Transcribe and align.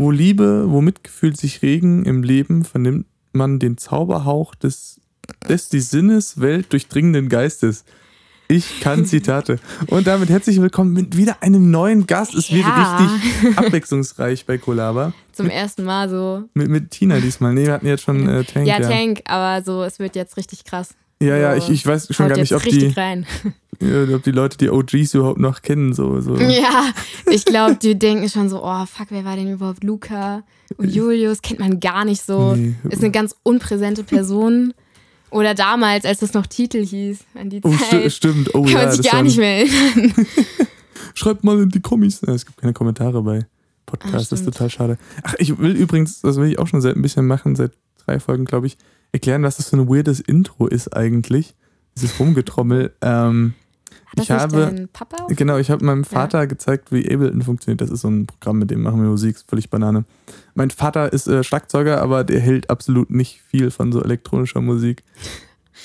wo 0.00 0.10
Liebe, 0.10 0.64
wo 0.70 0.80
Mitgefühl 0.80 1.36
sich 1.36 1.60
regen 1.60 2.06
im 2.06 2.22
Leben, 2.22 2.64
vernimmt 2.64 3.04
man 3.32 3.58
den 3.58 3.76
Zauberhauch 3.76 4.54
des, 4.54 4.98
des 5.46 5.68
die 5.68 5.80
Sinneswelt 5.80 6.72
durchdringenden 6.72 7.28
Geistes. 7.28 7.84
Ich 8.48 8.80
kann 8.80 9.04
Zitate. 9.04 9.58
Und 9.88 10.06
damit 10.06 10.30
herzlich 10.30 10.58
willkommen 10.62 10.94
mit 10.94 11.18
wieder 11.18 11.42
einem 11.42 11.70
neuen 11.70 12.06
Gast. 12.06 12.34
Es 12.34 12.50
wird 12.50 12.64
Ja. 12.64 12.96
richtig 12.96 13.58
abwechslungsreich 13.58 14.46
bei 14.46 14.56
Kolaba. 14.56 15.12
Zum 15.32 15.50
ersten 15.50 15.84
Mal 15.84 16.08
so. 16.08 16.44
Mit, 16.54 16.68
mit 16.68 16.90
Tina 16.90 17.20
diesmal. 17.20 17.52
Nee, 17.52 17.66
wir 17.66 17.74
hatten 17.74 17.86
jetzt 17.86 18.02
schon 18.04 18.26
äh, 18.26 18.42
Tank. 18.44 18.66
ja, 18.66 18.80
Tank, 18.80 19.20
aber 19.26 19.62
so, 19.62 19.82
es 19.84 19.98
wird 19.98 20.16
jetzt 20.16 20.38
richtig 20.38 20.64
krass. 20.64 20.94
Ja, 21.22 21.36
ja, 21.36 21.56
ich, 21.56 21.68
ich 21.68 21.86
weiß 21.86 22.14
schon 22.14 22.24
Haut 22.26 22.34
gar 22.34 22.40
nicht, 22.40 22.54
ob 22.54 22.62
die, 22.62 22.86
äh, 22.86 24.14
ob 24.14 24.22
die 24.22 24.30
Leute 24.30 24.56
die 24.56 24.70
OGs 24.70 25.14
überhaupt 25.14 25.38
noch 25.38 25.60
kennen. 25.60 25.92
So, 25.92 26.20
so. 26.20 26.36
Ja, 26.36 26.90
ich 27.30 27.44
glaube, 27.44 27.76
die 27.76 27.98
denken 27.98 28.28
schon 28.30 28.48
so, 28.48 28.62
oh 28.64 28.86
fuck, 28.86 29.08
wer 29.10 29.24
war 29.24 29.36
denn 29.36 29.52
überhaupt 29.52 29.84
Luca? 29.84 30.42
Und 30.78 30.94
Julius 30.94 31.42
kennt 31.42 31.60
man 31.60 31.78
gar 31.78 32.04
nicht 32.04 32.22
so. 32.22 32.54
Nee. 32.54 32.74
Ist 32.88 33.02
eine 33.02 33.10
ganz 33.10 33.36
unpräsente 33.42 34.02
Person. 34.02 34.72
Oder 35.30 35.54
damals, 35.54 36.04
als 36.04 36.20
das 36.20 36.32
noch 36.32 36.46
Titel 36.46 36.84
hieß, 36.84 37.18
an 37.34 37.50
die 37.50 37.60
Oh, 37.62 37.72
Zeit. 37.90 38.12
stimmt. 38.12 38.54
Oh, 38.54 38.62
Kann 38.62 38.72
ja, 38.72 38.78
man 38.86 38.92
sich 38.92 39.10
gar 39.10 39.22
nicht 39.22 39.36
mehr 39.36 39.58
erinnern. 39.58 40.26
Schreibt 41.14 41.44
mal 41.44 41.60
in 41.60 41.68
die 41.68 41.80
Kommis. 41.80 42.20
Ja, 42.26 42.34
es 42.34 42.46
gibt 42.46 42.60
keine 42.60 42.72
Kommentare 42.72 43.22
bei 43.22 43.46
Podcasts, 43.86 44.28
das 44.30 44.40
ist 44.40 44.46
total 44.46 44.70
schade. 44.70 44.98
Ach, 45.22 45.34
ich 45.38 45.58
will 45.58 45.72
übrigens, 45.76 46.20
das 46.20 46.36
will 46.36 46.48
ich 46.48 46.58
auch 46.58 46.66
schon 46.66 46.80
seit 46.80 46.96
ein 46.96 47.02
bisschen 47.02 47.26
machen, 47.26 47.56
seit 47.56 47.72
drei 48.04 48.20
Folgen, 48.20 48.44
glaube 48.44 48.66
ich, 48.68 48.76
erklären, 49.12 49.42
was 49.42 49.56
das 49.56 49.70
für 49.70 49.76
ein 49.76 49.88
weirdes 49.88 50.20
Intro 50.20 50.66
ist 50.66 50.96
eigentlich. 50.96 51.54
Dieses 51.96 52.18
Rumgetrommel. 52.18 52.94
Ähm, 53.02 53.54
ich 54.16 54.26
das 54.26 54.52
nicht 54.52 54.60
habe, 54.62 54.88
Papa? 54.92 55.26
genau, 55.28 55.58
ich 55.58 55.70
habe 55.70 55.84
meinem 55.84 56.04
Vater 56.04 56.46
gezeigt, 56.46 56.90
wie 56.90 57.12
Ableton 57.12 57.42
funktioniert. 57.42 57.80
Das 57.80 57.90
ist 57.90 58.00
so 58.00 58.08
ein 58.08 58.26
Programm, 58.26 58.58
mit 58.58 58.70
dem 58.70 58.82
machen 58.82 59.00
wir 59.00 59.08
Musik, 59.08 59.36
ist 59.36 59.48
völlig 59.48 59.70
Banane. 59.70 60.04
Mein 60.54 60.70
Vater 60.70 61.12
ist 61.12 61.28
äh, 61.28 61.44
Schlagzeuger, 61.44 62.02
aber 62.02 62.24
der 62.24 62.40
hält 62.40 62.70
absolut 62.70 63.10
nicht 63.10 63.40
viel 63.40 63.70
von 63.70 63.92
so 63.92 64.02
elektronischer 64.02 64.60
Musik. 64.60 65.04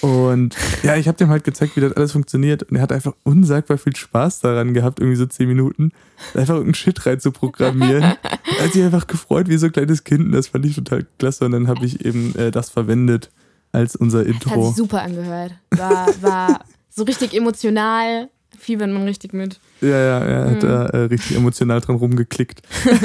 Und 0.02 0.56
ja, 0.84 0.96
ich 0.98 1.08
habe 1.08 1.18
dem 1.18 1.30
halt 1.30 1.44
gezeigt, 1.44 1.76
wie 1.76 1.82
das 1.82 1.94
alles 1.94 2.12
funktioniert. 2.12 2.64
Und 2.64 2.76
er 2.76 2.82
hat 2.82 2.92
einfach 2.92 3.14
unsagbar 3.24 3.78
viel 3.78 3.96
Spaß 3.96 4.42
daran 4.42 4.74
gehabt, 4.74 5.00
irgendwie 5.00 5.16
so 5.18 5.26
zehn 5.26 5.48
Minuten, 5.48 5.92
einfach 6.34 6.56
irgendeinen 6.56 6.76
Shit 6.76 7.06
rein 7.06 7.20
zu 7.20 7.32
programmieren. 7.32 8.04
Er 8.04 8.64
hat 8.66 8.74
sich 8.74 8.84
einfach 8.84 9.08
gefreut 9.08 9.48
wie 9.48 9.58
so 9.58 9.68
ein 9.68 9.72
kleines 9.72 10.04
Kind. 10.04 10.26
Und 10.26 10.32
das 10.34 10.50
fand 10.50 10.66
ich 10.66 10.76
total 10.76 11.06
klasse. 11.18 11.46
Und 11.46 11.52
dann 11.52 11.68
habe 11.68 11.86
ich 11.86 12.06
eben 12.06 12.36
äh, 12.36 12.52
das 12.52 12.70
verwendet 12.70 13.32
als 13.72 13.96
unser 13.96 14.24
Das 14.24 14.36
hat 14.36 14.44
Intro. 14.46 14.68
sich 14.68 14.76
super 14.76 15.02
angehört. 15.02 15.54
War, 15.72 16.08
war 16.22 16.59
so 16.90 17.04
richtig 17.04 17.34
emotional. 17.34 18.30
Fiebert 18.58 18.90
man 18.90 19.04
richtig 19.04 19.34
mit. 19.34 19.59
Ja, 19.82 19.90
ja, 19.90 20.20
er 20.20 20.46
hat 20.46 20.56
Mhm. 20.64 20.68
da 20.68 20.86
äh, 20.86 20.98
richtig 21.06 21.36
emotional 21.36 21.82
dran 21.82 21.98
rumgeklickt. 21.98 22.62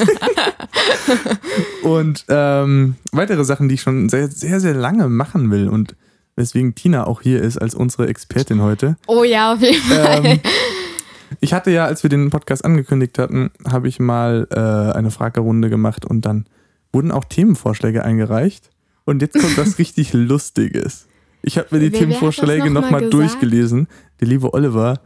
und 1.82 2.24
ähm, 2.28 2.96
weitere 3.12 3.44
Sachen, 3.44 3.68
die 3.68 3.74
ich 3.74 3.82
schon 3.82 4.08
sehr, 4.08 4.28
sehr, 4.28 4.60
sehr 4.60 4.74
lange 4.74 5.08
machen 5.08 5.50
will 5.50 5.68
und 5.68 5.96
weswegen 6.40 6.74
Tina 6.74 7.06
auch 7.06 7.20
hier 7.20 7.40
ist 7.42 7.58
als 7.58 7.74
unsere 7.74 8.08
Expertin 8.08 8.62
heute. 8.62 8.96
Oh 9.06 9.22
ja, 9.24 9.52
auf 9.52 9.60
jeden 9.60 9.80
Fall. 9.82 10.24
Ähm, 10.26 10.40
ich 11.40 11.52
hatte 11.52 11.70
ja, 11.70 11.84
als 11.84 12.02
wir 12.02 12.10
den 12.10 12.30
Podcast 12.30 12.64
angekündigt 12.64 13.18
hatten, 13.18 13.50
habe 13.68 13.86
ich 13.88 14.00
mal 14.00 14.48
äh, 14.50 14.96
eine 14.96 15.10
Fragerunde 15.10 15.68
gemacht 15.70 16.04
und 16.04 16.22
dann 16.24 16.46
wurden 16.92 17.12
auch 17.12 17.24
Themenvorschläge 17.24 18.04
eingereicht. 18.04 18.70
Und 19.04 19.22
jetzt 19.22 19.38
kommt 19.38 19.56
was 19.58 19.78
richtig 19.78 20.12
Lustiges. 20.12 21.06
Ich 21.42 21.56
habe 21.58 21.68
mir 21.70 21.80
die 21.80 21.92
Wer- 21.92 22.00
Themenvorschläge 22.00 22.70
noch 22.70 22.82
mal 22.82 22.90
nochmal 23.02 23.10
durchgelesen. 23.10 23.86
Der 24.20 24.28
liebe 24.28 24.52
Oliver. 24.52 25.00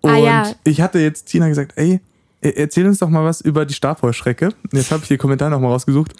Und 0.00 0.10
Ah, 0.10 0.16
ja. 0.18 0.52
ich 0.64 0.80
hatte 0.80 0.98
jetzt 0.98 1.26
Tina 1.26 1.48
gesagt, 1.48 1.72
ey, 1.76 2.00
e- 2.42 2.50
erzähl 2.56 2.86
uns 2.86 2.98
doch 2.98 3.08
mal 3.08 3.24
was 3.24 3.40
über 3.40 3.66
die 3.66 3.74
Stabheuschrecke. 3.74 4.50
Jetzt 4.72 4.90
habe 4.92 5.02
ich 5.02 5.08
den 5.08 5.18
Kommentar 5.18 5.50
nochmal 5.50 5.72
rausgesucht. 5.72 6.14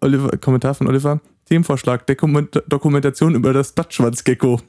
Oliver, 0.00 0.30
Kommentar 0.38 0.74
von 0.74 0.88
Oliver. 0.88 1.20
Themenvorschlag, 1.48 2.06
Dokument 2.06 2.62
Dokumentation 2.68 3.34
über 3.34 3.52
das 3.52 3.72
Blattschwanzgecko. 3.72 4.60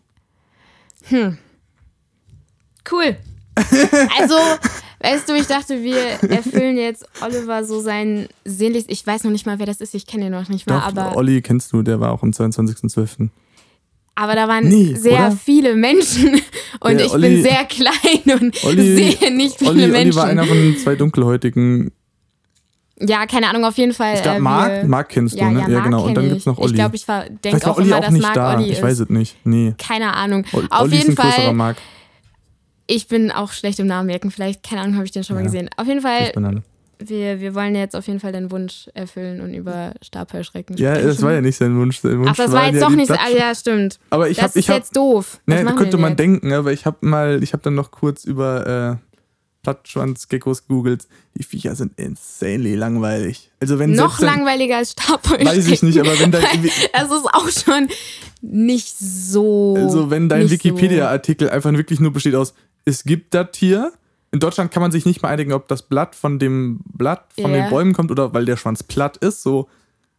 Cool. 2.90 3.18
Also, 4.20 4.36
weißt 5.02 5.28
du, 5.28 5.34
ich 5.34 5.48
dachte, 5.48 5.82
wir 5.82 5.98
erfüllen 6.30 6.78
jetzt 6.78 7.08
Oliver 7.22 7.64
so 7.64 7.80
sein 7.82 8.28
sehnlichst. 8.46 8.88
Ich 8.92 9.06
weiß 9.06 9.24
noch 9.24 9.32
nicht 9.32 9.48
mal, 9.48 9.58
wer 9.58 9.66
das 9.66 9.82
ist. 9.82 9.96
Ich 9.96 10.06
kenne 10.06 10.28
ihn 10.28 10.32
noch 10.32 10.48
nicht 10.48 10.70
mal. 10.70 10.78
Doch, 10.80 10.86
Aber, 10.86 11.16
Olli 11.18 11.42
kennst 11.42 11.74
du, 11.74 11.82
der 11.82 12.00
war 12.00 12.12
auch 12.12 12.22
am 12.22 12.30
22.12. 12.30 13.30
aber 14.14 14.36
da 14.36 14.48
waren 14.48 14.68
Nee, 14.68 14.94
sehr 14.94 15.14
oder? 15.14 15.32
viele 15.32 15.76
Menschen. 15.76 16.40
Und 16.82 16.98
Der 17.00 17.08
ich 17.08 17.12
Olli- 17.14 17.30
bin 17.36 17.42
sehr 17.44 17.66
klein 17.66 18.40
und 18.40 18.64
Olli- 18.64 18.96
sehe 18.96 19.36
nicht 19.36 19.58
viele 19.58 19.72
Olli, 19.72 19.84
Olli 19.86 19.92
Menschen. 19.92 20.16
war 20.18 20.26
einer 20.26 20.46
von 20.46 20.56
den 20.58 20.78
zwei 20.78 20.96
dunkelhäutigen. 20.96 21.92
Ja, 23.00 23.26
keine 23.28 23.50
Ahnung, 23.50 23.66
auf 23.66 23.78
jeden 23.78 23.94
Fall. 23.94 24.14
Es 24.16 24.24
gab 24.24 24.38
äh, 24.38 24.40
Marc, 24.40 24.88
Marc 24.88 25.10
kennst 25.10 25.36
ja, 25.36 25.46
du, 25.50 25.52
ne? 25.56 25.62
ja, 25.62 25.68
Marc 25.68 25.84
genau. 25.86 26.06
Und 26.06 26.16
dann 26.16 26.24
kenn 26.24 26.30
gibt's 26.34 26.46
noch 26.46 26.58
Olli. 26.58 26.70
Ich 26.72 26.76
glaube, 26.76 26.96
ich 26.96 27.06
denke 27.44 27.70
auch 27.70 27.78
immer, 27.78 27.98
auch 27.98 28.02
dass 28.02 28.12
nicht 28.12 28.22
Marc 28.24 28.34
da. 28.34 28.56
Olli 28.56 28.66
ich 28.66 28.72
ist. 28.74 28.82
weiß 28.84 29.00
es 29.00 29.10
nicht. 29.10 29.36
Nee. 29.44 29.74
Keine 29.78 30.14
Ahnung. 30.14 30.46
Ol- 30.54 30.68
auf 30.70 30.82
Olli 30.82 30.96
jeden 30.98 31.12
ist 31.14 31.20
ein 31.20 31.32
Fall. 31.32 31.54
Marc. 31.54 31.78
Ich 32.88 33.08
bin 33.08 33.32
auch 33.32 33.52
schlecht 33.52 33.80
im 33.80 33.88
Namen 33.88 34.08
merken. 34.08 34.32
Vielleicht, 34.32 34.64
keine 34.64 34.82
Ahnung, 34.82 34.96
habe 34.96 35.06
ich 35.06 35.12
den 35.12 35.24
schon 35.24 35.36
mal 35.36 35.42
Ja. 35.42 35.46
gesehen. 35.48 35.70
Auf 35.78 35.88
jeden 35.88 36.02
Fall, 36.02 36.28
Ich 36.28 36.34
bin 36.34 36.46
alle. 36.46 36.64
wir, 37.00 37.40
wir 37.42 37.54
wollen 37.54 37.76
jetzt 37.76 37.96
auf 37.96 38.08
jeden 38.08 38.20
Fall 38.22 38.32
den 38.32 38.50
Wunsch 38.50 38.88
erfüllen 38.94 39.42
und 39.42 39.54
über 39.54 39.92
Stabheuschrecken 40.02 40.78
Ja, 40.78 40.92
sprechen. 40.94 41.08
das 41.10 41.22
war 41.22 41.34
ja 41.34 41.42
nicht 41.42 41.58
sein 41.58 41.78
Wunsch. 41.78 42.00
Sein 42.00 42.18
Wunsch 42.20 42.30
Ach, 42.32 42.36
das 42.38 42.52
war 42.54 42.66
jetzt 42.66 42.76
ja 42.76 42.88
doch 42.88 42.96
nicht 42.96 43.12
Ah, 43.12 43.28
ja, 43.38 43.54
stimmt. 43.54 44.00
Aber 44.10 44.30
ich 44.30 44.38
das 44.38 44.56
ist 44.56 44.64
ich 44.64 44.70
habe, 44.70 44.80
jetzt 44.80 44.96
doof. 44.96 45.40
Ne, 45.46 45.66
könnte 45.76 45.98
man 45.98 46.16
denken, 46.16 46.52
aber 46.54 46.72
ich 46.72 46.86
habe 46.86 46.98
mal, 47.02 47.44
ich 47.44 47.52
habe 47.54 47.62
dann 47.62 47.76
noch 47.76 47.92
kurz 47.92 48.24
über 48.24 49.00
äh, 49.02 49.07
Plattschwanzgeckos 49.64 50.68
gegoogelt. 50.68 51.08
Die 51.36 51.44
Viecher 51.44 51.76
sind 51.76 52.00
insanely 52.00 52.76
langweilig. 52.76 53.52
Also 53.60 53.80
wenn 53.80 53.92
Noch 53.92 54.20
dann- 54.20 54.28
langweiliger 54.28 54.78
als 54.78 54.92
Stabheuschrecken. 54.94 55.48
Weiß 55.48 55.68
ich 55.68 55.84
nicht, 55.84 56.00
aber 56.00 56.20
wenn 56.20 56.32
dein, 56.32 56.44
Das 56.94 57.12
ist 57.12 57.26
auch 57.34 57.50
schon 57.50 57.88
nicht 58.42 58.98
so. 58.98 59.76
also 59.78 60.10
wenn 60.10 60.30
dein 60.30 60.50
Wikipedia-Artikel 60.50 61.50
einfach 61.50 61.72
wirklich 61.74 62.00
nur 62.00 62.14
besteht 62.14 62.36
aus, 62.36 62.54
es 62.86 63.04
gibt 63.04 63.34
das 63.34 63.48
Tier. 63.52 63.92
In 64.32 64.40
Deutschland 64.40 64.72
kann 64.72 64.82
man 64.82 64.92
sich 64.92 65.06
nicht 65.06 65.22
mal 65.24 65.30
einigen, 65.30 65.54
ob 65.54 65.68
das 65.68 65.82
Blatt 65.84 66.14
von 66.16 66.38
dem 66.40 66.80
Blatt 66.94 67.26
von 67.40 67.52
Ja. 67.52 67.62
den 67.64 67.70
Bäumen 67.70 67.94
kommt 67.94 68.12
oder 68.12 68.34
weil 68.34 68.46
der 68.46 68.58
Schwanz 68.58 68.84
platt 68.84 69.18
ist. 69.18 69.42
So 69.42 69.64
So. 69.64 69.70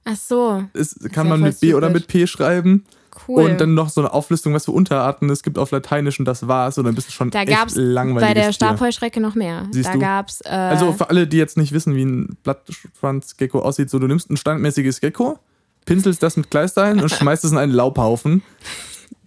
Ach 0.05 0.16
so, 0.16 0.65
ist, 0.72 1.12
kann 1.12 1.28
man 1.28 1.41
mit 1.41 1.60
B 1.60 1.75
oder 1.75 1.91
mit 1.91 2.06
P 2.09 2.26
schreiben. 2.26 2.84
Cool. 3.28 3.44
Und 3.44 3.61
dann 3.61 3.75
noch 3.75 3.89
so 3.91 4.00
eine 4.00 4.12
Auflistung, 4.12 4.55
was 4.55 4.65
für 4.65 4.72
Unterarten 4.72 5.31
es 5.31 5.43
gibt 5.43 5.59
auf 5.59 5.71
Lateinisch 5.71 6.19
und 6.19 6.25
das 6.25 6.49
war's. 6.49 6.78
Und 6.78 6.84
dann 6.84 6.94
bist 6.94 7.09
du 7.09 7.12
schon 7.12 7.31
da 7.31 7.43
echt 7.43 7.50
gab 7.50 7.69
es 7.69 7.75
langweiliges 7.77 8.28
bei 8.28 8.34
der. 8.34 8.53
Stabheuschrecke 8.53 9.21
noch 9.21 9.34
mehr. 9.34 9.66
Siehst 9.71 9.89
da 9.89 9.93
du? 9.93 9.99
gab 9.99 10.28
es. 10.28 10.41
Äh, 10.41 10.49
Also 10.49 10.93
für 10.93 11.11
alle, 11.11 11.27
die 11.27 11.37
jetzt 11.37 11.56
nicht 11.56 11.72
wissen, 11.72 11.94
wie 11.94 12.05
ein 12.05 12.37
Blattschwanzgecko 12.43 13.61
aussieht, 13.61 13.91
so 13.91 13.99
du 13.99 14.06
nimmst 14.06 14.31
ein 14.31 14.37
standmäßiges 14.37 15.00
Gecko, 15.00 15.38
pinselst 15.84 16.22
das 16.22 16.37
mit 16.37 16.50
Kleisteilen 16.50 17.00
und 17.00 17.11
schmeißt 17.12 17.44
es 17.44 17.53
in 17.53 17.59
einen 17.59 17.72
Laubhaufen. 17.72 18.43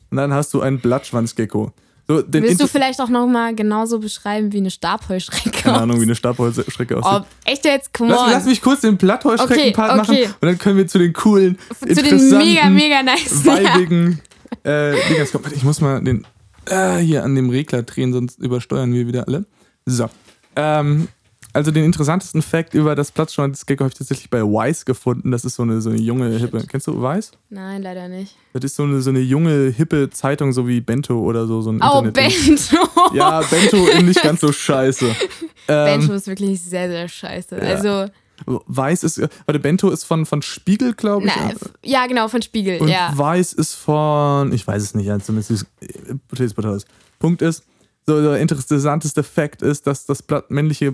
Und 0.10 0.18
dann 0.18 0.34
hast 0.34 0.54
du 0.54 0.62
ein 0.62 0.80
Blattschwanzgecko. 0.80 1.72
So, 2.18 2.24
willst 2.28 2.62
du 2.62 2.68
vielleicht 2.68 3.00
auch 3.00 3.10
nochmal 3.10 3.56
genauso 3.56 4.00
beschreiben, 4.00 4.52
wie 4.52 4.58
eine 4.58 4.72
Stabheuschrecke 4.72 5.50
Keine 5.52 5.82
Ahnung, 5.82 6.00
wie 6.00 6.04
eine 6.04 6.16
Stabheuschrecke 6.16 6.98
aussieht. 6.98 7.22
Oh, 7.24 7.50
echt 7.50 7.66
jetzt? 7.66 7.94
Come 7.94 8.12
Lass, 8.12 8.22
on. 8.22 8.32
lass 8.32 8.46
mich 8.46 8.62
kurz 8.62 8.82
den 8.82 8.98
Blattheuschrecken-Part 8.98 9.92
Okay, 9.92 10.02
okay. 10.02 10.22
machen 10.24 10.36
und 10.42 10.48
dann 10.48 10.58
können 10.58 10.78
wir 10.78 10.88
zu 10.88 11.00
den 11.00 11.14
coolen, 11.14 11.58
Zu 11.80 12.02
den 12.02 12.38
mega, 12.38 12.70
mega 12.70 13.04
nice. 13.04 13.46
weibigen 13.46 14.22
äh, 14.64 14.94
kommen. 15.32 15.46
Ich 15.56 15.64
muss 15.64 15.80
mal 15.82 16.02
den 16.04 16.26
äh, 16.66 16.98
hier 16.98 17.24
an 17.24 17.36
dem 17.36 17.50
Regler 17.50 17.84
drehen, 17.84 18.14
sonst 18.14 18.40
übersteuern 18.40 18.94
wir 18.94 19.08
wieder 19.08 19.28
alle. 19.28 19.46
So. 19.86 20.10
Ähm, 20.56 21.08
also 21.54 21.72
den 21.72 21.84
interessantesten 21.84 22.42
Fact 22.42 22.74
über 22.74 22.96
das 22.96 23.12
Platzschwanzgecko 23.12 23.84
habe 23.84 23.92
ich 23.92 23.98
tatsächlich 23.98 24.30
bei 24.30 24.42
Wise 24.42 24.86
gefunden. 24.86 25.32
Das 25.32 25.44
ist 25.46 25.56
so 25.56 25.64
eine, 25.64 25.82
so 25.82 25.90
eine 25.90 26.00
junge, 26.00 26.38
hippe. 26.38 26.64
Kennst 26.68 26.88
du 26.88 27.02
Wise? 27.02 27.32
Nein, 27.50 27.82
leider 27.82 28.08
nicht. 28.08 28.36
Das 28.54 28.64
ist 28.64 28.76
so 28.76 28.84
eine, 28.84 29.02
so 29.02 29.10
eine 29.10 29.20
junge, 29.20 29.70
hippe 29.70 30.10
Zeitung, 30.10 30.54
so 30.54 30.68
wie 30.68 30.82
Bento 30.82 31.20
oder 31.20 31.48
so. 31.48 31.62
so 31.62 31.72
ein 31.72 31.82
Oh, 31.84 32.02
Bento. 32.02 32.78
Ja, 33.14 33.42
Bento 33.42 33.88
in 33.88 34.06
nicht 34.06 34.22
ganz 34.22 34.42
so 34.42 34.52
scheiße. 34.52 35.06
Bento 35.68 36.12
Ähm, 36.12 36.16
ist 36.18 36.28
wirklich 36.28 36.62
sehr, 36.62 36.90
sehr 36.90 37.08
scheiße. 37.08 37.58
Ja. 37.58 37.62
Also, 37.64 38.12
Weiß 38.46 39.04
ist, 39.04 39.22
warte, 39.46 39.60
Bento 39.60 39.90
ist 39.92 40.04
von, 40.04 40.26
von 40.26 40.42
Spiegel, 40.42 40.94
glaube 40.94 41.28
ich. 41.28 41.34
na, 41.36 41.52
ja, 41.84 42.08
genau, 42.08 42.28
von 42.28 42.42
Spiegel. 42.42 42.80
Und 42.82 42.88
ja. 42.88 43.12
Weiß 43.16 43.54
ist 43.54 43.76
von, 43.76 44.52
ich 44.52 44.66
weiß 44.66 44.82
es 44.82 44.96
nicht, 44.96 45.10
zumindest 45.24 45.52
ist 45.52 45.66
Potatoes. 46.56 46.86
Punkt 47.20 47.42
ist, 47.42 47.64
so 48.08 48.20
der 48.22 48.40
interessanteste 48.40 49.24
Fakt 49.24 49.62
ist, 49.62 49.86
dass 49.86 50.06
das 50.06 50.24
Blatt, 50.24 50.50
männliche 50.50 50.92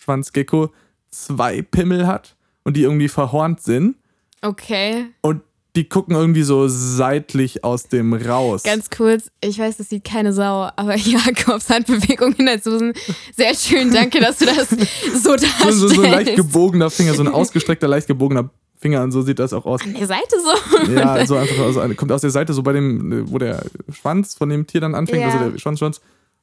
Platzschwanzgecko 0.00 0.70
zwei 1.10 1.62
Pimmel 1.62 2.06
hat 2.06 2.36
und 2.64 2.76
die 2.76 2.82
irgendwie 2.82 3.08
verhornt 3.08 3.60
sind 3.62 3.96
Okay. 4.42 5.06
und 5.20 5.42
die 5.76 5.88
gucken 5.88 6.16
irgendwie 6.16 6.42
so 6.42 6.66
seitlich 6.66 7.62
aus 7.62 7.84
dem 7.84 8.12
raus. 8.12 8.64
Ganz 8.64 8.90
kurz, 8.90 9.30
ich 9.40 9.58
weiß, 9.58 9.76
das 9.76 9.88
sieht 9.90 10.02
keine 10.02 10.32
Sau, 10.32 10.68
aber 10.74 10.96
Jakobs 10.96 11.68
Handbewegung 11.70 12.32
in 12.34 12.46
der 12.46 12.58
Susan. 12.60 12.92
Sehr 13.36 13.54
schön, 13.54 13.92
danke, 13.92 14.18
dass 14.20 14.38
du 14.38 14.46
das 14.46 14.68
so 14.70 14.76
so, 15.14 15.36
darstellst. 15.36 15.78
so, 15.78 15.88
so 15.88 16.02
ein 16.02 16.10
leicht 16.10 16.34
gebogener 16.36 16.90
Finger, 16.90 17.14
so 17.14 17.22
ein 17.22 17.28
ausgestreckter, 17.28 17.86
leicht 17.86 18.08
gebogener 18.08 18.50
Finger 18.78 19.02
und 19.02 19.12
so 19.12 19.22
sieht 19.22 19.38
das 19.38 19.52
auch 19.52 19.64
aus. 19.66 19.82
An 19.82 19.94
der 19.94 20.06
Seite 20.06 20.36
so. 20.42 20.92
Ja, 20.92 21.24
so 21.26 21.36
einfach 21.36 21.58
aus, 21.58 21.76
kommt 21.96 22.10
aus 22.10 22.22
der 22.22 22.30
Seite, 22.30 22.52
so 22.52 22.62
bei 22.62 22.72
dem, 22.72 23.30
wo 23.30 23.38
der 23.38 23.62
Schwanz 23.92 24.34
von 24.34 24.48
dem 24.48 24.66
Tier 24.66 24.80
dann 24.80 24.94
anfängt, 24.94 25.20
Ja. 25.22 25.28
also 25.30 25.50
der 25.50 25.58
Schwanz, 25.58 25.78
Schwanz, 25.78 26.00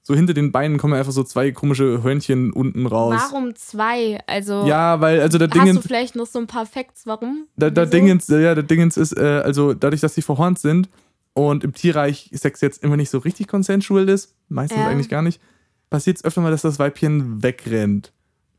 so 0.07 0.15
hinter 0.15 0.33
den 0.33 0.53
Beinen 0.53 0.77
kommen 0.77 0.93
einfach 0.93 1.11
so 1.11 1.21
zwei 1.21 1.51
komische 1.51 2.01
Hörnchen 2.01 2.53
unten 2.53 2.85
raus. 2.85 3.19
Warum 3.29 3.53
zwei? 3.55 4.21
Also 4.25 4.65
Ja, 4.65 5.01
weil, 5.01 5.19
also 5.19 5.37
der 5.37 5.49
hast 5.49 5.57
du 5.57 5.59
Dingens, 5.65 5.85
vielleicht 5.85 6.15
noch 6.15 6.27
so 6.27 6.39
ein 6.39 6.47
paar 6.47 6.65
Facts, 6.65 7.01
warum? 7.05 7.45
der, 7.57 7.71
der 7.71 7.83
Wieso? 7.87 7.91
Dingens, 7.91 8.27
ja, 8.29 8.55
der 8.55 8.63
Dingens 8.63 8.95
ist, 8.95 9.17
äh, 9.17 9.41
also 9.43 9.73
dadurch, 9.73 9.99
dass 9.99 10.15
sie 10.15 10.21
verhornt 10.21 10.59
sind 10.59 10.87
und 11.33 11.65
im 11.65 11.73
Tierreich 11.73 12.29
Sex 12.33 12.61
jetzt 12.61 12.83
immer 12.85 12.95
nicht 12.95 13.09
so 13.09 13.17
richtig 13.17 13.49
consensual 13.49 14.07
ist, 14.07 14.33
meistens 14.47 14.79
Ja. 14.79 14.87
eigentlich 14.87 15.09
gar 15.09 15.21
nicht, 15.21 15.41
passiert 15.89 16.15
es 16.15 16.23
öfter 16.23 16.39
mal, 16.39 16.51
dass 16.51 16.61
das 16.61 16.79
Weibchen 16.79 17.43
wegrennt. 17.43 18.13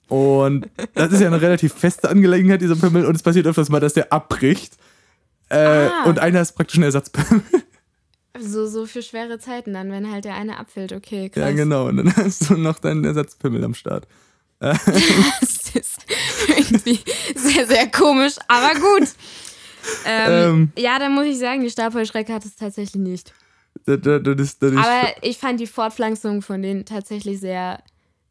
Und 0.08 0.68
das 0.94 1.12
ist 1.12 1.20
ja 1.20 1.28
eine 1.28 1.40
relativ 1.40 1.72
feste 1.72 2.10
Angelegenheit, 2.10 2.60
dieser 2.60 2.76
Pimmel, 2.76 3.06
und 3.06 3.14
es 3.14 3.22
passiert 3.22 3.46
öfters 3.46 3.70
mal, 3.70 3.80
dass 3.80 3.94
der 3.94 4.12
abbricht. 4.12 4.76
Äh, 5.48 5.56
Ah. 5.88 6.04
Und 6.04 6.18
einer 6.18 6.42
ist 6.42 6.52
praktisch 6.52 6.76
ein 6.76 6.82
Ersatzpimmel. 6.82 7.40
So, 8.40 8.66
so 8.66 8.86
für 8.86 9.02
schwere 9.02 9.38
Zeiten 9.38 9.74
dann, 9.74 9.90
wenn 9.90 10.10
halt 10.10 10.24
der 10.24 10.34
eine 10.34 10.58
abfällt. 10.58 10.92
Okay, 10.92 11.28
krass. 11.28 11.42
Ja, 11.42 11.52
genau. 11.52 11.88
Und 11.88 11.98
dann 11.98 12.16
hast 12.16 12.48
du 12.48 12.54
noch 12.54 12.78
deinen 12.78 13.04
Ersatzpimmel 13.04 13.64
am 13.64 13.74
Start. 13.74 14.06
Das 14.60 15.74
ist 15.74 16.06
irgendwie 16.48 16.98
sehr, 17.36 17.66
sehr 17.66 17.90
komisch, 17.90 18.34
aber 18.48 18.74
gut. 18.80 19.08
Ähm, 20.06 20.72
ja, 20.76 20.98
dann 20.98 21.14
muss 21.14 21.26
ich 21.26 21.38
sagen, 21.38 21.62
die 21.62 21.70
Stabheuschrecke 21.70 22.32
hat 22.32 22.44
es 22.44 22.56
tatsächlich 22.56 23.00
nicht. 23.00 23.34
Das, 23.84 24.00
das, 24.02 24.58
das 24.58 24.72
Aber 24.72 25.12
ich 25.22 25.38
fand 25.38 25.60
die 25.60 25.66
Fortpflanzung 25.66 26.42
von 26.42 26.62
denen 26.62 26.84
tatsächlich 26.84 27.38
sehr, 27.40 27.82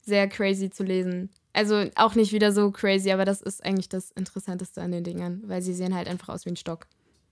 sehr 0.01 0.27
crazy 0.27 0.69
zu 0.69 0.83
lesen. 0.83 1.29
Also 1.53 1.85
auch 1.95 2.15
nicht 2.15 2.33
wieder 2.33 2.51
so 2.51 2.71
crazy, 2.71 3.11
aber 3.11 3.25
das 3.25 3.41
ist 3.41 3.63
eigentlich 3.65 3.89
das 3.89 4.11
Interessanteste 4.11 4.81
an 4.81 4.91
den 4.91 5.03
Dingern, 5.03 5.41
weil 5.45 5.61
sie 5.61 5.73
sehen 5.73 5.95
halt 5.95 6.07
einfach 6.07 6.29
aus 6.29 6.45
wie 6.45 6.51
ein 6.51 6.55
Stock. 6.55 6.85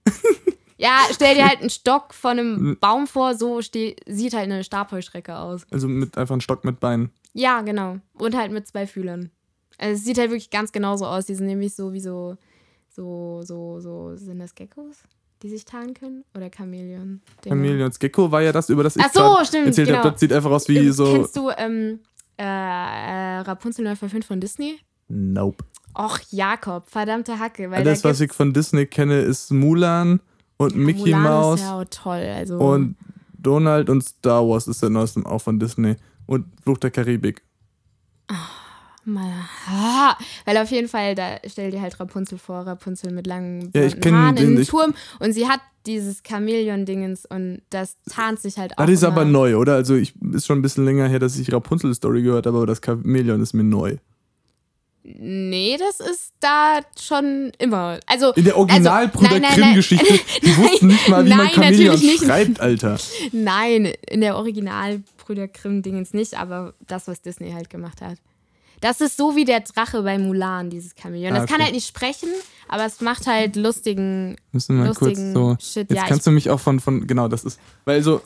ja, 0.78 1.00
stell 1.12 1.36
dir 1.36 1.48
halt 1.48 1.62
einen 1.62 1.70
Stock 1.70 2.14
von 2.14 2.32
einem 2.32 2.78
Baum 2.80 3.08
vor, 3.08 3.36
so 3.36 3.62
ste 3.62 3.96
sieht 4.06 4.34
halt 4.34 4.46
eine 4.46 4.64
Stabheuschrecke 4.64 5.38
aus. 5.38 5.66
also 5.72 5.88
mit 5.88 6.18
einfach 6.18 6.34
einem 6.34 6.42
Stock 6.42 6.66
mit 6.66 6.80
Beinen. 6.80 7.12
Ja, 7.34 7.62
genau. 7.62 8.00
Und 8.14 8.36
halt 8.36 8.52
mit 8.52 8.68
zwei 8.68 8.86
Fühlern. 8.88 9.30
Also 9.78 9.96
es 9.96 10.06
sieht 10.06 10.18
halt 10.18 10.30
wirklich 10.30 10.50
ganz 10.50 10.72
genauso 10.72 11.06
aus. 11.06 11.26
Die 11.26 11.36
sind 11.36 11.48
nämlich 11.48 11.76
so 11.76 11.94
wie 11.94 12.00
so, 12.00 12.38
so, 12.90 13.42
so, 13.44 13.80
so, 13.80 14.16
sind 14.16 14.40
das 14.40 14.56
Geckos, 14.56 14.98
die 15.44 15.50
sich 15.50 15.66
tarnen 15.66 15.94
können? 15.94 16.24
Oder 16.36 16.50
Chamäleon? 16.56 17.22
Chameleons 17.44 18.00
Gecko 18.00 18.32
war 18.32 18.42
ja 18.42 18.52
das, 18.52 18.70
über 18.70 18.84
das 18.84 18.96
ich 18.96 19.04
Ach 19.06 19.12
so, 19.14 19.46
stimmt, 19.46 19.68
erzählt 19.68 19.88
genau. 19.88 20.00
habe. 20.00 20.12
Das 20.12 20.20
sieht 20.20 20.34
einfach 20.34 20.52
aus 20.52 20.68
wie 20.68 20.78
Ähm, 20.78 20.92
so. 20.92 21.14
Kennst 21.14 21.36
du 21.36 21.50
ähm, 21.58 22.00
äh, 22.38 22.44
äh, 22.44 23.40
Rapunzel 23.40 23.86
neu 23.86 23.96
verfilmt 23.96 24.26
von 24.26 24.40
Disney? 24.40 24.80
Nope. 25.08 25.64
Och, 25.98 26.20
Jakob, 26.32 26.90
verdammte 26.90 27.40
Hacke. 27.40 27.72
Weil 27.72 27.80
Alles, 27.80 28.02
da 28.02 28.10
was 28.10 28.20
ich 28.20 28.34
von 28.34 28.54
Disney 28.54 28.86
kenne, 28.86 29.20
ist 29.20 29.52
Mulan 29.52 30.20
und 30.58 30.76
Mickey 30.76 31.14
Mouse 31.14 31.62
ja 31.62 31.84
toll. 31.86 32.26
Also, 32.36 32.58
und 32.58 32.96
Donald 33.38 33.90
und 33.90 34.02
Star 34.04 34.48
Wars 34.48 34.68
ist 34.68 34.82
der 34.82 34.90
neueste 34.90 35.26
auch 35.26 35.40
von 35.40 35.60
Disney. 35.60 35.96
Und 36.26 36.46
Fluch 36.64 36.78
der 36.80 36.90
Karibik. 36.92 37.44
mal, 39.08 39.32
ah, 39.70 40.18
weil 40.46 40.58
auf 40.58 40.72
jeden 40.72 40.88
Fall, 40.88 41.14
da 41.14 41.38
stell 41.46 41.70
dir 41.70 41.80
halt 41.82 42.00
Rapunzel 42.00 42.40
vor, 42.40 42.62
Rapunzel 42.66 43.12
mit 43.12 43.28
langen 43.28 43.70
Ja, 43.76 43.82
Haaren 43.84 44.36
den- 44.36 44.56
in 44.56 44.62
ich- 44.62 44.68
Turm 44.68 44.96
und 45.20 45.34
sie 45.34 45.48
hat 45.48 45.60
dieses 45.86 46.24
Chamäleon-Dingens 46.28 47.28
und 47.28 47.62
das 47.70 47.98
tarnt 48.10 48.40
sich 48.40 48.58
halt 48.58 48.74
auch. 48.74 48.82
Ah, 48.82 48.86
das 48.88 48.96
ist 48.96 49.04
aber 49.04 49.24
neu, 49.24 49.58
oder? 49.58 49.76
Also 49.76 49.94
ich 49.94 50.16
ist 50.34 50.48
schon 50.48 50.58
ein 50.58 50.64
bisschen 50.64 50.86
länger 50.86 51.08
her, 51.08 51.20
dass 51.20 51.38
ich 51.38 51.54
Rapunzel-Story 51.54 52.24
gehört 52.24 52.48
habe, 52.48 52.58
aber 52.58 52.66
das 52.66 52.82
Chameleon 52.82 53.40
ist 53.42 53.54
mir 53.54 53.64
neu. 53.64 53.98
Nee, 55.08 55.78
das 55.78 56.00
ist 56.00 56.34
da 56.40 56.80
schon 57.00 57.52
immer. 57.60 58.00
Also, 58.08 58.34
In 58.34 58.44
der 58.46 58.58
Originalbrüder 58.58 59.30
nein, 59.34 59.42
nein, 59.44 59.54
Grimm-Geschichte, 59.54 60.20
die 60.42 60.58
wussten 60.58 60.88
nicht 60.88 61.08
mal, 61.10 61.24
wie 61.26 61.30
man 61.30 61.38
Nein, 61.38 61.50
Chameleon 61.54 61.94
natürlich 61.94 62.02
nicht. 62.22 62.26
schreibt, 62.26 62.60
Alter. 62.60 62.98
Nein, 63.32 63.94
in 64.10 64.22
der 64.22 64.36
Original 64.36 65.04
Brüder 65.18 65.48
Grimm 65.48 65.84
Dingens 65.84 66.14
nicht, 66.14 66.34
aber 66.40 66.74
das, 66.88 67.08
was 67.08 67.22
Disney 67.22 67.52
halt 67.52 67.70
gemacht 67.70 68.02
hat. 68.02 68.18
Das 68.82 69.00
ist 69.00 69.16
so 69.18 69.36
wie 69.36 69.46
der 69.46 69.62
Drache 69.62 70.02
bei 70.02 70.18
Mulan, 70.18 70.70
dieses 70.70 70.94
Chamäleon. 71.00 71.34
Ah, 71.34 71.40
Das 71.40 71.46
kann 71.48 71.56
okay. 71.56 71.66
halt 71.66 71.76
nicht 71.76 71.88
sprechen, 71.88 72.30
aber 72.68 72.86
es 72.86 73.00
macht 73.00 73.26
halt 73.28 73.56
lustigen, 73.56 74.36
Müssen 74.52 74.76
wir 74.78 74.86
mal 74.86 74.94
kurz 74.94 75.12
lustigen 75.18 75.34
so. 75.34 75.56
Shit. 75.60 75.90
Jetzt 75.90 75.94
Ja, 76.02 76.08
kannst 76.08 76.26
du 76.28 76.32
mich 76.32 76.50
auch 76.50 76.60
von, 76.60 76.80
von, 76.80 77.06
genau, 77.08 77.28
das 77.28 77.44
ist, 77.46 77.60
weil 77.86 78.02
so, 78.04 78.22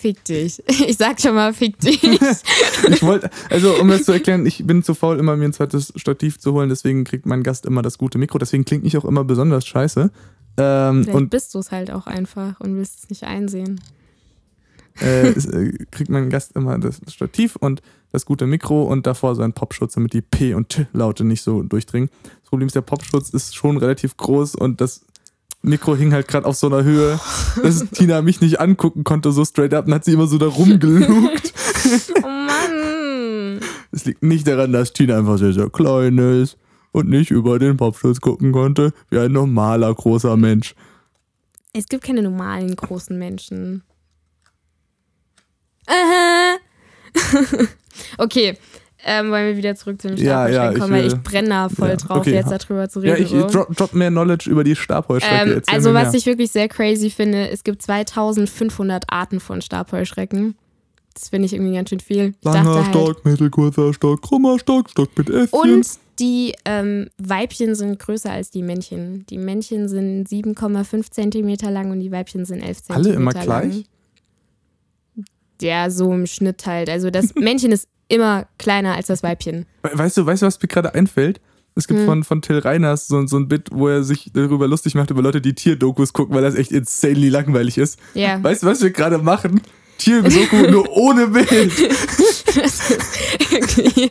fick 0.00 0.24
dich. 0.24 0.62
Ich 0.86 0.96
sag 0.96 1.20
schon 1.20 1.34
mal, 1.34 1.52
fick 1.52 1.78
dich. 1.78 2.02
ich 2.88 3.02
wollte, 3.02 3.30
also 3.48 3.74
um 3.80 3.88
das 3.88 4.04
zu 4.04 4.12
erklären, 4.12 4.46
ich 4.46 4.66
bin 4.66 4.82
zu 4.82 4.94
faul, 4.94 5.18
immer 5.18 5.36
mir 5.36 5.44
ein 5.44 5.52
zweites 5.52 5.92
Stativ 5.96 6.38
zu 6.38 6.52
holen, 6.52 6.68
deswegen 6.68 7.04
kriegt 7.04 7.26
mein 7.26 7.42
Gast 7.42 7.66
immer 7.66 7.82
das 7.82 7.98
gute 7.98 8.18
Mikro, 8.18 8.38
deswegen 8.38 8.64
klingt 8.64 8.84
ich 8.84 8.96
auch 8.96 9.04
immer 9.04 9.24
besonders 9.24 9.66
scheiße. 9.66 10.10
Ähm, 10.56 11.08
und 11.12 11.30
bist 11.30 11.54
du 11.54 11.58
es 11.58 11.70
halt 11.70 11.90
auch 11.90 12.06
einfach 12.06 12.58
und 12.60 12.76
willst 12.76 13.04
es 13.04 13.10
nicht 13.10 13.24
einsehen. 13.24 13.80
äh, 15.00 15.28
äh, 15.28 15.84
kriegt 15.90 16.10
mein 16.10 16.30
Gast 16.30 16.56
immer 16.56 16.78
das 16.78 17.00
Stativ 17.08 17.56
und 17.56 17.82
das 18.10 18.24
gute 18.24 18.46
Mikro 18.46 18.82
und 18.82 19.06
davor 19.06 19.34
so 19.36 19.42
einen 19.42 19.52
Popschutz, 19.52 19.94
damit 19.94 20.12
die 20.12 20.22
P- 20.22 20.54
und 20.54 20.70
T-Laute 20.70 21.24
nicht 21.24 21.42
so 21.42 21.62
durchdringen. 21.62 22.10
Das 22.40 22.50
Problem 22.50 22.66
ist, 22.66 22.74
der 22.74 22.80
Popschutz 22.80 23.30
ist 23.30 23.54
schon 23.54 23.76
relativ 23.76 24.16
groß 24.16 24.56
und 24.56 24.80
das 24.80 25.04
Mikro 25.62 25.94
hing 25.94 26.12
halt 26.12 26.26
gerade 26.28 26.46
auf 26.46 26.56
so 26.56 26.68
einer 26.68 26.84
Höhe, 26.84 27.20
dass 27.62 27.88
Tina 27.90 28.22
mich 28.22 28.40
nicht 28.40 28.60
angucken 28.60 29.04
konnte, 29.04 29.30
so 29.32 29.44
straight 29.44 29.74
up, 29.74 29.86
und 29.86 29.94
hat 29.94 30.04
sie 30.04 30.12
immer 30.12 30.26
so 30.26 30.38
da 30.38 30.46
rumgelugt. 30.46 31.52
Oh 32.22 32.28
Mann. 32.28 33.60
Es 33.90 34.04
liegt 34.04 34.22
nicht 34.22 34.46
daran, 34.46 34.72
dass 34.72 34.92
Tina 34.92 35.18
einfach 35.18 35.38
sehr, 35.38 35.52
sehr 35.52 35.70
klein 35.70 36.18
ist 36.18 36.56
und 36.92 37.08
nicht 37.08 37.30
über 37.30 37.58
den 37.58 37.76
Popschutz 37.78 38.20
gucken 38.20 38.52
konnte, 38.52 38.92
wie 39.08 39.18
ein 39.18 39.32
normaler 39.32 39.92
großer 39.94 40.36
Mensch. 40.36 40.74
Es 41.72 41.86
gibt 41.86 42.04
keine 42.04 42.22
normalen 42.22 42.76
großen 42.76 43.18
Menschen. 43.18 43.82
Okay, 48.18 48.56
ähm, 49.04 49.30
wollen 49.30 49.46
wir 49.46 49.56
wieder 49.56 49.74
zurück 49.74 50.00
zu 50.00 50.08
dem 50.08 50.16
Ja, 50.16 50.48
ja, 50.48 50.72
Stabheuschrecken 50.72 50.72
ich 50.74 50.80
kommen, 50.80 50.92
weil 50.92 51.06
ich 51.06 51.22
brenne 51.22 51.48
da 51.48 51.68
voll 51.68 51.88
ja, 51.88 51.96
drauf, 51.96 52.18
okay. 52.18 52.34
jetzt 52.34 52.50
darüber 52.50 52.88
zu 52.88 53.00
Ja, 53.02 53.14
reden. 53.14 53.24
ich 53.24 53.30
so. 53.30 53.48
drop, 53.48 53.74
drop 53.76 53.94
mehr 53.94 54.10
Knowledge 54.10 54.50
über 54.50 54.64
die 54.64 54.76
Stabheuschrecke. 54.76 55.52
ähm, 55.52 55.62
also 55.66 55.94
was 55.94 56.14
ich 56.14 56.26
wirklich 56.26 56.50
sehr 56.50 56.68
crazy 56.68 57.10
finde, 57.10 57.48
es 57.50 57.64
gibt 57.64 57.82
2500 57.82 59.04
Arten 59.08 59.40
von 59.40 59.62
Stabheuschrecken. 59.62 60.54
Das 61.14 61.28
finde 61.30 61.46
ich 61.46 61.52
irgendwie 61.52 61.74
ganz 61.74 61.90
schön 61.90 62.00
viel. 62.00 62.34
Ich 62.38 62.44
Langer 62.44 62.74
halt, 62.74 62.86
Stock, 62.86 63.24
mittelkurzer 63.24 63.92
Stock, 63.92 64.22
krummer 64.22 64.58
Stock, 64.58 64.88
Stock 64.90 65.10
mit 65.16 65.28
Äffchen. 65.28 65.58
Und 65.58 65.86
die 66.18 66.54
ähm, 66.64 67.08
Weibchen 67.18 67.74
sind 67.74 67.98
größer 67.98 68.30
als 68.30 68.50
die 68.50 68.62
Männchen. 68.62 69.24
Die 69.30 69.38
Männchen 69.38 69.88
sind 69.88 70.28
7,5 70.28 71.10
Zentimeter 71.10 71.70
lang 71.70 71.90
und 71.90 72.00
die 72.00 72.12
Weibchen 72.12 72.44
sind 72.44 72.60
11 72.62 72.82
Zentimeter 72.82 73.08
Alle 73.08 73.16
immer 73.16 73.44
lang. 73.44 73.84
Ja, 75.62 75.90
so 75.90 76.12
im 76.12 76.26
Schnitt 76.26 76.64
halt. 76.66 76.88
Also 76.88 77.10
das 77.10 77.34
Männchen 77.34 77.72
ist 77.72 77.88
immer 78.08 78.46
kleiner 78.58 78.94
als 78.96 79.06
das 79.06 79.22
Weibchen. 79.22 79.66
We- 79.82 79.90
Weißt 79.94 80.16
du, 80.16 80.26
weißt 80.26 80.42
du, 80.42 80.46
was 80.46 80.60
mir 80.60 80.68
gerade 80.68 80.94
einfällt? 80.94 81.40
Es 81.76 81.88
Hm. 81.88 81.94
gibt 81.96 82.06
von, 82.06 82.24
von 82.24 82.42
Till 82.42 82.58
Reiners 82.58 83.06
so, 83.06 83.24
so 83.26 83.36
ein 83.38 83.46
Bit, 83.46 83.68
wo 83.72 83.86
er 83.88 84.02
sich 84.02 84.30
darüber 84.34 84.66
lustig 84.66 84.94
macht, 84.96 85.10
über 85.10 85.22
Leute, 85.22 85.40
die 85.40 85.54
Tierdokus 85.54 86.12
gucken, 86.12 86.34
weil 86.34 86.42
das 86.42 86.56
echt 86.56 86.72
insanely 86.72 87.28
langweilig 87.28 87.78
ist. 87.78 87.98
Ja. 88.14 88.42
Weißt 88.42 88.62
du, 88.64 88.66
was 88.66 88.82
wir 88.82 88.90
gerade 88.90 89.18
machen? 89.18 89.60
Tierdoku 90.00 90.56
nur 90.70 90.88
ohne 90.96 91.26
Bild. 91.28 91.72
Irgendwie. 93.50 94.10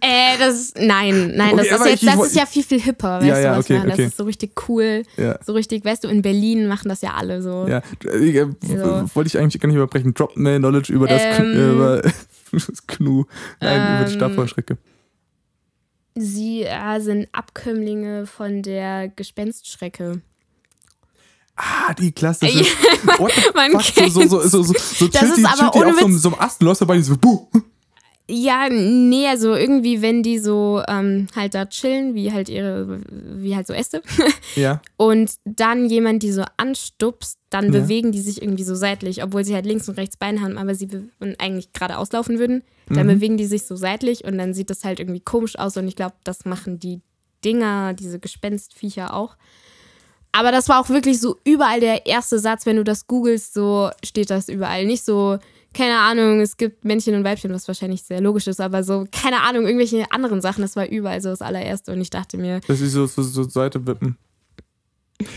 äh, 0.00 0.38
das 0.38 0.54
ist, 0.60 0.78
nein, 0.80 1.32
nein, 1.36 1.56
das, 1.56 1.66
Okay, 1.66 1.74
ist, 1.74 1.80
aber 1.80 1.90
jetzt, 1.90 2.02
ich- 2.02 2.08
ich 2.08 2.14
das 2.14 2.26
ist 2.28 2.36
ja 2.36 2.46
viel, 2.46 2.62
viel 2.62 2.80
hipper, 2.80 3.18
weißt 3.20 3.26
Ja, 3.26 3.34
du, 3.34 3.42
ja, 3.42 3.56
was 3.58 3.64
okay, 3.64 3.74
machen. 3.78 3.88
Das 3.88 3.98
okay. 3.98 4.06
ist 4.06 4.16
so 4.16 4.24
richtig 4.24 4.68
cool. 4.68 5.02
Ja. 5.16 5.38
So 5.44 5.52
richtig, 5.52 5.84
weißt 5.84 6.04
du, 6.04 6.08
in 6.08 6.22
Berlin 6.22 6.66
machen 6.68 6.88
das 6.88 7.02
ja 7.02 7.14
alle 7.14 7.42
so. 7.42 7.66
Ja, 7.68 7.82
äh, 8.04 8.38
äh, 8.38 8.46
So. 8.62 9.10
wollte 9.14 9.28
ich 9.28 9.38
eigentlich 9.38 9.60
gar 9.60 9.66
nicht 9.68 9.76
überbrechen. 9.76 10.14
Drop 10.14 10.36
mehr 10.36 10.58
Knowledge 10.58 10.92
über 10.92 11.06
das, 11.06 11.20
Ähm. 11.22 11.52
äh, 11.54 11.70
über 11.72 12.02
das 12.52 12.86
Knu. 12.86 13.24
Nein, 13.60 13.96
über 14.00 14.04
die 14.06 14.12
Ähm. 14.12 14.18
Stabheuschrecke. 14.18 14.78
Sie 16.14 16.62
äh, 16.64 17.00
sind 17.00 17.28
Abkömmlinge 17.32 18.26
von 18.26 18.62
der 18.62 19.08
Gespenstschrecke. 19.08 20.20
Ah, 21.60 21.92
die 21.94 22.12
klassische. 22.12 22.60
What 23.18 23.32
the 23.34 23.50
Man 23.54 23.72
fuck? 23.72 24.10
So, 24.10 24.22
so, 24.28 24.40
so, 24.46 24.62
so, 24.62 24.74
so, 24.74 25.08
Das 25.08 25.22
ist 25.24 25.38
die, 25.38 25.44
aber 25.44 25.74
ohne 25.74 25.88
auf 25.88 25.98
so, 26.00 26.08
so 26.18 26.28
einem 26.30 26.38
Ast 26.40 26.60
und 26.60 26.66
läufst 26.66 26.82
dabei 26.82 27.00
so, 27.00 27.16
buh. 27.16 27.48
Ja, 28.30 28.68
nee, 28.68 29.26
also 29.26 29.54
irgendwie, 29.54 30.02
wenn 30.02 30.22
die 30.22 30.38
so 30.38 30.82
ähm, 30.86 31.28
halt 31.34 31.54
da 31.54 31.64
chillen, 31.64 32.14
wie 32.14 32.30
halt 32.30 32.50
ihre, 32.50 33.00
wie 33.10 33.56
halt 33.56 33.66
so 33.66 33.72
Äste, 33.72 34.02
Ja. 34.54 34.82
und 34.98 35.32
dann 35.46 35.88
jemand 35.88 36.22
die 36.22 36.30
so 36.32 36.44
anstupst, 36.58 37.38
dann 37.48 37.72
Ja. 37.72 37.80
bewegen 37.80 38.12
die 38.12 38.20
sich 38.20 38.42
irgendwie 38.42 38.64
so 38.64 38.74
seitlich, 38.74 39.22
obwohl 39.24 39.44
sie 39.46 39.54
halt 39.54 39.64
links 39.64 39.88
und 39.88 39.96
rechts 39.96 40.18
Beine 40.18 40.42
haben, 40.42 40.58
aber 40.58 40.74
sie 40.74 40.88
und 41.20 41.40
eigentlich 41.40 41.72
geradeaus 41.72 42.12
laufen 42.12 42.38
würden. 42.38 42.62
Dann 42.90 43.06
Mhm. 43.06 43.14
bewegen 43.14 43.36
die 43.38 43.46
sich 43.46 43.64
so 43.64 43.76
seitlich 43.76 44.24
und 44.24 44.36
dann 44.36 44.52
sieht 44.52 44.68
das 44.70 44.84
halt 44.84 45.00
irgendwie 45.00 45.20
komisch 45.20 45.58
aus 45.58 45.76
und 45.78 45.88
ich 45.88 45.96
glaube, 45.96 46.14
das 46.24 46.44
machen 46.44 46.78
die 46.78 47.00
Dinger, 47.44 47.94
diese 47.94 48.18
Gespenstviecher 48.18 49.14
auch. 49.14 49.36
Aber 50.32 50.52
das 50.52 50.68
war 50.68 50.80
auch 50.80 50.88
wirklich 50.88 51.20
so 51.20 51.36
überall 51.44 51.80
der 51.80 52.06
erste 52.06 52.38
Satz, 52.38 52.66
wenn 52.66 52.76
du 52.76 52.84
das 52.84 53.06
googelst, 53.06 53.54
so 53.54 53.90
steht 54.04 54.30
das 54.30 54.48
überall. 54.48 54.84
Nicht 54.86 55.04
so, 55.04 55.38
keine 55.74 55.98
Ahnung, 55.98 56.40
es 56.40 56.56
gibt 56.56 56.84
Männchen 56.84 57.14
und 57.14 57.24
Weibchen, 57.24 57.52
was 57.52 57.66
wahrscheinlich 57.66 58.02
sehr 58.02 58.20
logisch 58.20 58.46
ist, 58.46 58.60
aber 58.60 58.82
so, 58.84 59.06
keine 59.10 59.40
Ahnung, 59.42 59.64
irgendwelche 59.66 60.04
anderen 60.12 60.40
Sachen, 60.40 60.62
das 60.62 60.76
war 60.76 60.86
überall 60.88 61.20
so 61.20 61.30
das 61.30 61.42
allererste 61.42 61.92
und 61.92 62.00
ich 62.00 62.10
dachte 62.10 62.36
mir, 62.38 62.60
Dass 62.68 62.78
sie 62.78 62.86
so 62.88 63.06
zur 63.06 63.24
so, 63.24 63.42
Seite 63.44 63.86
wippen. 63.86 64.16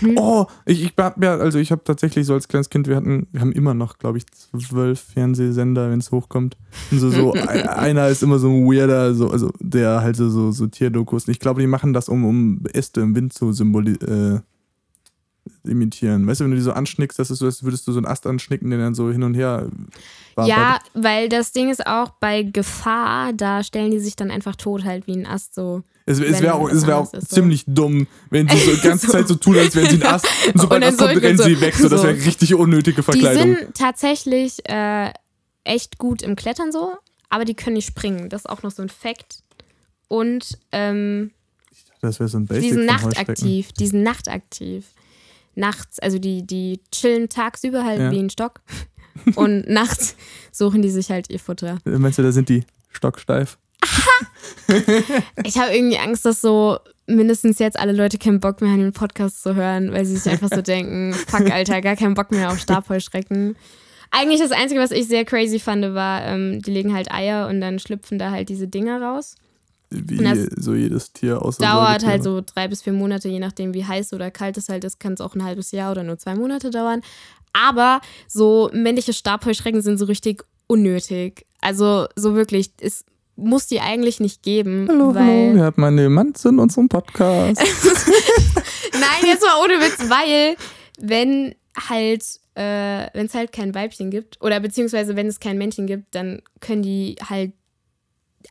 Mhm. 0.01 0.15
Oh, 0.15 0.45
ich, 0.67 0.83
ich 0.83 0.93
hab 0.97 1.21
ja, 1.23 1.37
also 1.37 1.57
ich 1.57 1.71
habe 1.71 1.83
tatsächlich 1.83 2.27
so 2.27 2.35
als 2.35 2.47
kleines 2.47 2.69
Kind, 2.69 2.87
wir 2.87 2.95
hatten, 2.95 3.25
wir 3.31 3.41
haben 3.41 3.51
immer 3.51 3.73
noch, 3.73 3.97
glaube 3.97 4.19
ich, 4.19 4.27
zwölf 4.27 4.99
Fernsehsender, 4.99 5.89
wenn 5.89 5.97
es 5.99 6.11
hochkommt. 6.11 6.55
Und 6.91 6.99
so, 6.99 7.09
so 7.09 7.33
ein- 7.47 7.67
einer 7.67 8.07
ist 8.07 8.21
immer 8.21 8.37
so 8.37 8.47
ein 8.49 8.65
weirder, 8.67 9.15
so, 9.15 9.31
also 9.31 9.51
der 9.59 10.01
halt 10.01 10.15
so, 10.17 10.29
so, 10.29 10.51
so 10.51 10.67
Tierdokus. 10.67 11.27
Ich 11.27 11.39
glaube, 11.39 11.61
die 11.61 11.67
machen 11.67 11.93
das, 11.93 12.09
um, 12.09 12.25
um 12.25 12.61
Äste 12.73 13.01
im 13.01 13.15
Wind 13.15 13.33
zu 13.33 13.53
symboli 13.53 13.93
äh, 13.93 14.39
imitieren. 15.63 16.27
Weißt 16.27 16.39
du, 16.39 16.45
wenn 16.45 16.51
du 16.51 16.57
die 16.57 16.63
so 16.63 16.71
anschnickst, 16.73 17.17
das 17.19 17.31
ist 17.31 17.39
so, 17.39 17.45
als 17.45 17.63
würdest 17.63 17.87
du 17.87 17.91
so 17.91 17.99
einen 17.99 18.05
Ast 18.07 18.25
anschnicken, 18.27 18.69
der 18.69 18.79
dann 18.79 18.95
so 18.95 19.11
hin 19.11 19.23
und 19.23 19.33
her. 19.33 19.69
Ja, 20.45 20.79
weil 20.93 21.29
das 21.29 21.51
Ding 21.51 21.69
ist 21.69 21.85
auch 21.85 22.11
bei 22.19 22.43
Gefahr, 22.43 23.33
da 23.33 23.63
stellen 23.63 23.91
die 23.91 23.99
sich 23.99 24.15
dann 24.15 24.31
einfach 24.31 24.55
tot 24.55 24.83
halt 24.85 25.07
wie 25.07 25.13
ein 25.13 25.25
Ast 25.25 25.53
so. 25.55 25.83
Es, 26.05 26.19
es 26.19 26.41
wäre 26.41 26.55
auch, 26.55 26.69
es 26.69 26.87
wär 26.87 26.97
auch 26.97 27.13
ist, 27.13 27.29
so. 27.29 27.35
ziemlich 27.35 27.63
dumm, 27.67 28.07
wenn 28.29 28.47
sie 28.47 28.57
so 28.57 28.71
die 28.75 28.81
ganze 28.81 29.07
Zeit 29.07 29.27
so 29.27 29.35
tun, 29.35 29.57
als 29.57 29.75
wären 29.75 29.89
sie 29.89 30.03
ein 30.03 30.13
Ast. 30.13 30.25
Und 30.53 30.61
sobald 30.61 30.83
das 30.83 30.97
kommt, 30.97 31.13
so- 31.13 31.19
rennen 31.19 31.37
so- 31.37 31.43
sie 31.43 31.61
weg. 31.61 31.75
So, 31.75 31.89
das 31.89 32.01
so. 32.01 32.07
wäre 32.07 32.17
richtig 32.17 32.53
unnötige 32.55 32.97
Die 32.97 33.03
Verkleidung. 33.03 33.55
sind 33.55 33.75
tatsächlich 33.75 34.67
äh, 34.69 35.11
echt 35.63 35.97
gut 35.99 36.21
im 36.23 36.35
Klettern 36.35 36.71
so, 36.71 36.95
aber 37.29 37.45
die 37.45 37.53
können 37.53 37.75
nicht 37.75 37.87
springen. 37.87 38.29
Das 38.29 38.41
ist 38.41 38.49
auch 38.49 38.63
noch 38.63 38.71
so 38.71 38.81
ein 38.81 38.89
Fact. 38.89 39.43
Und 40.07 40.57
ähm, 40.71 41.31
Das 42.01 42.19
wäre 42.19 42.29
so 42.29 42.39
ein 42.39 42.45
Basic 42.47 42.63
die 42.63 42.71
sind 42.73 42.85
nachtaktiv. 42.85 43.71
Die 43.73 43.87
sind 43.87 44.03
nachtaktiv. 44.03 44.85
Nachts, 45.61 45.99
also 45.99 46.17
die, 46.19 46.45
die 46.45 46.81
chillen 46.91 47.29
tagsüber 47.29 47.85
halt 47.85 47.99
Ja. 47.99 48.11
wie 48.11 48.19
ein 48.19 48.29
Stock. 48.31 48.61
Und 49.35 49.69
nachts 49.69 50.15
suchen 50.51 50.81
die 50.81 50.89
sich 50.89 51.11
halt 51.11 51.29
ihr 51.29 51.39
Futter. 51.39 51.77
Meinst 51.85 52.17
du, 52.17 52.23
da 52.23 52.31
sind 52.31 52.49
die 52.49 52.63
stocksteif? 52.89 53.57
Ich 55.43 55.57
habe 55.57 55.75
irgendwie 55.75 55.97
Angst, 55.97 56.25
dass 56.25 56.41
so 56.41 56.77
mindestens 57.07 57.59
jetzt 57.59 57.77
alle 57.77 57.91
Leute 57.91 58.17
keinen 58.17 58.39
Bock 58.39 58.61
mehr 58.61 58.71
haben, 58.71 58.79
den 58.79 58.93
Podcast 58.93 59.43
zu 59.43 59.55
hören, 59.55 59.91
weil 59.91 60.05
sie 60.05 60.15
sich 60.17 60.31
einfach 60.31 60.49
so 60.53 60.61
denken, 60.61 61.13
fuck, 61.27 61.51
Alter, 61.51 61.81
gar 61.81 61.95
keinen 61.95 62.13
Bock 62.13 62.31
mehr 62.31 62.49
auf 62.49 62.59
Stabheuschrecken. 62.59 63.55
Eigentlich 64.11 64.39
das 64.39 64.51
Einzige, 64.51 64.79
was 64.79 64.91
ich 64.91 65.07
sehr 65.07 65.25
crazy 65.25 65.59
fand, 65.59 65.83
war, 65.93 66.23
ähm, 66.25 66.61
die 66.61 66.71
legen 66.71 66.93
halt 66.93 67.11
Eier 67.11 67.47
und 67.47 67.59
dann 67.61 67.79
schlüpfen 67.79 68.17
da 68.17 68.31
halt 68.31 68.49
diese 68.49 68.67
Dinger 68.67 69.01
raus. 69.01 69.35
Wie 69.91 70.47
so 70.55 70.73
jedes 70.73 71.11
Tier 71.11 71.41
außer 71.41 71.61
Dauert 71.61 72.05
halt 72.05 72.23
so 72.23 72.41
drei 72.41 72.69
bis 72.69 72.81
vier 72.81 72.93
Monate, 72.93 73.27
je 73.27 73.39
nachdem 73.39 73.73
wie 73.73 73.85
heiß 73.85 74.13
oder 74.13 74.31
kalt 74.31 74.57
es 74.57 74.69
halt 74.69 74.85
ist, 74.85 74.99
kann 74.99 75.13
es 75.13 75.21
auch 75.21 75.35
ein 75.35 75.43
halbes 75.43 75.71
Jahr 75.71 75.91
oder 75.91 76.03
nur 76.03 76.17
zwei 76.17 76.35
Monate 76.35 76.69
dauern. 76.69 77.01
Aber 77.51 77.99
so 78.27 78.69
männliche 78.73 79.11
Stabheuschrecken 79.11 79.81
sind 79.81 79.97
so 79.97 80.05
richtig 80.05 80.43
unnötig. 80.67 81.45
Also 81.59 82.07
so 82.15 82.35
wirklich, 82.35 82.71
es 82.79 83.03
muss 83.35 83.67
die 83.67 83.81
eigentlich 83.81 84.21
nicht 84.21 84.43
geben. 84.43 84.87
Hallo, 84.89 85.13
weil 85.13 85.23
hallo, 85.23 85.55
wir 85.55 85.63
haben 85.63 85.83
eine 85.83 86.09
Manz 86.09 86.45
in 86.45 86.59
unserem 86.59 86.87
Podcast. 86.87 87.61
Nein, 88.93 89.25
jetzt 89.25 89.43
mal 89.43 89.61
ohne 89.63 89.73
Witz, 89.73 90.09
weil 90.09 90.55
wenn 90.99 91.55
halt, 91.89 92.23
äh, 92.55 93.07
wenn 93.13 93.25
es 93.25 93.33
halt 93.33 93.51
kein 93.51 93.75
Weibchen 93.75 94.09
gibt, 94.09 94.41
oder 94.41 94.59
beziehungsweise 94.59 95.15
wenn 95.15 95.27
es 95.27 95.39
kein 95.39 95.57
Männchen 95.57 95.87
gibt, 95.87 96.15
dann 96.15 96.41
können 96.59 96.83
die 96.83 97.15
halt 97.27 97.53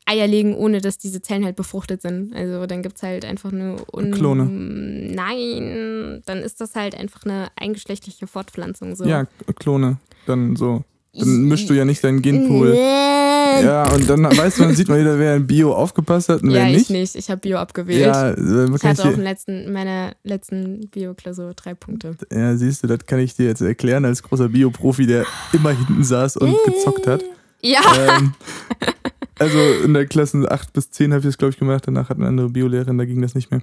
Eier 0.06 0.26
legen, 0.26 0.54
ohne 0.56 0.80
dass 0.80 0.98
diese 0.98 1.22
Zellen 1.22 1.44
halt 1.44 1.56
befruchtet 1.56 2.02
sind. 2.02 2.34
Also 2.34 2.66
dann 2.66 2.82
gibt 2.82 2.96
es 2.96 3.02
halt 3.02 3.24
einfach 3.24 3.52
eine 3.52 3.76
Un 3.92 4.10
Klone. 4.10 4.44
Nein, 4.46 6.22
dann 6.26 6.38
ist 6.38 6.60
das 6.60 6.74
halt 6.74 6.94
einfach 6.94 7.24
eine 7.24 7.48
eingeschlechtliche 7.56 8.26
Fortpflanzung. 8.26 8.96
So. 8.96 9.04
Ja, 9.04 9.26
Klone. 9.58 9.98
Dann 10.26 10.56
so. 10.56 10.84
Dann 11.12 11.42
mischst 11.44 11.68
du 11.68 11.74
ja 11.74 11.84
nicht 11.84 12.04
deinen 12.04 12.22
Genpool. 12.22 12.72
Ja, 12.74 13.60
Ja, 13.60 13.92
und 13.92 14.08
dann 14.08 14.22
weißt 14.24 14.58
du, 14.58 14.62
dann 14.62 14.76
sieht 14.76 14.88
man 14.88 15.00
wieder, 15.00 15.18
wer 15.18 15.34
in 15.34 15.46
Bio 15.46 15.74
aufgepasst 15.74 16.28
hat 16.28 16.42
und 16.42 16.52
wer 16.52 16.68
ich 16.68 16.76
nicht. 16.76 16.90
nicht. 16.90 17.16
Ich 17.16 17.28
habe 17.30 17.40
Bio 17.40 17.58
abgewählt. 17.58 18.00
Ja, 18.06 18.30
äh, 18.30 18.40
man 18.40 18.76
ich 18.76 18.84
hatte 18.84 19.02
auch 19.02 19.14
dir, 19.14 19.20
letzten, 19.20 19.64
in 19.64 19.72
meiner 19.72 20.12
letzten 20.22 20.88
Bio-Klausur 20.88 21.54
drei 21.54 21.74
Punkte. 21.74 22.16
ja, 22.32 22.56
siehst 22.56 22.84
du, 22.84 22.86
das 22.86 23.04
kann 23.06 23.18
ich 23.18 23.34
dir 23.34 23.46
jetzt 23.46 23.60
erklären 23.60 24.04
als 24.04 24.22
großer 24.22 24.50
Bio-Profi, 24.50 25.06
der 25.06 25.26
immer 25.52 25.70
hinten 25.70 26.04
saß 26.04 26.36
und 26.36 26.56
gezockt 26.64 27.08
hat. 27.08 27.24
Ja. 27.62 27.80
ähm, 28.16 28.34
also 29.40 29.58
in 29.84 29.94
der 29.94 30.06
Klasse 30.06 30.48
8 30.50 30.72
bis 30.72 30.90
10 30.90 31.12
habe 31.12 31.20
ich 31.20 31.26
das, 31.26 31.38
glaube 31.38 31.52
ich, 31.52 31.58
gemacht. 31.58 31.86
Danach 31.86 32.10
hat 32.10 32.18
eine 32.18 32.28
andere 32.28 32.50
Biolehrerin, 32.50 32.98
da 32.98 33.04
ging 33.04 33.22
das 33.22 33.34
nicht 33.34 33.50
mehr. 33.50 33.62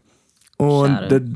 Und 0.58 0.90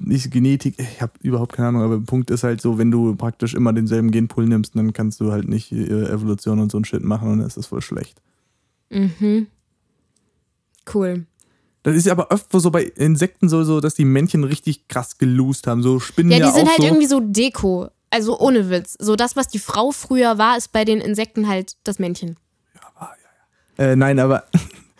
ist 0.09 0.31
Genetik, 0.31 0.75
ich 0.79 0.99
habe 0.99 1.13
überhaupt 1.21 1.53
keine 1.53 1.67
Ahnung, 1.67 1.83
aber 1.83 1.97
der 1.97 2.05
Punkt 2.05 2.31
ist 2.31 2.43
halt 2.43 2.59
so, 2.59 2.79
wenn 2.79 2.89
du 2.89 3.15
praktisch 3.15 3.53
immer 3.53 3.71
denselben 3.71 4.09
Genpool 4.09 4.47
nimmst, 4.47 4.75
dann 4.75 4.93
kannst 4.93 5.19
du 5.19 5.31
halt 5.31 5.47
nicht 5.47 5.71
äh, 5.71 6.09
Evolution 6.09 6.59
und 6.59 6.71
so 6.71 6.79
ein 6.79 6.85
Shit 6.85 7.03
machen 7.03 7.29
und 7.29 7.37
dann 7.37 7.47
ist 7.47 7.55
das 7.55 7.67
voll 7.67 7.83
schlecht. 7.83 8.19
Mhm. 8.89 9.45
Cool. 10.91 11.27
Das 11.83 11.95
ist 11.95 12.07
ja 12.07 12.13
aber 12.13 12.31
öfter 12.31 12.59
so 12.59 12.71
bei 12.71 12.83
Insekten 12.83 13.47
so, 13.47 13.63
so 13.63 13.79
dass 13.79 13.93
die 13.93 14.05
Männchen 14.05 14.43
richtig 14.43 14.87
krass 14.87 15.19
gelost 15.19 15.67
haben. 15.67 15.83
So 15.83 15.99
Spinnen 15.99 16.31
Ja, 16.31 16.39
ja, 16.39 16.47
die 16.47 16.53
sind 16.53 16.63
auch 16.63 16.71
halt 16.71 16.81
so. 16.81 16.85
irgendwie 16.85 17.07
so 17.07 17.19
Deko. 17.19 17.89
Also 18.09 18.39
ohne 18.39 18.69
Witz. 18.69 18.97
So 18.99 19.15
das, 19.15 19.35
was 19.35 19.47
die 19.47 19.59
Frau 19.59 19.91
früher 19.91 20.37
war, 20.37 20.57
ist 20.57 20.71
bei 20.73 20.83
den 20.83 20.99
Insekten 20.99 21.47
halt 21.47 21.77
das 21.83 21.97
Männchen. 21.97 22.37
Äh, 23.81 23.95
nein, 23.95 24.19
aber 24.19 24.43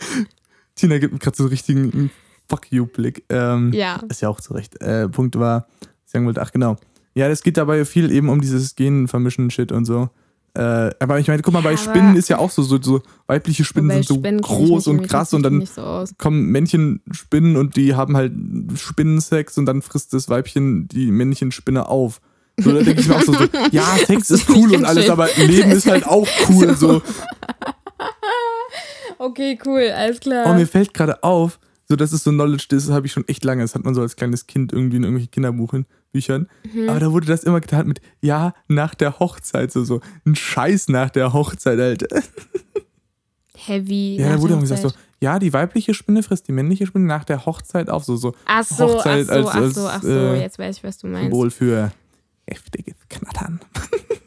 Tina 0.76 0.98
gibt 0.98 1.14
mir 1.14 1.20
gerade 1.20 1.38
so 1.38 1.44
einen 1.44 1.52
richtigen 1.52 2.10
Fuck 2.50 2.72
you-Blick. 2.72 3.26
Ähm, 3.30 3.72
Ja. 3.74 4.02
Ist 4.10 4.22
ja 4.22 4.30
auch 4.30 4.42
zu 4.42 4.54
Recht. 4.56 4.82
Äh, 4.82 5.08
Punkt 5.08 5.38
war, 5.38 5.68
sagen 6.06 6.26
wollte, 6.26 6.42
ach 6.42 6.52
genau. 6.52 6.78
Ja, 7.14 7.28
es 7.28 7.44
geht 7.44 7.58
dabei 7.58 7.86
viel 7.86 8.12
eben 8.12 8.30
um 8.30 8.42
dieses 8.42 8.76
Genvermischen-Shit 8.76 9.72
und 9.72 9.86
so. 9.86 10.10
Äh, 10.56 10.90
aber 11.00 11.20
ich 11.20 11.28
meine, 11.28 11.44
guck 11.44 11.54
mal, 11.54 11.62
bei 11.62 11.72
Ja, 11.72 11.78
Spinnen 11.78 12.16
ist 12.16 12.28
ja 12.28 12.40
auch 12.40 12.50
so, 12.50 12.64
so, 12.64 12.82
so 12.82 13.04
weibliche 13.28 13.64
Spinnen 13.64 13.92
sind 13.92 14.06
so 14.08 14.16
Spinnen 14.16 14.42
groß 14.42 14.88
und 14.88 15.08
krass 15.08 15.34
und 15.34 15.44
dann 15.44 15.66
so 15.66 16.04
kommen 16.18 16.48
Männchen 16.48 17.02
Spinnen 17.12 17.56
und 17.56 17.78
die 17.78 17.96
haben 17.96 18.18
halt 18.18 18.34
Spinnensex 18.76 19.58
und 19.60 19.66
dann 19.68 19.82
frisst 19.82 20.14
das 20.14 20.28
Weibchen 20.28 20.88
die 20.90 21.12
männlichen 21.12 21.52
Spinne 21.52 21.88
auf. 21.88 22.20
So, 22.58 22.72
da 22.74 22.82
denke 22.82 23.00
ich 23.00 23.08
mir 23.08 23.16
auch 23.16 23.22
so, 23.22 23.34
so 23.34 23.46
ja, 23.72 23.86
Sex 24.06 24.30
ist 24.32 24.50
cool 24.50 24.76
und 24.76 24.86
alles, 24.86 25.06
schön. 25.06 25.14
aber 25.14 25.30
Leben 25.38 25.72
ist 25.72 25.86
halt 25.88 26.06
auch 26.06 26.28
cool. 26.50 26.76
So. 26.76 27.02
Okay, 29.24 29.58
cool, 29.66 29.92
alles 29.96 30.20
klar. 30.20 30.46
Oh, 30.50 30.54
mir 30.54 30.66
fällt 30.68 30.94
gerade 30.94 31.22
auf, 31.24 31.60
so 31.88 31.96
das 31.96 32.12
ist 32.14 32.24
so 32.24 32.32
Knowledge, 32.32 32.66
das 32.70 32.90
habe 32.90 33.06
ich 33.06 33.12
schon 33.12 33.28
echt 33.28 33.44
lange. 33.44 33.62
Das 33.62 33.76
hat 33.76 33.84
man 33.84 33.94
so 33.94 34.02
als 34.02 34.16
kleines 34.16 34.48
Kind 34.48 34.74
irgendwie 34.74 34.98
in 34.98 35.04
irgendwelchen 35.04 35.32
Kinderbüchern. 35.32 36.48
Mhm. 36.74 36.90
Aber 36.90 37.00
da 37.00 37.12
wurde 37.12 37.28
das 37.28 37.44
immer 37.44 37.62
getan 37.62 37.88
mit, 37.88 38.02
ja, 38.22 38.54
nach 38.68 38.96
der 38.96 39.20
Hochzeit, 39.20 39.72
so, 39.72 39.84
so. 39.84 40.02
Ein 40.26 40.36
Scheiß 40.36 40.88
nach 40.88 41.10
der 41.12 41.34
Hochzeit, 41.34 41.80
Alter. 41.80 42.22
Heavy. 43.56 44.18
Ja, 44.20 44.34
da 44.34 44.42
wurde 44.42 44.54
immer 44.54 44.62
gesagt 44.64 44.82
so, 44.82 44.92
ja, 45.20 45.38
die 45.38 45.54
weibliche 45.54 45.94
Spinne 45.94 46.24
frisst 46.24 46.48
die 46.48 46.52
männliche 46.52 46.88
Spinne 46.88 47.06
nach 47.06 47.24
der 47.24 47.46
Hochzeit 47.46 47.90
auf, 47.92 48.04
so, 48.04 48.16
so. 48.16 48.34
Ach 48.46 48.64
so, 48.64 48.86
Hochzeit 48.96 49.30
ach 49.30 49.36
so, 49.36 49.48
als- 49.50 49.50
ach 49.50 49.74
so, 49.74 49.88
als, 49.88 49.96
ach 49.98 50.02
so. 50.02 50.10
äh, 50.10 50.42
Jetzt 50.42 50.58
weiß 50.58 50.78
ich, 50.78 50.84
was 50.84 50.98
du 50.98 51.08
meinst. 51.08 51.26
Symbol 51.26 51.52
für 51.52 51.92
heftiges 52.48 52.96
Knattern. 53.08 53.60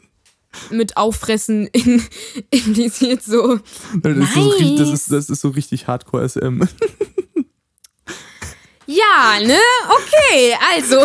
Mit 0.71 0.97
Auffressen 0.97 1.67
in, 1.67 2.01
impliziert 2.49 3.23
so. 3.23 3.59
Das 4.01 4.17
ist, 4.17 4.33
so, 4.33 4.49
richtig- 4.49 4.77
das 4.77 4.87
Nice. 4.89 4.99
ist, 5.01 5.11
das 5.11 5.29
ist 5.29 5.41
so 5.41 5.49
richtig 5.49 5.87
Hardcore 5.87 6.27
SM. 6.27 6.61
Ja, 8.87 9.39
ne? 9.41 9.57
Okay, 9.89 10.53
also. 10.75 10.99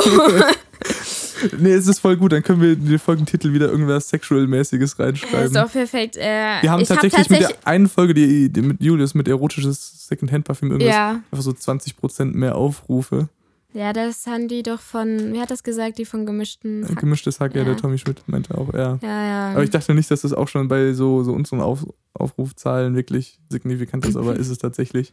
nee, 1.59 1.73
es 1.73 1.87
ist 1.87 1.99
voll 1.99 2.17
gut, 2.19 2.33
dann 2.33 2.43
können 2.43 2.61
wir 2.61 2.73
in 2.75 2.85
den 2.87 2.99
Folgentitel 2.99 3.55
wieder 3.55 3.71
irgendwas 3.71 4.11
Sexual-mäßiges 4.11 4.97
Das 4.97 5.07
reinschreiben. 5.07 5.47
ist 5.47 5.57
doch 5.57 5.73
perfekt. 5.73 6.17
Äh, 6.19 6.61
Wir 6.61 6.71
haben 6.71 6.83
ich 6.83 6.91
hab 6.91 7.01
tatsächlich 7.01 7.31
mit 7.31 7.41
tatsächlich 7.41 7.57
der 7.65 7.67
einen 7.69 7.89
Folge, 7.89 8.13
die, 8.13 8.51
die 8.51 8.61
mit 8.61 8.83
Julius, 8.83 9.15
mit 9.15 9.29
erotisches 9.29 10.07
Secondhand-Parfüm 10.09 10.73
irgendwas, 10.73 10.95
ja. 10.95 11.21
einfach 11.33 11.43
so 11.43 11.53
20% 11.53 12.37
mehr 12.37 12.55
Aufrufe. 12.57 13.31
Ja, 13.73 13.93
das 13.93 14.27
haben 14.27 14.49
die 14.49 14.63
doch 14.63 14.81
von, 14.81 15.33
wer 15.33 15.43
hat 15.43 15.51
das 15.51 15.63
gesagt, 15.63 15.99
die 15.99 16.05
von 16.05 16.27
gemischten 16.27 16.87
Hack. 16.89 16.99
Gemischtes 16.99 17.41
Hack, 17.41 17.55
ja, 17.55 17.61
Ja. 17.63 17.65
der 17.69 17.77
Tommy 17.77 17.99
Schmidt 17.99 18.23
meinte 18.27 18.57
auch, 18.57 18.73
ja. 18.75 18.99
Ja, 19.03 19.25
ja. 19.27 19.51
Aber 19.53 19.63
ich 19.63 19.71
dachte 19.71 19.95
nicht, 19.95 20.11
dass 20.11 20.23
das 20.23 20.33
auch 20.33 20.49
schon 20.49 20.69
bei 20.69 20.93
so, 20.93 21.23
so 21.23 21.33
unseren 21.33 21.61
Auf, 21.61 21.87
Aufrufzahlen 22.15 22.95
wirklich 22.97 23.39
signifikant 23.49 24.07
ist, 24.07 24.17
aber 24.17 24.35
ist 24.37 24.49
es 24.49 24.59
tatsächlich. 24.59 25.13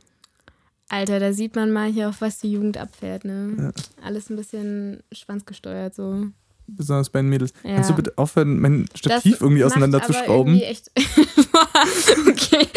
Alter, 0.90 1.20
da 1.20 1.34
sieht 1.34 1.56
man 1.56 1.72
mal 1.72 1.92
hier, 1.92 2.10
auf 2.10 2.22
was 2.22 2.40
die 2.40 2.52
Jugend 2.52 2.78
abfährt, 2.78 3.26
ne? 3.26 3.56
Ja. 3.60 3.72
Alles 4.06 4.30
ein 4.30 4.38
bisschen 4.38 5.04
schwanzgesteuert, 5.12 5.94
so. 5.94 6.28
Besonders 6.68 7.10
bei 7.10 7.20
den 7.22 7.30
Mädels. 7.30 7.54
Ja. 7.64 7.76
Kannst 7.76 7.90
du 7.90 7.96
bitte 7.96 8.14
aufhören, 8.18 8.60
mein 8.60 8.86
Das 8.92 9.00
Stativ 9.00 9.42
irgendwie 9.42 9.64
schrauben? 10.14 10.56
irgendwie 10.56 10.66
Echt 10.66 10.92
okay. 12.28 12.68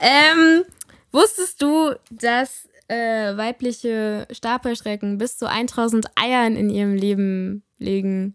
Ähm, 0.00 0.64
wusstest 1.12 1.62
du, 1.62 1.92
dass 2.10 2.68
äh, 2.88 3.36
weibliche 3.36 4.26
Stapelschrecken 4.30 5.18
bis 5.18 5.38
zu 5.38 5.48
1000 5.48 6.06
Eiern 6.16 6.54
in 6.56 6.70
ihrem 6.70 6.94
Leben 6.94 7.62
legen? 7.78 8.34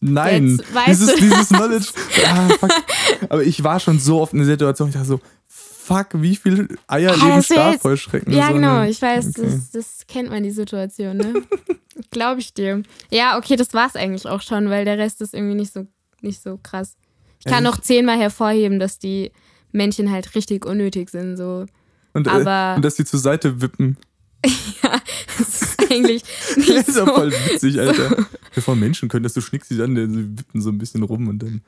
Nein, 0.00 0.60
dieses, 0.86 1.14
dieses 1.16 1.48
Knowledge. 1.48 1.86
Ah. 2.26 2.50
Aber 3.30 3.42
ich 3.42 3.64
war 3.64 3.80
schon 3.80 3.98
so 3.98 4.20
oft 4.20 4.32
in 4.34 4.38
der 4.40 4.46
Situation, 4.48 4.88
ich 4.88 4.94
dachte 4.94 5.06
so, 5.08 5.20
fuck, 5.46 6.08
wie 6.14 6.36
viele 6.36 6.68
Eier 6.86 7.12
Ah, 7.18 7.26
leben 7.26 7.42
Stabheuschrecken? 7.42 8.32
Ja, 8.32 8.48
So, 8.48 8.54
genau, 8.54 8.80
ne? 8.82 8.90
ich 8.90 9.00
weiß, 9.00 9.28
Okay. 9.28 9.42
das, 9.42 9.70
das 9.70 10.06
kennt 10.06 10.28
man, 10.30 10.42
die 10.42 10.50
Situation, 10.50 11.16
ne? 11.16 11.34
Glaube 12.10 12.40
ich 12.40 12.52
dir. 12.52 12.82
Ja, 13.10 13.38
okay, 13.38 13.56
das 13.56 13.72
war's 13.72 13.96
eigentlich 13.96 14.26
auch 14.26 14.42
schon, 14.42 14.68
weil 14.68 14.84
der 14.84 14.98
Rest 14.98 15.22
ist 15.22 15.32
irgendwie 15.32 15.54
nicht 15.54 15.72
so, 15.72 15.86
nicht 16.20 16.42
so 16.42 16.58
krass. 16.62 16.96
Ich 17.38 17.46
kann 17.46 17.64
Ja, 17.64 17.70
noch 17.70 17.80
zehnmal 17.80 18.18
hervorheben, 18.18 18.78
dass 18.78 18.98
die 18.98 19.30
Männchen 19.72 20.10
halt 20.10 20.34
richtig 20.34 20.66
unnötig 20.66 21.08
sind, 21.10 21.36
so. 21.36 21.64
Und, 22.14 22.26
äh, 22.26 22.30
aber- 22.30 22.76
und 22.76 22.84
dass 22.84 22.94
die 22.94 23.04
zur 23.04 23.20
Seite 23.20 23.60
wippen. 23.60 23.96
ja, 24.82 25.00
das 25.38 25.62
ist 25.62 25.90
eigentlich 25.90 26.22
nicht 26.56 26.68
Das 26.70 26.88
ist 26.88 26.94
so. 26.94 27.00
ja 27.06 27.14
voll 27.14 27.32
witzig, 27.32 27.78
Alter. 27.80 28.26
Bevor 28.54 28.76
Menschen 28.76 29.08
können, 29.08 29.22
dass 29.24 29.34
du 29.34 29.40
schnickst 29.40 29.68
sie 29.68 29.82
an, 29.82 29.94
die 29.94 30.38
wippen 30.38 30.60
so 30.60 30.70
ein 30.70 30.78
bisschen 30.78 31.02
rum 31.02 31.28
und 31.28 31.42
dann. 31.42 31.60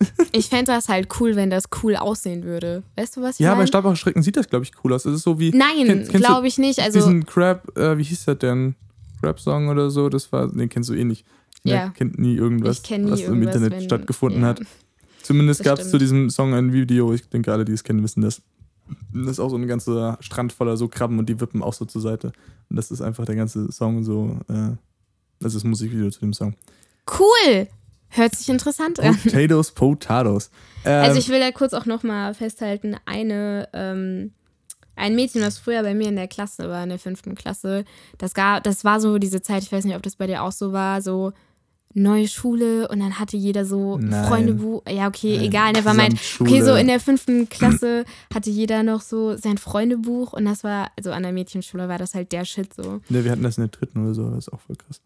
Ich 0.32 0.48
fände 0.48 0.72
das 0.72 0.88
halt 0.88 1.08
cool, 1.20 1.36
wenn 1.36 1.50
das 1.50 1.64
cool 1.82 1.94
aussehen 1.94 2.44
würde. 2.44 2.82
Weißt 2.96 3.16
du, 3.16 3.22
was 3.22 3.34
ich 3.38 3.40
Ja, 3.44 3.50
bei 3.50 3.56
meine? 3.56 3.68
Stab 3.68 3.96
Schrecken 3.98 4.22
sieht 4.22 4.36
das, 4.36 4.48
glaube 4.48 4.64
ich, 4.64 4.72
cool 4.82 4.94
aus. 4.94 5.02
Das 5.02 5.12
ist 5.14 5.22
so 5.24 5.38
wie. 5.38 5.50
Nein, 5.50 6.08
glaube 6.08 6.46
ich 6.46 6.56
nicht. 6.56 6.78
Also, 6.80 6.98
diesen 6.98 7.26
Crab, 7.26 7.76
äh, 7.76 7.98
wie 7.98 8.02
hieß 8.04 8.24
das 8.24 8.38
denn? 8.38 8.76
Crab-Song 9.20 9.68
oder 9.68 9.90
so? 9.90 10.08
Das 10.08 10.32
war, 10.32 10.48
den 10.48 10.68
kennst 10.70 10.88
du 10.88 10.94
eh 10.94 11.04
nicht. 11.04 11.26
Ne, 11.64 11.72
Ja. 11.72 11.88
Kennt 11.90 12.18
nie 12.18 12.34
irgendwas, 12.34 12.80
ich 12.82 12.90
nie 12.90 13.10
was 13.10 13.20
im 13.20 13.26
irgendwas, 13.26 13.54
Internet 13.56 13.72
wenn, 13.78 13.84
stattgefunden 13.84 14.40
ja. 14.42 14.48
hat. 14.48 14.62
Zumindest 15.22 15.62
gab 15.62 15.78
es 15.78 15.90
zu 15.90 15.98
diesem 15.98 16.30
Song 16.30 16.54
ein 16.54 16.72
Video. 16.72 17.12
Ich 17.12 17.28
denke, 17.28 17.52
alle, 17.52 17.64
die 17.66 17.72
es 17.72 17.84
kennen, 17.84 18.02
wissen 18.02 18.22
das. 18.22 18.40
Das 19.12 19.32
ist 19.32 19.40
auch 19.40 19.48
so 19.48 19.56
ein 19.56 19.66
ganzer 19.66 20.18
Strand 20.20 20.52
voller 20.52 20.76
so 20.76 20.88
Krabben 20.88 21.18
und 21.18 21.28
die 21.28 21.40
wippen 21.40 21.62
auch 21.62 21.74
so 21.74 21.84
zur 21.84 22.00
Seite. 22.00 22.32
Und 22.68 22.76
das 22.76 22.90
ist 22.90 23.00
einfach 23.00 23.24
der 23.24 23.36
ganze 23.36 23.70
Song 23.72 24.02
so. 24.04 24.38
Äh, 24.48 24.76
das 25.40 25.54
ist 25.54 25.64
Musikvideo 25.64 26.10
zu 26.10 26.20
dem 26.20 26.32
Song. 26.32 26.54
Cool! 27.18 27.68
Hört 28.10 28.34
sich 28.34 28.48
interessant 28.48 28.98
an. 29.00 29.16
Potatoes, 29.16 29.72
Potatoes. 29.72 30.50
Ähm, 30.82 31.04
Also 31.04 31.18
ich 31.18 31.28
will 31.28 31.38
da 31.38 31.50
kurz 31.52 31.74
auch 31.74 31.84
nochmal 31.84 32.32
festhalten, 32.32 32.96
eine, 33.04 33.68
ähm, 33.74 34.32
ein 34.96 35.14
Mädchen, 35.14 35.42
was 35.42 35.58
früher 35.58 35.82
bei 35.82 35.92
mir 35.92 36.08
in 36.08 36.16
der 36.16 36.26
Klasse 36.26 36.70
war, 36.70 36.82
in 36.82 36.88
der 36.88 36.98
fünften 36.98 37.34
Klasse, 37.34 37.84
das, 38.16 38.32
gab, 38.32 38.64
das 38.64 38.82
war 38.82 38.98
so 38.98 39.18
diese 39.18 39.42
Zeit, 39.42 39.62
ich 39.62 39.70
weiß 39.70 39.84
nicht, 39.84 39.94
ob 39.94 40.02
das 40.02 40.16
bei 40.16 40.26
dir 40.26 40.42
auch 40.42 40.52
so 40.52 40.72
war, 40.72 41.02
so 41.02 41.34
neue 41.94 42.28
Schule 42.28 42.86
und 42.88 43.00
dann 43.00 43.18
hatte 43.18 43.36
jeder 43.36 43.64
so 43.64 43.96
ein 43.96 44.08
Nein. 44.10 44.24
Freundebuch. 44.26 44.82
Ja, 44.88 45.08
okay, 45.08 45.36
Nein, 45.36 45.44
egal, 45.46 45.72
ne, 45.72 45.84
war 45.84 45.94
mein, 45.94 46.10
Gesamtschule. 46.10 46.50
okay, 46.50 46.62
so 46.62 46.74
in 46.76 46.86
der 46.86 47.00
fünften 47.00 47.48
Klasse 47.50 48.04
hatte 48.32 48.50
jeder 48.50 48.82
noch 48.82 49.00
so 49.00 49.36
sein 49.36 49.58
Freundebuch 49.58 50.32
und 50.32 50.44
das 50.44 50.62
war, 50.64 50.90
also 50.96 51.10
an 51.12 51.22
der 51.24 51.32
Mädchenschule 51.32 51.88
war 51.88 51.98
das 51.98 52.14
halt 52.14 52.30
der 52.32 52.44
Shit 52.44 52.72
so. 52.74 53.00
ne, 53.08 53.24
wir 53.24 53.30
hatten 53.32 53.42
das 53.42 53.58
in 53.58 53.62
der 53.64 53.68
dritten 53.70 54.04
oder 54.04 54.14
so, 54.14 54.30
das 54.30 54.46
ist 54.46 54.52
auch 54.52 54.60
voll 54.60 54.76
krass. 54.76 55.00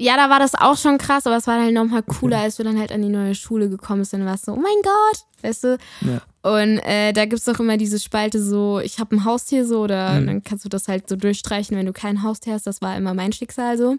Ja, 0.00 0.16
da 0.16 0.30
war 0.30 0.38
das 0.38 0.54
auch 0.54 0.76
schon 0.76 0.96
krass, 0.96 1.26
aber 1.26 1.36
es 1.38 1.48
war 1.48 1.60
halt 1.60 1.74
nochmal 1.74 2.04
cooler, 2.04 2.38
als 2.38 2.54
du 2.54 2.62
dann 2.62 2.78
halt 2.78 2.92
an 2.92 3.02
die 3.02 3.08
neue 3.08 3.34
Schule 3.34 3.68
gekommen 3.68 4.02
bist. 4.02 4.12
Dann 4.12 4.24
warst 4.26 4.46
du 4.46 4.52
so, 4.52 4.56
oh 4.56 4.60
mein 4.60 4.80
Gott, 4.84 5.24
weißt 5.42 5.64
du? 5.64 5.78
Ja. 6.02 6.20
Und 6.48 6.78
äh, 6.86 7.12
da 7.12 7.24
gibt 7.24 7.40
es 7.40 7.44
doch 7.46 7.58
immer 7.58 7.76
diese 7.76 7.98
Spalte 7.98 8.40
so, 8.40 8.78
ich 8.78 9.00
habe 9.00 9.16
ein 9.16 9.24
Haustier 9.24 9.66
so, 9.66 9.80
oder 9.80 10.20
Mhm. 10.20 10.26
dann 10.28 10.42
kannst 10.44 10.64
du 10.64 10.68
das 10.68 10.86
halt 10.86 11.08
so 11.08 11.16
durchstreichen, 11.16 11.76
wenn 11.76 11.86
du 11.86 11.92
kein 11.92 12.22
Haustier 12.22 12.52
hast. 12.52 12.68
Das 12.68 12.80
war 12.80 12.96
immer 12.96 13.12
mein 13.12 13.32
Schicksal 13.32 13.76
so. 13.76 13.96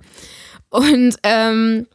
Und 0.69 1.17
ähm, 1.24 1.86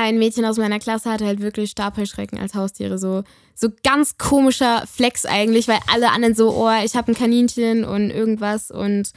ein 0.00 0.18
Mädchen 0.18 0.44
aus 0.44 0.58
meiner 0.58 0.78
Klasse 0.78 1.10
hatte 1.10 1.26
halt 1.26 1.40
wirklich 1.40 1.70
Stabheuschrecken 1.70 2.38
als 2.38 2.54
Haustiere. 2.54 2.98
So, 2.98 3.24
so 3.54 3.68
ganz 3.84 4.18
komischer 4.18 4.84
Flex 4.86 5.24
eigentlich, 5.24 5.68
weil 5.68 5.78
alle 5.92 6.10
anderen 6.10 6.34
so, 6.34 6.50
oh, 6.50 6.70
ich 6.84 6.94
habe 6.96 7.12
ein 7.12 7.14
Kaninchen 7.14 7.84
und 7.84 8.10
irgendwas 8.10 8.70
und 8.70 9.12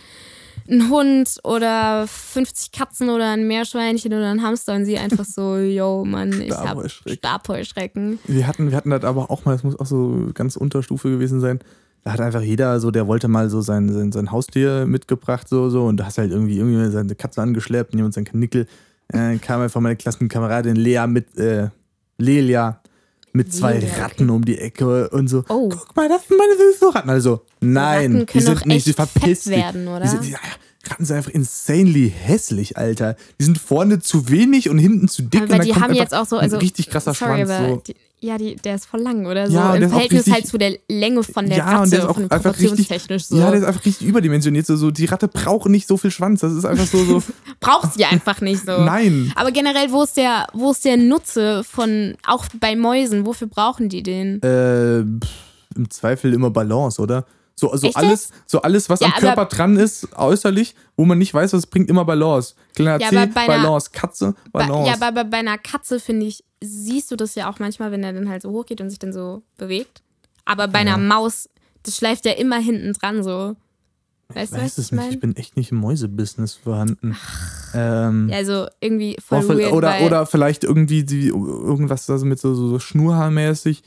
ein 0.70 0.90
Hund 0.90 1.40
oder 1.44 2.06
50 2.08 2.72
Katzen 2.72 3.10
oder 3.10 3.32
ein 3.32 3.48
Meerschweinchen 3.48 4.14
oder 4.14 4.30
ein 4.30 4.42
Hamster 4.42 4.76
und 4.76 4.86
sie 4.86 4.98
einfach 4.98 5.26
so, 5.26 5.58
yo, 5.58 6.06
Mann, 6.06 6.42
ich 6.42 6.52
hab 6.52 6.90
Stabheuschrecken. 6.90 8.20
Wir 8.26 8.48
hatten, 8.48 8.70
wir 8.70 8.78
hatten 8.78 8.92
das 8.92 9.04
aber 9.04 9.32
auch 9.32 9.46
mal, 9.46 9.54
das 9.54 9.64
muss 9.64 9.80
auch 9.80 9.86
so 9.86 10.30
ganz 10.34 10.56
Unterstufe 10.56 11.10
gewesen 11.10 11.40
sein. 11.40 11.60
Da 12.04 12.14
hat 12.14 12.22
einfach 12.22 12.42
jeder 12.42 12.80
so, 12.80 12.92
der 12.92 13.08
wollte 13.08 13.28
mal 13.28 13.50
so 13.50 13.62
sein, 13.62 13.92
sein, 13.92 14.12
sein 14.12 14.32
Haustier 14.32 14.86
mitgebracht, 14.86 15.50
so, 15.50 15.70
so, 15.70 15.86
und 15.86 15.98
da 15.98 16.06
hast 16.06 16.18
halt 16.18 16.32
irgendwie, 16.32 16.58
irgendwie 16.58 16.90
seine 16.92 17.16
Katze 17.16 17.42
angeschleppt 17.42 17.92
und 17.92 18.00
jemand 18.00 18.14
sein 18.14 18.24
Kanickel. 18.24 18.68
Äh, 19.14 19.38
kam 19.38 19.62
einfach 19.62 19.82
meine 19.82 19.96
Klassenkameradin 19.96 20.76
Lea 20.76 21.06
mit, 21.08 21.38
äh, 21.38 21.70
Lelia 22.18 22.82
mit 23.32 23.54
zwei 23.54 23.74
Lelia, 23.74 23.90
okay. 23.92 24.02
Ratten 24.02 24.30
um 24.30 24.44
die 24.44 24.58
Ecke 24.58 25.10
und 25.10 25.28
so. 25.28 25.44
Oh. 25.50 25.70
Guck 25.70 25.96
mal, 25.96 26.10
das 26.10 26.28
sind 26.28 26.38
meine 26.38 26.56
süßen 26.58 26.90
Ratten. 26.90 27.10
Also, 27.10 27.42
nein, 27.60 28.14
Ratten 28.18 28.26
die 28.34 28.40
sind 28.42 28.66
nicht, 28.66 28.84
sie 28.86 28.90
echt 28.92 28.96
verpiss 28.98 29.44
fett 29.44 29.54
dich. 29.54 29.64
werden, 29.64 29.88
oder? 29.88 30.02
Die 30.02 30.08
sind, 30.08 30.26
die, 30.26 30.32
ja, 30.32 30.40
Ratten 30.90 31.06
sind 31.06 31.16
einfach 31.18 31.32
insanely 31.32 32.12
hässlich, 32.16 32.78
Alter. 32.78 33.16
Die 33.40 33.44
sind 33.44 33.58
vorne 33.60 34.00
zu 34.00 34.30
wenig 34.30 34.70
und 34.70 34.78
hinten 34.80 35.08
zu 35.08 35.22
dick. 35.24 35.42
und 35.42 35.48
Aber 35.50 35.58
dann 35.58 35.66
die 35.68 35.74
kommt 35.74 35.86
haben 35.86 35.94
jetzt 35.94 36.14
auch 36.14 36.26
so, 36.26 36.38
also 36.38 36.56
ein 36.58 36.62
richtig 36.62 36.90
krasser 36.90 37.14
sorry, 37.14 37.46
Schwanz. 37.46 37.52
aber 37.52 37.70
So. 37.70 37.84
die, 37.88 37.96
ja, 38.22 38.38
die, 38.38 38.56
der 38.56 38.76
ist 38.76 38.86
voll 38.86 39.02
lang 39.02 39.26
oder 39.26 39.48
so. 39.48 39.54
Ja, 39.54 39.76
Im 39.76 39.90
Verhältnis 39.90 40.22
richtig- 40.22 40.34
halt 40.34 40.48
zu 40.48 40.58
der 40.58 40.78
Länge 40.90 41.24
von 41.24 41.48
der 41.48 41.58
ja, 41.60 41.66
Ratze, 41.66 41.82
und 41.84 41.92
der 41.92 42.00
ist 42.00 42.06
auch 42.06 42.18
einfach 42.32 42.60
richtig. 42.60 43.26
so. 43.26 43.38
Ja, 43.38 43.50
der 43.52 43.60
ist 43.62 43.66
einfach 43.66 43.86
richtig 43.86 44.08
überdimensioniert. 44.08 44.66
So, 44.66 44.76
so, 44.76 44.92
die 44.92 45.06
Ratte 45.06 45.28
braucht 45.28 45.70
nicht 45.70 45.88
so 45.88 45.98
viel 45.98 46.12
Schwanz. 46.12 46.42
Das 46.42 46.54
ist 46.54 46.66
einfach 46.66 46.86
so. 46.86 47.04
so 47.06 47.24
Braucht 47.60 47.94
sie 47.94 48.06
einfach 48.06 48.42
nicht 48.42 48.66
so. 48.66 48.84
Nein. 48.84 49.32
Aber 49.36 49.52
generell, 49.52 49.92
wo 49.92 50.04
ist 50.04 50.18
der, 50.18 50.48
wo 50.54 50.72
ist 50.72 50.84
der 50.86 50.98
Nutze 50.98 51.64
von, 51.64 52.16
auch 52.26 52.46
bei 52.60 52.76
Mäusen, 52.76 53.26
wofür 53.26 53.48
brauchen 53.48 53.90
die 53.90 54.04
den? 54.04 54.42
Äh, 54.42 55.00
Im 55.00 55.90
Zweifel 55.90 56.34
immer 56.34 56.50
Balance, 56.50 57.02
oder? 57.02 57.26
So, 57.60 57.74
Echt 57.74 57.96
alles, 57.98 58.30
so 58.46 58.62
alles, 58.62 58.90
was 58.90 59.00
Ja, 59.02 59.08
am 59.08 59.14
Körper 59.14 59.46
dran 59.46 59.76
ist, 59.78 60.08
äußerlich, 60.18 60.76
wo 60.96 61.06
man 61.06 61.18
nicht 61.18 61.34
weiß, 61.34 61.52
was 61.54 61.60
es 61.60 61.68
bringt, 61.68 61.90
immer 61.90 62.06
Balance. 62.06 62.56
Kleiner 62.76 63.00
Ja, 63.02 63.10
C, 63.10 63.16
bei 63.16 63.22
einer- 63.22 63.64
Balance, 63.64 63.90
Katze, 63.92 64.34
Bei, 64.52 64.66
Balance. 64.66 64.88
ja, 64.90 64.94
aber 64.96 65.12
bei, 65.12 65.24
bei 65.30 65.38
einer 65.38 65.58
Katze, 65.58 66.00
finde 66.00 66.26
ich, 66.28 66.44
siehst 66.62 67.12
du 67.12 67.16
das 67.16 67.36
ja 67.36 67.50
auch 67.52 67.60
manchmal, 67.60 67.92
wenn 67.92 68.04
er 68.04 68.14
dann 68.14 68.30
halt 68.30 68.42
so 68.44 68.52
hochgeht 68.52 68.80
und 68.82 68.90
sich 68.90 69.00
dann 69.00 69.14
so 69.14 69.44
bewegt. 69.58 70.02
Aber 70.46 70.68
bei 70.68 70.80
einer 70.80 70.98
Maus, 70.98 71.50
das 71.84 71.98
schleift 71.98 72.26
ja 72.26 72.32
immer 72.34 72.58
hinten 72.60 72.94
dran 72.94 73.24
so. 73.24 73.56
Weißt 74.32 74.54
ich 74.54 74.58
du, 74.60 74.64
weiß 74.64 74.72
was 74.72 74.78
es 74.78 74.86
ich 74.86 74.92
nicht, 74.92 75.02
ich 75.02 75.08
meine? 75.10 75.18
bin 75.18 75.36
echt 75.36 75.58
nicht 75.58 75.72
im 75.72 75.80
Mäusebusiness 75.80 76.54
vorhanden. 76.54 77.18
Ähm, 77.74 78.30
Ja, 78.30 78.38
also 78.38 78.68
irgendwie 78.80 79.18
voll 79.20 79.44
Oder, 79.44 79.58
weird, 79.58 79.74
oder, 79.74 80.02
oder 80.02 80.26
vielleicht 80.26 80.64
irgendwie 80.64 81.04
die, 81.04 81.28
irgendwas 81.28 82.10
also 82.10 82.26
mit 82.26 82.40
so, 82.40 82.54
so, 82.54 82.70
so 82.70 82.80
Schnurhaarmäßig. 82.80 83.82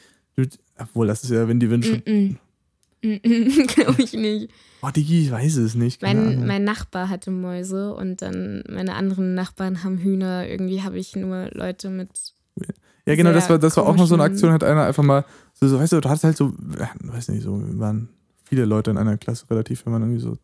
Obwohl, 0.79 1.07
das 1.07 1.23
ist 1.25 1.31
ja, 1.31 1.47
wenn 1.49 1.61
die 1.61 1.71
Wünsche. 1.71 1.97
Mm 1.99 2.03
-mm. 2.11 2.37
Glaube 3.75 4.03
ich 4.03 4.13
nicht. 4.13 4.51
Oh, 4.81 4.91
Digi, 4.91 5.23
ich 5.25 5.31
weiß 5.31 5.57
es 5.57 5.75
nicht. 5.75 6.01
Keine 6.01 6.21
Mein, 6.21 6.33
Ahnung. 6.35 6.47
mein 6.47 6.65
Nachbar 6.65 7.09
hatte 7.09 7.31
Mäuse 7.33 7.95
und 7.95 8.23
dann 8.23 8.63
meine 8.69 8.95
anderen 8.95 9.35
Nachbarn 9.35 9.83
haben 9.83 9.99
Hühner. 9.99 10.49
Irgendwie 10.49 10.83
habe 10.83 10.99
ich 10.99 11.17
nur 11.17 11.49
Leute 11.53 11.91
mit. 11.91 12.11
ja, 13.07 13.17
genau, 13.17 13.33
das 13.33 13.51
war, 13.51 13.59
das 13.59 13.77
war 13.77 13.87
auch 13.87 13.97
noch 13.97 14.07
so 14.07 14.15
eine 14.15 14.23
Aktion, 14.23 14.53
hat 14.53 14.63
einer 14.63 14.85
einfach 14.85 15.03
mal, 15.03 15.25
so, 15.53 15.67
so 15.67 15.81
weißt 15.81 15.93
du, 15.93 16.01
du 16.01 16.09
hattest 16.09 16.25
halt 16.25 16.37
so, 16.37 16.53
weiß 17.01 17.29
nicht, 17.29 17.43
so, 17.43 17.61
waren 17.79 18.09
viele 18.45 18.65
Leute 18.65 18.93
in 18.93 18.99
einer 18.99 19.17
Klasse 19.17 19.51
relativ, 19.51 19.85
wir 19.85 19.93
waren 19.93 20.03
irgendwie 20.03 20.21
so 20.21 20.37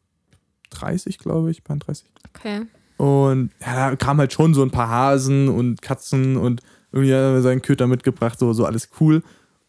30, 0.70 1.18
glaube 1.18 1.50
ich, 1.50 1.62
waren 1.68 1.78
30. 1.78 2.10
Okay. 2.34 2.62
Und 2.96 3.50
ja, 3.60 3.90
da 3.90 3.96
kamen 3.96 4.18
halt 4.18 4.32
schon 4.32 4.54
so 4.54 4.62
ein 4.62 4.72
paar 4.72 4.88
Hasen 4.88 5.48
und 5.48 5.80
Katzen 5.80 6.36
und 6.36 6.62
irgendwie 6.90 7.12
hat 7.12 7.20
er 7.20 7.42
seinen 7.42 7.62
Köter 7.62 7.86
mitgebracht, 7.86 8.38
so, 8.38 8.52
so 8.52 8.64
alles 8.64 8.90
cool. 9.00 9.22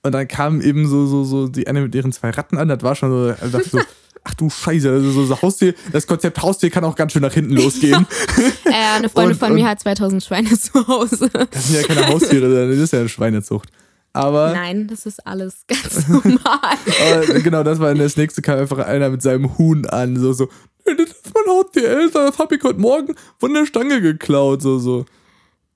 Und 0.04 0.14
dann 0.14 0.28
kam 0.28 0.62
eben 0.62 0.88
so, 0.88 1.06
so, 1.06 1.24
so 1.24 1.48
die 1.50 1.68
eine 1.68 1.82
mit 1.82 1.94
ihren 1.96 2.12
zwei 2.12 2.30
Ratten 2.30 2.58
an, 2.58 2.68
das 2.70 2.82
war 2.84 2.96
schon 2.96 3.12
so, 3.12 3.28
dachte 3.50 3.70
so, 3.70 3.80
ach 4.24 4.34
du 4.36 4.50
Scheiße, 4.50 4.90
also 4.90 5.12
so, 5.12 5.26
so 5.26 5.42
Haustier, 5.42 5.74
das 5.92 6.08
Konzept 6.08 6.42
Haustier 6.42 6.70
kann 6.70 6.84
auch 6.86 6.96
ganz 6.96 7.12
schön 7.14 7.22
nach 7.22 7.34
hinten 7.34 7.54
losgehen. 7.54 8.06
Äh, 8.66 8.98
eine 8.98 9.10
Freundin 9.10 9.32
Und- 9.34 9.40
von 9.40 9.50
und- 9.52 9.56
mir 9.56 9.68
hat 9.68 9.80
2000 9.80 10.24
Schweine 10.24 10.50
zu 10.60 10.88
Hause. 10.88 11.30
Das 11.52 11.68
sind 11.68 11.82
ja 11.82 11.88
keine 11.88 12.08
Haustiere, 12.08 12.68
das 12.70 12.78
ist 12.78 12.94
ja 12.94 13.00
eine 13.00 13.10
Schweinezucht. 13.10 13.70
Aber, 14.14 14.54
Nein, 14.54 14.88
das 14.88 15.06
ist 15.06 15.26
alles 15.28 15.66
ganz 15.68 16.08
normal. 16.08 17.42
genau, 17.44 17.64
das 17.64 17.80
war 17.80 17.94
das 17.94 18.16
nächste, 18.18 18.42
kam 18.42 18.58
einfach 18.60 18.80
einer 18.80 19.10
mit 19.10 19.22
seinem 19.22 19.58
Huhn 19.58 19.86
an, 19.86 20.16
so, 20.18 20.34
so, 20.34 20.50
"Nee, 20.86 20.96
das 20.96 21.10
ist 21.10 21.32
mein 21.34 21.54
Haustier, 21.54 21.90
Alter, 21.90 22.28
das 22.28 22.38
hab 22.40 22.52
ich 22.52 22.64
heute 22.64 22.80
Morgen 22.80 23.16
von 23.38 23.54
der 23.54 23.66
Stange 23.66 24.02
geklaut, 24.02 24.62
so, 24.62 24.80
so. 24.80 25.06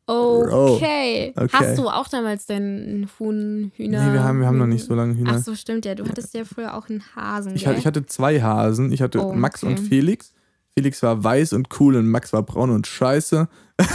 Okay. 0.06 1.34
Okay. 1.36 1.50
Hast 1.54 1.78
du 1.78 1.88
auch 1.88 2.08
damals 2.10 2.46
deinen 2.46 3.10
Huhn, 3.20 3.72
Hühner? 3.76 4.06
Nee, 4.08 4.14
wir 4.14 4.24
haben, 4.24 4.40
wir 4.42 4.48
haben 4.48 4.58
noch 4.58 4.68
nicht 4.68 4.86
so 4.86 4.94
lange 4.96 5.16
Hühner. 5.16 5.36
Ach 5.36 5.44
so, 5.44 5.56
stimmt 5.56 5.86
ja. 5.86 5.96
Du 5.96 6.04
hattest 6.08 6.34
ja 6.34 6.44
früher 6.44 6.76
auch 6.76 6.90
einen 6.90 7.04
Hasen. 7.16 7.56
Ich, 7.56 7.64
gell? 7.64 7.70
hatte, 7.70 7.80
ich 7.80 7.86
hatte 7.86 8.06
zwei 8.06 8.42
Hasen. 8.42 8.92
Ich 8.92 9.02
hatte 9.02 9.24
Oh, 9.24 9.34
Max 9.34 9.64
okay. 9.64 9.74
und 9.74 9.80
Felix. 9.80 10.34
Felix 10.76 11.04
war 11.04 11.24
weiß 11.24 11.54
und 11.54 11.70
cool 11.80 11.96
und 11.96 12.08
Max 12.08 12.34
war 12.34 12.44
braun 12.44 12.72
und 12.72 12.88
scheiße. 12.88 13.48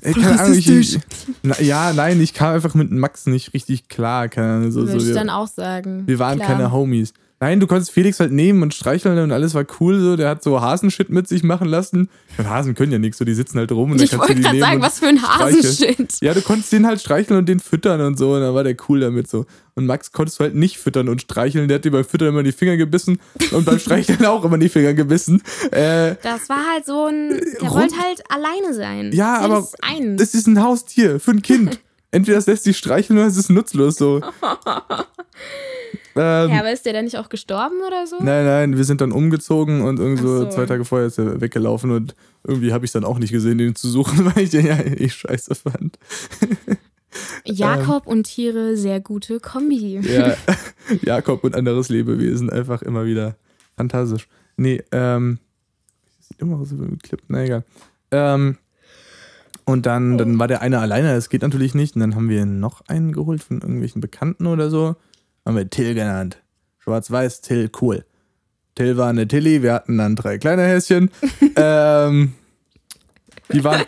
Ey, 0.00 0.12
keine 0.12 0.40
Ahnung, 0.40 0.58
ich, 0.58 0.98
na, 1.42 1.60
ja, 1.60 1.92
nein, 1.92 2.20
ich 2.20 2.34
kam 2.34 2.54
einfach 2.54 2.74
mit 2.74 2.90
Max 2.90 3.26
nicht 3.26 3.54
richtig 3.54 3.88
klar. 3.88 4.28
Keine 4.28 4.70
so, 4.72 4.80
Würde 4.80 4.92
so, 4.92 4.98
ich 4.98 5.06
wir, 5.06 5.14
dann 5.14 5.30
auch 5.30 5.46
sagen. 5.48 6.02
wir 6.06 6.18
waren 6.18 6.38
Klar. 6.38 6.48
keine 6.50 6.72
Homies. 6.72 7.14
Nein, 7.44 7.60
du 7.60 7.66
konntest 7.66 7.90
Felix 7.90 8.20
halt 8.20 8.32
nehmen 8.32 8.62
und 8.62 8.72
streicheln 8.72 9.18
und 9.18 9.30
alles 9.30 9.52
war 9.52 9.66
cool. 9.78 10.00
So. 10.00 10.16
Der 10.16 10.30
hat 10.30 10.42
so 10.42 10.62
Hasenshit 10.62 11.10
mit 11.10 11.28
sich 11.28 11.42
machen 11.42 11.68
lassen. 11.68 12.08
Und 12.38 12.48
Hasen 12.48 12.74
können 12.74 12.90
ja 12.90 12.98
nichts, 12.98 13.18
so 13.18 13.26
die 13.26 13.34
sitzen 13.34 13.58
halt 13.58 13.70
rum 13.70 13.90
und 13.90 14.00
Ich 14.00 14.16
wollte 14.18 14.34
gerade 14.36 14.58
sagen, 14.58 14.80
was 14.80 14.98
für 15.00 15.08
ein. 15.08 15.20
Hasenshit. 15.22 16.14
Ja, 16.22 16.32
du 16.32 16.40
konntest 16.40 16.72
den 16.72 16.86
halt 16.86 17.00
streicheln 17.02 17.38
und 17.38 17.46
den 17.46 17.60
füttern 17.60 18.00
und 18.00 18.18
so, 18.18 18.32
und 18.32 18.40
dann 18.40 18.54
war 18.54 18.64
der 18.64 18.74
cool 18.88 19.00
damit 19.00 19.28
so. 19.28 19.44
Und 19.74 19.84
Max 19.84 20.10
konntest 20.10 20.40
du 20.40 20.44
halt 20.44 20.54
nicht 20.54 20.78
füttern 20.78 21.10
und 21.10 21.20
streicheln, 21.20 21.68
der 21.68 21.74
hat 21.74 21.84
dir 21.84 21.90
beim 21.90 22.06
Füttern 22.06 22.28
immer 22.28 22.42
die 22.42 22.52
Finger 22.52 22.78
gebissen 22.78 23.20
und 23.52 23.66
beim 23.66 23.78
Streicheln 23.78 24.24
auch 24.24 24.42
immer 24.46 24.56
die 24.56 24.70
Finger 24.70 24.94
gebissen. 24.94 25.42
Äh, 25.70 26.14
Das 26.22 26.48
war 26.48 26.64
halt 26.72 26.86
so 26.86 27.04
ein. 27.08 27.28
Der 27.60 27.70
wollte 27.70 27.96
halt 27.98 28.22
alleine 28.30 28.72
sein. 28.72 29.12
ja, 29.12 29.34
Das 29.34 29.44
aber 29.44 29.68
ein. 29.82 30.16
das 30.16 30.32
ist 30.32 30.46
ein 30.46 30.62
Haustier 30.62 31.20
für 31.20 31.32
ein 31.32 31.42
Kind. 31.42 31.78
Entweder 32.10 32.36
das 32.38 32.46
lässt 32.46 32.64
sich 32.64 32.78
streicheln 32.78 33.18
oder 33.18 33.28
es 33.28 33.36
ist 33.36 33.50
nutzlos 33.50 33.96
so. 33.96 34.22
ähm, 36.16 36.50
ja, 36.50 36.60
aber 36.60 36.72
ist 36.72 36.86
der 36.86 36.92
dann 36.92 37.04
nicht 37.04 37.18
auch 37.18 37.28
gestorben 37.28 37.76
oder 37.86 38.06
so? 38.06 38.16
Nein, 38.16 38.44
nein, 38.44 38.76
wir 38.76 38.84
sind 38.84 39.00
dann 39.00 39.12
umgezogen 39.12 39.82
und 39.82 39.98
irgendwie 39.98 40.22
so 40.22 40.48
zwei 40.48 40.66
Tage 40.66 40.84
vorher 40.84 41.06
ist 41.06 41.18
er 41.18 41.40
weggelaufen 41.40 41.90
und 41.90 42.14
irgendwie 42.44 42.72
habe 42.72 42.84
ich 42.84 42.92
dann 42.92 43.04
auch 43.04 43.18
nicht 43.18 43.32
gesehen, 43.32 43.58
den 43.58 43.74
zu 43.74 43.88
suchen, 43.88 44.24
weil 44.34 44.44
ich 44.44 44.50
den 44.50 44.66
ja 44.66 44.78
eh 44.78 45.08
scheiße 45.08 45.54
fand. 45.54 45.98
Jakob 47.44 48.06
und 48.06 48.24
Tiere, 48.24 48.76
sehr 48.76 49.00
gute 49.00 49.40
Kombi. 49.40 50.00
Ja, 50.00 50.34
Jakob 51.02 51.44
und 51.44 51.54
anderes 51.54 51.88
Lebewesen, 51.88 52.50
einfach 52.50 52.82
immer 52.82 53.06
wieder 53.06 53.36
fantastisch. 53.76 54.28
Nee, 54.56 54.82
ähm. 54.92 55.38
Sieht 56.20 56.40
immer 56.40 56.58
aus 56.58 56.72
wie 56.72 56.82
ein 56.82 56.98
Clip, 56.98 57.22
na 57.28 57.44
egal. 57.44 57.64
Ähm. 58.10 58.56
Und 59.66 59.86
dann, 59.86 60.18
dann 60.18 60.38
war 60.38 60.46
der 60.46 60.60
eine 60.60 60.78
alleine, 60.80 61.14
das 61.14 61.30
geht 61.30 61.42
natürlich 61.42 61.74
nicht. 61.74 61.94
Und 61.94 62.00
dann 62.02 62.14
haben 62.14 62.28
wir 62.28 62.44
noch 62.44 62.82
einen 62.86 63.12
geholt 63.12 63.42
von 63.42 63.60
irgendwelchen 63.60 64.00
Bekannten 64.00 64.46
oder 64.46 64.68
so. 64.68 64.96
Haben 65.44 65.56
wir 65.56 65.68
Till 65.68 65.94
genannt. 65.94 66.38
Schwarz-Weiß, 66.78 67.40
Till, 67.40 67.70
cool. 67.80 68.04
Till 68.74 68.96
war 68.96 69.08
eine 69.08 69.28
Tilly, 69.28 69.62
wir 69.62 69.72
hatten 69.72 69.98
dann 69.98 70.16
drei 70.16 70.38
kleine 70.38 70.62
Häschen. 70.62 71.10
ähm, 71.56 72.34
die 73.52 73.62
waren. 73.62 73.84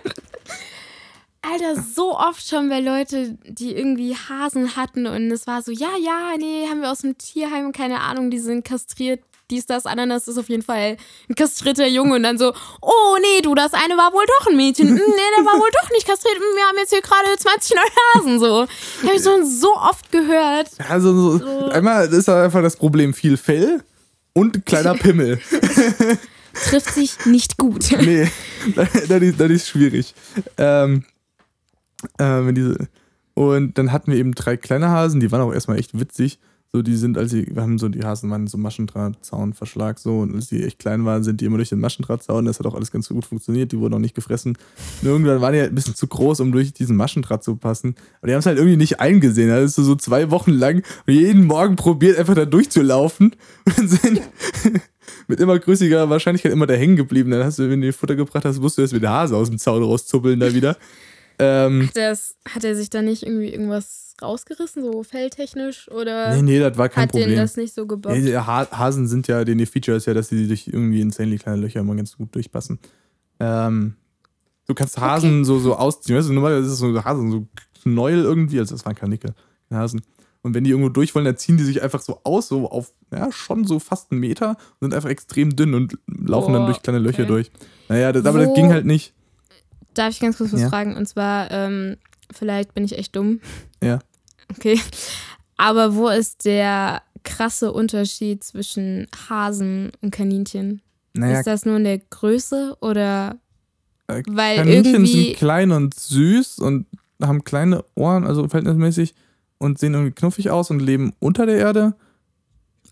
Alter, 1.43 1.81
so 1.81 2.17
oft 2.19 2.47
schon 2.47 2.69
bei 2.69 2.81
Leute, 2.81 3.39
die 3.45 3.75
irgendwie 3.75 4.17
Hasen 4.17 4.77
hatten 4.77 5.07
und 5.07 5.31
es 5.31 5.47
war 5.47 5.63
so, 5.63 5.71
ja, 5.71 5.91
ja, 6.03 6.37
nee, 6.39 6.67
haben 6.69 6.83
wir 6.83 6.91
aus 6.91 7.01
dem 7.01 7.17
Tierheim, 7.19 7.73
keine 7.73 8.01
Ahnung, 8.01 8.31
die 8.31 8.39
sind 8.39 8.65
kastriert, 8.65 9.21
dies, 9.51 9.67
das, 9.67 9.87
Ananas 9.87 10.27
ist 10.29 10.39
auf 10.39 10.49
jeden 10.49 10.63
Fall 10.63 10.97
ein 11.29 11.35
kastrierter 11.35 11.87
Junge 11.87 12.17
und 12.17 12.23
dann 12.23 12.39
so, 12.39 12.53
oh 12.81 13.17
nee, 13.21 13.43
du, 13.43 13.55
das 13.55 13.73
eine 13.75 13.97
war 13.97 14.13
wohl 14.13 14.25
doch 14.27 14.49
ein 14.49 14.57
Mädchen. 14.57 14.89
Hm, 14.89 14.95
nee, 14.95 15.31
der 15.39 15.45
war 15.45 15.61
wohl 15.61 15.71
doch 15.83 15.91
nicht 15.91 16.07
kastriert. 16.07 16.37
Hm, 16.37 16.57
wir 16.57 16.65
haben 16.65 16.77
jetzt 16.79 16.91
hier 16.91 17.03
gerade 17.03 17.37
20 17.37 17.77
neue 17.77 18.25
Hasen. 18.25 18.41
So. 18.41 18.67
Habe 19.07 19.17
ich 19.17 19.23
so, 19.23 19.45
so 19.45 19.75
oft 19.77 20.11
gehört. 20.11 20.69
Also 20.89 21.15
so, 21.15 21.39
so. 21.39 21.69
einmal 21.69 22.13
ist 22.13 22.29
da 22.29 22.45
einfach 22.45 22.63
das 22.63 22.77
Problem 22.77 23.15
viel 23.15 23.37
Fell 23.37 23.83
und 24.33 24.67
kleiner 24.67 24.95
Pimmel. 24.99 25.41
Trifft 26.53 26.95
sich 26.95 27.27
nicht 27.27 27.57
gut. 27.57 27.91
nee, 28.01 28.29
das 28.75 28.95
ist, 28.95 29.41
das 29.41 29.51
ist 29.51 29.69
schwierig. 29.69 30.15
Ähm, 30.59 31.05
äh, 32.19 32.53
diese, 32.53 32.89
und 33.35 33.79
dann 33.79 33.93
hatten 33.93 34.11
wir 34.11 34.19
eben 34.19 34.35
drei 34.35 34.57
kleine 34.57 34.89
Hasen, 34.89 35.21
die 35.21 35.31
waren 35.31 35.43
auch 35.43 35.53
erstmal 35.53 35.79
echt 35.79 35.99
witzig. 35.99 36.39
So, 36.77 36.83
die 36.83 36.95
sind, 36.95 37.17
als 37.17 37.31
sie, 37.31 37.47
wir 37.51 37.63
haben 37.63 37.79
so, 37.79 37.89
die 37.89 38.05
Hasen 38.05 38.29
waren 38.29 38.47
so 38.49 38.59
Maschendrahtzaunverschlag 38.59 39.99
so 39.99 40.19
und 40.19 40.35
als 40.35 40.49
die 40.49 40.63
echt 40.63 40.79
klein 40.79 41.07
waren, 41.07 41.25
sind 41.25 41.41
die 41.41 41.47
immer 41.47 41.57
durch 41.57 41.71
den 41.71 41.81
Maschendrahtzaun. 41.81 42.45
Das 42.45 42.59
hat 42.59 42.67
auch 42.67 42.75
alles 42.75 42.91
ganz 42.91 43.09
gut 43.09 43.25
funktioniert, 43.25 43.73
die 43.73 43.79
wurden 43.79 43.95
auch 43.95 43.99
nicht 43.99 44.15
gefressen. 44.15 44.59
Und 45.01 45.09
irgendwann 45.09 45.41
waren 45.41 45.55
die 45.55 45.61
halt 45.61 45.73
ein 45.73 45.75
bisschen 45.75 45.95
zu 45.95 46.07
groß, 46.07 46.41
um 46.41 46.53
durch 46.53 46.75
diesen 46.75 46.95
Maschendraht 46.95 47.43
zu 47.43 47.57
passen. 47.57 47.95
Aber 48.19 48.27
die 48.27 48.35
haben 48.35 48.41
es 48.41 48.45
halt 48.45 48.59
irgendwie 48.59 48.77
nicht 48.77 49.01
eingesehen. 49.01 49.49
Da 49.49 49.59
ist 49.59 49.75
so, 49.75 49.83
so 49.85 49.95
zwei 49.95 50.31
Wochen 50.31 50.51
lang 50.51 50.83
jeden 51.07 51.47
Morgen 51.47 51.77
probiert, 51.77 52.19
einfach 52.19 52.35
da 52.35 52.45
durchzulaufen 52.45 53.35
und 53.79 53.89
sind 53.89 54.21
mit 55.29 55.41
immer 55.41 55.59
größiger 55.59 56.11
Wahrscheinlichkeit 56.11 56.53
immer 56.53 56.67
da 56.67 56.75
hängen 56.75 56.97
geblieben. 56.97 57.31
Dann 57.31 57.43
hast 57.43 57.59
du, 57.59 57.71
wenn 57.71 57.81
du 57.81 57.87
dir 57.87 57.95
Futter 57.95 58.17
gebracht 58.17 58.45
hast, 58.45 58.61
musst 58.61 58.77
du 58.77 58.83
erst 58.83 58.93
wieder 58.93 59.09
Hase 59.09 59.35
aus 59.35 59.49
dem 59.49 59.57
Zaun 59.57 59.83
rauszuppeln 59.83 60.39
da 60.39 60.53
wieder. 60.53 60.77
Ähm, 61.39 61.87
hat, 61.87 61.97
das, 61.97 62.37
hat 62.47 62.65
er 62.65 62.77
sich 62.77 62.91
da 62.91 63.01
nicht 63.01 63.23
irgendwie 63.23 63.49
irgendwas 63.49 64.06
rausgerissen, 64.23 64.83
so 64.83 65.03
felltechnisch? 65.03 65.91
Oder 65.91 66.35
nee, 66.37 66.43
nee, 66.43 66.59
das 66.59 66.77
war 66.79 66.89
kein 66.89 67.05
hat 67.05 67.11
Problem. 67.11 67.31
den 67.31 67.39
das 67.39 67.57
nicht 67.57 67.75
so 67.75 67.87
gebockt? 67.87 68.17
Nee, 68.17 68.37
Hasen 68.37 69.07
sind 69.09 69.29
ja, 69.29 69.45
den 69.45 69.65
Feature 69.67 69.97
ist 69.97 70.07
ja, 70.07 70.15
dass 70.15 70.29
sie 70.29 70.47
durch 70.49 70.69
irgendwie 70.69 71.01
insanely 71.01 71.39
kleine 71.39 71.61
Löcher 71.61 71.81
immer 71.81 71.95
ganz 71.95 72.17
gut 72.17 72.35
durchpassen. 72.35 72.79
Ähm, 73.41 73.95
du 74.67 74.75
kannst 74.75 74.99
Hasen 74.99 75.41
okay. 75.41 75.45
so, 75.45 75.59
so 75.59 75.77
ausziehen. 75.77 76.19
Weißt 76.19 76.29
du, 76.29 76.33
normalerweise 76.33 76.67
ist 76.67 76.73
es 76.75 76.79
so 76.79 77.05
Hasen, 77.05 77.31
so 77.31 77.47
Knäuel 77.83 78.23
irgendwie, 78.23 78.59
also 78.59 78.75
das 78.75 78.85
waren 78.85 78.95
Kanickel, 78.95 79.35
Hasen. 79.71 80.03
Und 80.43 80.55
wenn 80.55 80.63
die 80.63 80.71
irgendwo 80.71 80.91
durch 80.91 81.13
wollen, 81.15 81.25
dann 81.25 81.37
ziehen 81.37 81.57
die 81.57 81.65
sich 81.65 81.83
einfach 81.83 82.01
so 82.01 82.21
aus, 82.23 82.47
so 82.47 82.71
auf, 82.71 82.93
ja, 83.13 83.33
schon 83.33 83.65
so 83.65 83.81
fast 83.81 84.13
einen 84.13 84.21
Meter 84.21 84.51
und 84.51 84.87
sind 84.87 84.95
einfach 84.95 85.09
extrem 85.11 85.57
dünn 85.57 85.75
und 85.75 85.99
laufen 86.07 86.53
Boah, 86.53 86.59
dann 86.59 86.67
durch 86.67 86.83
kleine 86.83 87.01
Löcher 87.01 87.25
okay. 87.25 87.29
durch. 87.29 87.51
Naja, 87.89 88.13
das, 88.13 88.25
aber 88.25 88.39
das 88.39 88.55
ging 88.55 88.71
halt 88.71 88.87
nicht. 88.87 89.13
Darf 89.95 90.11
ich 90.11 90.21
ganz 90.21 90.39
kurz 90.39 90.53
was 90.53 90.61
ja. 90.61 90.69
fragen? 90.69 90.97
Und 90.97 91.07
zwar, 91.07 91.51
ähm, 91.51 91.97
vielleicht 92.33 92.75
bin 92.75 92.85
ich 92.85 92.97
echt 92.97 93.17
dumm. 93.17 93.41
Ja. 93.83 93.99
Okay. 94.51 94.81
Aber 95.57 95.95
wo 95.95 96.09
ist 96.09 96.45
der 96.45 97.03
krasse 97.25 97.73
Unterschied 97.73 98.45
zwischen 98.45 99.09
Hasen 99.29 99.93
und 100.01 100.11
Kaninchen? 100.11 100.83
Naja, 101.15 101.39
ist 101.39 101.47
das 101.47 101.65
nur 101.65 101.77
in 101.77 101.85
der 101.85 101.99
Größe 101.99 102.77
oder 102.81 103.37
äh, 104.07 104.23
weil 104.29 104.59
Kaninchen 104.59 104.93
irgendwie 104.93 105.25
sind 105.25 105.37
klein 105.37 105.71
und 105.73 105.95
süß 105.95 106.59
und 106.59 106.87
haben 107.23 107.45
kleine 107.45 107.85
Ohren, 107.95 108.27
also 108.27 108.47
verhältnismäßig 108.49 109.15
und 109.59 109.79
sehen 109.79 109.95
irgendwie 109.95 110.13
knuffig 110.13 110.51
aus 110.51 110.71
und 110.71 110.81
leben 110.81 111.13
unter 111.19 111.47
der 111.47 111.57
Erde. 111.57 111.95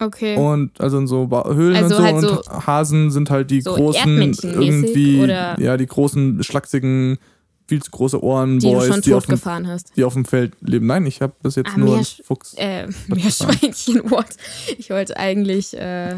Okay. 0.00 0.36
Und 0.36 0.80
also 0.80 0.98
in 0.98 1.06
so 1.06 1.28
Höhlen 1.30 1.76
also 1.76 1.96
und 1.96 2.00
so. 2.00 2.02
Halt 2.02 2.14
und 2.16 2.20
so 2.22 2.66
Hasen 2.66 3.10
sind 3.10 3.30
halt 3.30 3.50
die 3.50 3.60
so 3.60 3.74
großen, 3.74 4.34
irgendwie, 4.42 5.18
ja, 5.26 5.76
die 5.76 5.86
großen, 5.86 6.42
schlachsigen, 6.42 7.18
viel 7.66 7.82
zu 7.82 7.90
große 7.90 8.22
Ohren, 8.22 8.58
die 8.58 8.66
Boys, 8.66 8.86
du 8.86 8.92
schon 8.92 9.00
die, 9.02 9.14
auf 9.14 9.26
dem, 9.26 9.40
hast. 9.66 9.96
die 9.96 10.04
auf 10.04 10.14
dem 10.14 10.24
Feld 10.24 10.54
leben. 10.60 10.86
Nein, 10.86 11.06
ich 11.06 11.22
habe 11.22 11.34
das 11.42 11.56
jetzt 11.56 11.70
ah, 11.74 11.78
nur 11.78 11.96
Meer, 11.96 12.06
Fuchs. 12.24 12.54
Äh, 12.54 12.88
Meerschweinchen, 13.08 14.10
what? 14.10 14.36
Ich 14.78 14.90
wollte 14.90 15.16
eigentlich 15.16 15.76
äh, 15.76 16.16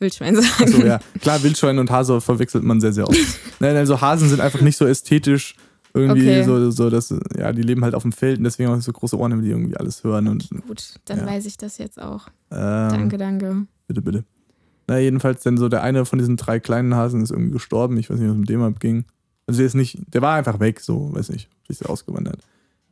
Wildschwein 0.00 0.36
sagen. 0.36 0.48
Achso, 0.58 0.84
ja. 0.84 1.00
Klar, 1.20 1.42
Wildschwein 1.42 1.78
und 1.78 1.90
Hase 1.90 2.20
verwechselt 2.20 2.64
man 2.64 2.80
sehr, 2.80 2.92
sehr 2.92 3.08
oft. 3.08 3.18
Nein, 3.60 3.76
also 3.76 4.00
Hasen 4.00 4.28
sind 4.28 4.40
einfach 4.40 4.60
nicht 4.60 4.76
so 4.76 4.86
ästhetisch 4.86 5.54
irgendwie 5.94 6.28
okay. 6.28 6.44
so, 6.44 6.70
so, 6.70 6.90
dass, 6.90 7.14
ja, 7.36 7.52
die 7.52 7.62
leben 7.62 7.82
halt 7.82 7.94
auf 7.94 8.02
dem 8.02 8.12
Feld 8.12 8.38
und 8.38 8.44
deswegen 8.44 8.68
auch 8.68 8.80
so 8.80 8.92
große 8.92 9.18
Ohren, 9.18 9.30
damit 9.30 9.46
die 9.46 9.50
irgendwie 9.50 9.76
alles 9.76 10.04
hören. 10.04 10.28
Und, 10.28 10.48
Gut, 10.66 10.94
dann 11.06 11.18
ja. 11.18 11.26
weiß 11.26 11.46
ich 11.46 11.56
das 11.56 11.78
jetzt 11.78 12.00
auch. 12.00 12.28
Ähm, 12.50 12.90
danke, 12.90 13.18
danke. 13.18 13.66
Bitte, 13.86 14.02
bitte. 14.02 14.24
Na, 14.86 14.98
jedenfalls 14.98 15.42
dann 15.42 15.56
so 15.56 15.68
der 15.68 15.82
eine 15.82 16.04
von 16.04 16.18
diesen 16.18 16.36
drei 16.36 16.60
kleinen 16.60 16.94
Hasen 16.94 17.22
ist 17.22 17.30
irgendwie 17.30 17.52
gestorben. 17.52 17.96
Ich 17.98 18.08
weiß 18.10 18.18
nicht, 18.18 18.30
was 18.30 18.36
mit 18.36 18.48
dem 18.48 18.62
abging. 18.62 19.04
Also 19.48 19.58
der 19.58 19.66
ist 19.66 19.74
nicht, 19.74 19.98
der 20.12 20.20
war 20.20 20.36
einfach 20.36 20.60
weg, 20.60 20.78
so, 20.78 21.12
weiß 21.14 21.30
nicht, 21.30 21.48
ist 21.68 21.84
ausgewandert. 21.88 22.38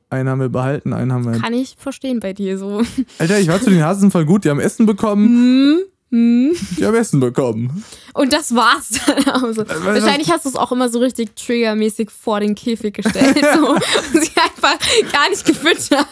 Einen 0.08 0.30
haben 0.30 0.40
wir 0.40 0.48
behalten, 0.48 0.94
einen 0.94 1.12
haben 1.12 1.24
wir. 1.26 1.38
Kann 1.38 1.52
ich 1.52 1.76
verstehen 1.78 2.18
bei 2.18 2.32
dir 2.32 2.56
so. 2.56 2.82
Alter, 3.18 3.38
ich 3.38 3.48
war 3.48 3.60
zu 3.60 3.68
den 3.68 3.84
Hasen 3.84 4.10
voll 4.10 4.24
gut, 4.24 4.44
die 4.44 4.50
haben 4.50 4.60
Essen 4.60 4.86
bekommen. 4.86 5.28
Hm? 5.28 5.78
Hm. 6.12 6.52
Die 6.78 6.86
haben 6.86 6.94
Essen 6.94 7.20
bekommen. 7.20 7.84
Und 8.14 8.32
das 8.32 8.54
war's 8.54 9.00
dann. 9.06 9.42
Also, 9.42 9.68
wahrscheinlich 9.68 10.30
hast 10.30 10.46
du 10.46 10.48
es 10.48 10.56
auch 10.56 10.72
immer 10.72 10.88
so 10.88 11.00
richtig 11.00 11.36
triggermäßig 11.36 12.10
vor 12.10 12.40
den 12.40 12.54
Käfig 12.54 12.94
gestellt 12.94 13.36
so, 13.54 13.70
und 13.72 13.82
sie 14.12 14.30
einfach 14.36 14.78
gar 15.12 15.28
nicht 15.28 15.44
gefüttert. 15.44 16.06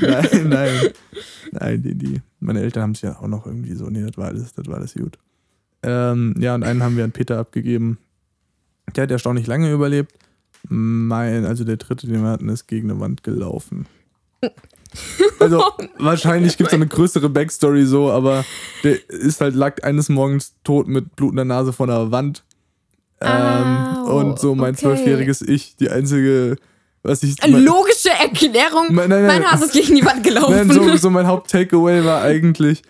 Nein, 0.00 0.48
nein. 0.48 0.90
Nein, 1.52 1.82
die, 1.82 1.94
die. 1.94 2.20
Meine 2.40 2.62
Eltern 2.62 2.82
haben 2.82 2.92
es 2.92 3.02
ja 3.02 3.16
auch 3.20 3.28
noch 3.28 3.46
irgendwie 3.46 3.74
so. 3.74 3.84
Nee, 3.90 4.02
das 4.02 4.16
war 4.16 4.28
alles, 4.28 4.54
das 4.54 4.66
war 4.66 4.78
alles 4.78 4.94
gut. 4.94 5.18
Ähm, 5.84 6.34
ja, 6.38 6.54
und 6.54 6.64
einen 6.64 6.82
haben 6.82 6.96
wir 6.96 7.04
an 7.04 7.12
Peter 7.12 7.38
abgegeben. 7.38 7.98
Der 8.94 9.04
hat 9.04 9.10
erstaunlich 9.10 9.46
lange 9.46 9.72
überlebt. 9.72 10.12
Mein, 10.68 11.44
also 11.44 11.64
der 11.64 11.76
dritte, 11.76 12.06
den 12.06 12.22
wir 12.22 12.30
hatten, 12.30 12.48
ist 12.48 12.66
gegen 12.66 12.90
eine 12.90 13.00
Wand 13.00 13.22
gelaufen. 13.22 13.86
Also 15.38 15.64
wahrscheinlich 15.98 16.58
gibt 16.58 16.68
es 16.68 16.74
eine 16.74 16.86
größere 16.86 17.30
Backstory 17.30 17.86
so, 17.86 18.10
aber 18.10 18.44
der 18.84 18.98
ist 19.08 19.40
halt 19.40 19.54
lag 19.54 19.82
eines 19.82 20.10
Morgens 20.10 20.54
tot 20.64 20.86
mit 20.86 21.16
blutender 21.16 21.46
Nase 21.46 21.72
vor 21.72 21.86
der 21.86 22.10
Wand. 22.10 22.44
Ähm, 23.20 24.04
und 24.04 24.38
so 24.38 24.54
mein 24.54 24.74
zwölfjähriges 24.74 25.42
okay. 25.42 25.52
Ich, 25.52 25.76
die 25.76 25.88
einzige, 25.88 26.56
was 27.02 27.22
ich. 27.22 27.42
Eine 27.42 27.60
logische 27.60 28.10
Erklärung. 28.10 28.88
Mein, 28.90 29.08
nein, 29.08 29.26
nein, 29.26 29.40
mein 29.40 29.50
Hase 29.50 29.66
ist 29.66 29.72
gegen 29.72 29.94
die 29.94 30.04
Wand 30.04 30.24
gelaufen. 30.24 30.54
Nein, 30.54 30.70
so, 30.70 30.96
so 30.96 31.10
mein 31.10 31.26
Haupt-Takeaway 31.26 32.04
war 32.04 32.22
eigentlich, 32.22 32.82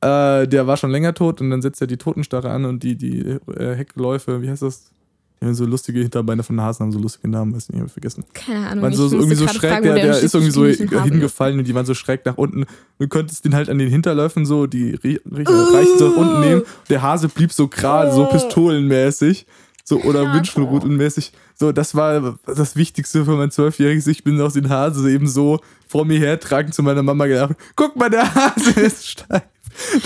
äh, 0.00 0.46
der 0.46 0.66
war 0.66 0.76
schon 0.76 0.90
länger 0.90 1.14
tot 1.14 1.40
und 1.40 1.50
dann 1.50 1.62
setzt 1.62 1.80
er 1.80 1.86
die 1.86 1.96
Totenstarre 1.96 2.50
an 2.50 2.64
und 2.64 2.82
die, 2.82 2.96
die 2.96 3.20
äh, 3.20 3.74
Heckläufe, 3.74 4.42
wie 4.42 4.50
heißt 4.50 4.62
das? 4.62 4.90
Die 5.40 5.44
haben 5.44 5.54
so 5.54 5.66
lustige 5.66 6.00
Hinterbeine 6.00 6.42
von 6.42 6.58
Hasen, 6.60 6.84
haben 6.84 6.92
so 6.92 6.98
lustige 6.98 7.28
Namen, 7.28 7.54
weiß 7.54 7.68
nicht, 7.68 7.76
ich 7.76 7.80
habe 7.80 7.90
vergessen. 7.90 8.24
Keine 8.32 8.68
Ahnung. 8.68 8.84
Waren 8.84 8.92
so, 8.94 9.08
so 9.08 9.16
irgendwie 9.16 9.36
so 9.36 9.46
schräg, 9.46 9.70
fragen, 9.70 9.84
der, 9.84 9.94
der 9.94 10.18
ist 10.18 10.34
irgendwie 10.34 10.52
so 10.52 10.64
hingefallen 10.64 11.58
und 11.58 11.68
die 11.68 11.74
waren 11.74 11.84
so 11.84 11.94
schräg 11.94 12.24
nach 12.24 12.38
unten. 12.38 12.64
Du 12.98 13.06
könntest 13.06 13.44
den 13.44 13.54
halt 13.54 13.68
an 13.68 13.78
den 13.78 13.90
Hinterläufen 13.90 14.46
so, 14.46 14.66
die 14.66 14.94
reichen 14.94 15.98
so 15.98 16.08
nach 16.08 16.16
unten 16.16 16.40
nehmen. 16.40 16.62
Der 16.88 17.02
Hase 17.02 17.28
blieb 17.28 17.52
so 17.52 17.68
gerade, 17.68 18.12
so 18.12 18.24
pistolenmäßig. 18.26 19.46
So, 19.88 20.00
oder 20.02 20.34
Wünschelrutenmäßig. 20.34 21.32
So, 21.54 21.70
das 21.70 21.94
war 21.94 22.36
das 22.44 22.74
Wichtigste 22.74 23.24
für 23.24 23.36
mein 23.36 23.52
zwölfjähriges 23.52 24.08
Ich 24.08 24.24
bin 24.24 24.40
aus 24.40 24.54
den 24.54 24.68
Hase 24.68 25.08
eben 25.08 25.28
so 25.28 25.60
vor 25.86 26.04
mir 26.04 26.18
hertragen 26.18 26.72
zu 26.72 26.82
meiner 26.82 27.04
Mama 27.04 27.26
gedacht, 27.26 27.54
guck 27.76 27.94
mal, 27.94 28.10
der 28.10 28.34
Hase 28.34 28.70
ist 28.80 29.06
steif. 29.06 29.42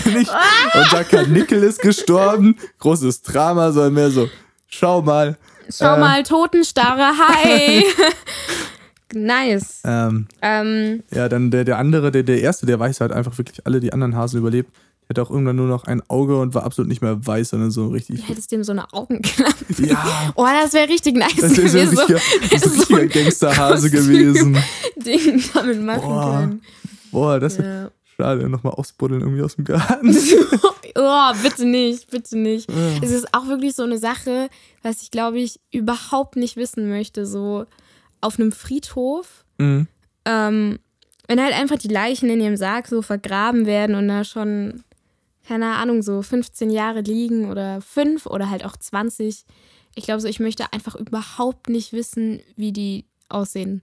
und 0.04 0.92
Jacka 0.92 1.22
Nickel 1.22 1.62
ist 1.62 1.80
gestorben. 1.80 2.56
Großes 2.78 3.22
Drama, 3.22 3.72
sondern 3.72 3.94
mehr 3.94 4.10
so, 4.10 4.28
Schau 4.70 5.02
mal. 5.02 5.36
Schau 5.68 5.96
äh, 5.96 6.00
mal, 6.00 6.22
Totenstarre, 6.22 7.12
hi. 7.18 7.84
nice. 9.12 9.80
Ähm, 9.84 10.26
ähm, 10.42 11.02
ja, 11.12 11.28
dann 11.28 11.50
der, 11.50 11.64
der 11.64 11.78
andere, 11.78 12.10
der, 12.10 12.22
der 12.22 12.40
erste, 12.40 12.66
der 12.66 12.78
weiß 12.78 13.00
halt 13.00 13.12
einfach 13.12 13.36
wirklich 13.36 13.66
alle 13.66 13.80
die 13.80 13.92
anderen 13.92 14.16
Hasen 14.16 14.38
überlebt. 14.38 14.72
Der 15.02 15.10
hatte 15.10 15.22
auch 15.22 15.30
irgendwann 15.30 15.56
nur 15.56 15.66
noch 15.66 15.84
ein 15.84 16.02
Auge 16.08 16.38
und 16.38 16.54
war 16.54 16.62
absolut 16.62 16.88
nicht 16.88 17.02
mehr 17.02 17.24
weiß, 17.26 17.50
sondern 17.50 17.72
so 17.72 17.88
richtig. 17.88 18.20
Du 18.20 18.28
hättest 18.28 18.52
dem 18.52 18.62
so 18.62 18.72
eine 18.72 18.92
Augenklappe. 18.92 19.54
Ja. 19.78 20.32
Oh, 20.34 20.44
das 20.44 20.72
wäre 20.72 20.88
richtig 20.88 21.16
nice 21.16 21.34
das 21.36 21.54
gewesen. 21.54 21.96
Das 21.96 22.08
wäre 22.08 22.20
ein 22.20 22.48
richtiger, 22.52 22.68
so 22.68 23.08
Gangsterhase 23.08 23.90
gewesen. 23.90 24.56
Ding 24.96 25.42
damit 25.52 25.82
machen 25.82 26.02
Boah. 26.02 26.38
können. 26.38 26.62
Boah, 27.10 27.40
das 27.40 27.56
ja. 27.56 27.90
Schade. 28.20 28.48
Nochmal 28.48 28.74
ausbuddeln 28.74 29.20
irgendwie 29.20 29.42
aus 29.42 29.56
dem 29.56 29.64
Garten. 29.64 30.16
oh, 30.96 31.32
bitte 31.42 31.64
nicht, 31.64 32.10
bitte 32.10 32.38
nicht. 32.38 32.70
Ja. 32.70 32.76
Es 33.02 33.10
ist 33.10 33.34
auch 33.34 33.46
wirklich 33.48 33.74
so 33.74 33.82
eine 33.82 33.98
Sache, 33.98 34.48
was 34.82 35.02
ich 35.02 35.10
glaube 35.10 35.38
ich 35.38 35.60
überhaupt 35.70 36.36
nicht 36.36 36.56
wissen 36.56 36.88
möchte. 36.88 37.26
So 37.26 37.66
auf 38.20 38.38
einem 38.38 38.52
Friedhof, 38.52 39.44
mhm. 39.58 39.86
ähm, 40.24 40.78
wenn 41.26 41.42
halt 41.42 41.54
einfach 41.54 41.78
die 41.78 41.88
Leichen 41.88 42.28
in 42.28 42.40
ihrem 42.40 42.56
Sarg 42.56 42.88
so 42.88 43.02
vergraben 43.02 43.64
werden 43.64 43.94
und 43.94 44.08
da 44.08 44.24
schon, 44.24 44.82
keine 45.46 45.76
Ahnung, 45.76 46.02
so 46.02 46.22
15 46.22 46.70
Jahre 46.70 47.00
liegen 47.00 47.50
oder 47.50 47.80
5 47.80 48.26
oder 48.26 48.50
halt 48.50 48.64
auch 48.64 48.76
20. 48.76 49.44
Ich 49.94 50.04
glaube 50.04 50.20
so, 50.20 50.28
ich 50.28 50.40
möchte 50.40 50.72
einfach 50.72 50.96
überhaupt 50.96 51.68
nicht 51.68 51.92
wissen, 51.92 52.40
wie 52.56 52.72
die 52.72 53.06
aussehen. 53.28 53.82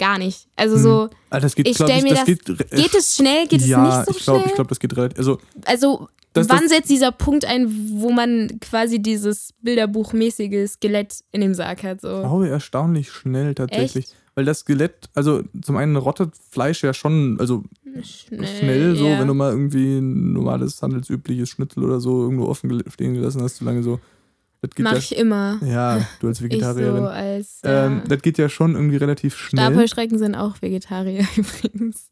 Gar 0.00 0.18
nicht. 0.18 0.48
Also 0.56 0.78
so, 0.78 1.10
Ah, 1.28 1.38
das 1.40 1.54
geht, 1.54 1.68
ich 1.68 1.76
glaub 1.76 1.90
stelle 1.90 2.02
mir 2.02 2.14
das. 2.14 2.24
geht, 2.24 2.44
Geht 2.46 2.94
es 2.98 3.14
schnell? 3.16 3.46
Geht 3.46 3.60
ja, 3.66 4.00
es 4.00 4.06
nicht 4.06 4.06
so 4.06 4.18
ich 4.18 4.24
glaube, 4.24 4.38
schnell? 4.40 4.48
ich 4.48 4.54
glaube, 4.54 4.68
das 4.70 4.80
geht 4.80 4.96
relativ. 4.96 5.18
Also, 5.18 5.38
Also, 5.66 6.08
Das- 6.32 6.48
wann 6.48 6.60
das- 6.62 6.70
setzt 6.70 6.88
dieser 6.90 7.12
Punkt 7.12 7.44
ein, 7.44 7.66
wo 8.00 8.10
man 8.10 8.58
quasi 8.60 8.98
dieses 9.00 9.52
Bilderbuchmäßige 9.62 10.70
Skelett 10.70 11.16
in 11.32 11.42
dem 11.42 11.52
Sarg 11.54 11.82
hat? 11.82 11.96
ich 11.96 12.02
So. 12.02 12.08
glaube 12.20 12.48
erstaunlich 12.48 13.10
schnell 13.12 13.54
tatsächlich. 13.54 14.06
Weil 14.36 14.44
das 14.46 14.60
Skelett, 14.60 15.10
also 15.14 15.42
zum 15.60 15.76
einen 15.76 15.96
rottet 15.96 16.32
Fleisch 16.50 16.82
ja 16.82 16.94
schon, 16.94 17.36
also 17.40 17.64
schnell 18.02 18.96
so, 18.96 19.06
ja. 19.06 19.18
wenn 19.20 19.26
du 19.28 19.34
mal 19.34 19.50
irgendwie 19.50 19.98
ein 19.98 20.32
normales, 20.32 20.80
handelsübliches 20.80 21.50
Schnitzel 21.50 21.84
oder 21.84 22.00
so 22.00 22.22
irgendwo 22.22 22.46
offen 22.46 22.82
stehen 22.88 23.14
gelassen 23.14 23.42
hast, 23.42 23.56
so 23.56 23.64
lange 23.64 23.82
so. 23.82 23.98
Das 24.62 24.70
Mach 24.78 24.92
ja, 24.92 24.98
ich 24.98 25.16
immer. 25.16 25.58
ja, 25.64 26.06
du 26.20 26.28
als 26.28 26.38
Ich 26.40 26.44
Vegetarierin. 26.44 26.96
so 26.98 27.06
als. 27.08 27.60
Ja. 27.64 27.86
ähm, 27.86 28.02
das 28.06 28.20
geht 28.20 28.36
ja 28.36 28.48
schon 28.50 28.74
irgendwie 28.74 28.96
relativ 28.98 29.36
schnell. 29.36 29.64
Stabheuschrecken 29.66 30.18
sind 30.18 30.34
auch 30.34 30.60
Vegetarier 30.60 31.26
übrigens. 31.36 32.10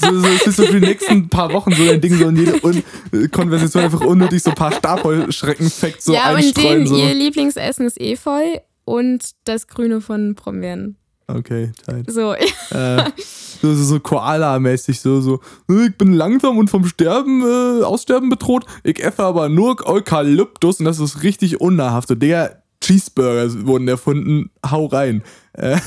so, 0.00 0.20
so, 0.20 0.26
es 0.26 0.46
ist 0.46 0.56
so 0.56 0.62
für 0.64 0.80
die 0.80 0.86
nächsten 0.86 1.28
paar 1.28 1.52
Wochen 1.52 1.72
so 1.72 1.82
ein 1.90 2.00
Ding, 2.00 2.16
so 2.16 2.28
in 2.28 2.36
jede 2.36 2.64
Un 2.64 2.82
Konversation 3.30 3.84
einfach 3.84 4.00
unnötig 4.00 4.42
so 4.42 4.50
ein 4.50 4.56
paar 4.56 4.72
Stabheuschrecken-Facts 4.72 6.06
so 6.06 6.14
ja, 6.14 6.30
und 6.30 6.36
einstreuen. 6.36 6.78
den, 6.80 6.86
So. 6.86 6.96
ihr 6.96 7.14
Lieblingsessen 7.14 7.86
ist 7.86 8.00
Efeu 8.00 8.58
und 8.84 9.32
das 9.44 9.66
Grüne 9.66 10.00
von 10.00 10.34
Brombeeren. 10.34 10.96
Okay, 11.28 11.72
tight. 11.84 12.10
So, 12.10 12.32
äh, 12.34 12.46
so, 13.60 13.74
so, 13.74 13.82
so 13.84 14.00
Koala-mäßig, 14.00 15.00
so, 15.00 15.20
so, 15.20 15.40
"Äh, 15.70 15.86
ich 15.86 15.96
bin 15.98 16.12
langsam 16.12 16.58
und 16.58 16.70
vom 16.70 16.84
Sterben, 16.86 17.42
äh, 17.42 17.82
Aussterben 17.84 18.28
bedroht, 18.28 18.64
ich 18.84 19.02
esse 19.02 19.22
aber 19.22 19.48
nur 19.48 19.86
Eukalyptus 19.86 20.78
und 20.80 20.86
das 20.86 20.98
ist 21.00 21.22
richtig 21.22 21.60
unnahrhaft. 21.60 22.08
So, 22.08 22.14
der 22.14 22.62
Cheeseburger 22.80 23.66
wurden 23.66 23.88
erfunden, 23.88 24.50
hau 24.70 24.86
rein. 24.86 25.22
Äh, 25.54 25.78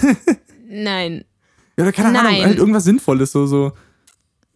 nein. 0.67 1.23
ja, 1.77 1.84
oder 1.84 1.91
keine 1.91 2.19
Ahnung, 2.19 2.32
Nein. 2.34 2.45
halt 2.45 2.58
irgendwas 2.58 2.84
Sinnvolles, 2.84 3.32
so, 3.32 3.45
so. 3.45 3.71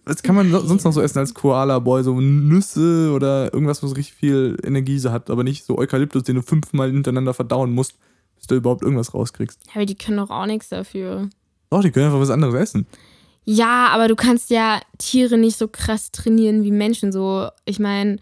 Was 0.06 0.22
kann 0.22 0.36
man 0.36 0.52
so- 0.52 0.60
sonst 0.66 0.84
noch 0.84 0.92
so 0.92 1.00
essen 1.02 1.20
als 1.20 1.34
Koala-Boy? 1.34 2.04
So 2.04 2.20
Nüsse 2.20 3.12
oder 3.14 3.54
irgendwas, 3.54 3.82
was 3.84 3.96
richtig 3.96 4.16
viel 4.16 4.58
Energie 4.64 5.00
so 5.00 5.12
hat, 5.12 5.30
aber 5.30 5.46
nicht 5.46 5.64
so 5.64 5.78
Eukalyptus, 5.78 6.24
den 6.24 6.36
du 6.36 6.42
fünfmal 6.42 6.92
hintereinander 6.92 7.34
verdauen 7.34 7.72
musst, 7.72 7.96
bis 8.36 8.48
du 8.48 8.56
überhaupt 8.56 8.82
irgendwas 8.84 9.14
rauskriegst. 9.14 9.62
Aber 9.74 9.86
die 9.86 9.96
können 9.96 10.18
doch 10.18 10.30
auch 10.30 10.46
nichts 10.46 10.68
dafür. 10.68 11.30
Doch, 11.74 11.82
die 11.82 11.90
können 11.92 12.06
einfach 12.06 12.20
was 12.20 12.30
anderes 12.30 12.54
essen. 12.54 12.86
Ja, 13.46 13.88
aber 13.92 14.08
du 14.08 14.16
kannst 14.16 14.52
ja 14.52 14.80
Tiere 15.00 15.38
nicht 15.38 15.58
so 15.58 15.68
krass 15.68 16.12
trainieren 16.12 16.64
wie 16.64 16.72
Menschen. 16.72 17.12
So, 17.12 17.48
ich 17.66 17.80
meine, 17.80 18.18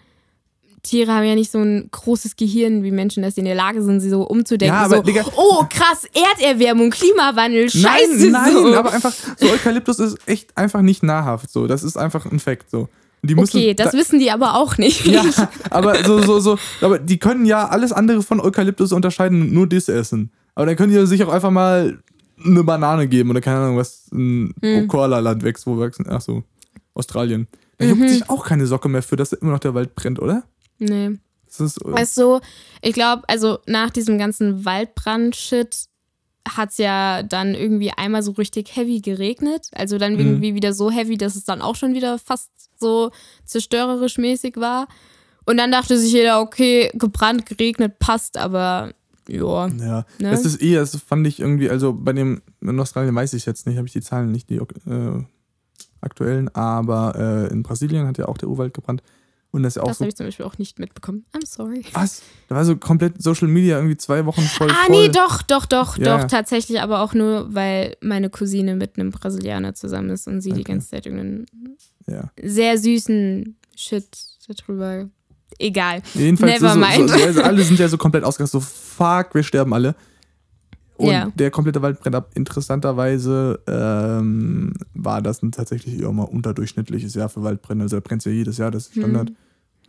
Tiere 0.83 1.13
haben 1.13 1.25
ja 1.25 1.35
nicht 1.35 1.51
so 1.51 1.59
ein 1.59 1.89
großes 1.91 2.37
Gehirn 2.37 2.81
wie 2.83 2.91
Menschen, 2.91 3.21
dass 3.21 3.35
sie 3.35 3.41
in 3.41 3.45
der 3.45 3.55
Lage 3.55 3.83
sind, 3.83 3.99
sie 3.99 4.09
so 4.09 4.23
umzudenken. 4.23 4.73
Ja, 4.75 4.85
aber, 4.85 4.97
so, 4.97 5.03
Digga- 5.03 5.31
oh, 5.35 5.65
krass, 5.69 6.05
Erderwärmung, 6.39 6.89
Klimawandel, 6.91 7.69
scheiße. 7.69 8.29
Nein, 8.29 8.31
nein, 8.31 8.53
so. 8.53 8.73
aber 8.73 8.93
einfach, 8.93 9.13
so 9.37 9.47
Eukalyptus 9.49 9.99
ist 9.99 10.17
echt 10.27 10.57
einfach 10.57 10.81
nicht 10.81 11.03
nahrhaft. 11.03 11.51
So, 11.51 11.67
das 11.67 11.83
ist 11.83 11.97
einfach 11.97 12.25
ein 12.25 12.39
Fakt. 12.39 12.69
So. 12.71 12.87
Müssen, 13.21 13.39
Okay, 13.57 13.73
das 13.75 13.91
da, 13.91 13.97
wissen 13.97 14.17
die 14.17 14.31
aber 14.31 14.55
auch 14.55 14.77
nicht. 14.77 15.05
Ja, 15.11 15.23
aber 15.69 16.03
so, 16.03 16.21
so, 16.23 16.39
so, 16.39 16.57
aber 16.79 16.97
die 16.97 17.19
können 17.19 17.45
ja 17.45 17.67
alles 17.67 17.91
andere 17.91 18.23
von 18.23 18.39
Eukalyptus 18.39 18.91
unterscheiden 18.93 19.41
und 19.41 19.53
nur 19.53 19.67
das 19.67 19.89
essen. 19.89 20.31
Aber 20.55 20.65
dann 20.65 20.75
können 20.75 20.91
die 20.91 21.05
sich 21.05 21.23
auch 21.23 21.31
einfach 21.31 21.51
mal 21.51 21.99
eine 22.45 22.63
Banane 22.63 23.07
geben 23.07 23.29
oder 23.29 23.41
keine 23.41 23.57
Ahnung, 23.57 23.77
was 23.77 24.07
ein 24.11 24.53
Hm. 24.61 24.87
Koala-Land 24.87 25.43
wächst, 25.43 25.65
wo 25.67 25.77
wachsen. 25.77 26.05
Ach 26.09 26.21
so, 26.21 26.43
Australien. 26.93 27.47
Da 27.77 27.85
Mhm. 27.85 27.91
juckt 27.91 28.09
sich 28.09 28.29
auch 28.29 28.45
keine 28.45 28.65
Socke 28.67 28.89
mehr 28.89 29.03
für, 29.03 29.15
dass 29.15 29.33
immer 29.33 29.51
noch 29.51 29.59
der 29.59 29.73
Wald 29.73 29.95
brennt, 29.95 30.19
oder? 30.19 30.43
Nee. 30.79 31.17
Das 31.47 31.59
ist, 31.59 31.77
äh, 31.83 31.91
Weißt 31.91 32.17
du, 32.17 32.39
ich 32.81 32.93
glaube, 32.93 33.23
also 33.27 33.59
nach 33.65 33.89
diesem 33.89 34.17
ganzen 34.17 34.63
Waldbrand-Shit 34.65 35.85
hat 36.47 36.69
es 36.71 36.77
ja 36.77 37.23
dann 37.23 37.53
irgendwie 37.53 37.91
einmal 37.91 38.23
so 38.23 38.31
richtig 38.31 38.75
heavy 38.75 38.99
geregnet. 39.01 39.67
Also 39.75 39.97
dann 39.97 40.13
Mhm. 40.13 40.19
irgendwie 40.19 40.55
wieder 40.55 40.73
so 40.73 40.89
heavy, 40.89 41.17
dass 41.17 41.35
es 41.35 41.43
dann 41.43 41.61
auch 41.61 41.75
schon 41.75 41.93
wieder 41.93 42.17
fast 42.19 42.49
so 42.79 43.11
zerstörerisch 43.45 44.17
mäßig 44.17 44.57
war. 44.57 44.87
Und 45.45 45.57
dann 45.57 45.71
dachte 45.71 45.97
sich 45.97 46.13
jeder, 46.13 46.39
okay, 46.41 46.89
gebrannt, 46.93 47.45
geregnet, 47.45 47.99
passt, 47.99 48.37
aber 48.37 48.93
ja. 49.29 49.67
ja, 49.67 50.05
Ne? 50.19 50.31
das 50.31 50.45
ist 50.45 50.61
eh, 50.61 50.75
das 50.75 50.95
fand 50.97 51.25
ich 51.27 51.39
irgendwie, 51.39 51.69
also 51.69 51.93
bei 51.93 52.13
dem, 52.13 52.41
in 52.61 52.79
Australien 52.79 53.13
weiß 53.15 53.33
ich 53.33 53.45
jetzt 53.45 53.67
nicht, 53.67 53.77
habe 53.77 53.87
ich 53.87 53.93
die 53.93 54.01
Zahlen 54.01 54.31
nicht, 54.31 54.49
die 54.49 54.55
äh, 54.57 55.23
aktuellen, 56.01 56.49
aber 56.55 57.15
äh, 57.49 57.51
in 57.53 57.63
Brasilien 57.63 58.07
hat 58.07 58.17
ja 58.17 58.27
auch 58.27 58.37
der 58.37 58.49
Urwald 58.49 58.73
gebrannt. 58.73 59.03
Und 59.53 59.63
das 59.63 59.71
ist 59.73 59.75
ja 59.75 59.83
auch 59.83 59.87
Das 59.89 59.97
so 59.97 60.03
habe 60.05 60.09
ich 60.09 60.15
zum 60.15 60.25
Beispiel 60.27 60.45
auch 60.45 60.57
nicht 60.57 60.79
mitbekommen. 60.79 61.25
I'm 61.33 61.45
sorry. 61.45 61.83
Was? 61.91 62.21
Da 62.47 62.55
war 62.55 62.63
so 62.63 62.77
komplett 62.77 63.21
Social 63.21 63.49
Media 63.49 63.75
irgendwie 63.75 63.97
zwei 63.97 64.25
Wochen 64.25 64.41
voll. 64.43 64.69
Ah, 64.71 64.85
voll. 64.87 64.95
nee, 64.95 65.09
doch, 65.09 65.41
doch, 65.41 65.65
doch, 65.65 65.97
Ja. 65.97 66.19
doch, 66.19 66.27
tatsächlich, 66.27 66.79
aber 66.81 67.01
auch 67.01 67.13
nur, 67.13 67.53
weil 67.53 67.97
meine 68.01 68.29
Cousine 68.29 68.77
mit 68.77 68.97
einem 68.97 69.09
Brasilianer 69.11 69.73
zusammen 69.75 70.09
ist 70.09 70.25
und 70.27 70.39
sie 70.39 70.51
die 70.53 70.61
Okay. 70.61 70.71
ganze 70.71 70.89
Zeit 70.91 71.05
irgendeinen 71.05 71.45
Ja. 72.07 72.31
sehr 72.41 72.77
süßen 72.77 73.57
Shit 73.75 74.07
darüber. 74.47 75.09
Egal. 75.61 76.01
Jedenfalls, 76.13 76.61
Never 76.61 76.73
so, 76.73 76.79
mind. 76.79 77.09
So, 77.09 77.17
so, 77.17 77.23
also 77.25 77.41
alle 77.43 77.63
sind 77.63 77.79
ja 77.79 77.87
so 77.87 77.97
komplett 78.05 78.23
ausgerastet, 78.23 78.61
so 78.61 78.67
fuck, 78.67 79.33
wir 79.33 79.43
sterben 79.43 79.73
alle. 79.73 79.95
Und 80.97 81.07
Ja. 81.09 81.31
der 81.35 81.49
komplette 81.49 81.81
Wald 81.81 81.99
brennt 81.99 82.15
ab. 82.15 82.29
Interessanterweise 82.35 83.59
ähm, 83.67 84.73
war 84.93 85.21
das 85.21 85.41
ein 85.41 85.51
tatsächlich 85.51 85.99
eher 85.99 86.11
mal 86.11 86.23
unterdurchschnittliches 86.23 87.15
Jahr 87.15 87.29
für 87.29 87.41
Waldbrände. 87.43 87.83
Also 87.83 87.97
da 87.97 88.01
brennt 88.01 88.23
ja 88.25 88.31
jedes 88.31 88.57
Jahr, 88.57 88.69
das 88.71 88.87
ist 88.87 88.93
Standard. 88.93 89.29
Hm. 89.29 89.35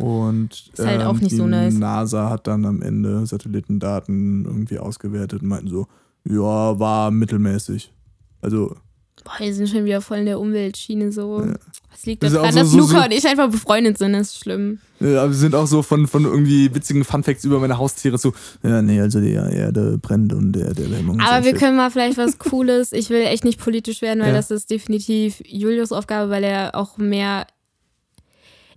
Und 0.06 0.70
Ist 0.72 0.84
halt 0.84 1.02
auch 1.02 1.14
ähm, 1.14 1.18
nicht 1.20 1.32
die 1.32 1.36
so 1.36 1.46
nice. 1.46 1.74
NASA 1.74 2.30
hat 2.30 2.46
dann 2.46 2.64
am 2.64 2.80
Ende 2.80 3.26
Satellitendaten 3.26 4.44
irgendwie 4.46 4.78
ausgewertet 4.78 5.42
und 5.42 5.48
meinten 5.48 5.68
so, 5.68 5.86
ja, 6.24 6.78
war 6.78 7.10
mittelmäßig. 7.10 7.92
Also 8.40 8.76
Boah, 9.24 9.32
wir 9.38 9.54
sind 9.54 9.68
schon 9.68 9.84
wieder 9.84 10.00
voll 10.00 10.18
in 10.18 10.26
der 10.26 10.40
Umweltschiene 10.40 11.12
so. 11.12 11.42
Ja. 11.44 11.54
Was 11.90 12.06
liegt 12.06 12.22
Das 12.24 12.32
daran, 12.32 12.52
so- 12.52 12.58
dass 12.58 12.70
so- 12.70 12.78
Luca 12.78 12.98
so- 12.98 13.04
und 13.04 13.12
ich 13.12 13.26
einfach 13.26 13.48
befreundet 13.50 13.98
sind? 13.98 14.14
Das 14.14 14.28
ist 14.28 14.38
schlimm. 14.40 14.80
Ja, 14.98 15.22
aber 15.22 15.30
wir 15.30 15.36
sind 15.36 15.54
auch 15.54 15.66
so 15.66 15.82
von, 15.82 16.06
von 16.08 16.24
irgendwie 16.24 16.74
witzigen 16.74 17.04
Funfacts 17.04 17.44
über 17.44 17.60
meine 17.60 17.78
Haustiere 17.78 18.18
so, 18.18 18.32
ja, 18.64 18.82
nee, 18.82 19.00
also 19.00 19.20
die 19.20 19.32
Erde 19.32 19.98
brennt 20.00 20.32
und 20.32 20.52
der, 20.54 20.74
der 20.74 20.86
Erwärmung. 20.86 21.20
ist 21.20 21.26
Aber 21.28 21.44
wir 21.44 21.54
können 21.54 21.76
mal 21.76 21.90
vielleicht 21.90 22.18
was 22.18 22.38
Cooles. 22.38 22.92
Ich 22.92 23.10
will 23.10 23.20
echt 23.22 23.44
nicht 23.44 23.60
politisch 23.60 24.02
werden, 24.02 24.20
weil 24.20 24.28
Ja. 24.30 24.34
das 24.34 24.50
ist 24.50 24.70
definitiv 24.70 25.40
Julius 25.46 25.92
Aufgabe, 25.92 26.30
weil 26.30 26.42
er 26.44 26.74
auch 26.74 26.96
mehr. 26.98 27.46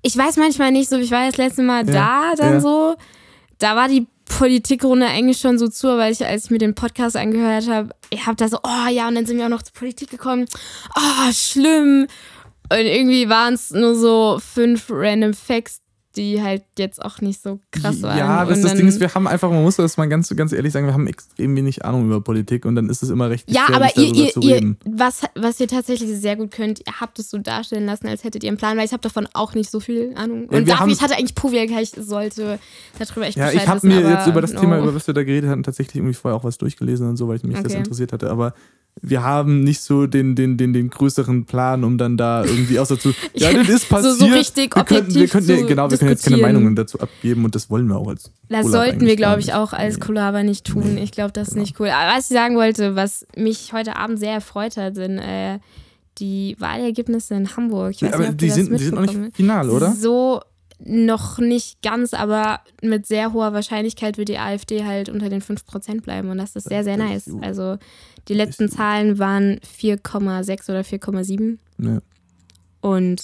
Ich 0.04 0.16
weiß 0.16 0.38
manchmal 0.38 0.72
nicht 0.72 0.90
so, 0.90 0.98
ich 0.98 1.10
war 1.12 1.26
das 1.26 1.38
letzte 1.38 1.64
Mal 1.64 1.88
Ja, 1.90 2.34
da, 2.36 2.36
dann 2.38 2.62
so. 2.62 2.96
Da 3.60 3.76
war 3.76 3.88
die 3.88 4.08
Politikrunde 4.26 5.08
eigentlich 5.08 5.38
schon 5.38 5.58
so 5.58 5.68
zu, 5.68 5.88
weil 5.98 6.12
ich, 6.12 6.26
als 6.26 6.46
ich 6.46 6.52
mir 6.52 6.58
den 6.58 6.76
Podcast 6.76 7.16
angehört 7.16 7.70
habe, 7.70 7.90
ich 8.10 8.26
habe 8.26 8.36
da 8.36 8.48
so, 8.48 8.58
oh 8.64 8.90
ja, 8.90 9.08
und 9.08 9.16
dann 9.16 9.26
sind 9.26 9.38
wir 9.38 9.46
auch 9.46 9.50
noch 9.50 9.64
zur 9.64 9.74
Politik 9.74 10.10
gekommen. 10.10 10.46
Oh, 10.96 11.32
schlimm. 11.32 12.08
Und 12.70 12.80
irgendwie 12.80 13.30
waren 13.30 13.54
es 13.54 13.72
nur 13.72 13.96
so 13.96 14.40
fünf 14.40 14.88
random 14.90 15.34
Facts, 15.34 15.82
die 16.18 16.42
halt 16.42 16.64
jetzt 16.78 17.02
auch 17.04 17.22
nicht 17.22 17.42
so 17.42 17.60
krass 17.72 18.02
waren. 18.02 18.18
Ja, 18.18 18.46
das, 18.46 18.62
das 18.62 18.74
Ding 18.76 18.88
ist, 18.88 19.00
wir 19.00 19.14
haben 19.14 19.28
einfach, 19.28 19.50
man 19.50 19.62
muss 19.64 19.76
das 19.76 19.98
mal 19.98 20.08
ganz, 20.08 20.30
ganz 20.36 20.52
ehrlich 20.54 20.74
sagen, 20.74 20.86
wir 20.88 20.94
haben 20.94 21.08
extrem 21.08 21.56
wenig 21.56 21.86
Ahnung 21.86 22.06
über 22.06 22.22
Politik 22.22 22.66
und 22.66 22.76
dann 22.76 22.90
ist 22.90 23.04
es 23.04 23.10
immer 23.10 23.30
recht 23.30 23.50
Ja, 23.52 23.68
aber 23.74 23.96
ihr, 23.98 24.14
ihr, 24.14 24.30
zu 24.32 24.40
ihr 24.42 24.56
reden. 24.56 24.78
was, 24.86 25.22
was 25.36 25.60
ihr 25.60 25.68
tatsächlich 25.68 26.10
sehr 26.20 26.36
gut 26.36 26.52
könnt, 26.52 26.80
ihr 26.80 27.00
habt 27.00 27.20
es 27.20 27.30
so 27.30 27.38
darstellen 27.38 27.86
lassen, 27.86 28.08
als 28.08 28.24
hättet 28.24 28.44
ihr 28.44 28.50
einen 28.50 28.58
Plan, 28.58 28.78
weil 28.78 28.86
ich 28.86 28.92
habe 28.94 29.02
davon 29.02 29.28
auch 29.34 29.54
nicht 29.54 29.70
so 29.70 29.80
viel 29.80 30.14
Ahnung. 30.16 30.48
Ja, 30.52 30.58
Und 30.58 30.68
dafür, 30.68 30.80
haben- 30.82 30.90
ich 30.92 31.02
hatte 31.02 31.16
eigentlich 31.18 31.36
Poviak, 31.36 31.70
ich 31.82 31.92
sollte 31.92 32.60
darüber 33.00 33.26
echt 33.28 33.38
Ja, 33.38 33.46
Bescheid 33.48 33.62
ich 33.64 33.68
habe 33.68 33.88
mir 33.88 34.02
jetzt 34.10 34.28
über 34.28 34.42
das 34.42 34.54
no. 34.54 34.62
Thema, 34.62 34.80
über 34.80 34.94
was 34.96 35.08
wir 35.08 35.14
da 35.14 35.24
geredet 35.24 35.50
hatten, 35.50 35.64
tatsächlich 35.64 35.96
irgendwie 35.98 36.14
vorher 36.14 36.38
auch 36.38 36.44
was 36.44 36.58
durchgelesen 36.58 37.08
und 37.10 37.18
so, 37.18 37.28
weil 37.28 37.38
ich 37.38 37.44
mich 37.44 37.56
das 37.56 37.66
Okay. 37.66 37.78
interessiert 37.78 38.14
hatte. 38.14 38.30
Aber 38.30 38.54
wir 39.02 39.24
haben 39.24 39.62
nicht 39.64 39.82
so 39.82 40.08
den, 40.08 40.36
den, 40.36 40.58
den, 40.58 40.72
den 40.74 40.90
größeren 40.90 41.46
Plan, 41.46 41.84
um 41.84 41.98
dann 41.98 42.16
da 42.18 42.44
irgendwie 42.46 42.80
außer 42.80 42.98
zu. 42.98 43.14
Ja, 43.36 43.52
das 43.54 43.68
ist 43.70 43.90
So- 43.90 43.96
passiert. 43.96 44.18
so 44.20 44.26
richtig 44.28 44.76
wir 44.76 44.84
könnten, 44.84 45.14
wir 45.14 45.28
könnten, 45.28 45.58
zu 45.60 45.66
Genau, 45.66 45.92
wir 45.92 45.98
können 45.98 46.12
jetzt 46.12 46.24
keine. 46.26 46.42
Meinungen 46.42 46.76
dazu 46.76 47.00
abgeben 47.00 47.44
und 47.46 47.54
das 47.56 47.70
wollen 47.70 47.88
wir 47.88 47.98
auch 47.98 48.08
als. 48.08 48.32
Das 48.50 48.68
sollten 48.68 49.02
wir, 49.06 49.16
glaube 49.16 49.42
ich, 49.42 49.54
auch 49.54 49.74
als 49.74 49.96
Nee. 49.96 50.06
Kollaba 50.06 50.44
nicht 50.44 50.66
tun. 50.66 50.96
Nee. 50.96 51.04
Ich 51.04 51.12
glaube, 51.12 51.34
das 51.34 51.50
ist 51.50 51.54
Genau. 51.56 51.62
nicht 51.64 51.80
cool. 51.80 51.90
Aber 51.90 52.18
was 52.18 52.30
ich 52.32 52.36
sagen 52.38 52.56
wollte, 52.56 52.96
was 52.96 53.28
mich 53.36 53.74
heute 53.74 53.96
Abend 53.98 54.18
sehr 54.20 54.32
erfreut 54.34 54.78
hat, 54.78 54.96
sind 54.96 55.18
äh, 55.20 55.60
die 56.18 56.56
Wahlergebnisse 56.60 57.36
in 57.36 57.56
Hamburg. 57.58 57.92
Ich 57.96 58.02
weiß 58.02 58.14
aber 58.14 58.28
nicht, 58.28 58.42
die 58.42 58.50
sind, 58.50 58.72
die 58.72 58.78
sind 58.86 58.96
noch 58.96 59.02
nicht 59.02 59.36
final, 59.36 59.70
oder? 59.70 59.92
So 59.92 60.40
noch 60.80 61.40
nicht 61.40 61.82
ganz, 61.82 62.14
aber 62.14 62.62
mit 62.82 63.06
sehr 63.06 63.34
hoher 63.34 63.54
Wahrscheinlichkeit 63.54 64.18
wird 64.18 64.30
die 64.30 64.38
AfD 64.40 64.84
halt 64.86 65.10
unter 65.10 65.30
den 65.30 65.42
5% 65.42 66.02
bleiben 66.02 66.30
und 66.30 66.38
das 66.38 66.56
ist 66.56 66.68
sehr, 66.68 66.84
sehr 66.84 66.98
nice. 66.98 67.30
Also 67.42 67.78
die 68.28 68.34
letzten. 68.34 68.70
Zahlen 68.70 69.20
waren 69.20 69.60
4,6 69.60 70.70
oder 70.70 70.82
4,7 70.82 71.58
Ja. 71.78 72.00
und 72.82 73.22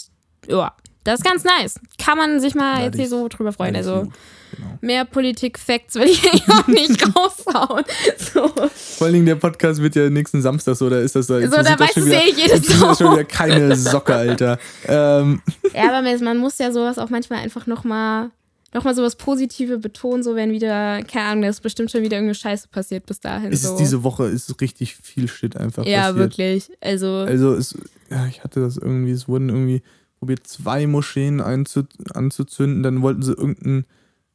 ja, 0.48 0.74
Das 1.04 1.20
ist 1.20 1.26
ganz 1.26 1.44
nice. 1.44 1.80
Kann 1.98 2.18
man 2.18 2.40
sich 2.40 2.54
mal 2.56 2.80
Ja, 2.80 2.86
jetzt 2.86 2.98
hier 2.98 3.08
so 3.10 3.28
drüber 3.28 3.52
freuen. 3.52 3.74
Ja, 3.74 3.80
Also. 3.80 4.12
Genau. 4.54 4.78
mehr 4.82 5.06
Politik-Facts 5.06 5.96
will 5.96 6.10
ich 6.10 6.22
auch 6.50 6.68
nicht 6.68 7.02
raushauen. 7.16 7.86
So, 8.34 8.48
Vor 8.50 9.06
allen 9.06 9.14
Dingen 9.14 9.26
der 9.26 9.36
Podcast 9.36 9.82
wird 9.82 9.96
ja 9.96 10.10
nächsten 10.10 10.42
Samstag 10.42 10.76
so, 10.76 10.90
da 10.90 11.00
ist 11.00 11.16
das 11.16 11.28
so. 11.28 11.40
so 11.40 11.48
da 11.48 11.80
weiß 11.80 11.96
es 11.96 12.06
eh 12.08 12.34
jedes 12.36 12.62
Das 12.64 12.70
ist 12.70 12.98
schon 12.98 13.08
Mal. 13.08 13.14
wieder 13.14 13.24
keine 13.24 13.76
Socke, 13.78 14.14
Alter. 14.14 14.60
Ähm, 14.88 15.42
Ja, 15.74 15.84
aber 15.94 16.02
man- 16.20 16.38
muss 16.38 16.58
ja 16.58 16.72
sowas 16.74 16.98
auch 16.98 17.10
manchmal 17.10 17.40
einfach 17.40 17.66
nochmal 17.66 18.30
noch 18.74 18.84
mal 18.86 18.94
sowas 18.96 19.16
Positive 19.18 19.78
betonen, 19.80 20.22
so 20.24 20.36
wenn 20.36 20.52
wieder, 20.52 21.02
keine 21.04 21.26
Ahnung, 21.28 21.42
da 21.44 21.50
ist 21.50 21.62
bestimmt 21.62 21.92
schon 21.92 22.02
wieder 22.04 22.16
irgendeine 22.18 22.36
Scheiße 22.36 22.68
passiert 22.70 23.06
bis 23.06 23.20
dahin. 23.22 23.54
so. 23.56 23.72
ist 23.74 23.80
diese 23.80 24.04
Woche 24.04 24.28
ist 24.28 24.60
richtig 24.62 24.96
viel 24.96 25.28
Shit 25.30 25.56
einfach 25.58 25.86
ja, 25.86 26.04
passiert. 26.04 26.18
wirklich. 26.18 26.72
Also, 26.82 27.18
Also 27.28 27.54
es, 27.54 27.78
ja, 28.10 28.26
ich 28.28 28.44
hatte 28.46 28.60
das 28.62 28.78
irgendwie, 28.78 29.12
es 29.12 29.28
wurden 29.28 29.50
irgendwie 29.50 29.82
probiert, 30.22 30.46
zwei 30.46 30.86
Moscheen 30.86 31.42
einzu, 31.42 31.84
anzuzünden, 32.14 32.84
dann 32.84 33.02
wollten 33.02 33.24
sie 33.24 33.34
irgendein 33.34 33.86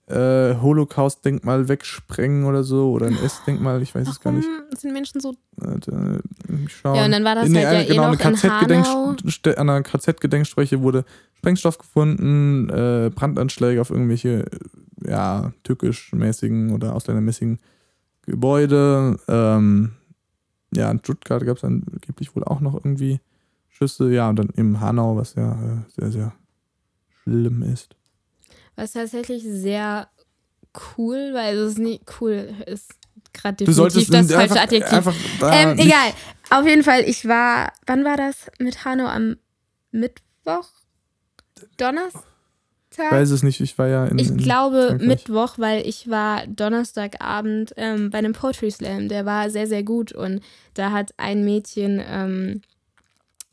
äh, 0.08 0.56
Holocaust-Denkmal 0.60 1.68
wegsprengen 1.68 2.44
oder 2.44 2.64
so, 2.64 2.90
oder 2.90 3.06
ein 3.06 3.16
S-Denkmal, 3.16 3.80
ich 3.82 3.94
weiß 3.94 4.08
es 4.08 4.20
gar 4.20 4.32
warum 4.32 4.44
nicht. 4.68 4.80
sind 4.80 4.92
Menschen 4.92 5.20
so. 5.20 5.36
Warte, 5.56 6.22
ich 6.64 6.76
schau. 6.76 6.96
Ja, 6.96 7.04
und 7.04 7.12
dann 7.12 7.22
war 7.22 7.36
das 7.36 7.44
halt 7.44 7.54
ja 7.54 7.72
eh 7.80 7.84
genau, 7.86 8.12
noch 8.12 8.20
eine 8.20 8.36
in 8.36 8.42
Hanau. 8.42 9.14
KZ-Gedenkst- 9.14 9.54
an 9.54 9.70
einer 9.70 9.82
KZ-Gedenkstreiche 9.82 10.82
wurde 10.82 11.04
Sprengstoff 11.34 11.78
gefunden, 11.78 12.68
äh, 12.68 13.10
Brandanschläge 13.14 13.80
auf 13.80 13.90
irgendwelche, 13.90 14.46
äh, 15.04 15.10
ja, 15.10 15.52
türkisch-mäßigen 15.62 16.72
oder 16.72 16.96
ausländermäßigen 16.96 17.60
Gebäude. 18.22 19.20
Ähm, 19.28 19.92
ja, 20.74 20.90
in 20.90 20.98
Stuttgart 20.98 21.46
gab 21.46 21.58
es 21.58 21.64
angeblich 21.64 22.34
wohl 22.34 22.42
auch 22.42 22.58
noch 22.60 22.74
irgendwie 22.74 23.20
Schüsse. 23.76 24.10
Ja, 24.12 24.28
und 24.28 24.36
dann 24.38 24.48
im 24.56 24.80
Hanau, 24.80 25.16
was 25.16 25.34
ja 25.34 25.52
äh, 25.52 26.00
sehr, 26.00 26.10
sehr 26.12 26.32
schlimm 27.22 27.62
ist. 27.62 27.94
Was 28.74 28.92
tatsächlich 28.92 29.42
sehr 29.44 30.08
cool, 30.96 31.30
weil 31.32 31.56
es 31.56 31.72
ist 31.72 31.78
nicht 31.78 32.02
cool, 32.20 32.48
ist 32.66 32.90
gerade 33.32 33.64
Du 33.64 33.72
solltest 33.72 34.08
definitiv 34.08 34.36
das 34.36 34.46
falsche 34.48 34.62
Adjektiv. 34.62 34.92
einfach 34.92 35.14
ähm, 35.42 35.78
egal. 35.78 36.12
Auf 36.50 36.66
jeden 36.66 36.82
Fall, 36.82 37.02
ich 37.02 37.26
war, 37.26 37.72
wann 37.86 38.04
war 38.04 38.16
das 38.16 38.46
mit 38.58 38.84
Hanau? 38.84 39.06
Am 39.06 39.36
Mittwoch? 39.90 40.68
Donnerstag? 41.76 42.22
Ich 42.92 42.98
weiß 42.98 43.30
es 43.30 43.42
nicht, 43.42 43.60
ich 43.60 43.76
war 43.78 43.88
ja 43.88 44.06
in. 44.06 44.18
Ich 44.18 44.28
in 44.28 44.36
glaube 44.38 44.88
Frankreich. 44.88 45.08
Mittwoch, 45.08 45.58
weil 45.58 45.86
ich 45.86 46.08
war 46.08 46.46
Donnerstagabend 46.46 47.74
ähm, 47.76 48.10
bei 48.10 48.18
einem 48.18 48.32
Poetry 48.32 48.70
Slam. 48.70 49.08
Der 49.08 49.26
war 49.26 49.50
sehr, 49.50 49.66
sehr 49.66 49.82
gut 49.82 50.12
und 50.12 50.40
da 50.74 50.92
hat 50.92 51.12
ein 51.18 51.44
Mädchen 51.44 52.02
ähm, 52.06 52.62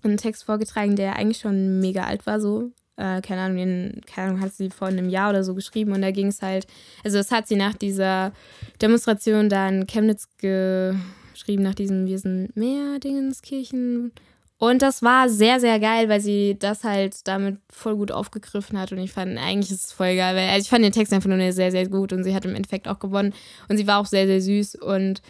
einen 0.04 0.18
Text 0.18 0.44
vorgetragen, 0.44 0.96
der 0.96 1.16
eigentlich 1.16 1.40
schon 1.40 1.80
mega 1.80 2.04
alt 2.04 2.26
war, 2.26 2.40
so. 2.40 2.72
Äh, 2.96 3.22
keine 3.22 3.42
Ahnung, 3.42 3.58
den, 3.58 4.02
keine 4.06 4.30
Ahnung, 4.30 4.42
hat 4.42 4.54
sie 4.54 4.70
vor 4.70 4.88
einem 4.88 5.10
Jahr 5.10 5.32
oder 5.32 5.44
so 5.44 5.56
geschrieben 5.56 5.94
und 5.94 6.02
da 6.02 6.12
ging 6.12 6.28
es 6.28 6.44
halt, 6.44 6.68
also 7.04 7.18
das 7.18 7.32
hat 7.32 7.48
sie 7.48 7.56
nach 7.56 7.74
dieser 7.74 8.34
Demonstration 8.82 9.50
da 9.50 9.68
in 9.68 9.88
Chemnitz 9.88 10.28
geschrieben, 10.38 11.64
nach 11.64 11.74
diesem 11.74 12.06
Wir 12.06 12.20
sind 12.20 12.56
mehr 12.56 13.00
Dingenskirchen. 13.00 14.12
Und 14.60 14.82
das 14.82 15.02
war 15.02 15.28
sehr, 15.28 15.60
sehr 15.60 15.78
geil, 15.80 16.08
weil 16.08 16.22
sie 16.22 16.56
das 16.58 16.86
halt 16.86 17.28
damit 17.28 17.58
voll 17.70 17.98
gut 17.98 18.14
aufgegriffen 18.14 18.80
hat. 18.80 18.94
Und 18.94 19.00
ich 19.00 19.12
fand, 19.12 19.38
eigentlich 19.38 19.72
ist 19.72 19.88
es 19.88 19.92
voll 19.92 20.16
geil, 20.16 20.36
weil 20.36 20.48
also 20.50 20.62
ich 20.62 20.70
fand 20.70 20.86
den 20.86 20.94
Text 20.94 21.12
einfach 21.12 21.30
nur 21.30 21.52
sehr, 21.52 21.72
sehr 21.72 21.90
gut 21.90 22.14
und 22.14 22.24
sie 22.24 22.34
hat 22.34 22.46
im 22.46 22.56
Endeffekt 22.56 22.88
auch 22.88 23.00
gewonnen. 23.00 23.34
Und 23.68 23.76
sie 23.78 23.88
war 23.88 24.00
auch 24.00 24.06
sehr, 24.06 24.26
sehr 24.26 24.40
süß. 24.40 24.76
Und 24.76 25.22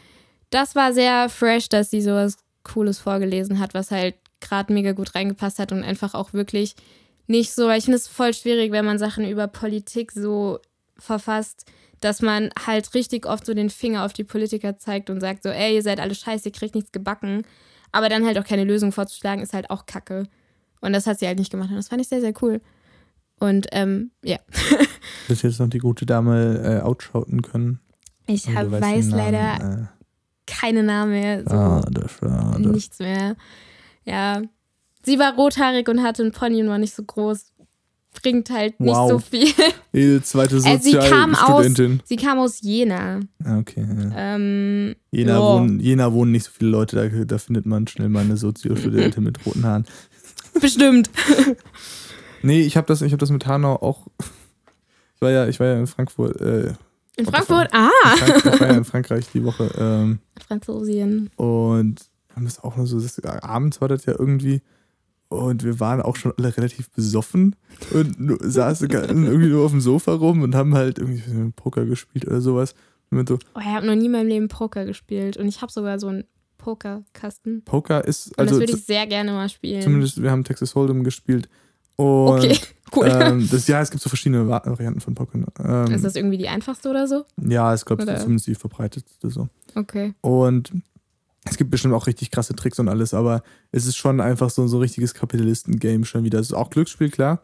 das 0.51 0.75
war 0.75 0.93
sehr 0.93 1.29
fresh, 1.29 1.67
dass 1.69 1.89
sie 1.89 2.01
sowas 2.01 2.37
Cooles 2.63 2.99
vorgelesen 2.99 3.57
hat, 3.59 3.73
was 3.73 3.89
halt 3.89 4.15
gerade 4.43 4.73
mega 4.73 4.91
gut 4.91 5.15
reingepasst 5.15 5.59
hat 5.59 5.71
und 5.71 5.83
einfach 5.83 6.13
auch 6.13 6.33
wirklich 6.33 6.75
nicht 7.27 7.53
so, 7.53 7.67
weil 7.67 7.79
ich 7.79 7.85
finde 7.85 7.97
es 7.97 8.07
voll 8.07 8.33
schwierig, 8.33 8.71
wenn 8.71 8.85
man 8.85 8.99
Sachen 8.99 9.27
über 9.27 9.47
Politik 9.47 10.11
so 10.11 10.59
verfasst, 10.97 11.65
dass 11.99 12.21
man 12.21 12.49
halt 12.65 12.93
richtig 12.93 13.25
oft 13.25 13.45
so 13.45 13.53
den 13.53 13.69
Finger 13.69 14.05
auf 14.05 14.13
die 14.13 14.25
Politiker 14.25 14.77
zeigt 14.77 15.09
und 15.09 15.21
sagt 15.21 15.43
so, 15.43 15.49
ey, 15.49 15.75
ihr 15.75 15.81
seid 15.81 15.99
alle 15.99 16.15
scheiße, 16.15 16.49
ihr 16.49 16.51
kriegt 16.51 16.75
nichts 16.75 16.91
gebacken. 16.91 17.43
Aber 17.91 18.09
dann 18.09 18.25
halt 18.25 18.37
auch 18.37 18.43
keine 18.43 18.65
Lösung 18.65 18.91
vorzuschlagen, 18.91 19.41
ist 19.41 19.53
halt 19.53 19.69
auch 19.69 19.85
kacke. 19.85 20.27
Und 20.81 20.93
das 20.93 21.07
hat 21.07 21.19
sie 21.19 21.27
halt 21.27 21.39
nicht 21.39 21.51
gemacht. 21.51 21.69
Und 21.69 21.77
das 21.77 21.87
fand 21.87 22.01
ich 22.01 22.09
sehr, 22.09 22.19
sehr 22.19 22.33
cool. 22.41 22.59
Und 23.39 23.67
ähm, 23.71 24.11
ja, 24.23 24.37
Dass 25.27 25.41
jetzt 25.41 25.59
noch 25.59 25.69
die 25.69 25.79
gute 25.79 26.05
Dame 26.05 26.79
äh, 26.79 26.81
outschauten 26.81 27.41
können. 27.41 27.79
ich 28.27 28.43
du 28.43 28.55
hab, 28.55 28.71
weiß 28.71 29.11
leider 29.11 29.59
Namen, 29.59 29.89
keine 30.45 30.83
Namen 30.83 31.11
mehr. 31.11 31.39
äh, 31.39 31.43
So 31.43 31.49
Schade, 31.49 32.09
schade. 32.09 32.69
nichts 32.69 32.99
mehr. 32.99 33.35
Ja. 34.05 34.41
Sie 35.05 35.19
war 35.19 35.35
rothaarig 35.35 35.87
und 35.89 36.01
hatte 36.03 36.23
einen 36.23 36.31
Pony 36.31 36.61
und 36.61 36.69
war 36.69 36.77
nicht 36.77 36.93
so 36.95 37.03
groß. 37.03 37.51
Bringt 38.21 38.49
halt 38.51 38.79
nicht 38.79 38.93
Wow. 38.95 39.09
so 39.09 39.19
viel. 39.19 39.47
Jede 39.91 40.21
zweite 40.21 40.57
Äh, 40.57 40.77
sie 40.79 40.93
kam 40.93 41.33
aus- 41.33 41.39
Sozialstudentin. 41.65 42.01
Sie 42.05 42.15
kam 42.15 42.37
aus 42.39 42.61
Jena. 42.61 43.19
Ah, 43.43 43.57
okay. 43.57 43.81
Ja. 43.85 44.35
Ähm, 44.35 44.95
Jena, 45.11 45.33
ja. 45.33 45.39
wohnen, 45.41 45.79
Jena 45.79 46.13
wohnen 46.13 46.31
nicht 46.31 46.45
so 46.45 46.51
viele 46.55 46.69
Leute, 46.69 46.95
da, 47.09 47.23
da 47.25 47.37
findet 47.39 47.65
man 47.65 47.87
schnell 47.87 48.09
mal 48.09 48.19
eine 48.23 48.37
Soziostudentin 48.37 49.23
mit 49.23 49.43
roten 49.45 49.65
Haaren. 49.65 49.85
bestimmt. 50.61 51.09
Nee, 52.43 52.61
ich 52.61 52.77
habe 52.77 52.85
das, 52.87 53.01
ich 53.01 53.11
hab 53.13 53.19
das 53.19 53.31
mit 53.31 53.45
Hanau 53.47 53.75
auch. 53.77 54.05
Ich 55.15 55.21
war 55.21 55.31
ja, 55.31 55.47
ich 55.47 55.59
war 55.59 55.67
ja 55.67 55.79
in 55.79 55.87
Frankfurt. 55.87 56.39
Äh, 56.39 56.73
In 57.17 57.25
Frankfurt? 57.25 57.69
Ah! 57.71 57.89
Frank, 58.17 58.45
ich 58.53 58.59
war 58.61 58.67
ja 58.67 58.77
in 58.77 58.85
Frankreich 58.85 59.25
die 59.33 59.43
Woche. 59.43 59.71
Ähm, 59.77 60.19
Franzosien. 60.47 61.31
und 61.37 61.95
haben 62.35 62.45
das 62.45 62.63
auch 62.63 62.75
noch 62.77 62.85
so, 62.85 62.99
das, 62.99 63.19
abends 63.23 63.81
war 63.81 63.87
das 63.87 64.05
ja 64.05 64.13
irgendwie. 64.17 64.61
Und 65.29 65.63
wir 65.63 65.79
waren 65.79 65.99
auch 66.01 66.15
schon 66.15 66.31
alle 66.37 66.55
relativ 66.55 66.91
besoffen 66.91 67.55
und 67.91 68.19
nur- 68.19 68.37
saßen 68.41 68.87
irgendwie 68.89 69.47
nur 69.47 69.65
auf 69.65 69.71
dem 69.71 69.81
Sofa 69.81 70.13
rum 70.13 70.43
und 70.43 70.53
haben 70.53 70.75
halt 70.75 70.99
irgendwie 70.99 71.51
Poker 71.55 71.85
gespielt 71.85 72.27
oder 72.27 72.39
sowas. 72.39 72.75
Und 73.09 73.27
so, 73.29 73.39
Oh, 73.55 73.59
ich 73.59 73.65
habe 73.65 73.85
noch 73.87 73.95
nie 73.95 74.05
in 74.05 74.11
meinem 74.11 74.27
Leben 74.27 74.47
Poker 74.47 74.85
gespielt. 74.85 75.37
Und 75.37 75.47
ich 75.47 75.61
habe 75.61 75.71
sogar 75.71 75.99
so 75.99 76.07
einen 76.07 76.23
Pokerkasten. 76.59 77.63
Poker 77.63 78.03
ist, 78.05 78.27
Und 78.29 78.39
also 78.39 78.51
das 78.55 78.59
würde 78.61 78.73
zu- 78.73 78.79
ich 78.79 78.85
sehr 78.85 79.07
gerne 79.07 79.31
mal 79.31 79.49
spielen. 79.49 79.81
zumindest, 79.81 80.21
wir 80.21 80.31
haben 80.31 80.43
Texas 80.43 80.75
Hold'em 80.75 81.03
gespielt. 81.03 81.47
Und 81.95 82.05
okay, 82.43 82.57
cool. 82.95 83.07
ähm, 83.07 83.47
das, 83.51 83.67
ja, 83.67 83.81
es 83.81 83.91
gibt 83.91 84.01
so 84.03 84.09
verschiedene 84.09 84.47
Va- 84.47 84.63
Varianten 84.65 84.99
von 84.99 85.13
Poker. 85.15 85.39
Ähm, 85.59 85.91
ist 85.93 86.03
das 86.03 86.15
irgendwie 86.15 86.37
die 86.37 86.47
einfachste 86.47 86.89
oder 86.89 87.07
so? 87.07 87.25
ja, 87.41 87.73
ich 87.73 87.85
glaube, 87.85 88.05
zumindest 88.05 88.47
die 88.47 88.55
verbreitetste 88.55 89.29
so. 89.29 89.47
Okay. 89.75 90.13
Und 90.21 90.71
es 91.45 91.57
gibt 91.57 91.71
bestimmt 91.71 91.93
auch 91.93 92.07
richtig 92.07 92.31
krasse 92.31 92.55
Tricks 92.55 92.79
und 92.79 92.87
alles, 92.89 93.13
aber 93.13 93.43
es 93.71 93.85
ist 93.85 93.97
schon 93.97 94.21
einfach 94.21 94.49
so, 94.49 94.65
so 94.67 94.77
ein 94.77 94.81
richtiges 94.81 95.13
Kapitalisten-Game 95.13 96.05
schon 96.05 96.23
wieder. 96.23 96.39
Es 96.39 96.47
ist 96.47 96.53
auch 96.53 96.69
Glücksspiel, 96.69 97.09
klar. 97.09 97.41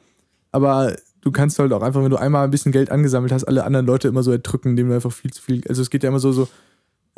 Aber 0.52 0.96
du 1.22 1.32
kannst 1.32 1.60
halt 1.60 1.74
auch 1.74 1.82
einfach, 1.82 2.02
wenn 2.02 2.10
du 2.10 2.18
einmal 2.18 2.44
ein 2.46 2.52
bisschen 2.52 2.72
Geld 2.72 2.92
angesammelt 2.92 3.32
hast, 3.32 3.44
alle 3.44 3.64
anderen 3.64 3.86
Leute 3.86 4.08
immer 4.08 4.24
so 4.24 4.32
erdrücken, 4.32 4.70
indem 4.70 4.90
du 4.90 4.96
einfach 4.96 5.12
viel 5.12 5.32
zu 5.32 5.42
viel. 5.42 5.62
Also 5.68 5.82
es 5.82 5.90
geht 5.90 6.04
ja 6.04 6.10
immer 6.10 6.20
so, 6.20 6.32
so. 6.32 6.48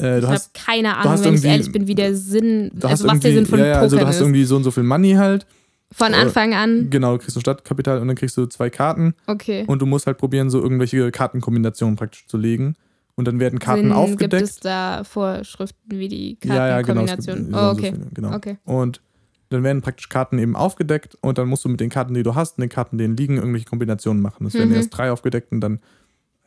Äh, 0.01 0.19
Ich 0.19 0.25
habe 0.25 0.39
keine 0.53 0.97
Ahnung, 0.97 1.23
wenn 1.23 1.35
ich 1.35 1.45
ehrlich 1.45 1.71
bin, 1.71 1.87
wie 1.87 1.95
der 1.95 2.15
Sinn, 2.15 2.71
du 2.73 2.83
hast 2.87 3.01
also 3.03 3.07
was 3.07 3.19
der 3.19 3.33
Sinn 3.33 3.45
von 3.45 3.59
ja, 3.59 3.65
ja, 3.65 3.71
Pokern 3.73 3.83
also 3.83 3.97
du 3.97 4.07
hast 4.07 4.15
ist. 4.15 4.21
irgendwie 4.21 4.43
so 4.45 4.55
und 4.55 4.63
so 4.63 4.71
viel 4.71 4.83
Money 4.83 5.13
halt. 5.13 5.45
Von 5.93 6.13
äh, 6.13 6.15
Anfang 6.15 6.53
an. 6.53 6.89
Genau, 6.89 7.13
du 7.13 7.19
kriegst 7.19 7.35
ein 7.37 7.41
Stadtkapital 7.41 7.99
und 7.99 8.07
dann 8.07 8.15
kriegst 8.15 8.37
du 8.37 8.45
zwei 8.47 8.69
Karten 8.69 9.13
Okay. 9.27 9.65
und 9.67 9.81
du 9.81 9.85
musst 9.85 10.07
halt 10.07 10.17
probieren, 10.17 10.49
so 10.49 10.61
irgendwelche 10.61 11.11
Kartenkombinationen 11.11 11.95
praktisch 11.97 12.25
zu 12.27 12.37
legen. 12.37 12.75
Und 13.15 13.27
dann 13.27 13.39
werden 13.39 13.59
Karten 13.59 13.83
Sinn, 13.83 13.91
aufgedeckt. 13.91 14.31
Gibt 14.43 14.49
es 14.49 14.59
da 14.59 15.03
Vorschriften, 15.03 15.79
wie 15.89 16.07
die 16.07 16.37
Ja, 16.43 16.67
ja, 16.67 16.81
genau. 16.81 17.05
Kartenkombination? 17.05 17.53
oh, 17.53 17.71
okay. 17.71 17.91
viele, 17.93 18.07
genau. 18.13 18.33
Okay. 18.33 18.57
Und 18.63 19.01
dann 19.49 19.63
werden 19.63 19.81
praktisch 19.81 20.07
Karten 20.09 20.39
eben 20.39 20.55
aufgedeckt 20.55 21.17
und 21.21 21.37
dann 21.37 21.49
musst 21.49 21.65
du 21.65 21.69
mit 21.69 21.79
den 21.81 21.89
Karten, 21.89 22.13
die 22.13 22.23
du 22.23 22.35
hast, 22.35 22.57
und 22.57 22.61
den 22.61 22.69
Karten, 22.69 22.97
die 22.97 23.05
liegen, 23.07 23.35
irgendwelche 23.35 23.65
Kombinationen 23.65 24.21
machen. 24.21 24.45
Es 24.47 24.53
werden 24.53 24.69
Mhm. 24.69 24.75
erst 24.75 24.95
drei 24.97 25.11
aufgedeckt 25.11 25.51
und 25.51 25.59
dann 25.61 25.79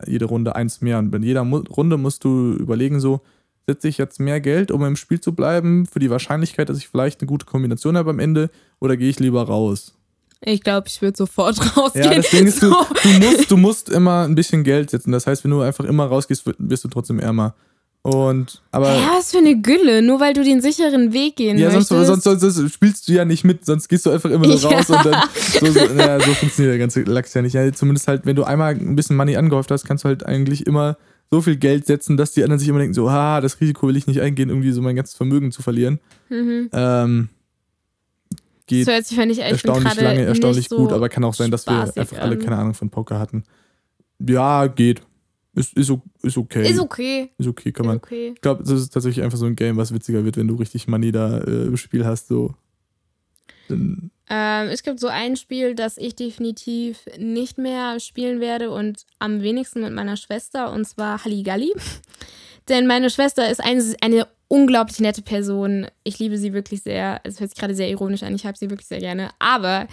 jede 0.07 0.25
Runde 0.25 0.55
eins 0.55 0.81
mehr. 0.81 0.97
Und 0.99 1.11
bei 1.11 1.19
jeder 1.19 1.43
Mu 1.43 1.57
Runde 1.59 1.97
musst 1.97 2.23
du 2.23 2.53
überlegen, 2.53 2.99
so, 2.99 3.21
setze 3.67 3.87
ich 3.87 3.97
jetzt 3.97 4.19
mehr 4.19 4.41
Geld, 4.41 4.71
um 4.71 4.83
im 4.83 4.95
Spiel 4.95 5.19
zu 5.21 5.33
bleiben, 5.33 5.85
für 5.85 5.99
die 5.99 6.09
Wahrscheinlichkeit, 6.09 6.67
dass 6.69 6.77
ich 6.77 6.87
vielleicht 6.87 7.21
eine 7.21 7.27
gute 7.27 7.45
Kombination 7.45 7.95
habe 7.95 8.09
am 8.09 8.19
Ende, 8.19 8.49
oder 8.79 8.97
gehe 8.97 9.09
ich 9.09 9.19
lieber 9.19 9.43
raus? 9.43 9.95
Ich 10.41 10.61
glaube, 10.61 10.87
ich 10.87 11.01
würde 11.01 11.17
sofort 11.17 11.57
rausgehen. 11.77 12.05
Ja, 12.11 12.15
das 12.17 12.29
Ding 12.29 12.47
ist, 12.47 12.61
du, 12.61 12.69
So. 12.69 12.85
du, 13.03 13.09
musst, 13.19 13.51
du 13.51 13.57
musst 13.57 13.89
immer 13.89 14.23
ein 14.23 14.35
bisschen 14.35 14.63
Geld 14.63 14.89
setzen. 14.89 15.11
Das 15.11 15.25
heißt, 15.27 15.43
wenn 15.43 15.51
du 15.51 15.61
einfach 15.61 15.85
immer 15.85 16.05
rausgehst, 16.05 16.43
wirst 16.57 16.83
du 16.83 16.87
trotzdem 16.87 17.19
ärmer. 17.19 17.55
Und, 18.03 18.61
aber. 18.71 18.93
Ja, 18.93 19.13
was 19.17 19.31
für 19.31 19.39
eine 19.39 19.59
Gülle, 19.59 20.03
nur 20.03 20.19
weil 20.19 20.35
du 20.35 20.43
den 20.43 20.61
sicheren 20.61 21.11
Weg 21.11 21.37
gehen 21.37 21.57
Ja, 21.57 21.71
sonst, 21.71 21.89
möchtest. 21.89 22.23
sonst, 22.23 22.41
sonst, 22.41 22.55
sonst 22.55 22.73
spielst 22.73 23.07
du 23.07 23.13
ja 23.13 23.25
nicht 23.25 23.43
mit, 23.43 23.65
sonst 23.65 23.87
gehst 23.87 24.05
du 24.05 24.11
einfach 24.11 24.29
immer 24.29 24.45
nur 24.45 24.57
Ja. 24.59 24.69
raus 24.69 24.89
und 24.91 25.03
dann 25.05 25.23
so, 25.59 25.65
so, 25.71 25.79
ja, 25.79 26.19
so 26.19 26.31
funktioniert 26.35 26.73
der 26.73 26.77
ganze 26.77 27.01
Lachs 27.01 27.33
ja 27.33 27.41
nicht. 27.41 27.53
Ja, 27.53 27.71
zumindest 27.73 28.07
halt, 28.07 28.27
wenn 28.27 28.35
du 28.35 28.43
einmal 28.43 28.75
ein 28.75 28.95
bisschen 28.95 29.15
Money 29.15 29.35
angehäuft 29.37 29.71
hast, 29.71 29.85
kannst 29.85 30.03
du 30.03 30.09
halt 30.09 30.23
eigentlich 30.23 30.67
immer 30.67 30.97
so 31.31 31.41
viel 31.41 31.55
Geld 31.55 31.87
setzen, 31.87 32.15
dass 32.15 32.31
die 32.33 32.43
anderen 32.43 32.59
sich 32.59 32.67
immer 32.69 32.77
denken, 32.77 32.93
so, 32.93 33.09
ah, 33.09 33.41
das 33.41 33.59
Risiko 33.59 33.87
will 33.87 33.97
ich 33.97 34.05
nicht 34.05 34.21
eingehen, 34.21 34.49
irgendwie 34.49 34.71
so 34.71 34.83
mein 34.83 34.95
ganzes 34.95 35.15
Vermögen 35.15 35.51
zu 35.51 35.63
verlieren. 35.63 35.99
mhm. 36.29 36.69
Ähm, 36.73 37.29
geht 38.67 38.87
Das 38.87 38.93
hört 38.93 39.05
sich, 39.05 39.17
ich 39.17 39.39
erstaunlich 39.39 39.95
lange, 39.95 40.21
erstaunlich 40.21 40.57
nicht 40.57 40.69
so 40.69 40.77
gut, 40.77 40.91
aber 40.91 41.09
kann 41.09 41.23
auch 41.23 41.33
sein, 41.33 41.51
dass 41.51 41.65
wir 41.67 41.81
einfach 41.95 42.17
alle 42.17 42.37
keine 42.37 42.57
Ahnung 42.57 42.73
von 42.73 42.89
Poker 42.89 43.19
hatten. 43.19 43.43
Ja, 44.19 44.67
geht. 44.67 45.01
Ist, 45.55 45.73
ist, 45.77 45.91
ist 46.21 46.37
okay. 46.37 46.69
Ist 46.69 46.79
okay. 46.79 47.31
Ist 47.37 47.47
okay, 47.47 47.71
kann 47.71 47.85
Ist 47.85 47.87
man. 47.87 47.97
okay. 47.97 48.31
Ich 48.35 48.41
glaube, 48.41 48.63
das 48.63 48.81
ist 48.81 48.89
tatsächlich 48.89 49.23
einfach 49.23 49.37
so 49.37 49.45
ein 49.45 49.55
Game, 49.55 49.77
was 49.77 49.93
witziger 49.93 50.25
wird, 50.25 50.35
wenn 50.35 50.49
du 50.49 50.55
richtig 50.55 50.87
Money 50.87 51.13
da 51.13 51.39
äh, 51.39 51.67
im 51.67 51.77
Spiel 51.77 52.05
hast, 52.05 52.27
so. 52.27 52.53
Ähm, 53.69 54.11
es 54.27 54.83
gibt 54.83 54.99
so 54.99 55.07
ein 55.07 55.37
Spiel, 55.37 55.73
das 55.73 55.97
ich 55.97 56.15
definitiv 56.15 57.05
nicht 57.17 57.57
mehr 57.57 57.99
spielen 57.99 58.39
werde 58.39 58.69
und 58.71 59.05
am 59.19 59.41
wenigsten 59.41 59.81
mit 59.81 59.93
meiner 59.93 60.17
Schwester, 60.17 60.71
und 60.71 60.85
zwar 60.85 61.23
Halligalli. 61.23 61.73
Denn 62.69 62.87
meine 62.87 63.09
Schwester 63.09 63.49
ist 63.49 63.63
eine, 63.63 63.83
eine 64.01 64.27
unglaublich 64.47 64.99
nette 64.99 65.21
Person. 65.21 65.87
Ich 66.03 66.19
liebe 66.19 66.37
sie 66.37 66.53
wirklich 66.53 66.83
sehr. 66.83 67.21
Es 67.23 67.39
hört 67.39 67.51
sich 67.51 67.59
gerade 67.59 67.75
sehr 67.75 67.89
ironisch 67.89 68.23
an. 68.23 68.35
Ich 68.35 68.45
habe 68.45 68.57
sie 68.57 68.69
wirklich 68.69 68.87
sehr 68.87 68.99
gerne. 68.99 69.29
Aber 69.39 69.87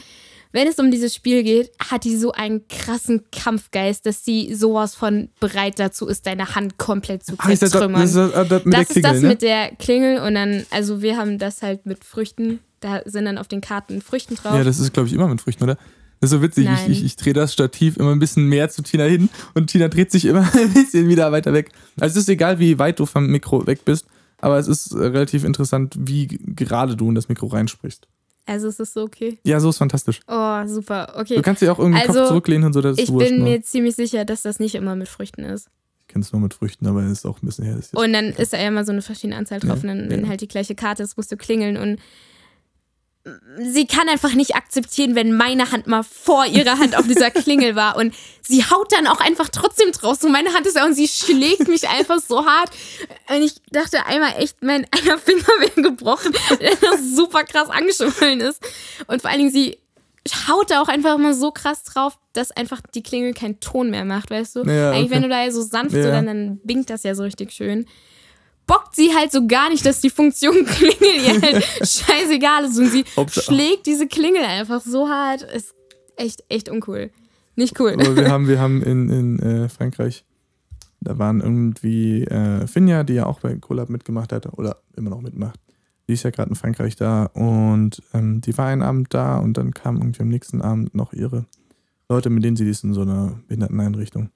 wenn 0.52 0.68
es 0.68 0.78
um 0.78 0.90
dieses 0.90 1.14
Spiel 1.14 1.42
geht, 1.42 1.70
hat 1.78 2.04
die 2.04 2.16
so 2.16 2.32
einen 2.32 2.68
krassen 2.68 3.24
Kampfgeist, 3.30 4.04
dass 4.04 4.24
sie 4.24 4.54
sowas 4.54 4.94
von 4.94 5.30
bereit 5.40 5.78
dazu 5.78 6.06
ist, 6.06 6.26
deine 6.26 6.54
Hand 6.54 6.76
komplett 6.76 7.24
zu 7.24 7.36
zertrümmern. 7.36 8.02
Das, 8.02 8.12
das, 8.12 8.32
das, 8.32 8.48
das, 8.48 8.62
das 8.64 8.96
ist 8.96 9.04
das 9.04 9.20
ne? 9.22 9.28
mit 9.28 9.42
der 9.42 9.74
Klingel 9.76 10.18
und 10.18 10.34
dann, 10.34 10.66
also 10.70 11.00
wir 11.00 11.16
haben 11.16 11.38
das 11.38 11.62
halt 11.62 11.86
mit 11.86 12.04
Früchten. 12.04 12.60
Da 12.80 13.00
sind 13.06 13.24
dann 13.24 13.38
auf 13.38 13.48
den 13.48 13.60
Karten 13.60 14.02
Früchten 14.02 14.34
drauf. 14.34 14.54
Ja, 14.54 14.64
das 14.64 14.78
ist, 14.78 14.92
glaube 14.92 15.08
ich, 15.08 15.14
immer 15.14 15.28
mit 15.28 15.40
Früchten, 15.40 15.64
oder? 15.64 15.78
Das 16.22 16.30
ist 16.30 16.36
so 16.36 16.42
witzig. 16.42 16.66
Nein. 16.66 16.78
Ich, 16.88 16.98
ich, 16.98 17.04
ich 17.04 17.16
drehe 17.16 17.32
das 17.32 17.52
Stativ 17.52 17.96
immer 17.96 18.12
ein 18.12 18.20
bisschen 18.20 18.46
mehr 18.46 18.70
zu 18.70 18.82
Tina 18.82 19.02
hin 19.04 19.28
und 19.54 19.66
Tina 19.66 19.88
dreht 19.88 20.12
sich 20.12 20.24
immer 20.24 20.48
ein 20.54 20.72
bisschen 20.72 21.08
wieder 21.08 21.32
weiter 21.32 21.52
weg. 21.52 21.72
Also 21.98 22.12
es 22.12 22.22
ist 22.22 22.28
egal, 22.28 22.60
wie 22.60 22.78
weit 22.78 23.00
du 23.00 23.06
vom 23.06 23.26
Mikro 23.26 23.66
weg 23.66 23.84
bist, 23.84 24.06
aber 24.38 24.56
es 24.56 24.68
ist 24.68 24.94
relativ 24.94 25.42
interessant, 25.42 25.96
wie 25.98 26.28
gerade 26.28 26.94
du 26.94 27.08
in 27.08 27.16
das 27.16 27.28
Mikro 27.28 27.48
reinsprichst. 27.48 28.06
Also 28.46 28.68
ist 28.68 28.78
es 28.78 28.92
so 28.92 29.02
okay? 29.02 29.40
Ja, 29.42 29.58
so 29.58 29.70
ist 29.70 29.78
fantastisch. 29.78 30.20
Oh, 30.28 30.64
super. 30.68 31.12
Okay. 31.16 31.34
Du 31.34 31.42
kannst 31.42 31.60
dich 31.60 31.68
auch 31.70 31.80
irgendwie 31.80 32.02
also, 32.02 32.12
Kopf 32.12 32.28
zurücklehnen 32.28 32.66
und 32.66 32.72
so. 32.72 32.80
Das 32.80 32.98
ich 32.98 33.12
bin 33.12 33.42
mir 33.42 33.60
ziemlich 33.62 33.96
sicher, 33.96 34.24
dass 34.24 34.42
das 34.42 34.60
nicht 34.60 34.76
immer 34.76 34.94
mit 34.94 35.08
Früchten 35.08 35.42
ist. 35.42 35.70
Ich 36.02 36.06
kenne 36.06 36.24
es 36.24 36.30
nur 36.30 36.40
mit 36.40 36.54
Früchten, 36.54 36.86
aber 36.86 37.02
es 37.02 37.10
ist 37.10 37.26
auch 37.26 37.42
ein 37.42 37.46
bisschen 37.46 37.64
her. 37.64 37.80
Und 37.94 38.12
dann 38.12 38.26
ist 38.26 38.52
da 38.52 38.58
ja 38.58 38.68
immer 38.68 38.84
so 38.84 38.92
eine 38.92 39.02
verschiedene 39.02 39.34
Anzahl 39.34 39.58
drauf. 39.58 39.82
Ja, 39.82 39.90
und 39.90 39.98
dann, 39.98 40.08
wenn 40.08 40.22
ja. 40.22 40.28
halt 40.28 40.40
die 40.40 40.48
gleiche 40.48 40.76
Karte 40.76 41.02
ist, 41.02 41.16
musst 41.16 41.32
du 41.32 41.36
klingeln 41.36 41.76
und 41.76 41.98
sie 43.56 43.86
kann 43.86 44.08
einfach 44.08 44.34
nicht 44.34 44.56
akzeptieren, 44.56 45.14
wenn 45.14 45.32
meine 45.32 45.70
Hand 45.70 45.86
mal 45.86 46.02
vor 46.02 46.44
ihrer 46.46 46.78
Hand 46.78 46.96
auf 46.96 47.06
dieser 47.06 47.30
Klingel 47.30 47.76
war. 47.76 47.96
Und 47.96 48.14
sie 48.42 48.64
haut 48.64 48.90
dann 48.92 49.06
auch 49.06 49.20
einfach 49.20 49.48
trotzdem 49.48 49.92
draus. 49.92 50.20
So 50.20 50.28
meine 50.28 50.52
Hand 50.52 50.66
ist 50.66 50.76
ja 50.76 50.84
und 50.84 50.94
sie 50.94 51.06
schlägt 51.06 51.68
mich 51.68 51.88
einfach 51.88 52.18
so 52.18 52.44
hart. 52.44 52.70
Und 53.28 53.42
ich 53.42 53.54
dachte 53.70 54.06
einmal 54.06 54.34
echt, 54.38 54.62
mein 54.62 54.86
einer 54.90 55.18
Finger 55.18 55.46
wäre 55.60 55.82
gebrochen, 55.82 56.32
der 56.60 56.76
super 56.98 57.44
krass 57.44 57.70
angeschwollen 57.70 58.40
ist. 58.40 58.60
Und 59.06 59.22
vor 59.22 59.30
allen 59.30 59.38
Dingen, 59.38 59.52
sie 59.52 59.78
haut 60.48 60.70
da 60.70 60.82
auch 60.82 60.88
einfach 60.88 61.14
immer 61.14 61.34
so 61.34 61.52
krass 61.52 61.84
drauf, 61.84 62.18
dass 62.32 62.50
einfach 62.50 62.80
die 62.94 63.02
Klingel 63.02 63.34
keinen 63.34 63.60
Ton 63.60 63.90
mehr 63.90 64.04
macht, 64.04 64.30
weißt 64.30 64.56
du? 64.56 64.62
Ja, 64.64 64.90
Eigentlich, 64.90 65.10
wenn 65.10 65.22
du 65.22 65.28
da 65.28 65.48
so 65.50 65.62
sanft 65.62 65.94
ja. 65.94 66.02
so, 66.02 66.08
dann, 66.10 66.26
dann 66.26 66.60
bingt 66.64 66.90
das 66.90 67.04
ja 67.04 67.14
so 67.14 67.22
richtig 67.22 67.52
schön 67.52 67.86
bockt 68.66 68.96
sie 68.96 69.14
halt 69.14 69.32
so 69.32 69.46
gar 69.46 69.70
nicht, 69.70 69.84
dass 69.84 70.00
die 70.00 70.10
Funktion 70.10 70.64
Klingel 70.64 71.24
ihr 71.24 71.42
halt 71.42 71.64
scheißegal 71.82 72.64
ist. 72.64 72.78
Und 72.78 72.90
sie 72.90 73.04
schlägt 73.28 73.86
diese 73.86 74.06
Klingel 74.06 74.44
einfach 74.44 74.80
so 74.80 75.08
hart. 75.08 75.42
Ist 75.42 75.74
echt, 76.16 76.44
echt 76.48 76.68
uncool. 76.68 77.10
Nicht 77.56 77.78
cool. 77.80 77.92
Aber 77.92 78.16
wir 78.16 78.28
haben, 78.30 78.48
wir 78.48 78.60
haben 78.60 78.82
in, 78.82 79.08
in 79.10 79.38
äh, 79.40 79.68
Frankreich, 79.68 80.24
da 81.00 81.18
waren 81.18 81.40
irgendwie 81.40 82.24
äh, 82.24 82.66
Finja, 82.66 83.04
die 83.04 83.14
ja 83.14 83.26
auch 83.26 83.40
bei 83.40 83.54
Collab 83.56 83.90
mitgemacht 83.90 84.32
hat, 84.32 84.46
oder 84.58 84.78
immer 84.96 85.10
noch 85.10 85.20
mitmacht. 85.20 85.58
Die 86.08 86.14
ist 86.14 86.22
ja 86.24 86.30
gerade 86.30 86.50
in 86.50 86.56
Frankreich 86.56 86.96
da 86.96 87.26
und 87.26 88.02
ähm, 88.12 88.40
die 88.40 88.56
war 88.58 88.66
einen 88.66 88.82
Abend 88.82 89.14
da 89.14 89.38
und 89.38 89.56
dann 89.56 89.72
kamen 89.72 89.98
irgendwie 89.98 90.22
am 90.22 90.28
nächsten 90.28 90.60
Abend 90.60 90.94
noch 90.94 91.12
ihre 91.12 91.46
Leute, 92.08 92.28
mit 92.28 92.44
denen 92.44 92.56
sie 92.56 92.68
ist 92.68 92.84
in 92.84 92.92
so 92.92 93.02
einer 93.02 93.38
Behinderteneinrichtung. 93.46 94.30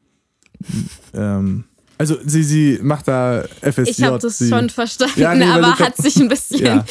ähm, 1.12 1.64
also 1.99 2.16
sie, 2.24 2.42
sie 2.42 2.78
macht 2.82 3.09
da 3.09 3.44
FSJ. 3.62 3.90
Ich 3.90 4.03
habe 4.03 4.18
das 4.18 4.38
sie, 4.38 4.49
schon 4.49 4.70
verstanden, 4.70 5.20
ja, 5.20 5.34
nee, 5.34 5.44
aber 5.44 5.78
hat 5.78 5.97
sich 5.97 6.16
ein 6.16 6.28
bisschen. 6.28 6.64
Ja. 6.64 6.84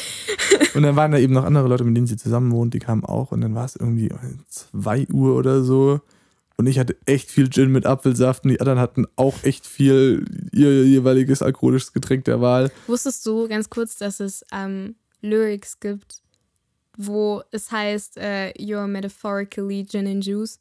Und 0.74 0.84
dann 0.84 0.96
waren 0.96 1.12
da 1.12 1.18
eben 1.18 1.34
noch 1.34 1.46
andere 1.46 1.68
Leute, 1.68 1.84
mit 1.84 1.96
denen 1.96 2.08
sie 2.08 2.18
zusammen 2.18 2.52
wohnt, 2.52 2.74
die 2.74 2.80
kamen 2.80 3.06
auch 3.06 3.32
und 3.32 3.42
dann 3.42 3.56
war 3.56 3.66
es 3.66 3.76
irgendwie 3.76 4.10
2 4.50 5.08
Uhr 5.12 5.36
oder 5.36 5.64
so. 5.64 6.02
Und 6.58 6.68
ich 6.68 6.80
hatte 6.80 6.96
echt 7.06 7.30
viel 7.30 7.50
Gin 7.50 7.72
mit 7.72 7.86
Apfelsaft 7.86 8.46
und 8.46 8.52
die 8.52 8.60
anderen 8.60 8.80
hatten 8.80 9.06
auch 9.18 9.44
echt 9.44 9.68
viel 9.68 10.26
ihr 10.54 10.86
jeweiliges 10.86 11.42
alkoholisches 11.42 11.92
Getränk 11.92 12.26
der 12.26 12.40
Wahl. 12.40 12.72
Wusstest 12.88 13.26
du 13.26 13.48
ganz 13.48 13.70
kurz, 13.70 13.98
dass 13.98 14.22
es 14.22 14.46
ähm, 14.54 14.96
Lyrics 15.22 15.80
gibt, 15.82 16.22
wo 16.98 17.44
es 17.52 17.72
heißt, 17.72 18.18
uh, 18.18 18.52
You're 18.58 18.88
metaphorically 18.88 19.86
Gin 19.86 20.08
and 20.08 20.26
Juice? 20.26 20.60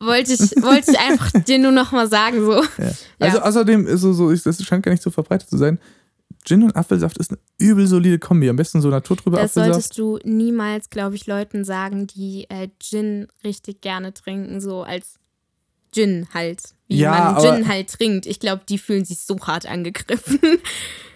Wollte 0.00 0.32
ich, 0.32 0.40
wollte 0.62 0.92
ich 0.92 0.98
einfach 0.98 1.30
dir 1.46 1.58
nur 1.58 1.72
noch 1.72 1.92
mal 1.92 2.08
sagen. 2.08 2.44
So. 2.44 2.54
Ja. 2.54 2.92
Also 3.18 3.38
ja. 3.38 3.42
außerdem 3.44 3.86
ist 3.86 4.00
so, 4.00 4.12
so, 4.12 4.32
das 4.32 4.62
scheint 4.64 4.84
gar 4.84 4.92
nicht 4.92 5.02
so 5.02 5.10
verbreitet 5.10 5.48
zu 5.48 5.56
sein. 5.56 5.78
Gin 6.44 6.62
und 6.62 6.76
Apfelsaft 6.76 7.18
ist 7.18 7.30
eine 7.30 7.38
übel 7.58 7.86
solide 7.86 8.18
Kombi. 8.18 8.48
Am 8.48 8.56
besten 8.56 8.80
so 8.80 8.90
das 8.90 9.02
Apfelsaft. 9.02 9.42
Das 9.42 9.54
solltest 9.54 9.98
du 9.98 10.18
niemals, 10.24 10.88
glaube 10.88 11.14
ich, 11.14 11.26
Leuten 11.26 11.64
sagen, 11.64 12.06
die 12.06 12.46
äh, 12.48 12.68
Gin 12.78 13.26
richtig 13.44 13.80
gerne 13.80 14.14
trinken, 14.14 14.60
so 14.60 14.82
als 14.82 15.18
Gin 15.98 16.28
halt. 16.32 16.62
Wie 16.86 16.98
ja, 16.98 17.32
man 17.32 17.42
Gin 17.42 17.68
halt 17.68 17.90
trinkt. 17.90 18.26
Ich 18.26 18.38
glaube, 18.38 18.62
die 18.68 18.78
fühlen 18.78 19.04
sich 19.04 19.18
so 19.18 19.38
hart 19.40 19.66
angegriffen. 19.66 20.38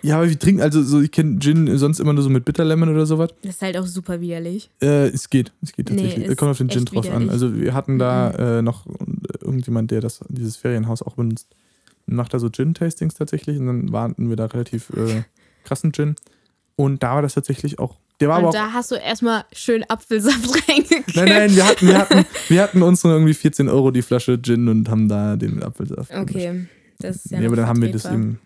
Ja, 0.04 0.16
aber 0.16 0.28
wir 0.28 0.36
trinken, 0.36 0.60
also 0.60 0.82
so, 0.82 1.00
ich 1.00 1.12
kenne 1.12 1.38
Gin 1.38 1.78
sonst 1.78 2.00
immer 2.00 2.12
nur 2.12 2.24
so 2.24 2.28
mit 2.28 2.44
Bitterlemon 2.44 2.88
oder 2.88 3.06
sowas. 3.06 3.30
Das 3.42 3.54
ist 3.54 3.62
halt 3.62 3.76
auch 3.76 3.86
super 3.86 4.20
widerlich. 4.20 4.68
Äh, 4.82 5.06
es 5.06 5.30
geht, 5.30 5.52
es 5.62 5.72
geht 5.72 5.86
tatsächlich. 5.86 6.26
Nee, 6.26 6.34
kommt 6.34 6.50
auf 6.50 6.58
den 6.58 6.70
Gin 6.70 6.86
drauf 6.86 7.04
widerlich. 7.04 7.28
an. 7.28 7.30
Also 7.30 7.54
wir 7.54 7.72
hatten 7.72 8.00
da 8.00 8.32
mhm. 8.36 8.44
äh, 8.44 8.62
noch 8.62 8.84
irgendjemand, 9.40 9.92
der 9.92 10.00
das, 10.00 10.18
dieses 10.28 10.56
Ferienhaus 10.56 11.02
auch 11.02 11.14
benutzt, 11.14 11.46
macht 12.06 12.34
da 12.34 12.40
so 12.40 12.50
Gin-Tastings 12.50 13.14
tatsächlich 13.14 13.58
und 13.60 13.68
dann 13.68 13.92
warten 13.92 14.28
wir 14.28 14.34
da 14.34 14.46
relativ 14.46 14.90
äh, 14.90 15.22
krassen 15.64 15.92
Gin. 15.92 16.16
Und 16.74 17.04
da 17.04 17.14
war 17.14 17.22
das 17.22 17.34
tatsächlich 17.34 17.78
auch 17.78 17.98
der 18.20 18.28
war 18.28 18.38
und 18.38 18.44
aber 18.44 18.52
da 18.52 18.72
hast 18.72 18.90
du 18.90 18.94
erstmal 18.94 19.44
schön 19.52 19.84
Apfelsaft 19.88 20.68
reingekippt. 20.68 21.16
Nein, 21.16 21.28
nein, 21.28 21.56
wir 21.56 21.66
hatten, 21.66 21.88
wir 21.88 21.98
hatten, 21.98 22.26
wir 22.48 22.62
hatten 22.62 22.82
uns 22.82 23.02
nur 23.04 23.12
irgendwie 23.14 23.34
14 23.34 23.68
Euro 23.68 23.90
die 23.90 24.02
Flasche 24.02 24.40
Gin 24.40 24.68
und 24.68 24.88
haben 24.88 25.08
da 25.08 25.36
den 25.36 25.62
Apfelsaft. 25.62 26.12
Okay, 26.14 26.66
das 26.98 27.16
ist 27.16 27.30
ja. 27.30 27.40
Nee, 27.40 27.46
aber 27.46 27.56
dann 27.56 27.66
haben 27.66 27.82
wir 27.82 27.90
das 27.90 28.04
eben. 28.04 28.38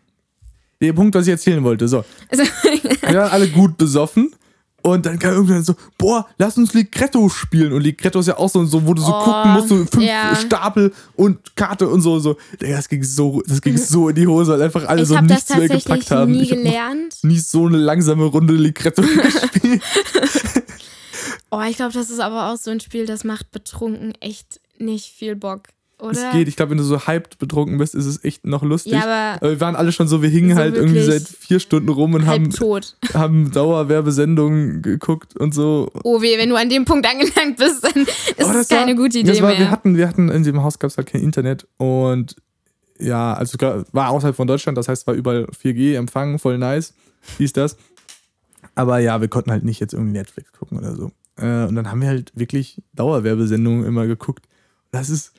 Der 0.80 0.92
Punkt, 0.92 1.14
was 1.14 1.26
ich 1.26 1.32
erzählen 1.32 1.62
wollte. 1.64 1.88
So. 1.88 2.04
Also, 2.30 2.42
wir 2.42 3.14
waren 3.14 3.30
alle 3.30 3.48
gut 3.48 3.76
besoffen. 3.78 4.32
Und 4.82 5.04
dann 5.04 5.18
kam 5.18 5.32
irgendwann 5.32 5.64
so, 5.64 5.74
boah, 5.98 6.28
lass 6.38 6.56
uns 6.56 6.72
Ligretto 6.72 7.28
spielen. 7.28 7.72
Und 7.72 7.82
Ligretto 7.82 8.20
ist 8.20 8.28
ja 8.28 8.38
auch 8.38 8.48
so, 8.48 8.64
so 8.66 8.86
wo 8.86 8.94
du 8.94 9.02
so 9.02 9.12
oh, 9.12 9.24
gucken 9.24 9.52
musst, 9.52 9.68
so 9.68 9.76
fünf 9.84 10.06
ja. 10.06 10.36
Stapel 10.36 10.92
und 11.16 11.56
Karte 11.56 11.88
und 11.88 12.02
so. 12.02 12.20
so. 12.20 12.36
Das 12.60 12.88
ging 12.88 13.02
so, 13.02 13.42
das 13.46 13.60
ging 13.60 13.76
so 13.76 14.08
in 14.10 14.14
die 14.14 14.26
Hose, 14.28 14.52
weil 14.52 14.62
einfach 14.62 14.86
alle 14.86 15.02
ich 15.02 15.08
so 15.08 15.20
nichts 15.20 15.48
mehr 15.56 15.68
gepackt 15.68 16.10
haben. 16.12 16.30
Nie 16.30 16.42
ich 16.42 16.52
habe 16.52 16.62
gelernt. 16.62 17.16
nie 17.22 17.38
so 17.38 17.66
eine 17.66 17.78
langsame 17.78 18.26
Runde 18.26 18.54
Ligretto 18.54 19.02
gespielt. 19.22 19.82
oh, 21.50 21.62
ich 21.68 21.76
glaube, 21.76 21.92
das 21.92 22.10
ist 22.10 22.20
aber 22.20 22.52
auch 22.52 22.56
so 22.56 22.70
ein 22.70 22.78
Spiel, 22.78 23.06
das 23.06 23.24
macht 23.24 23.50
betrunken 23.50 24.12
echt 24.20 24.60
nicht 24.78 25.12
viel 25.12 25.34
Bock. 25.34 25.62
Oder? 25.98 26.10
Es 26.10 26.32
geht. 26.32 26.46
Ich 26.46 26.56
glaube, 26.56 26.70
wenn 26.70 26.78
du 26.78 26.84
so 26.84 27.06
hyped 27.06 27.38
betrunken 27.38 27.78
bist, 27.78 27.94
ist 27.94 28.04
es 28.04 28.22
echt 28.22 28.46
noch 28.46 28.62
lustig. 28.62 28.92
Ja, 28.92 29.04
aber, 29.04 29.40
aber 29.40 29.50
wir 29.50 29.60
waren 29.60 29.76
alle 29.76 29.92
schon 29.92 30.08
so, 30.08 30.20
wir 30.20 30.28
hingen 30.28 30.50
so 30.50 30.56
halt 30.56 30.76
irgendwie 30.76 31.02
seit 31.02 31.22
vier 31.22 31.58
Stunden 31.58 31.88
rum 31.88 32.12
und 32.12 32.26
haben, 32.26 32.50
tot. 32.50 32.96
haben 33.14 33.50
Dauerwerbesendungen 33.50 34.82
geguckt 34.82 35.36
und 35.36 35.54
so. 35.54 35.90
Oh 36.04 36.20
weh, 36.20 36.36
wenn 36.36 36.50
du 36.50 36.56
an 36.56 36.68
dem 36.68 36.84
Punkt 36.84 37.06
angelangt 37.06 37.56
bist, 37.56 37.82
dann 37.82 38.02
ist 38.02 38.34
oh, 38.38 38.52
das 38.52 38.68
keine 38.68 38.94
war, 38.94 39.04
gute 39.04 39.20
Idee 39.20 39.40
war, 39.40 39.50
mehr. 39.50 39.60
Wir 39.60 39.70
hatten, 39.70 39.96
wir 39.96 40.06
hatten 40.06 40.28
in 40.28 40.42
dem 40.42 40.62
Haus 40.62 40.78
gab 40.78 40.90
es 40.90 40.98
halt 40.98 41.06
kein 41.06 41.22
Internet 41.22 41.66
und 41.78 42.36
ja, 42.98 43.32
also 43.32 43.56
war 43.92 44.10
außerhalb 44.10 44.36
von 44.36 44.46
Deutschland, 44.46 44.76
das 44.76 44.88
heißt, 44.88 45.06
war 45.06 45.14
überall 45.14 45.46
4G 45.46 45.96
empfangen, 45.96 46.38
voll 46.38 46.58
nice, 46.58 46.94
hieß 47.38 47.54
das. 47.54 47.76
Aber 48.74 48.98
ja, 48.98 49.20
wir 49.22 49.28
konnten 49.28 49.50
halt 49.50 49.64
nicht 49.64 49.80
jetzt 49.80 49.94
irgendwie 49.94 50.12
Netflix 50.12 50.52
gucken 50.52 50.78
oder 50.78 50.94
so. 50.94 51.10
Äh, 51.36 51.64
und 51.64 51.74
dann 51.74 51.90
haben 51.90 52.02
wir 52.02 52.08
halt 52.08 52.32
wirklich 52.34 52.82
Dauerwerbesendungen 52.94 53.86
immer 53.86 54.06
geguckt. 54.06 54.46
Das 54.90 55.08
ist 55.08 55.32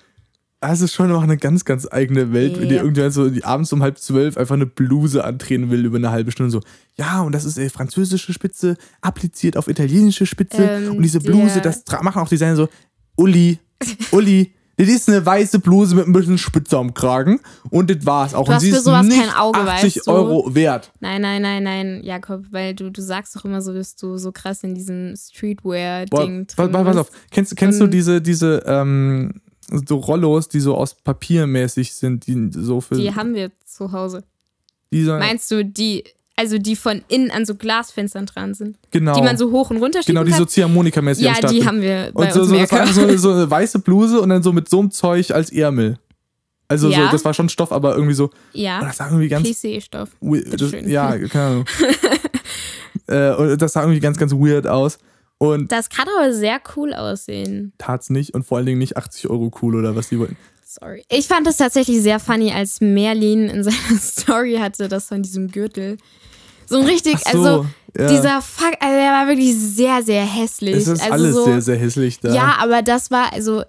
das 0.68 0.82
ist 0.82 0.94
schon 0.94 1.10
noch 1.10 1.24
eine 1.24 1.38
ganz, 1.38 1.66
ganz 1.66 1.88
eigene 1.90 2.34
Welt, 2.34 2.60
wenn 2.60 2.70
dir 2.70 2.78
irgendjemand 2.78 3.14
so 3.14 3.30
die 3.30 3.44
abends 3.44 3.72
um 3.74 3.84
halb 3.84 3.98
zwölf 3.98 4.38
einfach 4.38 4.56
eine 4.56 4.66
Bluse 4.66 5.24
antreten 5.24 5.70
will 5.70 5.86
über 5.86 5.98
eine 5.98 6.12
halbe 6.12 6.32
Stunde. 6.32 6.52
So, 6.52 6.62
ja, 6.96 7.22
und 7.22 7.34
das 7.34 7.46
ist 7.46 7.58
äh, 7.58 7.70
französische 7.70 8.34
Spitze, 8.34 8.78
appliziert 9.02 9.58
auf 9.58 9.68
italienische 9.68 10.26
Spitze. 10.26 10.64
Ähm, 10.64 10.96
und 10.96 11.04
diese 11.04 11.20
Bluse, 11.20 11.62
das 11.62 11.84
machen 12.02 12.22
auch 12.22 12.30
Designer 12.30 12.56
so, 12.56 12.70
Uli, 13.16 13.60
Uli, 14.12 14.54
das 14.78 14.90
ist 14.90 15.10
eine 15.10 15.26
weiße 15.26 15.60
Bluse 15.60 15.96
mit 15.96 16.06
ein 16.06 16.14
bisschen 16.14 16.38
Spitze 16.38 16.78
am 16.78 16.94
Kragen 16.94 17.40
und 17.72 17.90
das 17.90 18.06
war's 18.06 18.36
auch. 18.36 18.46
Du 18.46 18.54
und 18.54 18.60
sie 18.60 18.70
ist 18.70 18.86
nicht 18.86 19.40
Auge, 19.40 19.60
80 19.60 19.96
weißt 19.96 20.08
du? 20.08 20.12
Euro 20.12 20.54
wert. 20.54 20.92
Nein, 21.00 21.22
nein, 21.22 21.42
nein, 21.42 21.64
nein, 21.64 22.02
Jakob, 22.04 22.46
weil 22.52 22.76
du, 22.76 22.92
du 22.92 23.02
sagst 23.02 23.36
doch 23.36 23.44
immer 23.44 23.62
so, 23.62 23.74
dass 23.74 23.96
du 23.96 24.18
so 24.18 24.32
krass 24.32 24.64
in 24.64 24.76
diesem 24.76 25.16
Streetwear-Ding 25.16 26.46
drin 26.46 26.72
pass, 26.72 26.84
pass 26.84 26.98
auf, 26.98 27.12
kennst, 27.32 27.56
kennst 27.58 27.82
du 27.82 27.88
diese, 27.88 28.22
diese, 28.22 28.64
ähm, 28.68 29.42
so 29.70 29.98
Rollos, 29.98 30.50
die 30.50 30.60
so 30.60 30.76
aus 30.76 30.96
Papier 30.96 31.48
mäßig 31.48 31.94
sind, 31.94 32.28
die 32.28 32.50
so 32.54 32.82
für. 32.82 32.96
Die 32.96 33.14
haben 33.14 33.36
wir 33.36 33.52
zu 33.66 33.92
Hause. 33.92 34.24
Meinst 34.92 35.52
du, 35.52 35.66
die, 35.66 36.04
also 36.36 36.58
die 36.58 36.76
von 36.76 37.02
innen 37.10 37.32
an 37.32 37.46
so 37.46 37.56
Glasfenstern 37.56 38.26
dran 38.26 38.54
sind? 38.54 38.78
Genau. 38.92 39.16
Die 39.16 39.22
man 39.22 39.38
so 39.38 39.52
hoch 39.52 39.70
und 39.70 39.78
runter 39.78 40.00
Genau, 40.06 40.24
die 40.24 40.32
so 40.32 40.44
Ziehharmonika-mäßig 40.46 41.24
Ja, 41.24 41.42
die 41.42 41.66
haben 41.66 41.82
wir 41.82 42.12
bei 42.14 42.26
und 42.26 42.34
so, 42.34 42.42
uns 42.42 42.50
so, 42.50 42.56
das 42.56 42.72
war 42.72 42.88
so, 42.88 43.18
so 43.18 43.32
eine 43.32 43.50
weiße 43.50 43.80
Bluse 43.80 44.22
und 44.22 44.30
dann 44.30 44.44
so 44.44 44.54
mit 44.54 44.70
so 44.70 44.80
einem 44.80 44.92
Zeug 44.92 45.32
als 45.32 45.52
Ärmel. 45.52 46.00
Also 46.70 46.90
ja. 46.90 47.06
so, 47.06 47.12
das 47.12 47.26
war 47.26 47.34
schon 47.34 47.50
Stoff, 47.50 47.72
aber 47.72 47.96
irgendwie 47.96 48.14
so. 48.14 48.30
Ja. 48.54 48.82
Das 48.82 48.98
sah 48.98 49.08
irgendwie 49.08 49.30
ganz. 49.30 49.48
PC-Stoff. 49.48 50.10
Ja, 50.86 51.18
keine 51.28 51.46
Ahnung. 51.46 51.66
äh, 53.08 53.32
und 53.34 53.62
das 53.62 53.74
sah 53.74 53.82
irgendwie 53.82 54.02
ganz, 54.02 54.18
ganz 54.18 54.34
weird 54.34 54.68
aus. 54.68 55.00
Und 55.40 55.72
Das 55.72 55.90
kann 55.90 56.08
aber 56.18 56.34
sehr 56.34 56.60
cool 56.76 56.94
aussehen. 56.94 57.74
tat's 57.78 58.10
nicht 58.10 58.34
und 58.34 58.44
vor 58.44 58.58
allen 58.58 58.66
Dingen 58.66 58.80
nicht 58.80 58.98
80 58.98 59.30
Euro 59.30 59.52
cool 59.62 59.76
oder 59.76 59.96
was 59.96 60.10
die 60.10 60.20
wollten. 60.20 60.38
Sorry. 60.66 61.04
Ich 61.10 61.28
fand 61.28 61.48
es 61.48 61.58
tatsächlich 61.58 62.02
sehr 62.02 62.20
funny, 62.20 62.52
als 62.52 62.82
Merlin 62.82 63.48
in 63.50 63.64
seiner 63.66 64.00
Story 64.00 64.58
hatte, 64.60 64.88
das 64.88 65.08
von 65.08 65.22
diesem 65.24 65.50
Gürtel. 65.50 65.98
So 66.66 66.80
ein 66.80 66.86
richtig, 66.86 67.18
so, 67.20 67.30
also 67.30 67.66
ja. 67.98 68.08
dieser 68.08 68.42
Fuck, 68.42 68.74
also 68.80 68.96
der 68.96 69.12
war 69.12 69.28
wirklich 69.28 69.56
sehr, 69.56 70.04
sehr 70.04 70.26
hässlich. 70.26 70.76
Es 70.76 70.88
ist 70.88 71.02
also 71.02 71.14
alles 71.14 71.34
so, 71.36 71.46
sehr, 71.46 71.62
sehr 71.62 71.78
hässlich 71.78 72.20
da. 72.20 72.34
Ja, 72.34 72.58
aber 72.60 72.82
das 72.82 73.10
war, 73.10 73.32
also 73.32 73.64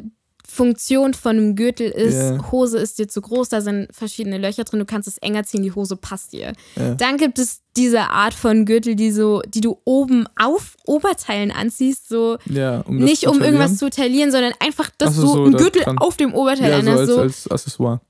Funktion 0.51 1.13
von 1.13 1.37
einem 1.37 1.57
Gürtel 1.57 1.91
ist, 1.91 2.15
Ja. 2.17 2.51
Hose 2.51 2.79
ist 2.79 2.99
dir 2.99 3.07
zu 3.07 3.21
groß, 3.21 3.51
da 3.51 3.61
sind 3.61 3.95
verschiedene 3.95 4.39
Löcher 4.39 4.65
drin, 4.65 4.81
du 4.81 4.87
kannst 4.87 5.07
es 5.07 5.19
enger 5.19 5.45
ziehen, 5.45 5.63
die 5.63 5.73
Hose 5.73 5.95
passt 5.97 6.33
dir. 6.33 6.55
Ja. 6.75 6.95
Dann 6.95 7.19
gibt 7.19 7.39
es 7.39 7.61
diese 7.77 8.09
Art 8.11 8.33
von 8.33 8.65
Gürtel, 8.65 8.97
die 8.97 9.13
so, 9.13 9.43
die 9.47 9.61
du 9.61 9.79
oben 9.85 10.27
auf 10.37 10.77
Oberteilen 10.87 11.51
anziehst, 11.53 12.09
so 12.09 12.39
Ja, 12.47 12.81
um 12.81 12.97
nicht 12.97 13.27
um 13.29 13.43
irgendwas 13.43 13.77
zu 13.77 13.91
taillieren, 13.91 14.33
sondern 14.33 14.55
einfach, 14.59 14.91
dass 14.97 15.17
so, 15.17 15.23
du 15.23 15.29
so 15.29 15.43
einen 15.45 15.53
da 15.53 15.59
Gürtel 15.59 15.85
auf 15.99 16.17
dem 16.17 16.33
Oberteil 16.35 16.71
Ja, 16.71 16.83
so 16.83 16.89
anhast. 16.91 16.99
als, 17.01 17.09
So, 17.11 17.21
als 17.21 17.51
Accessoire. 17.51 18.01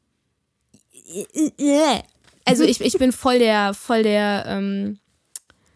also 2.44 2.62
ich, 2.64 2.80
ich 2.80 2.98
bin 2.98 3.12
voll 3.12 3.40
der, 3.40 3.74
voll 3.74 4.04
der 4.04 4.44
ähm, 4.46 4.98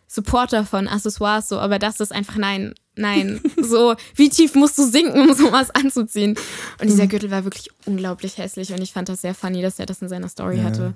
Supporter 0.06 0.64
von 0.64 0.88
Accessoires, 0.88 1.48
so, 1.48 1.58
aber 1.58 1.78
das 1.78 2.00
ist 2.00 2.12
einfach 2.12 2.36
nein, 2.36 2.74
nein. 2.96 3.40
So, 3.60 3.94
wie 4.16 4.28
tief 4.28 4.54
musst 4.54 4.76
du 4.78 4.84
sinken, 4.84 5.20
um 5.28 5.34
sowas 5.34 5.70
anzuziehen? 5.70 6.36
Und 6.80 6.88
dieser 6.90 7.06
Gürtel 7.06 7.30
war 7.30 7.44
wirklich 7.44 7.70
unglaublich 7.86 8.38
hässlich 8.38 8.72
und 8.72 8.82
ich 8.82 8.92
fand 8.92 9.08
das 9.08 9.22
sehr 9.22 9.34
funny, 9.34 9.62
dass 9.62 9.78
er 9.78 9.86
das 9.86 10.02
in 10.02 10.08
seiner 10.08 10.28
Story 10.28 10.58
Ja. 10.58 10.64
hatte. 10.64 10.94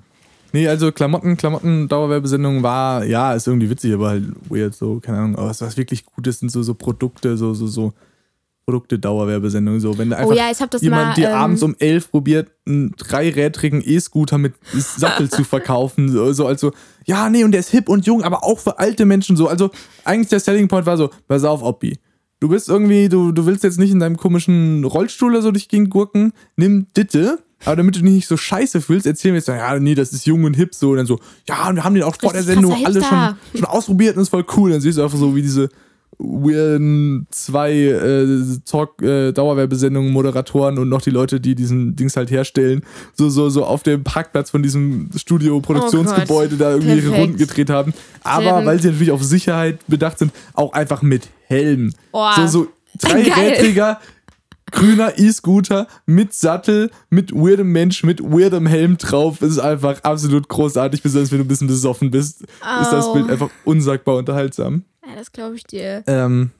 Nee, 0.53 0.67
also 0.69 0.91
Klamotten, 0.93 1.35
Klamotten, 1.35 1.89
Dauerwerbesendung 1.89 2.63
war, 2.63 3.03
ja, 3.03 3.33
ist 3.33 3.47
irgendwie 3.47 3.69
witzig, 3.69 3.93
aber 3.93 4.09
halt 4.09 4.23
weird, 4.49 4.73
so, 4.75 4.99
keine 5.01 5.17
Ahnung. 5.17 5.35
Aber 5.35 5.49
was, 5.49 5.59
was 5.61 5.75
wirklich 5.75 6.05
gut 6.05 6.25
ist, 6.25 6.39
sind 6.39 6.49
so, 6.49 6.63
so 6.63 6.73
Produkte, 6.73 7.35
so, 7.35 7.53
so, 7.53 7.67
so 7.67 7.93
Produkte-Dauerwerbesendung. 8.67 9.79
So, 9.79 9.97
wenn 9.97 10.09
da 10.09 10.17
einfach 10.17 10.31
Oh 10.31 10.35
ja, 10.35 10.51
jemand 10.81 11.07
mal. 11.07 11.13
dir 11.15 11.29
ähm, 11.29 11.35
abends 11.35 11.63
um 11.63 11.75
elf 11.79 12.11
probiert, 12.11 12.51
einen 12.67 12.91
dreirädrigen 12.97 13.81
E-Scooter 13.83 14.37
mit 14.37 14.55
Sattel 14.73 15.29
zu 15.29 15.45
verkaufen. 15.45 16.09
So, 16.11 16.33
so, 16.33 16.45
also, 16.45 16.73
ja, 17.05 17.29
nee, 17.29 17.45
und 17.45 17.51
der 17.51 17.61
ist 17.61 17.69
hip 17.69 17.87
und 17.87 18.05
jung, 18.05 18.23
aber 18.23 18.43
auch 18.43 18.59
für 18.59 18.77
alte 18.77 19.05
Menschen 19.05 19.37
so. 19.37 19.47
Also, 19.47 19.71
eigentlich 20.03 20.27
der 20.27 20.41
Selling 20.41 20.67
Point 20.67 20.85
war 20.85 20.97
so, 20.97 21.09
pass 21.29 21.45
auf, 21.45 21.63
Oppi. 21.63 21.97
Du 22.41 22.49
bist 22.49 22.67
irgendwie, 22.67 23.07
du, 23.07 23.31
du 23.31 23.45
willst 23.45 23.63
jetzt 23.63 23.79
nicht 23.79 23.91
in 23.91 23.99
deinem 24.01 24.17
komischen 24.17 24.83
Rollstuhl 24.83 25.31
oder 25.31 25.41
so 25.41 25.51
dich 25.51 25.69
gegen 25.69 25.89
gurken, 25.89 26.33
nimm 26.57 26.87
Ditte. 26.95 27.39
Aber 27.65 27.77
damit 27.77 27.95
du 27.95 28.01
dich 28.01 28.11
nicht 28.11 28.27
so 28.27 28.37
scheiße 28.37 28.81
fühlst, 28.81 29.07
erzählen 29.07 29.33
wir 29.33 29.39
jetzt, 29.39 29.47
ja, 29.47 29.79
nee, 29.79 29.95
das 29.95 30.11
ist 30.11 30.27
jung 30.27 30.43
und 30.43 30.55
hip 30.55 30.75
so. 30.75 30.91
Und 30.91 30.97
dann 30.97 31.07
so, 31.07 31.19
ja, 31.47 31.69
und 31.69 31.77
wir 31.77 31.83
haben 31.83 31.95
den 31.95 32.03
auch 32.03 32.15
vor 32.19 32.33
der 32.33 32.43
Sendung 32.43 32.85
alle 32.85 33.01
schon, 33.01 33.35
schon 33.55 33.65
ausprobiert 33.65 34.15
und 34.17 34.21
ist 34.23 34.29
voll 34.29 34.45
cool. 34.57 34.71
Dann 34.71 34.81
siehst 34.81 34.99
du 34.99 35.03
einfach 35.03 35.17
so, 35.17 35.35
wie 35.35 35.41
diese 35.41 35.69
weirden 36.19 37.27
zwei 37.29 37.73
äh, 37.73 38.27
Talk 38.65 39.01
äh, 39.01 39.31
Dauerwerbesendungen 39.31 40.11
Moderatoren 40.11 40.79
und 40.79 40.89
noch 40.89 41.01
die 41.01 41.11
Leute, 41.11 41.39
die 41.39 41.53
diesen 41.55 41.95
Dings 41.95 42.17
halt 42.17 42.31
herstellen, 42.31 42.81
so 43.13 43.29
so 43.29 43.49
so 43.49 43.65
auf 43.65 43.83
dem 43.83 44.03
Parkplatz 44.03 44.49
von 44.49 44.63
diesem 44.63 45.09
Studio 45.15 45.59
Produktionsgebäude 45.61 46.55
Oh 46.55 46.59
da 46.59 46.71
irgendwie 46.71 46.93
ihre 46.93 47.01
Perfekt. 47.01 47.21
Runden 47.21 47.37
gedreht 47.37 47.69
haben, 47.69 47.93
aber 48.23 48.43
Sehr 48.43 48.65
weil 48.65 48.81
sie 48.81 48.87
natürlich 48.89 49.11
auf 49.11 49.23
Sicherheit 49.23 49.79
bedacht 49.87 50.19
sind, 50.19 50.31
auch 50.53 50.73
einfach 50.73 51.01
mit 51.01 51.29
Helm. 51.45 51.93
Oh, 52.11 52.29
so 52.35 52.47
so 52.47 52.67
dreirädriger 52.99 53.99
grüner 54.71 55.17
E-Scooter 55.17 55.87
mit 56.05 56.33
Sattel, 56.33 56.91
mit 57.09 57.31
weirdem 57.33 57.71
Mensch, 57.71 58.03
mit 58.03 58.21
weirdem 58.21 58.65
Helm 58.65 58.97
drauf. 58.97 59.41
Es 59.41 59.51
ist 59.51 59.59
einfach 59.59 60.03
absolut 60.03 60.49
großartig, 60.49 61.01
besonders 61.01 61.31
wenn 61.31 61.39
du 61.39 61.45
ein 61.45 61.47
bisschen 61.47 61.67
besoffen 61.67 62.11
bist. 62.11 62.41
Ist 62.41 62.91
das. 62.91 63.13
Bild 63.13 63.29
einfach 63.29 63.49
unsagbar 63.63 64.17
unterhaltsam. 64.17 64.83
Ja, 65.07 65.15
das 65.15 65.31
glaube 65.31 65.55
ich 65.55 65.63
dir. 65.63 66.03
Ähm, 66.07 66.51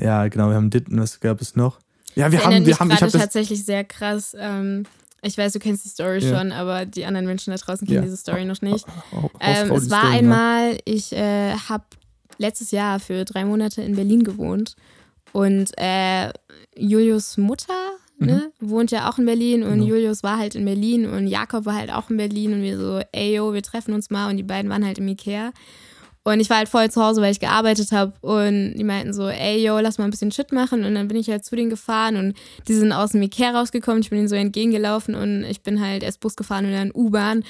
ja, 0.00 0.28
genau, 0.28 0.48
wir 0.48 0.56
haben 0.56 0.70
Ditten, 0.70 1.00
was 1.00 1.20
gab 1.20 1.40
es 1.40 1.56
noch? 1.56 1.78
Ja, 2.14 2.30
wir 2.32 2.38
Das 2.38 2.46
haben, 2.46 2.66
wir 2.66 2.78
haben, 2.78 2.90
ich 2.90 3.00
habe 3.02 3.12
das. 3.12 3.20
tatsächlich 3.20 3.64
sehr 3.64 3.84
krass. 3.84 4.34
Ähm, 4.38 4.84
ich 5.22 5.36
weiß, 5.36 5.52
du 5.52 5.58
kennst 5.58 5.84
die 5.84 5.88
Story 5.90 6.18
Ja. 6.18 6.38
schon, 6.38 6.52
aber 6.52 6.86
die 6.86 7.04
anderen 7.04 7.26
Menschen 7.26 7.50
da 7.52 7.56
draußen 7.56 7.86
kennen 7.86 7.98
Ja. 8.00 8.02
diese 8.04 8.16
Story 8.16 8.44
noch 8.44 8.62
nicht. 8.62 8.86
Hau- 9.12 9.30
Ähm, 9.40 9.56
hausfrau 9.70 9.76
es 9.76 9.84
die 9.84 9.90
war 9.90 10.00
Story, 10.00 10.12
ne? 10.12 10.18
einmal, 10.18 10.78
ich 10.84 11.12
äh, 11.12 11.52
habe 11.54 11.84
letztes 12.38 12.70
Jahr 12.70 12.98
für 13.00 13.24
drei 13.24 13.44
Monate 13.44 13.82
in 13.82 13.94
Berlin 13.96 14.24
gewohnt 14.24 14.74
und 15.32 15.70
äh, 15.76 16.30
Julius 16.76 17.36
Mutter 17.36 17.74
ne, 18.18 18.50
wohnt 18.60 18.90
ja 18.90 19.08
auch 19.10 19.18
in 19.18 19.26
Berlin 19.26 19.62
und 19.62 19.70
Mhm. 19.70 19.74
Genau. 19.84 19.86
Julius 19.94 20.22
war 20.22 20.38
halt 20.38 20.54
in 20.54 20.64
Berlin 20.64 21.06
und 21.08 21.26
Jakob 21.26 21.64
war 21.66 21.74
halt 21.74 21.90
auch 21.92 22.10
in 22.10 22.16
Berlin 22.16 22.54
und 22.54 22.62
wir 22.62 22.78
so, 22.78 23.00
ey 23.12 23.36
yo, 23.36 23.52
wir 23.54 23.62
treffen 23.62 23.92
uns 23.94 24.10
mal 24.10 24.28
und 24.30 24.36
die 24.38 24.42
beiden 24.42 24.70
waren 24.70 24.84
halt 24.84 24.98
im 24.98 25.08
Ikea. 25.08 25.52
Und 26.22 26.38
ich 26.40 26.50
war 26.50 26.58
halt 26.58 26.68
voll 26.68 26.90
zu 26.90 27.02
Hause, 27.02 27.22
weil 27.22 27.32
ich 27.32 27.40
gearbeitet 27.40 27.92
habe. 27.92 28.12
Und 28.20 28.74
die 28.74 28.84
meinten 28.84 29.14
so, 29.14 29.28
ey, 29.28 29.64
yo, 29.64 29.78
lass 29.78 29.98
mal 29.98 30.04
ein 30.04 30.10
bisschen 30.10 30.30
Shit 30.30 30.52
machen. 30.52 30.84
Und 30.84 30.94
dann 30.94 31.08
bin 31.08 31.16
ich 31.16 31.30
halt 31.30 31.44
zu 31.44 31.56
denen 31.56 31.70
gefahren 31.70 32.16
und 32.16 32.34
die 32.68 32.74
sind 32.74 32.92
aus 32.92 33.12
dem 33.12 33.22
Ikea 33.22 33.50
rausgekommen. 33.50 34.02
Ich 34.02 34.10
bin 34.10 34.18
ihnen 34.18 34.28
so 34.28 34.36
entgegengelaufen 34.36 35.14
und 35.14 35.44
ich 35.44 35.62
bin 35.62 35.80
halt 35.80 36.02
erst 36.02 36.20
Bus 36.20 36.36
gefahren 36.36 36.66
und 36.66 36.72
dann 36.72 36.92
U-Bahn. 36.94 37.42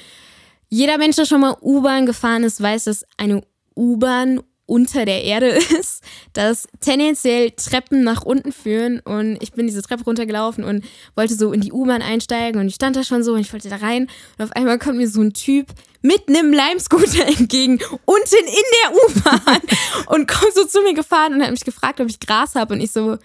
Jeder 0.68 0.98
Mensch, 0.98 1.16
der 1.16 1.24
schon 1.24 1.40
mal 1.40 1.56
U-Bahn 1.60 2.06
gefahren 2.06 2.44
ist, 2.44 2.62
weiß, 2.62 2.84
dass 2.84 3.04
eine 3.16 3.42
U-Bahn 3.76 4.40
unter 4.70 5.04
der 5.04 5.24
Erde 5.24 5.48
ist, 5.80 6.02
dass 6.32 6.68
tendenziell 6.80 7.50
Treppen 7.50 8.04
nach 8.04 8.22
unten 8.22 8.52
führen. 8.52 9.00
Und 9.00 9.36
ich 9.42 9.52
bin 9.52 9.66
diese 9.66 9.82
Treppe 9.82 10.04
runtergelaufen 10.04 10.62
und 10.62 10.84
wollte 11.16 11.34
so 11.34 11.52
in 11.52 11.60
die 11.60 11.72
U-Bahn 11.72 12.02
einsteigen 12.02 12.60
und 12.60 12.68
ich 12.68 12.76
stand 12.76 12.94
da 12.94 13.02
schon 13.02 13.24
so 13.24 13.34
und 13.34 13.40
ich 13.40 13.52
wollte 13.52 13.68
da 13.68 13.76
rein. 13.76 14.08
Und 14.38 14.44
auf 14.44 14.52
einmal 14.52 14.78
kommt 14.78 14.98
mir 14.98 15.08
so 15.08 15.20
ein 15.20 15.32
Typ 15.32 15.66
mit 16.02 16.28
einem 16.28 16.52
Lime-Scooter 16.52 17.26
entgegen, 17.38 17.80
unten 18.04 18.46
in 18.46 18.64
der 18.82 18.92
U-Bahn 18.94 19.60
und 20.06 20.28
kommt 20.28 20.54
so 20.54 20.64
zu 20.64 20.80
mir 20.82 20.94
gefahren 20.94 21.34
und 21.34 21.42
hat 21.42 21.50
mich 21.50 21.64
gefragt, 21.64 22.00
ob 22.00 22.08
ich 22.08 22.20
Gras 22.20 22.54
habe 22.54 22.74
und 22.74 22.80
ich 22.80 22.92
so, 22.92 23.18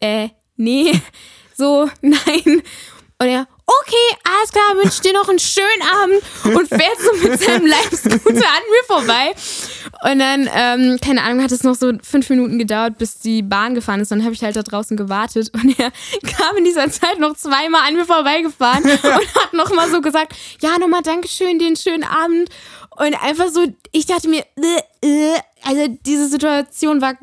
äh, 0.00 0.30
nee, 0.56 0.92
so, 1.54 1.90
nein. 2.00 2.62
Und 3.18 3.26
er, 3.26 3.46
okay, 3.66 4.16
alles 4.24 4.50
klar, 4.50 4.82
wünsche 4.82 5.02
dir 5.02 5.12
noch 5.12 5.28
einen 5.28 5.38
schönen 5.38 5.82
Abend 6.02 6.56
und 6.56 6.68
fährt 6.68 6.98
so 7.00 7.28
mit 7.28 7.40
seinem 7.40 7.66
Live-Scooter 7.66 8.28
an 8.46 8.62
mir 8.70 8.84
vorbei. 8.86 9.34
Und 10.10 10.18
dann, 10.20 10.48
ähm, 10.54 10.98
keine 11.02 11.22
Ahnung, 11.22 11.42
hat 11.42 11.50
es 11.52 11.62
noch 11.64 11.74
so 11.74 11.92
fünf 12.02 12.28
Minuten 12.30 12.58
gedauert, 12.58 12.98
bis 12.98 13.18
die 13.18 13.42
Bahn 13.42 13.74
gefahren 13.74 14.00
ist. 14.00 14.10
Dann 14.12 14.22
habe 14.24 14.34
ich 14.34 14.42
halt 14.42 14.54
da 14.56 14.62
draußen 14.62 14.96
gewartet 14.96 15.50
und 15.54 15.78
er 15.78 15.90
kam 16.36 16.56
in 16.58 16.64
dieser 16.64 16.90
Zeit 16.90 17.18
noch 17.18 17.34
zweimal 17.36 17.82
an 17.88 17.94
mir 17.94 18.04
vorbeigefahren 18.04 18.84
und 18.84 19.02
hat 19.34 19.52
nochmal 19.52 19.90
so 19.90 20.00
gesagt, 20.00 20.34
ja, 20.60 20.78
nochmal 20.78 21.02
Dankeschön, 21.02 21.58
dir 21.58 21.66
einen 21.66 21.76
schönen 21.76 22.04
Abend. 22.04 22.48
Und 22.98 23.14
einfach 23.22 23.48
so, 23.52 23.66
ich 23.92 24.06
dachte 24.06 24.28
mir, 24.28 24.44
äh, 25.02 25.06
äh, 25.06 25.34
also 25.64 25.86
diese 26.06 26.28
Situation 26.28 27.00
war 27.00 27.14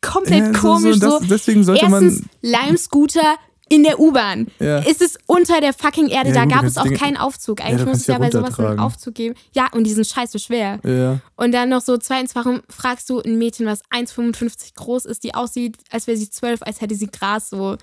komplett 0.00 0.40
Ja, 0.46 0.54
so- 0.54 0.60
komisch. 0.60 0.96
so, 0.98 1.18
das- 1.18 1.28
deswegen 1.28 1.64
sollte 1.64 1.88
man- 1.88 2.02
Erstens, 2.04 2.24
Lime-Scooter 2.40 3.36
in 3.72 3.84
der 3.84 3.98
U-Bahn. 3.98 4.48
Ja. 4.58 4.78
Ist 4.80 5.00
es 5.00 5.18
unter 5.26 5.60
der 5.62 5.72
fucking 5.72 6.08
Erde? 6.08 6.28
Ja, 6.28 6.34
da 6.34 6.44
gut, 6.44 6.52
gab 6.52 6.64
es 6.64 6.76
auch 6.76 6.84
Dinge- 6.84 6.98
keinen 6.98 7.16
Aufzug. 7.16 7.60
Ja, 7.60 7.66
Eigentlich 7.66 7.82
du 7.84 7.88
muss 7.88 7.98
es 8.00 8.06
ja 8.06 8.14
ja 8.14 8.18
bei 8.20 8.30
sowas 8.30 8.58
einen. 8.58 8.78
Aufzug 8.78 9.14
geben. 9.14 9.34
Ja, 9.54 9.68
und 9.72 9.84
die 9.84 9.92
sind 9.94 10.06
scheiße 10.06 10.38
schwer. 10.38 10.78
Ja. 10.84 11.20
Und 11.36 11.52
dann 11.52 11.70
noch 11.70 11.80
so 11.80 11.96
zweitens, 11.96 12.34
warum 12.34 12.60
fragst 12.68 13.08
du 13.08 13.20
ein 13.20 13.38
Mädchen, 13.38 13.64
was 13.64 13.80
1,55 13.90 14.74
groß 14.74 15.06
ist, 15.06 15.24
die 15.24 15.34
aussieht, 15.34 15.78
als 15.90 16.06
wäre 16.06 16.18
sie 16.18 16.28
zwölf, 16.28 16.60
als 16.62 16.80
hätte 16.82 16.94
sie 16.94 17.06
Gras 17.06 17.48
so. 17.48 17.76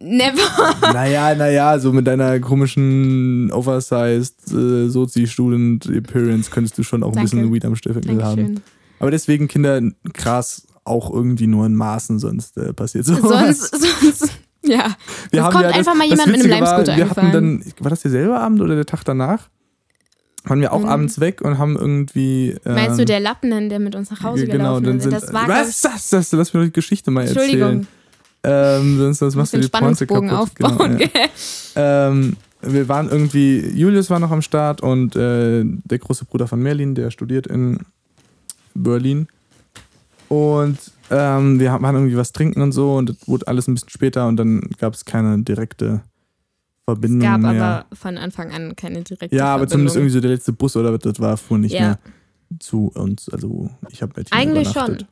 Never. 0.00 0.38
Naja, 0.92 1.34
naja, 1.34 1.78
so 1.80 1.92
mit 1.92 2.06
deiner 2.06 2.38
komischen 2.38 3.50
Oversized 3.50 4.52
äh, 4.52 4.88
Sozi-Student-Appearance 4.88 6.50
könntest 6.50 6.78
du 6.78 6.84
schon 6.84 7.02
auch 7.02 7.08
ein 7.08 7.14
Danke. 7.14 7.30
bisschen 7.30 7.52
Weed 7.52 7.64
am 7.64 7.74
Stiefel 7.74 8.22
haben. 8.22 8.60
Aber 9.00 9.10
deswegen, 9.10 9.48
Kinder, 9.48 9.80
Gras 10.14 10.66
auch 10.84 11.12
irgendwie 11.12 11.46
nur 11.48 11.66
in 11.66 11.74
Maßen, 11.74 12.18
sonst 12.20 12.56
äh, 12.56 12.72
passiert 12.72 13.04
sowas. 13.06 13.58
Sonst, 13.70 13.90
sonst, 14.18 14.32
ja. 14.68 14.96
Wir 15.30 15.40
es 15.40 15.44
haben 15.46 15.52
kommt 15.52 15.64
ja 15.64 15.70
einfach 15.70 15.94
mal 15.94 16.08
das 16.08 16.18
jemand 16.18 16.28
mit 16.32 16.40
einem 16.44 16.50
Limescooter 16.64 16.96
Wir 16.96 17.10
hatten 17.10 17.32
dann, 17.32 17.64
war 17.80 17.90
das 17.90 18.02
derselbe 18.02 18.38
Abend 18.38 18.60
oder 18.60 18.74
der 18.76 18.86
Tag 18.86 19.04
danach? 19.04 19.48
Waren 20.44 20.60
wir 20.60 20.72
auch 20.72 20.80
Mhm. 20.82 20.88
abends 20.88 21.20
weg 21.20 21.40
und 21.42 21.58
haben 21.58 21.76
irgendwie. 21.76 22.56
Ähm, 22.64 22.74
Meinst 22.74 22.98
du 22.98 23.04
der 23.04 23.20
Lappen, 23.20 23.68
der 23.68 23.78
mit 23.80 23.94
uns 23.96 24.10
nach 24.10 24.22
Hause 24.22 24.46
genau, 24.46 24.56
gelaufen 24.80 24.84
dann 24.84 24.96
ist? 24.98 25.02
sind, 25.02 25.12
Das 25.12 25.32
war, 25.32 25.44
glaub 25.46 25.58
was 25.58 25.68
ist 25.68 25.84
das? 25.84 26.08
das? 26.10 26.32
Lass 26.32 26.54
mir 26.54 26.60
doch 26.60 26.66
die 26.66 26.72
Geschichte 26.72 27.10
mal 27.10 27.26
Entschuldigung. 27.26 27.86
erzählen. 28.44 28.80
Ähm, 28.80 28.98
sonst, 28.98 29.18
sonst 29.18 29.34
machst 29.34 29.52
du 29.52 29.58
die 29.58 29.68
Pointe 29.68 30.06
Spannungsbogen 30.06 30.28
kaputt. 30.30 30.62
aufbauen. 30.64 30.96
Genau, 30.98 31.10
ja. 31.74 32.08
ähm, 32.08 32.36
wir 32.62 32.88
waren 32.88 33.10
irgendwie, 33.10 33.68
Julius 33.74 34.10
war 34.10 34.20
noch 34.20 34.30
am 34.30 34.40
Start 34.42 34.80
und 34.80 35.16
äh, 35.16 35.64
der 35.64 35.98
große 35.98 36.24
Bruder 36.24 36.46
von 36.46 36.60
Merlin, 36.62 36.94
der 36.94 37.10
studiert 37.10 37.46
in 37.48 37.80
Berlin. 38.74 39.26
Und 40.28 40.78
ähm, 41.10 41.58
wir 41.58 41.72
waren 41.80 41.94
irgendwie 41.94 42.16
was 42.16 42.32
trinken 42.32 42.60
und 42.60 42.72
so 42.72 42.96
und 42.96 43.08
das 43.10 43.16
wurde 43.26 43.48
alles 43.48 43.66
ein 43.66 43.74
bisschen 43.74 43.88
später 43.88 44.26
und 44.28 44.36
dann 44.36 44.60
gab 44.78 44.92
es 44.94 45.04
keine 45.06 45.42
direkte 45.42 46.02
Verbindung 46.84 47.20
Es 47.20 47.24
gab 47.26 47.40
mehr. 47.40 47.64
aber 47.64 47.96
von 47.96 48.18
Anfang 48.18 48.50
an 48.52 48.76
keine 48.76 49.02
direkte 49.02 49.34
ja, 49.34 49.46
aber 49.54 49.60
Verbindung. 49.60 49.70
zumindest 49.70 49.96
irgendwie 49.96 50.12
so 50.12 50.20
der 50.20 50.30
letzte 50.30 50.52
Bus 50.52 50.76
oder 50.76 50.92
was 50.92 51.00
das 51.00 51.18
war, 51.20 51.36
fuhr 51.38 51.58
nicht 51.58 51.72
Ja. 51.72 51.80
mehr 51.80 51.98
zu 52.60 52.90
uns. 52.94 53.28
Also 53.30 53.70
ich 53.90 54.02
habe 54.02 54.12
Eigentlich 54.30 54.70
übernachtet. 54.70 55.06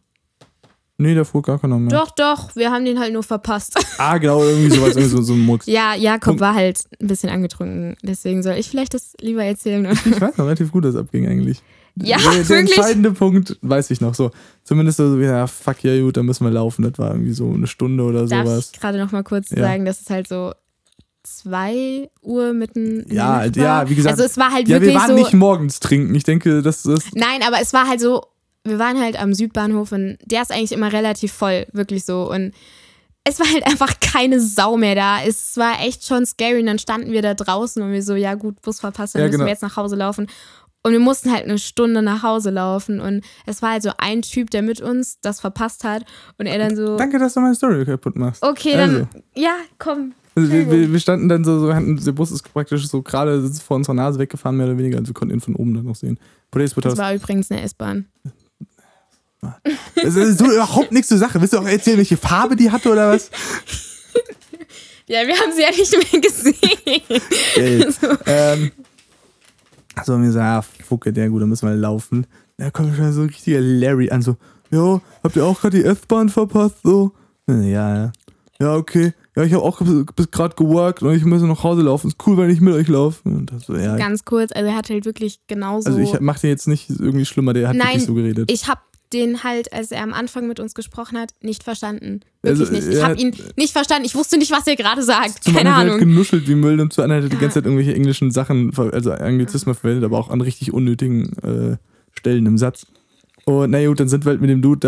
Nee, 0.98 1.14
da 1.14 1.24
fuhr 1.24 1.42
gar 1.42 1.58
keiner 1.58 1.78
mehr. 1.78 1.90
Doch, 1.90 2.10
doch, 2.12 2.56
wir 2.56 2.70
haben 2.70 2.86
den 2.86 2.98
halt 2.98 3.12
nur 3.12 3.22
verpasst. 3.22 3.78
Ah, 3.98 4.16
genau, 4.18 4.42
irgendwie 4.42 4.70
sowas, 4.76 4.90
irgendwie 4.96 5.08
so, 5.16 5.22
so 5.22 5.32
ein 5.34 5.40
Mucks. 5.40 5.64
ja, 5.66 5.94
Jakob 5.94 6.24
Punkt. 6.24 6.40
war 6.40 6.54
halt 6.54 6.78
ein 7.00 7.06
bisschen 7.06 7.30
angetrunken. 7.30 7.96
Deswegen 8.02 8.42
soll 8.42 8.54
ich 8.56 8.68
vielleicht 8.68 8.92
das 8.94 9.14
lieber 9.20 9.42
erzählen. 9.44 9.86
Ich 10.04 10.20
weiß 10.20 10.36
noch 10.36 10.44
relativ 10.44 10.70
gut, 10.72 10.84
dass 10.84 10.94
es 10.94 11.00
abging 11.00 11.26
eigentlich. 11.26 11.62
Ja, 12.02 12.18
der, 12.18 12.30
der 12.30 12.48
wirklich? 12.48 12.76
entscheidende 12.76 13.12
Punkt 13.12 13.56
weiß 13.62 13.90
ich 13.90 14.00
noch 14.00 14.14
so. 14.14 14.30
Zumindest 14.64 14.98
so, 14.98 15.18
ja, 15.18 15.46
fuck 15.46 15.82
ja, 15.82 15.98
gut, 16.00 16.16
dann 16.16 16.26
müssen 16.26 16.44
wir 16.44 16.50
laufen. 16.50 16.82
Das 16.82 16.98
war 16.98 17.12
irgendwie 17.12 17.32
so 17.32 17.50
eine 17.52 17.66
Stunde 17.66 18.04
oder 18.04 18.26
Darf 18.26 18.46
sowas. 18.46 18.70
ich 18.74 18.80
gerade 18.80 18.98
noch 18.98 19.12
mal 19.12 19.22
kurz 19.24 19.50
Ja. 19.50 19.62
sagen, 19.62 19.84
dass 19.86 20.00
es 20.02 20.10
halt 20.10 20.28
so 20.28 20.52
2 21.22 22.08
Uhr 22.22 22.52
mitten 22.52 23.00
in 23.00 23.08
der 23.08 23.16
Ja, 23.16 23.44
Nacht 23.46 23.56
ja, 23.56 23.64
war? 23.64 23.90
wie 23.90 23.94
gesagt, 23.94 24.12
Also 24.12 24.24
es 24.24 24.36
war 24.36 24.52
halt 24.52 24.68
Ja, 24.68 24.76
wir 24.76 24.82
wirklich 24.88 24.96
waren 25.00 25.08
so... 25.08 25.14
nicht 25.16 25.32
morgens 25.34 25.80
trinken. 25.80 26.14
Ich 26.14 26.24
denke, 26.24 26.62
das 26.62 26.86
ist. 26.86 27.14
Nein, 27.16 27.40
aber 27.46 27.60
es 27.60 27.72
war 27.72 27.88
halt 27.88 28.00
so, 28.00 28.22
wir 28.64 28.78
waren 28.78 29.00
halt 29.00 29.20
am 29.20 29.34
Südbahnhof 29.34 29.92
und 29.92 30.18
der 30.24 30.42
ist 30.42 30.52
eigentlich 30.52 30.72
immer 30.72 30.92
relativ 30.92 31.32
voll, 31.32 31.66
wirklich 31.72 32.04
so. 32.04 32.30
Und 32.30 32.52
es 33.24 33.40
war 33.40 33.46
halt 33.50 33.66
einfach 33.66 33.98
keine 34.00 34.40
Sau 34.40 34.76
mehr 34.76 34.94
da. 34.94 35.22
Es 35.22 35.56
war 35.56 35.80
echt 35.84 36.06
schon 36.06 36.26
scary. 36.26 36.60
Und 36.60 36.66
dann 36.66 36.78
standen 36.78 37.10
wir 37.12 37.22
da 37.22 37.34
draußen 37.34 37.82
und 37.82 37.90
wir 37.92 38.02
so, 38.02 38.14
ja 38.14 38.34
gut, 38.34 38.60
Bus 38.62 38.80
verpasst, 38.80 39.14
dann 39.14 39.20
Ja, 39.22 39.26
müssen 39.26 39.38
genau. 39.38 39.46
wir 39.46 39.52
jetzt 39.52 39.62
nach 39.62 39.76
Hause 39.76 39.96
laufen. 39.96 40.28
Und 40.86 40.92
wir 40.92 41.00
mussten 41.00 41.32
halt 41.32 41.42
eine 41.42 41.58
Stunde 41.58 42.00
nach 42.00 42.22
Hause 42.22 42.50
laufen. 42.50 43.00
Und 43.00 43.24
es 43.44 43.60
war 43.60 43.72
halt 43.72 43.82
so 43.82 43.90
ein 43.98 44.22
Typ, 44.22 44.50
der 44.50 44.62
mit 44.62 44.80
uns 44.80 45.18
das 45.20 45.40
verpasst 45.40 45.82
hat. 45.82 46.04
Und 46.38 46.46
er 46.46 46.58
dann 46.58 46.76
so, 46.76 46.96
Danke, 46.96 47.18
dass 47.18 47.34
du 47.34 47.40
meine 47.40 47.56
Story 47.56 47.84
kaputt 47.84 48.14
machst. 48.14 48.40
okay, 48.44 48.76
dann, 48.76 49.08
ja, 49.34 49.56
komm. 49.80 50.12
Also 50.36 50.52
wir, 50.52 50.70
wir, 50.70 50.92
wir 50.92 51.00
standen 51.00 51.28
dann 51.28 51.42
so, 51.42 51.58
so 51.58 51.74
hatten, 51.74 51.96
der 51.96 52.12
Bus 52.12 52.30
ist 52.30 52.44
praktisch 52.52 52.86
so 52.86 53.02
gerade 53.02 53.50
vor 53.66 53.78
unserer 53.78 53.94
Nase 53.94 54.20
weggefahren, 54.20 54.56
mehr 54.56 54.66
oder 54.66 54.78
weniger. 54.78 54.98
Also 54.98 55.08
wir 55.08 55.14
konnten 55.14 55.34
ihn 55.34 55.40
von 55.40 55.56
oben 55.56 55.74
dann 55.74 55.86
noch 55.86 55.96
sehen. 55.96 56.20
Das 56.52 56.96
war 56.96 57.12
übrigens 57.12 57.50
eine 57.50 57.62
S-Bahn. 57.62 58.06
Das 59.96 60.14
ist 60.14 60.38
so 60.38 60.44
überhaupt 60.44 60.92
nichts 60.92 61.08
zur 61.08 61.18
Sache. 61.18 61.40
Willst 61.40 61.52
du 61.52 61.58
auch 61.58 61.66
erzählen, 61.66 61.98
welche 61.98 62.16
Farbe 62.16 62.54
die 62.54 62.70
hatte 62.70 62.92
oder 62.92 63.10
was? 63.10 63.28
Ja, 65.08 65.24
wir 65.24 65.36
haben 65.36 65.52
sie 65.52 65.62
ja 65.62 65.70
nicht 65.70 66.12
mehr 66.12 66.20
gesehen. 66.20 67.22
Geil. 67.54 67.94
ähm, 68.26 68.72
also 69.96 70.14
haben 70.14 70.22
wir 70.22 70.28
gesagt, 70.28 70.68
ja, 70.78 70.84
Fucke, 70.84 71.12
der 71.12 71.28
gut, 71.28 71.42
dann 71.42 71.48
müssen 71.48 71.68
wir 71.68 71.74
laufen. 71.74 72.26
Da 72.58 72.70
kommt 72.70 72.94
schon 72.96 73.12
so 73.12 73.22
ein 73.22 73.28
richtiger 73.28 73.60
Larry 73.60 74.10
an, 74.10 74.22
so, 74.22 74.36
jo, 74.70 75.00
habt 75.22 75.36
ihr 75.36 75.44
auch 75.44 75.60
gerade 75.60 75.78
die 75.78 75.84
S-Bahn 75.84 76.28
verpasst? 76.28 76.76
So, 76.82 77.12
ja, 77.48 77.64
ja. 77.64 78.12
Ja, 78.58 78.74
okay. 78.74 79.12
Ja, 79.36 79.42
ich 79.42 79.52
habe 79.52 79.62
auch 79.62 79.82
bis, 80.16 80.30
gerade 80.30 80.56
geworkt 80.56 81.02
und 81.02 81.14
ich 81.14 81.24
muss 81.24 81.42
nach 81.42 81.62
Hause 81.62 81.82
laufen. 81.82 82.08
Ist 82.08 82.16
cool, 82.26 82.38
wenn 82.38 82.48
ich 82.48 82.62
mit 82.62 82.72
euch 82.72 82.88
laufe. 82.88 83.20
So, 83.66 83.76
ja. 83.76 83.96
Ganz 83.96 84.24
kurz, 84.24 84.50
also 84.52 84.70
er 84.70 84.74
hat 84.74 84.88
halt 84.88 85.04
wirklich 85.04 85.40
genauso. 85.46 85.90
Also 85.90 86.00
ich 86.00 86.18
mach 86.20 86.38
den 86.38 86.50
jetzt 86.50 86.66
nicht 86.66 86.88
irgendwie 86.88 87.26
schlimmer, 87.26 87.52
der 87.52 87.68
hat 87.68 87.76
Nein, 87.76 87.88
wirklich 87.88 88.06
so 88.06 88.14
geredet. 88.14 88.50
Ich 88.50 88.66
habe 88.66 88.80
den 89.12 89.44
halt, 89.44 89.72
als 89.72 89.90
er 89.92 90.02
am 90.02 90.12
Anfang 90.12 90.46
mit 90.48 90.58
uns 90.60 90.74
gesprochen 90.74 91.16
hat, 91.18 91.30
nicht 91.40 91.62
verstanden. 91.62 92.20
Wirklich 92.42 92.68
Also, 92.68 92.72
nicht. 92.72 92.88
Ich 92.88 93.02
habe 93.02 93.12
hat- 93.14 93.20
ihn 93.20 93.34
nicht 93.56 93.72
verstanden. 93.72 94.04
Ich 94.04 94.14
wusste 94.14 94.36
nicht, 94.36 94.50
was 94.50 94.66
er 94.66 94.76
gerade 94.76 95.02
sagt. 95.02 95.44
Zum 95.44 95.54
Keine 95.54 95.70
hat 95.74 95.84
er 95.84 95.92
Ahnung. 95.92 95.98
genuschelt 96.00 96.48
wie 96.48 96.54
Müll 96.56 96.80
und 96.80 96.92
zum 96.92 97.04
anderen 97.04 97.22
hat 97.24 97.30
er 97.30 97.34
die 97.36 97.40
ganze 97.40 97.54
Zeit 97.54 97.64
irgendwelche 97.66 97.94
englischen 97.94 98.30
Sachen, 98.30 98.72
also 98.76 99.12
Anglizismen 99.12 99.74
verwendet, 99.74 100.04
aber 100.04 100.18
auch 100.18 100.30
an 100.30 100.40
richtig 100.40 100.72
unnötigen 100.72 101.32
äh, 101.38 101.76
Stellen 102.18 102.46
im 102.46 102.58
Satz. 102.58 102.86
Und 103.44 103.70
na 103.70 103.86
gut, 103.86 104.00
dann 104.00 104.08
sind 104.08 104.24
wir 104.24 104.30
halt 104.30 104.40
mit 104.40 104.50
dem 104.50 104.60
Dude 104.60 104.80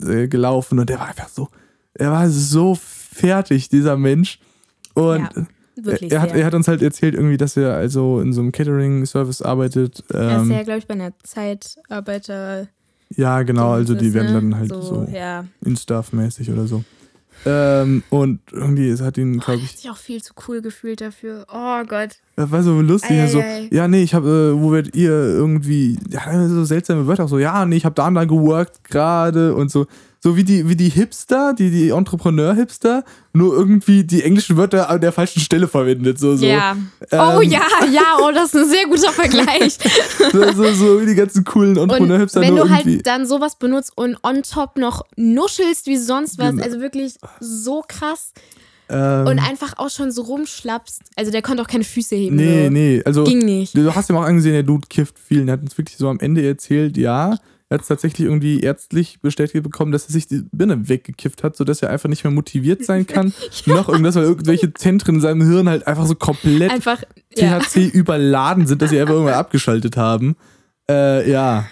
da 0.00 0.08
äh, 0.08 0.28
gelaufen 0.28 0.78
und 0.78 0.88
der 0.88 1.00
war 1.00 1.08
einfach 1.08 1.28
so, 1.28 1.48
er 1.94 2.12
war 2.12 2.30
so 2.30 2.76
fertig, 2.76 3.68
dieser 3.70 3.96
Mensch. 3.96 4.38
Und 4.94 5.18
Ja, 5.34 5.46
Wirklich. 5.84 6.12
er, 6.12 6.20
hat, 6.22 6.32
er 6.32 6.44
hat 6.44 6.54
uns 6.54 6.68
halt 6.68 6.82
erzählt 6.82 7.14
irgendwie, 7.14 7.36
dass 7.36 7.56
er 7.56 7.74
also 7.74 8.20
in 8.20 8.32
so 8.32 8.40
einem 8.40 8.50
Catering-Service 8.52 9.42
arbeitet. 9.42 10.04
er 10.12 10.36
ist 10.38 10.42
Ähm, 10.42 10.50
ja, 10.52 10.62
glaube 10.62 10.78
ich, 10.78 10.86
bei 10.86 10.94
einer 10.94 11.12
Zeitarbeiter. 11.22 12.68
Ja, 13.16 13.42
genau, 13.42 13.72
also 13.72 13.94
die 13.94 14.14
werden 14.14 14.28
ne? 14.28 14.32
dann 14.34 14.56
halt 14.56 14.68
so, 14.70 15.06
Ja. 15.12 15.44
Instaff-mäßig 15.64 16.50
oder 16.50 16.66
so. 16.66 16.84
Ähm, 17.46 18.02
und 18.10 18.40
irgendwie, 18.50 18.88
es 18.88 19.00
hat 19.00 19.16
ihn, 19.16 19.38
Oh, 19.38 19.44
glaube 19.44 19.60
ich, 19.60 19.68
hat 19.70 19.78
sich 19.78 19.90
auch 19.90 19.96
viel 19.96 20.22
zu 20.22 20.34
cool 20.48 20.60
gefühlt 20.60 21.00
dafür. 21.00 21.46
Oh 21.52 21.84
Gott. 21.86 22.16
Das 22.36 22.50
war 22.50 22.62
so 22.62 22.80
lustig. 22.80 23.12
Ei, 23.12 23.28
so, 23.28 23.38
ei, 23.38 23.68
ja, 23.70 23.86
nee, 23.86 24.02
ich 24.02 24.14
habe, 24.14 24.54
äh, 24.56 24.60
wo 24.60 24.72
werdet 24.72 24.96
ihr 24.96 25.10
irgendwie, 25.10 25.98
ja, 26.08 26.48
so 26.48 26.64
seltsame 26.64 27.06
Wörter, 27.06 27.24
auch 27.24 27.28
so, 27.28 27.38
ja, 27.38 27.64
nee, 27.64 27.76
ich 27.76 27.84
habe 27.84 27.94
da 27.94 28.08
und 28.08 28.14
da 28.14 28.24
geworkt 28.24 28.82
gerade 28.84 29.54
und 29.54 29.70
so. 29.70 29.86
So 30.20 30.36
wie 30.36 30.42
die, 30.42 30.68
wie 30.68 30.74
die 30.74 30.88
Hipster, 30.88 31.54
die, 31.54 31.70
die 31.70 31.90
Entrepreneur-Hipster, 31.90 33.04
nur 33.32 33.54
irgendwie 33.56 34.02
die 34.02 34.24
englischen 34.24 34.56
Wörter 34.56 34.90
an 34.90 35.00
der 35.00 35.12
falschen 35.12 35.40
Stelle 35.40 35.68
verwendet. 35.68 36.18
So, 36.18 36.34
so, 36.36 36.44
Ja. 36.44 36.76
oh 37.12 37.40
Ähm. 37.40 37.50
ja, 37.50 37.60
ja, 37.92 38.16
oh, 38.20 38.32
das 38.34 38.46
ist 38.52 38.56
ein 38.56 38.68
sehr 38.68 38.84
guter 38.86 39.12
Vergleich. 39.12 39.78
so, 40.32 40.52
so, 40.52 40.72
so 40.72 41.00
wie 41.00 41.06
die 41.06 41.14
ganzen 41.14 41.44
coolen 41.44 41.76
Entrepreneur-Hipster 41.76 42.40
wenn 42.40 42.56
du 42.56 42.68
halt 42.68 43.06
dann 43.06 43.26
sowas 43.26 43.56
benutzt 43.56 43.92
und 43.94 44.16
on 44.24 44.42
top 44.42 44.76
noch 44.76 45.02
nuschelst 45.16 45.86
wie 45.86 45.96
sonst 45.96 46.38
was, 46.38 46.50
Genau. 46.50 46.64
also 46.64 46.80
wirklich 46.80 47.14
so 47.38 47.84
krass 47.86 48.32
ähm, 48.88 49.26
und 49.26 49.38
einfach 49.38 49.74
auch 49.76 49.90
schon 49.90 50.10
so 50.10 50.22
rumschlappst. 50.22 51.00
Also 51.14 51.30
der 51.30 51.42
konnte 51.42 51.62
auch 51.62 51.68
keine 51.68 51.84
Füße 51.84 52.16
heben. 52.16 52.36
nee, 52.36 52.64
so. 52.64 52.70
nee, 52.70 53.02
also. 53.04 53.24
Ging 53.24 53.38
nicht. 53.44 53.76
Du 53.76 53.94
hast 53.94 54.08
ja 54.10 54.16
auch 54.16 54.22
angesehen, 54.22 54.54
der 54.54 54.62
Dude 54.64 54.86
kifft 54.88 55.18
viel. 55.18 55.46
Er 55.46 55.52
hat 55.52 55.60
uns 55.62 55.76
wirklich 55.78 55.96
so 55.96 56.08
am 56.08 56.18
Ende 56.20 56.44
erzählt, 56.46 56.96
ja, 56.96 57.36
er 57.70 57.74
hat 57.74 57.82
es 57.82 57.88
tatsächlich 57.88 58.26
irgendwie 58.26 58.60
ärztlich 58.60 59.20
bestätigt 59.20 59.62
bekommen, 59.62 59.92
dass 59.92 60.06
er 60.06 60.12
sich 60.12 60.26
die 60.26 60.42
Birne 60.52 60.88
weggekifft 60.88 61.42
hat, 61.42 61.54
sodass 61.54 61.82
er 61.82 61.90
einfach 61.90 62.08
nicht 62.08 62.24
mehr 62.24 62.30
motiviert 62.30 62.84
sein 62.84 63.06
kann. 63.06 63.34
Noch 63.66 63.88
irgendwas, 63.88 64.14
weil 64.16 64.24
irgendwelche 64.24 64.72
Zentren 64.72 65.16
in 65.16 65.20
seinem 65.20 65.42
Hirn 65.42 65.68
halt 65.68 65.86
einfach 65.86 66.06
so 66.06 66.14
komplett 66.14 66.70
Einfach, 66.70 67.02
ja. 67.36 67.58
THC 67.60 67.86
überladen 67.88 68.66
sind, 68.66 68.80
dass 68.80 68.90
sie 68.90 68.98
einfach 68.98 69.14
irgendwann 69.14 69.34
abgeschaltet 69.34 69.98
haben. 69.98 70.36
Äh, 70.90 71.30
ja. 71.30 71.66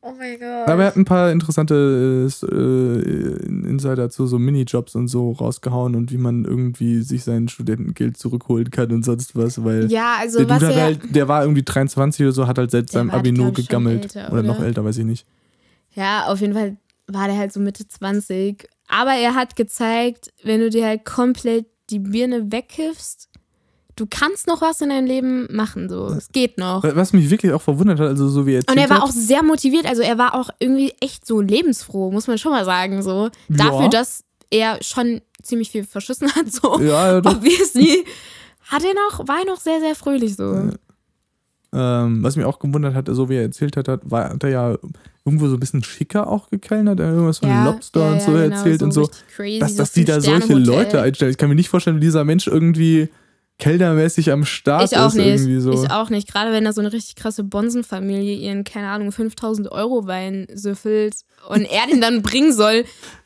Oh 0.00 0.12
mein 0.16 0.38
Gott. 0.38 0.68
Aber 0.68 0.82
er 0.82 0.86
hat 0.88 0.96
ein 0.96 1.04
paar 1.04 1.32
interessante 1.32 2.28
äh, 2.52 3.46
Insider 3.46 4.10
zu 4.10 4.26
so 4.26 4.38
Minijobs 4.38 4.94
und 4.94 5.08
so 5.08 5.32
rausgehauen 5.32 5.96
und 5.96 6.12
wie 6.12 6.18
man 6.18 6.44
irgendwie 6.44 7.02
sich 7.02 7.24
sein 7.24 7.48
Studentengeld 7.48 8.16
zurückholen 8.16 8.70
kann 8.70 8.92
und 8.92 9.04
sonst 9.04 9.34
was, 9.34 9.64
weil 9.64 9.90
ja, 9.90 10.16
also 10.20 10.38
der 10.38 10.48
was 10.48 10.60
Dude 10.60 10.72
er, 10.72 10.82
halt, 10.82 11.14
der 11.14 11.26
war 11.26 11.42
irgendwie 11.42 11.64
23 11.64 12.26
oder 12.26 12.32
so, 12.32 12.46
hat 12.46 12.58
halt 12.58 12.70
seit 12.70 12.90
seinem 12.90 13.10
Abi 13.10 13.32
nur 13.32 13.52
gegammelt. 13.52 14.14
älter, 14.14 14.32
oder 14.32 14.42
noch 14.44 14.58
oder? 14.58 14.66
älter, 14.66 14.84
weiß 14.84 14.98
ich 14.98 15.04
nicht. 15.04 15.26
ja, 15.94 16.26
auf 16.26 16.40
jeden 16.40 16.54
Fall 16.54 16.76
war 17.08 17.26
der 17.26 17.36
halt 17.36 17.52
so 17.52 17.58
Mitte 17.58 17.88
20. 17.88 18.68
Aber 18.86 19.12
er 19.12 19.34
hat 19.34 19.56
gezeigt, 19.56 20.32
wenn 20.44 20.60
du 20.60 20.70
dir 20.70 20.86
halt 20.86 21.04
komplett 21.04 21.66
die 21.90 21.98
Birne 21.98 22.52
wegkiffst, 22.52 23.27
du 23.98 24.06
kannst 24.08 24.46
noch 24.46 24.62
was 24.62 24.80
in 24.80 24.90
deinem 24.90 25.06
Leben 25.06 25.48
machen, 25.50 25.88
so. 25.88 26.06
Es 26.06 26.28
geht 26.28 26.56
noch. 26.56 26.84
Was 26.84 27.12
mich 27.12 27.28
wirklich 27.30 27.52
auch 27.52 27.62
verwundert 27.62 27.98
hat, 27.98 28.08
also 28.08 28.28
so 28.28 28.46
wie 28.46 28.54
er 28.54 28.62
Und 28.70 28.76
er 28.76 28.88
war 28.88 28.98
hat, 28.98 29.04
auch 29.04 29.10
sehr 29.10 29.42
motiviert, 29.42 29.86
also 29.86 30.02
er 30.02 30.16
war 30.18 30.34
auch 30.34 30.50
irgendwie 30.58 30.94
echt 31.00 31.26
so 31.26 31.40
lebensfroh, 31.40 32.10
muss 32.10 32.26
man 32.26 32.38
schon 32.38 32.52
mal 32.52 32.64
sagen, 32.64 33.02
so. 33.02 33.28
Ja. 33.48 33.56
Dafür, 33.56 33.88
dass 33.88 34.24
er 34.50 34.78
schon 34.82 35.20
ziemlich 35.42 35.70
viel 35.70 35.84
verschissen 35.84 36.32
hat, 36.34 36.50
so. 36.52 36.80
Ja, 36.80 37.12
ja, 37.12 37.20
doch. 37.20 37.36
Obviously. 37.36 38.04
Hat 38.68 38.84
er 38.84 38.94
noch, 38.94 39.26
war 39.26 39.40
er 39.40 39.46
noch 39.46 39.60
sehr, 39.60 39.80
sehr 39.80 39.94
fröhlich, 39.94 40.36
so. 40.36 40.70
ähm, 41.72 42.22
was 42.22 42.36
mich 42.36 42.44
auch 42.44 42.58
gewundert 42.58 42.94
hat, 42.94 43.08
so 43.10 43.28
wie 43.28 43.36
er 43.36 43.42
erzählt 43.42 43.76
hat, 43.76 43.88
hat, 43.88 44.00
war, 44.04 44.30
hat 44.30 44.44
er 44.44 44.50
ja 44.50 44.78
irgendwo 45.24 45.48
so 45.48 45.54
ein 45.54 45.60
bisschen 45.60 45.82
schicker 45.82 46.28
auch 46.28 46.50
gekellnert, 46.50 47.00
er 47.00 47.06
hat 47.06 47.14
irgendwas 47.14 47.38
von 47.38 47.64
Lobster 47.64 48.12
und 48.12 48.22
so 48.22 48.32
genau, 48.32 48.44
erzählt 48.44 48.82
und 48.82 48.92
so. 48.92 49.10
Crazy, 49.34 49.58
Dass, 49.58 49.72
so 49.72 49.78
dass 49.78 49.92
die 49.92 50.04
da 50.04 50.20
solche. 50.20 50.54
Leute 50.54 51.02
einstellen. 51.02 51.30
Ich 51.30 51.38
kann 51.38 51.48
mir 51.48 51.54
nicht 51.54 51.68
vorstellen, 51.68 51.96
wie 51.96 52.00
dieser 52.00 52.24
Mensch 52.24 52.46
irgendwie 52.46 53.08
kellnermäßig 53.58 54.30
am 54.30 54.44
Start 54.44 54.90
Ich 54.92 54.98
auch 54.98 55.08
ist. 55.08 55.14
nicht. 55.14 55.26
Irgendwie 55.26 55.60
so. 55.60 55.72
Ich 55.72 55.90
auch 55.90 56.10
nicht. 56.10 56.30
Gerade 56.32 56.52
wenn 56.52 56.64
da 56.64 56.72
so 56.72 56.80
eine 56.80 56.92
richtig 56.92 57.16
krasse 57.16 57.42
Bonsenfamilie 57.44 58.34
ihren, 58.36 58.64
keine 58.64 58.88
Ahnung, 58.88 59.10
5000 59.12 59.70
Euro 59.72 60.06
Wein 60.06 60.46
süffelt 60.54 61.16
und 61.48 61.62
er 61.64 61.86
den 61.86 62.00
dann 62.00 62.22
bringen 62.22 62.52
soll, 62.52 62.84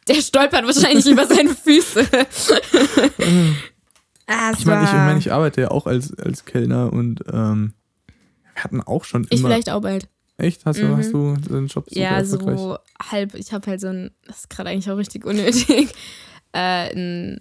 der 0.09 0.15
stolpert 0.23 0.65
wahrscheinlich 0.65 1.07
über 1.07 1.27
seine 1.27 1.51
Füße. 1.51 2.07
Ah, 4.29 4.53
Ich 4.57 4.65
meine, 4.65 4.85
ich, 4.85 4.89
ich, 4.89 4.95
mein, 4.95 5.19
ich 5.19 5.33
arbeite 5.33 5.63
ja 5.63 5.71
auch 5.73 5.87
als, 5.87 6.17
als 6.17 6.45
Kellner 6.45 6.93
und 6.93 7.23
ähm, 7.31 7.75
wir 8.55 8.65
hatten 8.65 8.81
auch 8.81 9.05
schon 9.05 9.27
Ich 9.31 9.41
immer. 9.41 9.49
vielleicht 9.49 9.69
auch 9.69 9.81
bald. 9.83 10.09
Echt? 10.39 10.65
Hast 10.65 10.79
du, 10.81 10.85
Mhm. 10.87 10.97
hast 10.97 11.13
du 11.13 11.35
deinen 11.37 11.67
Job 11.67 11.87
super 11.89 12.01
Ja, 12.01 12.25
so 12.25 12.79
halb. 13.11 13.35
Ich 13.35 13.53
habe 13.53 13.67
halt 13.71 13.81
so 13.81 13.89
ein, 13.89 14.11
das 14.27 14.39
ist 14.41 14.51
gerade 14.51 14.71
eigentlich 14.71 14.89
auch 14.91 14.97
richtig 14.97 15.25
unnötig, 15.27 15.89
äh, 16.53 16.95
ein, 16.95 17.41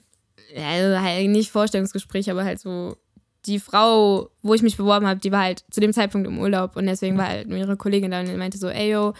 also 0.55 0.99
halt 1.01 1.29
nicht 1.29 1.51
Vorstellungsgespräch, 1.51 2.29
aber 2.29 2.43
halt 2.43 2.59
so 2.59 2.97
die 3.45 3.59
Frau, 3.59 4.29
wo 4.43 4.53
ich 4.53 4.61
mich 4.61 4.77
beworben 4.77 5.07
habe, 5.07 5.19
die 5.19 5.31
war 5.31 5.41
halt 5.41 5.65
zu 5.71 5.79
dem 5.79 5.93
Zeitpunkt 5.93 6.27
im 6.27 6.37
Urlaub 6.39 6.75
und 6.75 6.85
deswegen 6.85 7.17
war 7.17 7.27
halt 7.27 7.47
nur 7.47 7.57
ihre 7.57 7.77
Kollegin 7.77 8.11
da 8.11 8.19
und 8.19 8.37
meinte 8.37 8.57
so, 8.57 8.67
ey 8.69 8.91
yo, 8.91 9.13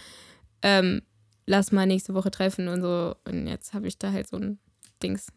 ähm, 0.62 1.02
lass 1.48 1.72
mal 1.72 1.88
nächste 1.88 2.14
Woche 2.14 2.32
treffen 2.32 2.68
und 2.68 2.82
so. 2.82 3.16
Und 3.26 3.48
jetzt 3.48 3.74
habe 3.74 3.88
ich 3.88 3.98
da 3.98 4.12
halt 4.12 4.28
so 4.28 4.38
ein 4.38 4.60
Dings. 5.02 5.28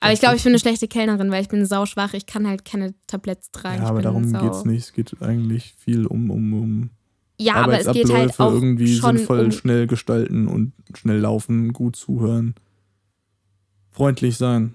Aber 0.00 0.12
ich 0.12 0.20
glaube, 0.20 0.36
ich 0.36 0.44
bin 0.44 0.52
eine 0.52 0.60
schlechte 0.60 0.86
Kellnerin, 0.86 1.30
weil 1.32 1.42
ich 1.42 1.48
bin 1.48 1.64
sauschwach. 1.66 2.14
Ich 2.14 2.26
kann 2.26 2.46
halt 2.46 2.64
keine 2.64 2.94
Tabletts 3.08 3.50
tragen. 3.50 3.82
Ja, 3.82 3.88
aber 3.88 4.02
darum 4.02 4.28
sau- 4.28 4.40
geht's 4.40 4.64
nicht. 4.64 4.84
Es 4.84 4.92
geht 4.92 5.20
eigentlich 5.20 5.74
viel 5.76 6.06
um, 6.06 6.30
um, 6.30 6.52
um 6.54 6.90
Ja, 7.36 7.54
aber 7.54 7.80
es 7.80 7.90
geht 7.92 8.08
halt 8.12 8.38
auch 8.38 8.52
irgendwie 8.52 8.94
schon 8.94 9.16
sinnvoll 9.16 9.46
um 9.46 9.52
schnell 9.52 9.88
gestalten 9.88 10.46
und 10.46 10.72
schnell 10.94 11.18
laufen, 11.18 11.72
gut 11.72 11.96
zuhören, 11.96 12.54
freundlich 13.98 14.36
sein. 14.36 14.74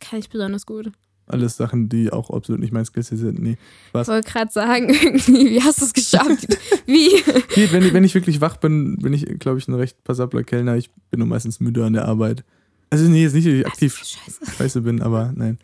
Kann 0.00 0.18
ich 0.18 0.30
besonders 0.30 0.64
gut. 0.64 0.90
Alles 1.26 1.56
Sachen, 1.56 1.88
die 1.90 2.10
auch 2.10 2.30
absolut 2.30 2.60
nicht 2.60 2.72
mein 2.72 2.84
Skillset 2.84 3.18
sind. 3.18 3.42
Nee, 3.42 3.56
was? 3.92 4.08
Ich 4.08 4.12
wollte 4.12 4.30
gerade 4.30 4.50
sagen, 4.50 4.88
irgendwie, 5.02 5.50
wie 5.50 5.62
hast 5.62 5.80
du 5.80 5.84
es 5.84 5.92
geschafft? 5.92 6.46
wie? 6.86 7.10
Geht, 7.54 7.72
wenn, 7.72 7.82
ich, 7.82 7.92
wenn 7.92 8.04
ich 8.04 8.14
wirklich 8.14 8.40
wach 8.40 8.56
bin, 8.56 8.96
bin 8.98 9.12
ich, 9.12 9.26
glaube 9.38 9.58
ich, 9.58 9.68
ein 9.68 9.74
recht 9.74 10.02
passabler 10.04 10.44
Kellner. 10.44 10.76
Ich 10.76 10.90
bin 11.10 11.20
nur 11.20 11.28
meistens 11.28 11.60
müde 11.60 11.84
an 11.84 11.92
der 11.92 12.06
Arbeit. 12.06 12.42
Also 12.88 13.06
nee, 13.08 13.22
jetzt 13.22 13.34
nicht, 13.34 13.46
dass 13.46 13.54
ich 13.54 13.66
aktiv 13.66 13.96
scheiße. 13.96 14.56
scheiße 14.56 14.80
bin, 14.80 15.02
aber 15.02 15.32
nein. 15.34 15.58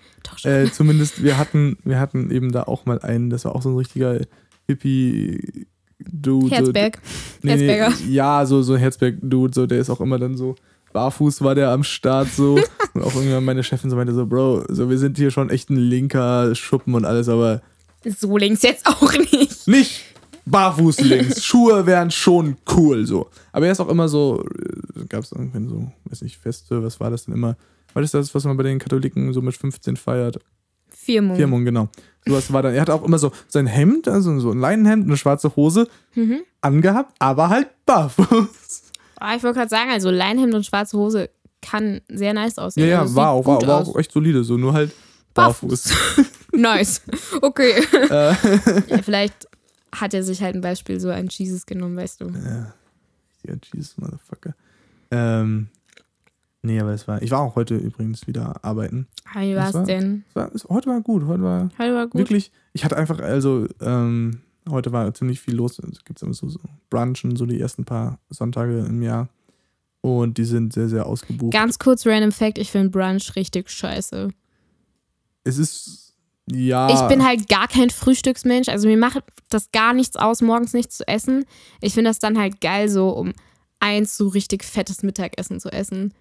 Äh, 0.45 0.67
zumindest, 0.71 1.23
wir 1.23 1.39
hatten, 1.39 1.79
wir 1.85 1.99
hatten 1.99 2.31
eben 2.31 2.53
da 2.53 2.65
auch 2.65 2.85
mal 2.87 2.99
einen, 2.99 3.31
das 3.31 3.47
war 3.47 3.55
auch 3.55 3.63
so 3.63 3.71
ein 3.71 3.77
richtiger 3.77 4.21
Hippie-Dude. 4.67 6.55
Herzberg. 6.55 6.99
So, 7.03 7.11
nee, 7.43 7.51
Herzberger. 7.51 7.95
Nee, 8.05 8.13
ja, 8.13 8.45
so, 8.47 8.63
so 8.63 8.77
Herzberg-Dude, 8.77 9.55
so, 9.55 9.67
der 9.67 9.79
ist 9.79 9.89
auch 9.89 10.01
immer 10.01 10.19
dann 10.19 10.37
so 10.37 10.57
barfuß 10.93 11.43
war 11.43 11.55
der 11.55 11.71
am 11.71 11.85
Start 11.85 12.29
so. 12.29 12.55
und 12.95 13.03
auch 13.03 13.15
irgendwann 13.15 13.45
meine 13.45 13.65
Chefin 13.65 13.91
so 13.91 13.97
meinte 13.97 14.15
so, 14.15 14.27
Bro, 14.27 14.65
so 14.69 14.91
wir 14.91 14.99
sind 14.99 15.17
hier 15.17 15.31
schon 15.31 15.51
echt 15.51 15.71
ein 15.71 15.77
linker 15.77 16.55
Schuppen 16.55 16.95
und 16.95 17.05
alles, 17.05 17.29
aber. 17.29 17.63
So 18.05 18.37
links 18.37 18.63
jetzt 18.63 18.87
auch 18.87 19.13
nicht. 19.13 19.69
Nicht 19.69 20.05
barfuß 20.51 21.01
links. 21.01 21.45
Schuhe 21.45 21.87
wären 21.87 22.11
schon 22.11 22.57
cool 22.77 23.07
so. 23.07 23.29
Aber 23.53 23.67
er 23.67 23.73
ist 23.73 23.81
auch 23.81 23.89
immer 23.89 24.09
so, 24.09 24.45
äh, 24.45 25.05
gab 25.09 25.25
es 25.25 25.33
irgendwann 25.33 25.69
so, 25.69 25.93
weiß 26.05 26.23
nicht, 26.23 26.39
Feste, 26.39 26.83
was 26.83 27.01
war 27.01 27.11
das 27.11 27.25
denn 27.25 27.35
immer? 27.35 27.57
Was 27.95 28.05
ist 28.05 28.15
das, 28.15 28.35
was 28.35 28.45
man 28.45 28.57
bei 28.57 28.63
den 28.63 28.79
Katholiken 28.79 29.33
so 29.33 29.43
mit 29.43 29.57
15 29.57 29.97
feiert? 29.97 30.39
Firmung. 30.89 31.37
Firmung, 31.37 31.65
genau. 31.65 31.89
Sowas 32.27 32.53
war 32.53 32.63
dann. 32.63 32.75
Er 32.75 32.83
hat 32.83 32.91
auch 32.91 33.05
immer 33.05 33.19
so 33.19 33.33
sein 33.49 33.67
Hemd, 33.67 34.07
also 34.07 34.39
so 34.39 34.51
ein 34.51 34.61
Leinenhemd, 34.61 35.07
eine 35.07 35.17
schwarze 35.17 35.57
Hose 35.57 35.89
mhm. 36.15 36.41
angehabt, 36.61 37.15
aber 37.19 37.49
halt 37.49 37.69
barfuß. 37.87 38.90
Ah, 39.21 39.37
ich 39.37 39.43
wollte 39.43 39.59
gerade 39.59 39.69
sagen, 39.69 39.91
also 39.91 40.11
Leinhemd 40.11 40.55
und 40.55 40.65
schwarze 40.65 40.97
Hose 40.97 41.31
kann 41.63 42.01
sehr 42.09 42.33
nice 42.33 42.59
aussehen. 42.59 42.85
Ja, 42.85 42.91
ja, 42.91 43.01
also 43.03 43.15
war, 43.15 43.31
auch, 43.31 43.47
war, 43.47 43.61
war 43.67 43.87
auch 43.87 43.97
echt 43.97 44.13
solide, 44.13 44.43
so 44.45 44.57
nur 44.57 44.73
halt 44.73 44.93
barfuß. 45.35 45.93
nice. 46.53 47.03
Okay. 47.41 47.85
Äh. 47.93 48.35
ja, 48.89 49.03
vielleicht 49.03 49.47
hat 49.93 50.15
er 50.15 50.23
sich 50.23 50.43
halt 50.43 50.55
ein 50.55 50.61
Beispiel 50.61 50.99
so 51.01 51.11
ein 51.11 51.29
Jesus 51.29 51.67
genommen, 51.67 51.97
weißt 51.97 52.23
du. 52.23 52.29
Ja, 52.29 52.73
ja 53.45 53.55
Jesus, 53.73 53.99
Motherfucker. 53.99 54.55
Ähm, 55.11 55.69
nee, 56.63 56.81
aber 56.81 56.93
es 56.93 57.07
war. 57.07 57.21
Ich 57.23 57.31
war 57.31 57.41
auch 57.41 57.57
heute 57.57 57.77
übrigens 57.77 58.27
wieder 58.27 58.65
arbeiten. 58.65 59.07
Wie 59.35 59.55
war's 59.55 59.75
war, 59.75 59.85
denn? 59.85 60.25
War, 60.35 60.51
es, 60.55 60.65
heute 60.65 60.89
war 60.89 61.01
gut. 61.03 61.27
Heute 61.27 61.43
war, 61.43 61.69
heute 61.79 61.95
war 61.95 62.07
gut. 62.07 62.21
wirklich. 62.21 62.53
Ich 62.73 62.85
hatte 62.85 62.97
einfach, 62.97 63.19
also, 63.21 63.67
ähm, 63.81 64.41
Heute 64.69 64.93
war 64.93 65.13
ziemlich 65.15 65.41
viel 65.41 65.55
los. 65.55 65.79
Es 65.79 66.05
gibt 66.05 66.21
immer 66.23 66.35
so, 66.35 66.49
so 66.49 66.61
Brunchen, 66.91 67.37
so 67.37 67.47
die 67.47 67.61
ersten 67.61 67.85
paar 67.85 68.19
Sonntage 68.31 68.81
im 68.81 69.03
Jahr. 69.03 69.29
Und 70.03 70.39
die 70.39 70.45
sind 70.45 70.73
sehr, 70.73 70.89
sehr 70.89 71.07
ausgebucht. 71.07 71.53
Ganz 71.53 71.79
kurz 71.79 72.07
Random 72.07 72.33
Fact: 72.33 72.59
Ich 72.59 72.71
finde 72.71 72.91
Brunch 72.91 73.37
richtig 73.37 73.71
scheiße. 73.71 74.31
Es 75.45 75.59
ist. 75.59 76.15
Ja. 76.51 76.91
Ich 76.93 77.01
bin 77.09 77.25
halt 77.25 77.49
gar 77.49 77.69
kein 77.69 77.91
Frühstücksmensch. 77.91 78.69
Also 78.69 78.89
mir 78.89 78.97
macht 78.97 79.23
das 79.51 79.71
gar 79.71 79.95
nichts 79.95 80.17
aus, 80.17 80.43
morgens 80.43 80.73
nichts 80.73 80.97
zu 80.97 81.07
essen. 81.07 81.45
Ich 81.81 81.95
finde 81.95 82.11
das 82.11 82.19
dann 82.19 82.39
halt 82.39 82.61
geil, 82.61 82.89
so 82.89 83.11
um 83.11 83.33
eins 83.79 84.17
so 84.17 84.29
richtig 84.29 84.65
fettes 84.65 85.03
Mittagessen 85.03 85.61
zu 85.61 85.71
essen. 85.71 86.13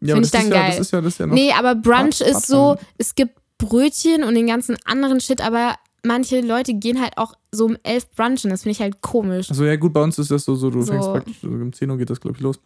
Ja, 0.00 0.14
finde 0.14 0.26
ich 0.26 0.32
dann 0.32 0.50
geil. 0.50 0.70
Ja, 0.72 0.76
das 0.76 0.80
ist 0.80 0.92
ja, 0.92 1.00
das 1.00 1.14
ist 1.14 1.18
ja 1.18 1.26
noch 1.26 1.34
nee, 1.34 1.52
aber 1.52 1.74
Brunch 1.74 2.20
ist 2.20 2.46
so, 2.46 2.76
es 2.98 3.14
gibt 3.14 3.34
Brötchen 3.58 4.22
und 4.22 4.34
den 4.34 4.46
ganzen 4.46 4.76
anderen 4.84 5.20
Shit, 5.20 5.40
aber 5.40 5.74
manche 6.04 6.40
Leute 6.40 6.74
gehen 6.74 7.00
halt 7.00 7.18
auch 7.18 7.34
so 7.52 7.66
um 7.66 7.76
elf 7.82 8.10
brunchen. 8.10 8.50
Das 8.50 8.62
finde 8.62 8.72
ich 8.72 8.80
halt 8.80 9.00
komisch. 9.00 9.50
Also 9.50 9.64
ja, 9.64 9.76
gut, 9.76 9.92
bei 9.92 10.02
uns 10.02 10.18
ist 10.18 10.30
das 10.30 10.44
so, 10.44 10.54
so 10.54 10.70
du 10.70 10.82
so. 10.82 10.92
fängst 10.92 11.08
praktisch, 11.08 11.36
also 11.42 11.54
um 11.54 11.72
10 11.72 11.90
Uhr 11.90 11.98
geht 11.98 12.10
das, 12.10 12.20
glaube 12.20 12.36
ich, 12.36 12.42
los. 12.42 12.60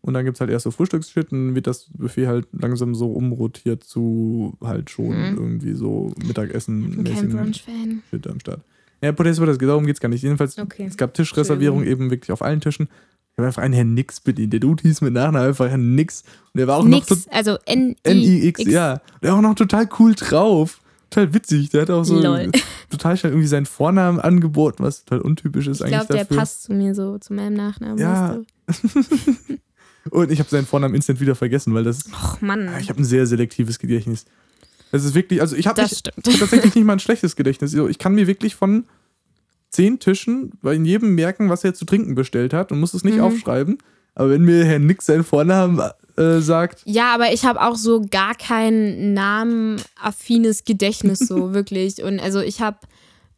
Und 0.00 0.14
dann 0.14 0.24
gibt 0.24 0.36
es 0.36 0.40
halt 0.40 0.50
erst 0.50 0.64
so 0.64 0.70
Frühstücksshit 0.70 1.32
und 1.32 1.54
wird 1.54 1.66
das 1.66 1.88
Buffet 1.92 2.28
halt 2.28 2.46
langsam 2.52 2.94
so 2.94 3.12
umrotiert 3.12 3.82
zu 3.82 4.56
halt 4.62 4.90
schon 4.90 5.08
mhm. 5.08 5.36
irgendwie 5.36 5.74
so 5.74 6.12
Mittagessen. 6.24 6.90
Ich 6.90 6.96
bin 6.96 7.04
kein 7.04 7.28
Brunch-Fan. 7.28 8.02
Shit 8.08 8.26
am 8.28 8.40
Start. 8.40 8.60
Ja, 9.02 9.12
Protest 9.12 9.40
das 9.40 9.58
darum 9.58 9.86
geht 9.86 9.96
es 9.96 10.00
gar 10.00 10.08
nicht. 10.08 10.22
Jedenfalls, 10.22 10.58
okay. 10.58 10.86
es 10.86 10.96
gab 10.96 11.14
Tischreservierung 11.14 11.84
eben 11.84 12.10
wirklich 12.10 12.32
auf 12.32 12.42
allen 12.42 12.60
Tischen. 12.60 12.88
Ich 13.32 13.38
habe 13.38 13.48
einfach 13.48 13.62
einen 13.62 13.74
Herrn 13.74 13.94
Nix 13.94 14.20
bedient. 14.20 14.52
Der 14.52 14.60
Dude 14.60 14.82
hieß 14.82 15.00
mit 15.00 15.12
Nachnamen 15.12 15.48
einfach 15.48 15.68
Herrn 15.68 15.94
Nix. 15.94 16.22
Und 16.52 16.58
der 16.58 16.66
war 16.66 16.78
auch 16.78 16.84
Nix, 16.84 17.10
noch 17.10 17.16
so. 17.16 17.30
Also 17.30 17.58
N-I-X, 17.66 18.64
ja. 18.64 19.00
Der 19.22 19.30
war 19.30 19.38
auch 19.38 19.42
noch 19.42 19.54
total 19.54 19.88
cool 19.98 20.14
drauf 20.14 20.80
total 21.10 21.34
witzig. 21.34 21.70
Der 21.70 21.82
hat 21.82 21.90
auch 21.90 22.04
so 22.04 22.20
Lol. 22.20 22.50
total 22.90 23.16
schnell 23.16 23.32
irgendwie 23.32 23.48
seinen 23.48 23.66
Vornamen 23.66 24.20
angeboten, 24.20 24.82
was 24.82 25.04
total 25.04 25.22
untypisch 25.22 25.66
ist 25.66 25.80
ich 25.80 25.86
eigentlich. 25.86 26.00
Ich 26.00 26.08
glaube, 26.08 26.24
der 26.26 26.36
passt 26.36 26.64
zu 26.64 26.72
mir 26.72 26.94
so, 26.94 27.18
zu 27.18 27.32
meinem 27.34 27.54
Nachnamen. 27.54 27.98
Ja. 27.98 28.40
Und 30.10 30.30
ich 30.30 30.38
habe 30.38 30.48
seinen 30.48 30.66
Vornamen 30.66 30.94
instant 30.94 31.20
wieder 31.20 31.34
vergessen, 31.34 31.74
weil 31.74 31.84
das. 31.84 32.04
Ach 32.12 32.40
Mann. 32.40 32.70
Ich 32.80 32.88
habe 32.88 33.00
ein 33.00 33.04
sehr 33.04 33.26
selektives 33.26 33.78
Gedächtnis. 33.78 34.24
Das 34.90 35.04
ist 35.04 35.14
wirklich, 35.14 35.40
also 35.42 35.54
ich 35.54 35.66
habe 35.66 35.82
hab 35.82 35.90
tatsächlich 35.90 36.74
nicht 36.74 36.84
mal 36.84 36.94
ein 36.94 36.98
schlechtes 36.98 37.36
Gedächtnis. 37.36 37.74
Ich 37.74 37.98
kann 37.98 38.14
mir 38.14 38.26
wirklich 38.26 38.54
von 38.54 38.86
zehn 39.68 39.98
Tischen 39.98 40.52
bei 40.62 40.72
jedem 40.72 41.14
merken, 41.14 41.50
was 41.50 41.62
er 41.62 41.74
zu 41.74 41.84
trinken 41.84 42.14
bestellt 42.14 42.54
hat 42.54 42.72
und 42.72 42.80
muss 42.80 42.94
es 42.94 43.04
nicht 43.04 43.16
mhm. 43.16 43.24
aufschreiben. 43.24 43.78
Aber 44.14 44.30
wenn 44.30 44.42
mir 44.42 44.64
Herr 44.64 44.78
Nix 44.78 45.06
seinen 45.06 45.24
Vornamen 45.24 45.80
äh, 46.18 46.40
sagt. 46.40 46.82
Ja, 46.84 47.14
aber 47.14 47.32
ich 47.32 47.44
habe 47.44 47.60
auch 47.62 47.76
so 47.76 48.02
gar 48.02 48.34
kein 48.34 49.14
namenaffines 49.14 50.64
Gedächtnis, 50.64 51.20
so 51.20 51.52
wirklich. 51.54 52.02
Und 52.02 52.20
also 52.20 52.40
ich 52.40 52.60
habe. 52.60 52.78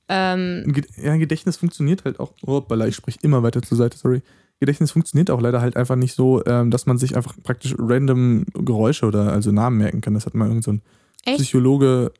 Ähm, 0.09 0.74
ja, 0.97 1.16
Gedächtnis 1.16 1.57
funktioniert 1.57 2.05
halt 2.05 2.18
auch. 2.18 2.33
Hoppala, 2.45 2.87
ich 2.87 2.97
spreche 2.97 3.18
immer 3.22 3.43
weiter 3.43 3.62
zur 3.62 3.78
Seite, 3.78 3.97
sorry. 3.97 4.22
Gedächtnis 4.59 4.91
funktioniert 4.91 5.31
auch 5.31 5.41
leider 5.41 5.61
halt 5.61 5.76
einfach 5.76 5.97
nicht 5.97 6.14
so, 6.14 6.45
ähm, 6.45 6.70
dass 6.70 6.85
man 6.85 6.99
sich 6.99 7.16
einfach 7.16 7.35
praktisch 7.43 7.74
random 7.78 8.45
Geräusche 8.53 9.07
oder 9.07 9.33
also 9.33 9.53
Namen 9.53 9.78
merken 9.78 10.01
kann. 10.01 10.14
Das 10.14 10.26
hat 10.26 10.35
mal 10.35 10.49
irgend 10.49 10.64
so 10.64 10.72
ein? 10.72 10.83
Psychologe 11.24 12.12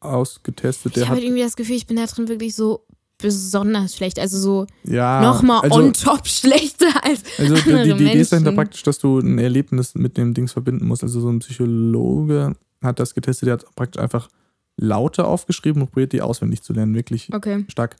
ausgetestet. 0.00 0.96
ich 0.96 1.02
habe 1.02 1.14
halt 1.14 1.24
irgendwie 1.24 1.42
das 1.42 1.56
Gefühl, 1.56 1.76
ich 1.76 1.86
bin 1.86 1.96
da 1.96 2.06
drin 2.06 2.28
wirklich 2.28 2.54
so 2.54 2.84
besonders 3.18 3.96
schlecht. 3.96 4.18
Also 4.18 4.38
so 4.38 4.66
ja, 4.84 5.20
nochmal 5.20 5.60
also, 5.62 5.80
on 5.80 5.92
top 5.92 6.26
schlechter 6.26 7.04
als. 7.04 7.22
Also 7.38 7.56
die, 7.56 7.62
die, 7.62 7.94
die 7.94 8.04
Idee 8.04 8.20
ist 8.20 8.32
dahinter 8.32 8.52
praktisch, 8.52 8.82
dass 8.84 8.98
du 8.98 9.18
ein 9.18 9.38
Erlebnis 9.38 9.94
mit 9.94 10.16
dem 10.16 10.34
Dings 10.34 10.52
verbinden 10.52 10.86
musst. 10.86 11.02
Also 11.02 11.20
so 11.20 11.28
ein 11.28 11.40
Psychologe 11.40 12.54
hat 12.82 13.00
das 13.00 13.14
getestet, 13.14 13.48
der 13.48 13.54
hat 13.54 13.74
praktisch 13.74 14.00
einfach 14.00 14.28
Laute 14.76 15.24
aufgeschrieben 15.26 15.82
und 15.82 15.90
probiert 15.90 16.12
die 16.12 16.22
auswendig 16.22 16.62
zu 16.62 16.72
lernen. 16.72 16.94
Wirklich 16.94 17.28
okay. 17.34 17.64
stark. 17.68 17.96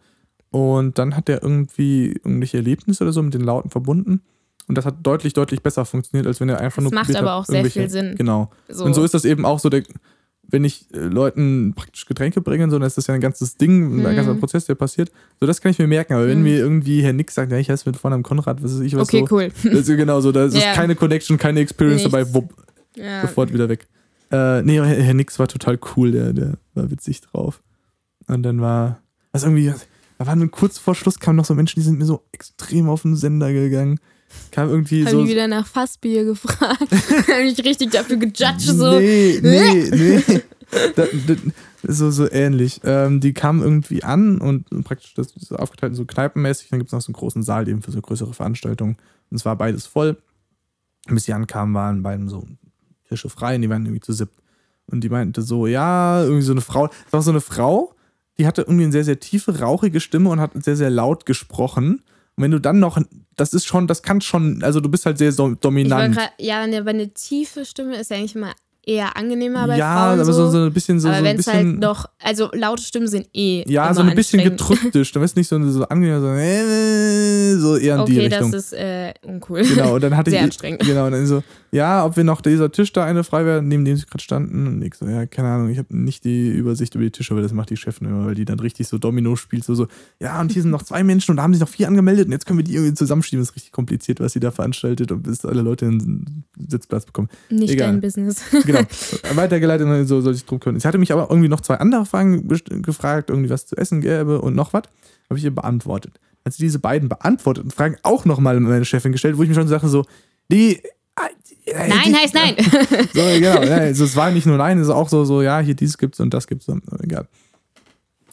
Und 0.51 0.99
dann 0.99 1.16
hat 1.16 1.29
er 1.29 1.43
irgendwie 1.43 2.12
irgendwelche 2.12 2.59
Erlebnisse 2.59 3.05
oder 3.05 3.12
so 3.12 3.23
mit 3.23 3.35
den 3.35 3.43
Lauten 3.43 3.71
verbunden. 3.71 4.23
Und 4.66 4.77
das 4.77 4.85
hat 4.85 4.97
deutlich, 5.03 5.33
deutlich 5.33 5.62
besser 5.62 5.85
funktioniert, 5.85 6.27
als 6.27 6.41
wenn 6.41 6.49
er 6.49 6.61
einfach 6.61 6.83
das 6.83 6.93
nur. 6.93 7.01
Das 7.01 7.09
macht 7.09 7.16
aber 7.16 7.35
auch 7.35 7.45
sehr 7.45 7.64
viel 7.64 7.89
Sinn. 7.89 8.14
Genau. 8.16 8.51
So. 8.69 8.85
Und 8.85 8.95
so 8.95 9.03
ist 9.03 9.14
das 9.14 9.25
eben 9.25 9.45
auch 9.45 9.59
so 9.59 9.69
der 9.69 9.83
wenn 10.51 10.65
ich 10.65 10.87
äh, 10.95 10.99
Leuten 10.99 11.75
praktisch 11.75 12.07
Getränke 12.07 12.41
bringe, 12.41 12.69
so, 12.71 12.79
dann 12.79 12.87
ist 12.87 12.97
das 12.97 13.07
ja 13.07 13.15
ein 13.15 13.21
ganzes 13.21 13.57
Ding, 13.57 13.97
mhm. 13.97 14.07
ein 14.07 14.17
ganzer 14.17 14.35
Prozess, 14.35 14.65
der 14.65 14.75
passiert. 14.75 15.13
So, 15.41 15.47
das 15.47 15.61
kann 15.61 15.71
ich 15.71 15.79
mir 15.79 15.87
merken. 15.87 16.15
Aber 16.15 16.25
mhm. 16.25 16.29
wenn 16.29 16.43
mir 16.43 16.57
irgendwie 16.57 17.03
Herr 17.03 17.13
Nix 17.13 17.35
sagt, 17.35 17.53
ja, 17.53 17.59
ich 17.59 17.71
heiße 17.71 17.89
mit 17.89 17.99
Vornamen 17.99 18.23
Konrad, 18.23 18.63
was 18.63 18.75
weiß 18.75 18.81
ich, 18.81 18.97
was 18.97 19.09
okay, 19.09 19.25
so. 19.29 19.37
cool. 19.37 19.53
Ist 19.63 19.87
genau 19.87 20.21
so, 20.21 20.33
da 20.33 20.47
ist 20.47 20.57
ja. 20.57 20.73
keine 20.73 20.95
Connection, 20.95 21.37
keine 21.37 21.61
Experience 21.61 22.03
Nichts. 22.03 22.13
dabei, 22.13 22.35
wupp, 22.35 22.55
ja. 22.97 23.21
sofort 23.23 23.53
wieder 23.53 23.69
weg. 23.69 23.87
Äh, 24.31 24.63
nee, 24.63 24.81
Herr 24.81 25.15
Nix 25.15 25.39
war 25.39 25.49
total 25.49 25.79
cool, 25.97 26.13
der, 26.13 26.33
der 26.33 26.55
war 26.75 26.91
witzig 26.91 27.21
drauf. 27.21 27.61
Und 28.27 28.43
dann 28.43 28.61
war, 28.61 29.01
also 29.33 29.47
irgendwie, 29.47 29.73
da 30.19 30.27
waren 30.27 30.51
kurz 30.51 30.79
vor 30.79 30.95
Schluss 30.95 31.19
kamen 31.19 31.37
noch 31.37 31.45
so 31.45 31.55
Menschen, 31.55 31.81
die 31.81 31.85
sind 31.85 31.99
mir 31.99 32.05
so 32.05 32.25
extrem 32.33 32.89
auf 32.89 33.03
den 33.03 33.17
Sender 33.17 33.53
gegangen. 33.53 34.01
Kam 34.51 34.70
irgendwie 34.70 35.05
Haben 35.05 35.12
so. 35.12 35.24
die 35.24 35.31
wieder 35.31 35.49
nach 35.49 35.66
Fassbier 35.66 36.24
gefragt. 36.24 36.81
Haben 36.91 37.45
mich 37.45 37.64
richtig 37.64 37.91
dafür 37.91 38.16
gejudged, 38.16 38.62
so. 38.62 38.99
Nee, 38.99 39.39
nee, 39.43 39.91
nee. 39.91 40.41
da, 40.97 41.05
da, 41.26 41.35
so, 41.83 42.11
so 42.11 42.31
ähnlich. 42.31 42.81
Ähm, 42.85 43.20
die 43.20 43.33
kamen 43.33 43.62
irgendwie 43.62 44.03
an 44.03 44.39
und 44.39 44.68
praktisch 44.85 45.14
das 45.14 45.33
ist 45.37 45.53
aufgeteilt 45.53 45.95
so 45.97 46.05
kneipenmäßig. 46.05 46.68
Dann 46.68 46.79
gibt 46.79 46.89
es 46.89 46.93
noch 46.93 47.01
so 47.01 47.09
einen 47.09 47.14
großen 47.14 47.43
Saal 47.43 47.68
eben 47.68 47.83
für 47.83 47.91
so 47.91 48.01
größere 48.01 48.35
Veranstaltungen. 48.35 48.97
Und 49.31 49.37
es 49.37 49.45
war 49.45 49.57
beides 49.57 49.87
voll. 49.87 50.16
Bis 51.07 51.24
sie 51.24 51.33
ankamen, 51.33 51.74
waren 51.74 52.03
beiden 52.03 52.29
so 52.29 52.47
Tische 53.09 53.31
frei 53.31 53.57
und 53.57 53.62
die 53.62 53.70
waren 53.70 53.85
irgendwie 53.85 54.01
zu 54.01 54.12
siebt. 54.12 54.35
Und 54.87 55.03
die 55.03 55.09
meinte 55.09 55.43
so, 55.43 55.66
ja, 55.66 56.22
irgendwie 56.22 56.43
so 56.43 56.53
eine 56.53 56.61
Frau. 56.61 56.89
Das 56.89 57.12
war 57.12 57.22
so 57.22 57.31
eine 57.31 57.41
Frau, 57.41 57.95
die 58.39 58.47
hatte 58.47 58.62
irgendwie 58.62 58.85
eine 58.85 58.93
sehr, 58.93 59.05
sehr 59.05 59.20
tiefe, 59.20 59.61
rauchige 59.61 60.01
Stimme 60.01 60.31
und 60.31 60.41
hat 60.41 60.53
sehr, 60.62 60.76
sehr 60.76 60.91
laut 60.91 61.26
gesprochen. 61.26 62.03
Und 62.39 62.45
wenn 62.45 62.53
du 62.53 62.61
dann 62.61 62.78
noch, 62.78 63.01
das 63.34 63.53
ist 63.53 63.66
schon, 63.66 63.89
das 63.89 64.03
kann 64.03 64.20
schon, 64.20 64.62
also 64.62 64.80
du 64.80 64.89
bist 64.89 65.05
halt 65.07 65.18
sehr 65.18 65.32
so 65.32 65.55
dominant. 65.55 66.14
Grad, 66.14 66.30
ja, 66.39 66.62
aber 66.62 66.91
eine 66.91 67.12
tiefe 67.12 67.64
Stimme 67.64 67.97
ist 67.97 68.12
ja 68.12 68.16
eigentlich 68.16 68.36
immer 68.36 68.53
eher 68.86 69.16
angenehmer 69.16 69.66
bei 69.66 69.76
ja, 69.76 69.93
Frauen. 69.93 70.16
Ja, 70.16 70.22
aber 70.22 70.32
so, 70.32 70.51
so 70.51 70.62
ein 70.62 70.72
bisschen 70.72 71.01
so. 71.01 71.09
Aber 71.09 71.18
so 71.18 71.24
wenn 71.24 71.36
es 71.36 71.47
halt 71.49 71.78
noch, 71.80 72.07
also 72.22 72.49
laute 72.55 72.82
Stimmen 72.82 73.09
sind 73.09 73.28
eh. 73.34 73.64
Ja, 73.68 73.93
so 73.93 74.03
ein 74.03 74.14
bisschen 74.14 74.43
gedrückte 74.43 75.05
Stimme. 75.05 75.24
Ist 75.24 75.36
nicht 75.36 75.49
so, 75.49 75.61
so 75.68 75.82
angenehm, 75.89 76.20
so, 76.20 76.28
äh, 76.28 77.57
so 77.57 77.76
eher 77.76 77.97
in 77.97 78.01
okay, 78.03 78.12
die 78.12 78.18
Richtung. 78.20 78.43
Okay, 78.45 78.51
das 78.53 78.64
ist 78.64 78.72
äh, 78.72 79.14
uncool. 79.22 79.62
Genau, 79.62 79.97
und 79.97 80.03
dann 80.03 80.16
hatte 80.16 80.30
Sehr 80.30 80.41
ich. 80.41 80.45
anstrengend. 80.45 80.84
Genau, 80.84 81.07
und 81.07 81.12
dann 81.12 81.26
so, 81.26 81.43
ja, 81.71 82.05
ob 82.05 82.16
wir 82.16 82.25
noch 82.25 82.41
dieser 82.41 82.73
Tisch 82.73 82.93
da 82.93 83.05
eine 83.05 83.25
frei 83.25 83.45
wäre, 83.45 83.62
neben 83.62 83.85
dem 83.85 83.97
sie 83.97 84.07
gerade 84.07 84.23
standen. 84.23 84.66
Und 84.66 84.83
ich 84.83 84.95
so, 84.95 85.07
ja, 85.07 85.27
keine 85.27 85.49
Ahnung, 85.49 85.69
ich 85.69 85.79
habe 85.79 85.97
nicht 85.97 86.25
die 86.25 86.49
Übersicht 86.49 86.95
über 86.95 87.05
die 87.05 87.11
Tische, 87.11 87.35
weil 87.35 87.43
das 87.43 87.53
macht 87.53 87.71
die 87.71 87.77
Chefin 87.77 88.09
immer, 88.09 88.27
weil 88.27 88.35
die 88.35 88.45
dann 88.45 88.59
richtig 88.61 88.89
so 88.89 88.99
Domino 88.99 89.37
spielt, 89.37 89.64
so, 89.64 89.75
so, 89.75 89.87
ja, 90.21 90.41
und 90.41 90.53
hier 90.53 90.62
sind 90.62 90.71
noch 90.71 90.83
zwei 90.83 91.05
Menschen 91.05 91.33
und 91.33 91.37
da 91.37 91.43
haben 91.43 91.53
sich 91.53 91.61
noch 91.61 91.69
vier 91.69 91.89
angemeldet 91.89 92.27
und 92.27 92.33
jetzt 92.33 92.47
können 92.47 92.59
wir 92.59 92.64
die 92.64 92.75
irgendwie 92.75 92.95
zusammenschieben. 92.95 93.41
Das 93.41 93.51
ist 93.51 93.57
richtig 93.57 93.73
kompliziert, 93.73 94.21
was 94.21 94.33
sie 94.33 94.41
da 94.41 94.51
veranstaltet 94.51 95.12
und 95.12 95.23
bis 95.23 95.45
alle 95.45 95.62
Leute 95.62 95.87
einen 95.87 96.45
Sitzplatz 96.57 97.05
bekommen. 97.05 97.29
Nicht 97.51 97.73
Egal. 97.73 97.93
dein 97.93 98.01
Business. 98.01 98.43
Genau. 98.69 98.81
Weitergeleitet 99.35 99.87
und 99.87 100.07
so 100.07 100.21
soll 100.21 100.35
ich 100.35 100.45
drum 100.45 100.61
kümmern. 100.61 100.81
Sie 100.81 100.87
hatte 100.87 100.99
mich 100.99 101.12
aber 101.12 101.29
irgendwie 101.31 101.49
noch 101.49 101.61
zwei 101.61 101.77
andere 101.77 102.05
Fragen 102.05 102.49
gefragt, 102.83 103.31
irgendwie 103.31 103.51
was 103.51 103.66
zu 103.66 103.77
essen 103.77 104.01
gäbe 104.01 104.41
und 104.41 104.55
noch 104.55 104.73
was. 104.73 104.83
Habe 105.29 105.39
ich 105.39 105.45
ihr 105.45 105.55
beantwortet. 105.55 106.19
Als 106.45 106.57
sie 106.57 106.64
diese 106.64 106.79
beiden 106.79 107.09
beantworteten 107.09 107.71
Fragen 107.71 107.97
auch 108.03 108.25
nochmal 108.25 108.59
meine 108.61 108.85
Chefin 108.85 109.12
gestellt, 109.12 109.39
wo 109.39 109.43
ich 109.43 109.49
mir 109.49 109.55
schon 109.55 109.69
sagte, 109.69 109.89
so, 109.89 110.05
die. 110.51 110.81
Äh, 111.66 111.89
nein 111.89 112.14
heißt 112.14 112.35
nein. 112.35 112.57
So, 113.14 113.23
genau. 113.39 113.61
Also 113.61 114.05
es 114.05 114.16
war 114.16 114.31
nicht 114.31 114.47
nur 114.47 114.57
nein, 114.57 114.79
es 114.79 114.89
ist 114.89 114.95
auch 114.95 115.09
so, 115.09 115.25
so, 115.25 115.43
ja, 115.43 115.61
hier 115.61 115.75
dieses 115.75 115.99
gibt's 115.99 116.21
und 116.21 116.33
das 116.33 116.47
gibt's. 116.47 116.66
Egal. 117.03 117.29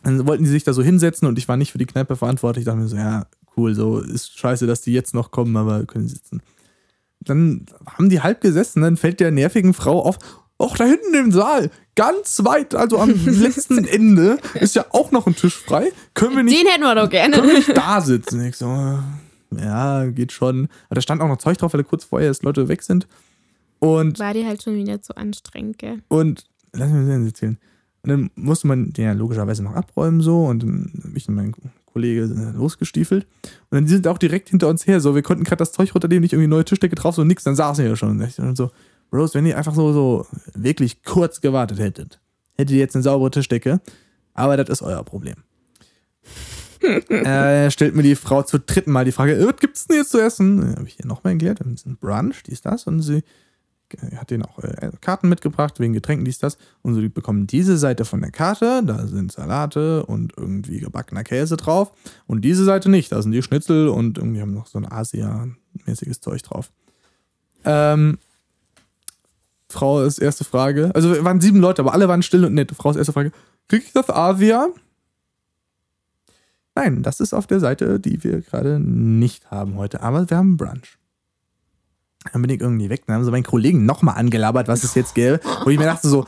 Dann 0.03 0.27
wollten 0.27 0.43
die 0.43 0.49
sich 0.49 0.63
da 0.63 0.73
so 0.73 0.83
hinsetzen 0.83 1.27
und 1.27 1.37
ich 1.37 1.47
war 1.47 1.57
nicht 1.57 1.71
für 1.71 1.77
die 1.77 1.85
Kneipe 1.85 2.15
verantwortlich. 2.15 2.61
Ich 2.61 2.65
dachte 2.65 2.79
mir 2.79 2.87
so, 2.87 2.95
ja, 2.95 3.25
cool, 3.57 3.73
so 3.73 3.99
ist 3.99 4.37
scheiße, 4.37 4.67
dass 4.67 4.81
die 4.81 4.93
jetzt 4.93 5.13
noch 5.13 5.31
kommen, 5.31 5.55
aber 5.57 5.85
können 5.85 6.07
sitzen. 6.07 6.41
Dann 7.19 7.65
haben 7.85 8.09
die 8.09 8.21
halb 8.21 8.41
gesessen, 8.41 8.81
dann 8.81 8.97
fällt 8.97 9.19
der 9.19 9.31
nervigen 9.31 9.73
Frau 9.73 10.03
auf, 10.03 10.19
auch 10.57 10.77
da 10.77 10.85
hinten 10.85 11.13
im 11.15 11.31
Saal, 11.31 11.71
ganz 11.95 12.41
weit, 12.43 12.75
also 12.75 12.99
am 12.99 13.09
letzten 13.25 13.85
Ende, 13.85 14.37
ist 14.53 14.75
ja 14.75 14.85
auch 14.91 15.11
noch 15.11 15.27
ein 15.27 15.35
Tisch 15.35 15.55
frei. 15.55 15.91
Können 16.13 16.35
wir 16.35 16.43
nicht. 16.43 16.59
Den 16.59 16.67
hätten 16.67 16.83
wir 16.83 16.95
doch 16.95 17.09
gerne. 17.09 17.35
Können 17.35 17.47
wir 17.47 17.55
nicht 17.55 17.75
da 17.75 17.99
sitzen? 17.99 18.41
Ich 18.45 18.55
so, 18.55 18.99
ja, 19.57 20.05
geht 20.05 20.31
schon. 20.31 20.67
Aber 20.87 20.95
da 20.95 21.01
stand 21.01 21.21
auch 21.21 21.27
noch 21.27 21.37
Zeug 21.37 21.57
drauf, 21.57 21.73
weil 21.73 21.83
kurz 21.83 22.03
vorher 22.03 22.29
dass 22.29 22.43
Leute 22.43 22.67
weg 22.67 22.83
sind. 22.83 23.07
Und. 23.79 24.19
War 24.19 24.33
die 24.33 24.45
halt 24.45 24.63
schon 24.63 24.75
wieder 24.75 25.01
zu 25.01 25.15
anstrengend, 25.15 25.77
gell? 25.77 26.01
Und, 26.07 26.45
lass 26.73 26.91
mich 26.91 27.05
mal 27.05 27.25
erzählen. 27.25 27.57
Und 28.03 28.09
dann 28.09 28.29
musste 28.35 28.67
man 28.67 28.91
den 28.91 29.05
ja 29.05 29.13
logischerweise 29.13 29.63
noch 29.63 29.73
abräumen 29.73 30.21
so 30.21 30.45
und 30.45 30.61
dann 30.61 30.91
bin 30.93 31.15
ich 31.15 31.27
und 31.27 31.35
mein 31.35 31.55
Kollege 31.91 32.25
losgestiefelt. 32.55 33.25
Und 33.71 33.75
dann 33.75 33.87
sind 33.87 34.07
auch 34.07 34.19
direkt 34.19 34.49
hinter 34.49 34.67
uns 34.67 34.85
her. 34.85 34.99
So, 34.99 35.15
wir 35.15 35.23
konnten 35.23 35.43
gerade 35.43 35.57
das 35.57 35.71
Zeug 35.71 35.95
runternehmen, 35.95 36.21
nicht 36.21 36.33
irgendwie 36.33 36.47
neue 36.47 36.65
Tischdecke 36.65 36.93
drauf, 36.93 37.15
so 37.15 37.23
nix, 37.23 37.43
dann 37.43 37.55
saßen 37.55 37.83
wir 37.83 37.89
ja 37.89 37.95
schon. 37.95 38.21
Und 38.21 38.55
so, 38.55 38.69
Bros, 39.09 39.33
wenn 39.33 39.45
ihr 39.45 39.57
einfach 39.57 39.73
so, 39.73 39.91
so 39.91 40.27
wirklich 40.53 41.03
kurz 41.03 41.41
gewartet 41.41 41.79
hättet, 41.79 42.19
hättet 42.53 42.75
ihr 42.75 42.79
jetzt 42.79 42.95
eine 42.95 43.01
saubere 43.01 43.31
Tischdecke. 43.31 43.81
Aber 44.35 44.57
das 44.57 44.69
ist 44.69 44.81
euer 44.81 45.03
Problem. 45.03 45.37
Äh, 46.81 47.71
stellt 47.71 47.95
mir 47.95 48.03
die 48.03 48.15
Frau 48.15 48.43
zum 48.43 48.61
dritten 48.65 48.91
Mal 48.91 49.05
die 49.05 49.11
Frage, 49.11 49.33
äh, 49.33 49.45
was 49.45 49.57
gibt's 49.57 49.87
denn 49.87 49.97
jetzt 49.97 50.11
zu 50.11 50.21
essen? 50.21 50.75
Habe 50.75 50.87
ich 50.87 50.99
ihr 50.99 51.05
nochmal 51.05 51.33
erklärt, 51.33 51.61
ein 51.61 51.97
Brunch, 51.99 52.43
dies, 52.43 52.61
das. 52.61 52.85
Und 52.85 53.01
sie 53.01 53.23
hat 54.15 54.31
denen 54.31 54.43
auch 54.43 54.59
äh, 54.59 54.91
Karten 55.01 55.29
mitgebracht, 55.29 55.79
wegen 55.79 55.93
Getränken, 55.93 56.25
dies, 56.25 56.39
das. 56.39 56.57
Und 56.81 56.95
so, 56.95 57.01
die 57.01 57.09
bekommen 57.09 57.47
diese 57.47 57.77
Seite 57.77 58.05
von 58.05 58.21
der 58.21 58.31
Karte, 58.31 58.83
da 58.85 59.07
sind 59.07 59.31
Salate 59.31 60.05
und 60.05 60.33
irgendwie 60.37 60.79
gebackener 60.79 61.23
Käse 61.23 61.57
drauf. 61.57 61.91
Und 62.27 62.41
diese 62.41 62.63
Seite 62.63 62.89
nicht, 62.89 63.11
da 63.11 63.21
sind 63.21 63.31
die 63.31 63.43
Schnitzel 63.43 63.87
und 63.87 64.17
irgendwie 64.17 64.41
haben 64.41 64.53
noch 64.53 64.67
so 64.67 64.79
ein 64.79 64.91
Asia-mäßiges 64.91 66.19
Zeug 66.19 66.41
drauf. 66.43 66.71
Ähm, 67.63 68.17
Frau 69.69 70.03
ist 70.03 70.19
erste 70.19 70.43
Frage. 70.43 70.91
Also 70.93 71.23
waren 71.23 71.41
sieben 71.41 71.59
Leute, 71.59 71.81
aber 71.81 71.93
alle 71.93 72.07
waren 72.07 72.23
still 72.23 72.45
und 72.45 72.53
nett. 72.53 72.71
Frau 72.71 72.91
ist 72.91 72.97
erste 72.97 73.13
Frage. 73.13 73.31
Krieg 73.67 73.83
ich 73.85 73.93
das 73.93 74.09
Asia? 74.09 74.69
Nein, 76.75 77.03
das 77.03 77.21
ist 77.21 77.33
auf 77.33 77.47
der 77.47 77.61
Seite, 77.61 77.99
die 77.99 78.23
wir 78.23 78.41
gerade 78.41 78.79
nicht 78.79 79.49
haben 79.49 79.77
heute. 79.77 80.01
Aber 80.01 80.29
wir 80.29 80.37
haben 80.37 80.57
Brunch. 80.57 80.97
Dann 82.33 82.41
bin 82.41 82.51
ich 82.51 82.59
irgendwie 82.59 82.89
weg. 82.89 83.03
Dann 83.07 83.15
haben 83.15 83.23
sie 83.23 83.31
meinen 83.31 83.43
Kollegen 83.43 83.85
nochmal 83.85 84.17
angelabert, 84.17 84.67
was 84.67 84.83
es 84.83 84.93
jetzt 84.93 85.15
gäbe. 85.15 85.39
Wo 85.63 85.69
ich 85.69 85.77
mir 85.77 85.85
dachte 85.85 86.09
so, 86.09 86.25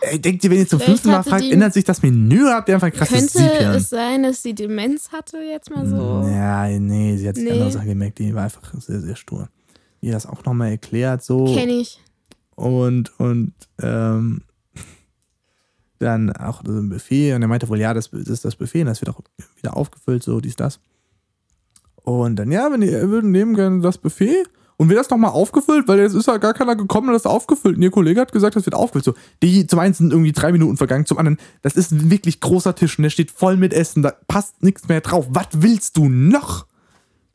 ey, 0.00 0.18
denkt 0.18 0.42
ihr, 0.44 0.50
wenn 0.50 0.58
ihr 0.58 0.68
zum 0.68 0.80
fünften 0.80 1.10
Mal 1.10 1.22
fragt, 1.22 1.44
ändert 1.44 1.74
sich 1.74 1.84
das 1.84 2.02
Menü? 2.02 2.46
Habt 2.46 2.68
ihr 2.68 2.76
einfach 2.76 2.86
ein 2.86 2.92
krasses 2.92 3.32
Könnte 3.32 3.38
Siebchen? 3.38 3.70
es 3.72 3.90
sein, 3.90 4.22
dass 4.22 4.42
sie 4.42 4.54
Demenz 4.54 5.10
hatte, 5.12 5.38
jetzt 5.38 5.70
mal 5.70 5.86
so? 5.86 6.26
Ja, 6.28 6.66
nee, 6.68 7.16
sie 7.16 7.28
hat 7.28 7.34
sich 7.34 7.44
nee. 7.44 7.50
andere 7.50 7.72
Sachen 7.72 7.88
gemerkt. 7.88 8.18
Die 8.18 8.34
war 8.34 8.44
einfach 8.44 8.72
sehr, 8.80 9.00
sehr 9.00 9.16
stur. 9.16 9.48
Wie 10.00 10.10
das 10.10 10.26
auch 10.26 10.44
nochmal 10.44 10.70
erklärt, 10.70 11.22
so. 11.22 11.44
Kenn 11.54 11.68
ich. 11.68 12.00
Und, 12.54 13.18
und, 13.18 13.52
ähm, 13.82 14.42
dann 15.98 16.32
auch 16.32 16.62
so 16.64 16.72
ein 16.72 16.88
Buffet 16.88 17.34
und 17.34 17.42
er 17.42 17.48
meinte 17.48 17.68
wohl, 17.68 17.80
ja, 17.80 17.94
das, 17.94 18.10
das 18.10 18.28
ist 18.28 18.44
das 18.44 18.56
Buffet 18.56 18.82
und 18.82 18.86
das 18.86 19.00
wird 19.00 19.14
auch 19.14 19.20
wieder 19.56 19.76
aufgefüllt, 19.76 20.22
so 20.22 20.40
dies, 20.40 20.56
das. 20.56 20.80
Und 22.02 22.36
dann, 22.36 22.52
ja, 22.52 22.70
wenn 22.70 22.82
ihr 22.82 23.08
würden 23.08 23.30
nehmen 23.30 23.54
gerne 23.54 23.80
das 23.80 23.98
Buffet 23.98 24.44
und 24.76 24.88
wird 24.88 24.98
das 24.98 25.10
nochmal 25.10 25.30
aufgefüllt? 25.30 25.88
Weil 25.88 26.00
jetzt 26.00 26.14
ist 26.14 26.26
ja 26.26 26.36
gar 26.36 26.52
keiner 26.52 26.76
gekommen 26.76 27.08
und 27.08 27.14
das 27.14 27.26
aufgefüllt. 27.26 27.76
Und 27.76 27.82
ihr 27.82 27.90
Kollege 27.90 28.20
hat 28.20 28.32
gesagt, 28.32 28.56
das 28.56 28.66
wird 28.66 28.74
aufgefüllt. 28.74 29.04
So, 29.04 29.14
die 29.42 29.66
zum 29.66 29.78
einen 29.78 29.94
sind 29.94 30.12
irgendwie 30.12 30.32
drei 30.32 30.52
Minuten 30.52 30.76
vergangen, 30.76 31.06
zum 31.06 31.18
anderen, 31.18 31.38
das 31.62 31.76
ist 31.76 31.92
ein 31.92 32.10
wirklich 32.10 32.40
großer 32.40 32.74
Tisch 32.74 32.98
und 32.98 33.04
der 33.04 33.10
steht 33.10 33.30
voll 33.30 33.56
mit 33.56 33.72
Essen, 33.72 34.02
da 34.02 34.12
passt 34.26 34.62
nichts 34.62 34.88
mehr 34.88 35.00
drauf. 35.00 35.26
Was 35.30 35.48
willst 35.52 35.96
du 35.96 36.08
noch? 36.08 36.66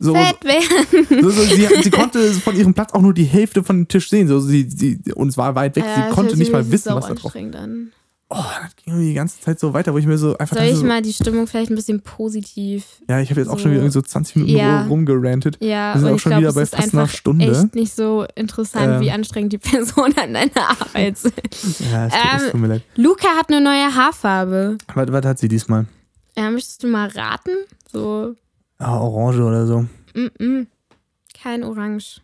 So, 0.02 0.14
Fett 0.16 0.46
werden. 0.46 1.22
So, 1.24 1.30
so, 1.30 1.44
sie, 1.44 1.68
sie, 1.84 1.90
konnte 1.90 2.32
von 2.32 2.56
ihrem 2.56 2.74
Platz 2.74 2.94
auch 2.94 3.02
nur 3.02 3.14
die 3.14 3.26
Hälfte 3.26 3.66
von 3.66 3.80
dem 3.80 3.88
Tisch 3.90 4.10
sehen. 4.10 4.30
So, 4.30 4.40
sie, 4.40 4.70
sie, 4.70 5.02
und 5.14 5.28
es 5.28 5.38
war 5.38 5.56
weit 5.56 5.76
weg. 5.76 5.84
Ja, 5.86 6.08
sie 6.08 6.16
konnte 6.16 6.38
nicht 6.38 6.54
mal 6.54 6.72
wissen, 6.72 6.96
was 6.96 7.08
da 7.08 7.16
drauf 7.16 7.36
ist 7.36 7.52
oh, 8.30 8.44
das 8.62 8.76
ging 8.76 8.94
irgendwie 8.94 9.10
die 9.10 9.14
ganze 9.14 9.40
Zeit 9.40 9.60
so 9.60 9.74
weiter, 9.74 9.94
wo 9.94 9.98
ich 9.98 10.06
mir 10.06 10.18
so 10.18 10.38
einfach. 10.38 10.56
Soll 10.58 10.66
ich 10.68 10.76
so, 10.76 10.86
mal 10.86 11.02
die 11.02 11.14
Stimmung 11.14 11.48
vielleicht 11.48 11.72
ein 11.72 11.76
bisschen 11.76 12.02
positiv? 12.02 13.02
Ja, 13.08 13.20
ich 13.20 13.30
habe 13.30 13.42
jetzt 13.42 13.50
so, 13.50 13.56
auch 13.56 13.60
schon 13.60 13.72
wieder 13.72 13.90
so 13.90 14.02
20 14.02 14.36
Minuten 14.38 14.58
ja, 14.58 14.86
rumgerantet. 14.86 15.58
Ja, 15.62 15.94
Wir 15.94 16.00
sind 16.00 16.10
und 16.10 16.16
auch 16.16 16.20
schon 16.20 16.30
glaub, 16.32 16.42
wieder 16.42 16.54
bei 16.54 16.66
fast 16.66 16.94
einer 16.94 17.08
Stunde. 17.08 17.46
echt 17.46 17.76
nicht 17.76 17.94
so 17.94 18.26
interessant, 18.36 18.96
ähm, 18.96 19.02
wie 19.02 19.12
anstrengend 19.12 19.54
die 19.54 19.58
Person 19.70 20.14
an 20.18 20.34
deiner 20.34 20.70
Arbeit 20.70 21.18
sind. 21.18 21.34
Ja, 21.92 22.08
es 22.08 22.14
tut, 22.14 22.42
ähm, 22.42 22.52
tut 22.52 22.62
mir 22.62 22.68
leid. 22.68 22.84
Luca 22.96 23.28
hat 23.38 23.50
eine 23.50 23.62
neue 23.62 23.96
Haarfarbe. 23.96 24.78
Was, 24.94 25.12
was 25.12 25.26
hat 25.26 25.40
sie 25.40 25.48
diesmal? 25.48 25.86
Ja, 26.38 26.50
möchtest 26.52 26.84
du 26.84 26.88
mal 26.88 27.10
raten? 27.10 27.52
So. 27.92 28.36
Ah, 28.78 29.00
Orange 29.00 29.42
oder 29.42 29.66
so. 29.66 29.82
Mm 30.14 30.30
-mm. 30.40 30.68
Kein 31.42 31.64
Orange. 31.64 32.22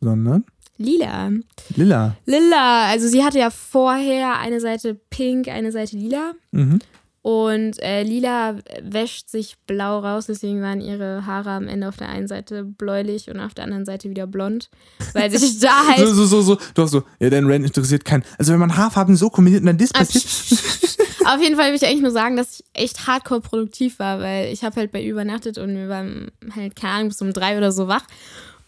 Sondern? 0.00 0.44
Lila. 0.78 1.30
Lila. 1.74 2.16
Lila. 2.26 2.86
Also 2.88 3.08
sie 3.08 3.24
hatte 3.24 3.38
ja 3.38 3.50
vorher 3.50 4.38
eine 4.38 4.60
Seite 4.60 4.94
pink, 4.94 5.48
eine 5.48 5.72
Seite 5.72 5.96
lila. 5.96 6.32
Mhm. 6.52 6.80
Und 7.26 7.82
äh, 7.82 8.04
lila 8.04 8.54
wäscht 8.80 9.30
sich 9.30 9.56
blau 9.66 9.98
raus, 9.98 10.26
deswegen 10.26 10.62
waren 10.62 10.80
ihre 10.80 11.26
Haare 11.26 11.50
am 11.50 11.66
Ende 11.66 11.88
auf 11.88 11.96
der 11.96 12.08
einen 12.08 12.28
Seite 12.28 12.62
bläulich 12.62 13.28
und 13.28 13.40
auf 13.40 13.52
der 13.52 13.64
anderen 13.64 13.84
Seite 13.84 14.08
wieder 14.08 14.28
blond. 14.28 14.70
Weil 15.12 15.28
sich 15.32 15.58
da 15.60 15.88
halt. 15.88 15.98
so, 15.98 16.14
so, 16.14 16.24
so, 16.26 16.42
so. 16.42 16.58
Du 16.74 16.82
hast 16.82 16.92
so, 16.92 17.02
ja, 17.18 17.28
dein 17.28 17.50
Rand 17.50 17.64
interessiert 17.64 18.04
keinen. 18.04 18.22
Also, 18.38 18.52
wenn 18.52 18.60
man 18.60 18.76
Haarfarben 18.76 19.16
so 19.16 19.28
kombiniert 19.28 19.62
und 19.62 19.66
dann 19.66 19.78
das 19.78 19.92
passiert. 19.92 20.24
auf 21.24 21.42
jeden 21.42 21.56
Fall 21.56 21.70
will 21.70 21.74
ich 21.74 21.84
eigentlich 21.84 22.02
nur 22.02 22.12
sagen, 22.12 22.36
dass 22.36 22.60
ich 22.60 22.64
echt 22.74 23.08
hardcore 23.08 23.40
produktiv 23.40 23.98
war, 23.98 24.20
weil 24.20 24.52
ich 24.52 24.62
habe 24.62 24.76
halt 24.76 24.92
bei 24.92 25.04
übernachtet 25.04 25.58
und 25.58 25.74
wir 25.74 25.88
waren 25.88 26.30
halt, 26.54 26.76
keine 26.76 26.92
Ahnung, 26.92 27.08
bis 27.08 27.20
um 27.22 27.32
drei 27.32 27.58
oder 27.58 27.72
so 27.72 27.88
wach 27.88 28.04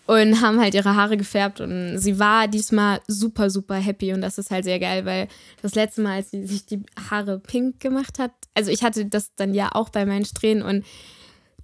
und 0.09 0.41
haben 0.41 0.59
halt 0.59 0.75
ihre 0.75 0.97
Haare 0.97 1.19
gefärbt 1.19 1.61
und 1.61 1.99
sie 1.99 2.19
war 2.19 2.49
diesmal 2.49 3.01
super, 3.07 3.51
super 3.51 3.75
happy 3.75 4.15
und 4.15 4.23
das 4.23 4.39
ist 4.39 4.51
halt 4.51 4.65
sehr 4.65 4.81
geil, 4.81 5.05
weil 5.05 5.29
das 5.61 5.75
letzte 5.75 6.01
Mal, 6.01 6.15
als 6.17 6.31
sie 6.31 6.47
sich 6.47 6.65
die 6.65 6.81
Haare 7.11 7.39
pink 7.39 7.79
gemacht 7.79 8.19
hat, 8.19 8.31
also 8.55 8.71
ich 8.71 8.83
hatte 8.83 9.05
das 9.05 9.35
dann 9.37 9.53
ja 9.53 9.69
auch 9.75 9.91
bei 9.91 10.07
meinen 10.07 10.25
Strähnen 10.25 10.63
und 10.63 10.87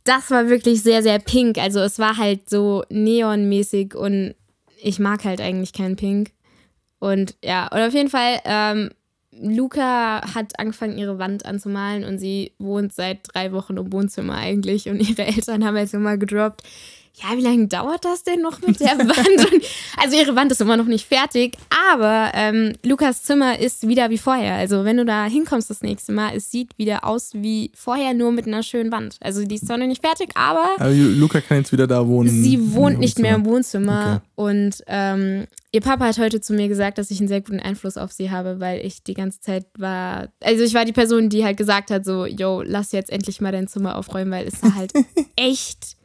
das 0.04 0.30
war 0.30 0.50
wirklich 0.50 0.82
sehr, 0.82 1.02
sehr 1.02 1.18
pink. 1.18 1.56
Also 1.56 1.80
es 1.80 1.98
war 1.98 2.18
halt 2.18 2.50
so 2.50 2.84
neonmäßig 2.90 3.94
und 3.94 4.34
ich 4.82 4.98
mag 4.98 5.24
halt 5.24 5.40
eigentlich 5.40 5.72
kein 5.72 5.96
Pink. 5.96 6.32
Und 6.98 7.36
ja, 7.42 7.68
und 7.68 7.80
auf 7.80 7.94
jeden 7.94 8.10
Fall, 8.10 8.40
ähm, 8.44 8.90
Luca 9.32 10.20
hat 10.34 10.58
angefangen, 10.58 10.98
ihre 10.98 11.18
Wand 11.18 11.46
anzumalen 11.46 12.04
und 12.04 12.18
sie 12.18 12.52
wohnt 12.58 12.92
seit 12.92 13.20
drei 13.32 13.52
Wochen 13.52 13.78
im 13.78 13.90
Wohnzimmer 13.90 14.34
eigentlich 14.34 14.90
und 14.90 15.00
ihre 15.08 15.24
Eltern 15.24 15.64
haben 15.64 15.78
jetzt 15.78 15.94
immer 15.94 16.18
gedroppt, 16.18 16.62
ja, 17.22 17.36
wie 17.36 17.42
lange 17.42 17.68
dauert 17.68 18.04
das 18.04 18.24
denn 18.24 18.40
noch 18.40 18.60
mit 18.60 18.80
der 18.80 18.98
Wand? 18.98 19.52
Und, 19.52 19.62
also 19.96 20.16
ihre 20.16 20.34
Wand 20.34 20.50
ist 20.50 20.60
immer 20.60 20.76
noch 20.76 20.86
nicht 20.86 21.06
fertig, 21.06 21.56
aber 21.92 22.32
ähm, 22.34 22.72
Lukas 22.82 23.22
Zimmer 23.22 23.58
ist 23.58 23.86
wieder 23.86 24.10
wie 24.10 24.18
vorher. 24.18 24.54
Also 24.54 24.84
wenn 24.84 24.96
du 24.96 25.04
da 25.04 25.26
hinkommst 25.26 25.70
das 25.70 25.82
nächste 25.82 26.10
Mal, 26.12 26.34
es 26.36 26.50
sieht 26.50 26.76
wieder 26.76 27.04
aus 27.04 27.30
wie 27.34 27.70
vorher, 27.74 28.14
nur 28.14 28.32
mit 28.32 28.48
einer 28.48 28.64
schönen 28.64 28.90
Wand. 28.90 29.16
Also 29.20 29.44
die 29.44 29.54
ist 29.54 29.66
zwar 29.66 29.78
noch 29.78 29.86
nicht 29.86 30.04
fertig, 30.04 30.30
aber... 30.34 30.64
Aber 30.78 30.90
Luca 30.90 31.40
kann 31.40 31.58
jetzt 31.58 31.70
wieder 31.70 31.86
da 31.86 32.06
wohnen. 32.06 32.30
Sie 32.30 32.74
wohnt 32.74 32.98
nicht 32.98 33.20
mehr 33.20 33.36
im 33.36 33.44
Wohnzimmer 33.44 34.22
okay. 34.36 34.50
und 34.56 34.82
ähm, 34.88 35.46
ihr 35.70 35.80
Papa 35.82 36.06
hat 36.06 36.18
heute 36.18 36.40
zu 36.40 36.52
mir 36.52 36.66
gesagt, 36.66 36.98
dass 36.98 37.12
ich 37.12 37.20
einen 37.20 37.28
sehr 37.28 37.42
guten 37.42 37.60
Einfluss 37.60 37.96
auf 37.96 38.10
sie 38.10 38.32
habe, 38.32 38.58
weil 38.58 38.84
ich 38.84 39.04
die 39.04 39.14
ganze 39.14 39.40
Zeit 39.40 39.66
war... 39.78 40.30
Also 40.40 40.64
ich 40.64 40.74
war 40.74 40.84
die 40.84 40.92
Person, 40.92 41.28
die 41.28 41.44
halt 41.44 41.58
gesagt 41.58 41.92
hat 41.92 42.04
so, 42.04 42.26
yo, 42.26 42.62
lass 42.66 42.90
jetzt 42.90 43.10
endlich 43.10 43.40
mal 43.40 43.52
dein 43.52 43.68
Zimmer 43.68 43.96
aufräumen, 43.96 44.32
weil 44.32 44.48
es 44.48 44.60
sah 44.60 44.74
halt 44.74 44.92
echt 45.36 45.96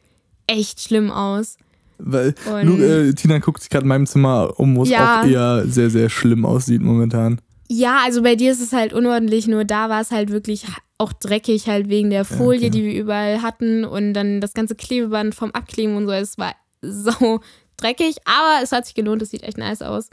echt 0.50 0.80
schlimm 0.80 1.10
aus. 1.10 1.56
Weil 1.98 2.34
Lu, 2.62 2.76
äh, 2.76 3.12
Tina 3.14 3.38
guckt 3.38 3.60
sich 3.60 3.70
gerade 3.70 3.84
in 3.84 3.88
meinem 3.88 4.06
Zimmer 4.06 4.58
um, 4.58 4.76
wo 4.76 4.84
es 4.84 4.88
ja. 4.88 5.20
auch 5.20 5.26
eher 5.26 5.66
sehr, 5.66 5.90
sehr 5.90 6.08
schlimm 6.08 6.46
aussieht 6.46 6.80
momentan. 6.80 7.40
Ja, 7.68 8.00
also 8.04 8.22
bei 8.22 8.34
dir 8.34 8.50
ist 8.50 8.60
es 8.60 8.72
halt 8.72 8.92
unordentlich, 8.92 9.46
nur 9.46 9.64
da 9.64 9.88
war 9.88 10.00
es 10.00 10.10
halt 10.10 10.30
wirklich 10.30 10.66
auch 10.98 11.12
dreckig, 11.12 11.68
halt 11.68 11.88
wegen 11.88 12.10
der 12.10 12.24
Folie, 12.24 12.68
okay. 12.68 12.70
die 12.70 12.84
wir 12.84 13.00
überall 13.00 13.42
hatten 13.42 13.84
und 13.84 14.12
dann 14.12 14.40
das 14.40 14.54
ganze 14.54 14.74
Klebeband 14.74 15.34
vom 15.34 15.50
Abkleben 15.52 15.96
und 15.96 16.06
so. 16.06 16.12
Es 16.12 16.36
war 16.36 16.54
so 16.82 17.40
dreckig, 17.76 18.16
aber 18.24 18.62
es 18.62 18.72
hat 18.72 18.86
sich 18.86 18.94
gelohnt, 18.94 19.22
es 19.22 19.30
sieht 19.30 19.42
echt 19.42 19.58
nice 19.58 19.82
aus. 19.82 20.10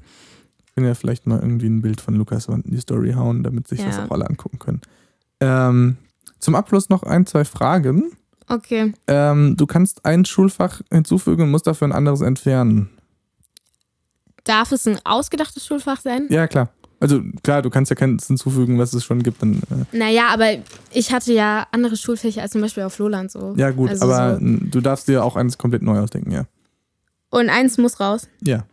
Ich 0.67 0.75
kann 0.75 0.85
ja 0.85 0.93
vielleicht 0.93 1.25
mal 1.25 1.39
irgendwie 1.39 1.67
ein 1.67 1.81
Bild 1.81 1.99
von 1.99 2.15
Lukas 2.15 2.47
in 2.47 2.63
die 2.65 2.79
Story 2.79 3.13
hauen, 3.13 3.43
damit 3.43 3.67
sich 3.67 3.79
ja. 3.79 3.87
das 3.87 3.99
auch 3.99 4.11
alle 4.11 4.29
angucken 4.29 4.59
können. 4.59 4.81
Ähm, 5.39 5.97
zum 6.39 6.53
Abschluss 6.53 6.89
noch 6.89 7.03
ein, 7.03 7.25
zwei 7.25 7.43
Fragen. 7.43 8.11
Okay. 8.49 8.93
Ähm, 9.07 9.55
du 9.57 9.65
kannst 9.65 10.05
ein 10.05 10.25
Schulfach 10.25 10.81
hinzufügen 10.91 11.43
und 11.43 11.51
musst 11.51 11.67
dafür 11.67 11.87
ein 11.87 11.91
anderes 11.91 12.21
entfernen. 12.21 12.89
Darf 14.43 14.71
es 14.71 14.87
ein 14.87 14.99
ausgedachtes 15.03 15.65
Schulfach 15.65 15.99
sein? 15.99 16.27
Ja, 16.29 16.47
klar. 16.47 16.69
Also 16.99 17.21
klar, 17.43 17.61
du 17.61 17.69
kannst 17.69 17.89
ja 17.91 17.95
keins 17.95 18.25
hinzufügen, 18.27 18.79
was 18.79 18.93
es 18.93 19.03
schon 19.03 19.21
gibt. 19.21 19.41
Dann, 19.41 19.61
äh, 19.91 19.95
Naja, 19.97 20.29
aber 20.29 20.53
ich 20.91 21.11
hatte 21.11 21.31
ja 21.33 21.67
andere 21.71 21.95
Schulfächer 21.97 22.41
als 22.41 22.53
zum 22.53 22.61
Beispiel 22.61 22.83
auf 22.83 22.97
Loland 22.97 23.29
so. 23.29 23.53
ja, 23.57 23.69
gut, 23.71 23.89
Also 23.91 24.05
aber 24.05 24.39
so. 24.39 24.41
du 24.45 24.81
darfst 24.81 25.07
dir 25.07 25.23
auch 25.23 25.35
eins 25.35 25.57
komplett 25.57 25.83
neu 25.83 25.99
ausdenken, 25.99 26.31
ja. 26.31 26.45
Und 27.29 27.49
eins 27.49 27.77
muss 27.77 27.99
raus. 27.99 28.27
Ja. 28.41 28.65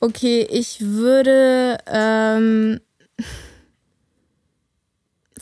Okay, 0.00 0.46
ich 0.50 0.80
würde 0.80 1.78
ähm, 1.86 2.80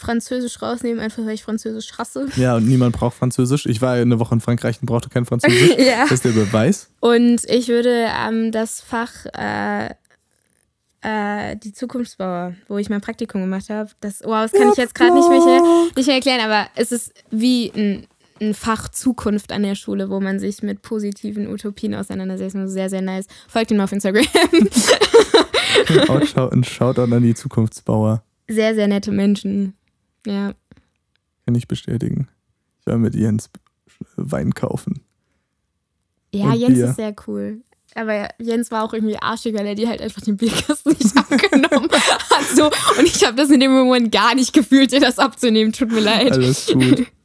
Französisch 0.02 0.60
rausnehmen, 0.60 1.00
einfach 1.00 1.24
weil 1.24 1.34
ich 1.34 1.42
Französisch 1.42 1.96
hasse. 1.96 2.26
Ja, 2.36 2.56
und 2.56 2.66
niemand 2.66 2.94
braucht 2.96 3.16
Französisch. 3.16 3.66
Ich 3.66 3.80
war 3.80 3.96
ja 3.96 4.02
eine 4.02 4.18
Woche 4.18 4.34
in 4.34 4.40
Frankreich 4.40 4.78
und 4.80 4.86
brauchte 4.86 5.08
kein 5.08 5.24
Französisch. 5.24 5.74
ja. 5.78 6.02
Das 6.02 6.12
ist 6.12 6.24
der 6.24 6.30
Beweis. 6.32 6.90
Und 7.00 7.42
ich 7.48 7.68
würde 7.68 8.06
ähm, 8.26 8.52
das 8.52 8.80
Fach 8.80 9.12
äh, 9.36 9.90
äh, 11.02 11.56
die 11.56 11.72
Zukunftsbauer, 11.72 12.54
wo 12.68 12.78
ich 12.78 12.88
mein 12.90 13.00
Praktikum 13.00 13.40
gemacht 13.40 13.70
habe, 13.70 13.90
das, 14.00 14.20
wow, 14.24 14.42
das 14.42 14.52
kann 14.52 14.70
ich 14.70 14.76
jetzt 14.76 14.94
gerade 14.94 15.14
nicht 15.14 15.28
mehr, 15.28 15.62
nicht 15.96 16.06
mehr 16.06 16.16
erklären, 16.16 16.40
aber 16.40 16.66
es 16.76 16.92
ist 16.92 17.12
wie 17.30 17.72
ein, 17.74 18.06
ein 18.40 18.54
Fach 18.54 18.88
Zukunft 18.88 19.52
an 19.52 19.62
der 19.62 19.74
Schule, 19.74 20.10
wo 20.10 20.20
man 20.20 20.38
sich 20.38 20.62
mit 20.62 20.82
positiven 20.82 21.48
Utopien 21.48 21.94
auseinandersetzt. 21.94 22.54
Und 22.54 22.68
Sehr, 22.68 22.88
sehr 22.90 23.02
nice. 23.02 23.26
Folgt 23.48 23.70
ihm 23.70 23.80
auf 23.80 23.92
Instagram. 23.92 24.24
Outschau- 26.08 26.50
ein 26.52 26.64
Shoutout 26.64 27.12
an 27.14 27.22
die 27.22 27.34
Zukunftsbauer. 27.34 28.22
Sehr, 28.48 28.74
sehr 28.74 28.88
nette 28.88 29.10
Menschen. 29.12 29.74
Ja. 30.26 30.52
Kann 31.46 31.54
ich 31.54 31.68
bestätigen. 31.68 32.28
Ich 32.80 32.86
war 32.86 32.98
mit 32.98 33.14
Jens 33.14 33.50
Wein 34.16 34.54
kaufen. 34.54 35.02
Ja, 36.34 36.46
Und 36.52 36.54
Jens 36.60 36.74
Bier. 36.74 36.86
ist 36.90 36.96
sehr 36.96 37.14
cool. 37.26 37.60
Aber 37.94 38.28
Jens 38.38 38.70
war 38.70 38.84
auch 38.84 38.94
irgendwie 38.94 39.18
arschig, 39.18 39.54
weil 39.54 39.66
er 39.66 39.74
dir 39.74 39.88
halt 39.88 40.00
einfach 40.00 40.22
den 40.22 40.36
Bierkasten 40.38 40.92
nicht 40.92 41.14
abgenommen 41.16 41.90
hat. 41.90 42.44
So. 42.56 42.66
Und 42.98 43.04
ich 43.06 43.24
habe 43.24 43.36
das 43.36 43.50
in 43.50 43.60
dem 43.60 43.70
Moment 43.70 44.10
gar 44.10 44.34
nicht 44.34 44.54
gefühlt, 44.54 44.92
dir 44.92 45.00
das 45.00 45.18
abzunehmen. 45.18 45.72
Tut 45.72 45.92
mir 45.92 46.00
leid. 46.00 46.32
Alles 46.32 46.66
gut. 46.66 47.06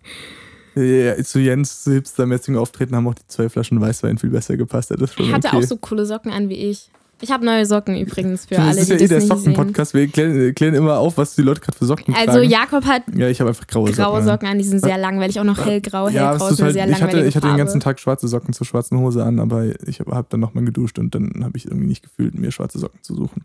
Ja, 0.79 1.17
zu 1.23 1.39
Jens 1.39 1.85
hipstermäßigen 1.85 2.55
Auftreten 2.55 2.95
haben 2.95 3.07
auch 3.07 3.15
die 3.15 3.25
zwei 3.25 3.49
Flaschen 3.49 3.81
Weißwein 3.81 4.19
viel 4.19 4.29
besser 4.29 4.57
gepasst. 4.57 4.91
Das 4.91 5.01
ist 5.01 5.15
schon 5.15 5.27
Er 5.27 5.33
hatte 5.37 5.47
okay. 5.47 5.57
auch 5.57 5.63
so 5.63 5.77
coole 5.77 6.05
Socken 6.05 6.31
an 6.31 6.49
wie 6.49 6.69
ich. 6.69 6.91
Ich 7.19 7.31
habe 7.31 7.43
neue 7.45 7.65
Socken 7.65 7.97
übrigens 7.97 8.45
für 8.45 8.55
das 8.55 8.63
alle, 8.67 8.81
ist 8.81 8.89
die 8.89 8.93
ja 8.93 8.99
eh 8.99 9.07
der 9.07 9.19
das 9.19 9.27
sehen. 9.27 9.37
Socken-Podcast. 9.55 9.93
Wir 9.95 10.07
klären, 10.07 10.53
klären 10.53 10.75
immer 10.75 10.99
auf, 10.99 11.17
was 11.17 11.33
die 11.35 11.41
Leute 11.41 11.61
gerade 11.61 11.75
für 11.77 11.85
Socken 11.85 12.13
Also 12.13 12.33
tragen. 12.33 12.49
Jakob 12.49 12.85
hat 12.85 13.03
Ja, 13.15 13.27
ich 13.27 13.39
habe 13.39 13.49
einfach 13.49 13.65
graue 13.65 13.87
Socken. 13.87 14.03
graue 14.03 14.19
an. 14.19 14.25
Socken 14.25 14.47
an, 14.47 14.57
die 14.59 14.63
sind 14.63 14.81
sehr 14.81 14.97
langweilig. 14.99 15.39
Auch 15.39 15.43
noch 15.43 15.65
hellgrau. 15.65 16.09
Ja, 16.09 16.29
Hellgrau 16.31 16.49
ist 16.49 16.61
halt, 16.61 16.73
sehr 16.73 16.87
ich 16.87 17.01
hatte, 17.01 17.25
ich 17.25 17.35
hatte 17.35 17.47
den 17.47 17.57
ganzen 17.57 17.79
Tag 17.79 17.99
schwarze 17.99 18.27
Socken 18.27 18.53
zur 18.53 18.67
schwarzen 18.67 18.99
Hose 18.99 19.23
an, 19.23 19.39
aber 19.39 19.65
ich 19.87 19.99
habe 19.99 20.15
hab 20.15 20.29
dann 20.29 20.39
nochmal 20.39 20.63
geduscht 20.65 20.99
und 20.99 21.15
dann 21.15 21.43
habe 21.43 21.57
ich 21.57 21.65
irgendwie 21.65 21.87
nicht 21.87 22.03
gefühlt, 22.03 22.35
mir 22.35 22.51
schwarze 22.51 22.77
Socken 22.77 23.01
zu 23.01 23.15
suchen. 23.15 23.43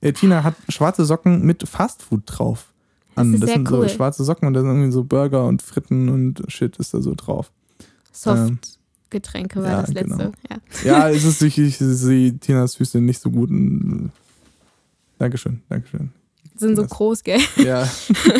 Äh, 0.00 0.12
Tina 0.12 0.42
hat 0.42 0.54
schwarze 0.68 1.04
Socken 1.04 1.46
mit 1.46 1.68
Fastfood 1.68 2.22
drauf. 2.26 2.66
Das 3.14 3.22
An. 3.22 3.32
Das 3.32 3.40
sehr 3.42 3.56
sind 3.58 3.70
cool. 3.70 3.88
so 3.88 3.94
schwarze 3.94 4.24
Socken 4.24 4.48
und 4.48 4.54
da 4.54 4.60
sind 4.62 4.70
irgendwie 4.70 4.90
so 4.90 5.04
Burger 5.04 5.44
und 5.46 5.62
Fritten 5.62 6.08
und 6.08 6.42
Shit 6.48 6.76
ist 6.78 6.92
da 6.92 7.00
so 7.00 7.14
drauf. 7.14 7.52
Softgetränke 9.12 9.62
war 9.62 9.70
ja, 9.70 9.80
das 9.82 9.92
letzte. 9.92 10.16
genau. 10.16 10.32
Ja. 10.50 10.56
Ja, 10.84 11.08
es 11.14 11.24
ist 11.24 11.42
ich, 11.42 11.58
ich 11.58 11.76
sehe 11.78 12.36
Tinas 12.38 12.76
Füße 12.76 13.00
nicht 13.00 13.20
so 13.20 13.30
gut. 13.30 13.50
Dankeschön, 15.18 15.62
Dankeschön. 15.68 16.10
Sind 16.56 16.76
so 16.76 16.82
Das- 16.82 16.90
groß, 16.90 17.22
gell? 17.22 17.40
Ja. 17.56 17.88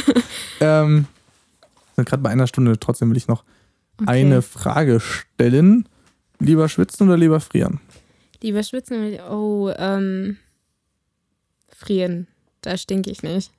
ähm, 0.61 1.07
sind 1.97 2.09
gerade 2.09 2.23
bei 2.23 2.31
einer 2.31 2.47
Stunde, 2.47 2.79
trotzdem 2.79 3.11
will 3.11 3.17
ich 3.17 3.29
noch 3.29 3.45
Okay. 4.01 4.09
eine 4.11 4.41
Frage 4.41 5.01
stellen. 5.01 5.87
Lieber 6.39 6.69
schwitzen 6.69 7.07
oder 7.09 7.19
lieber 7.19 7.41
frieren? 7.41 7.79
Lieber 8.41 8.63
schwitzen. 8.63 9.21
Oh, 9.31 9.71
ähm. 9.77 10.39
Frieren. 11.77 12.27
Da 12.63 12.77
stinke 12.79 13.11
ich 13.11 13.23
nicht. 13.23 13.51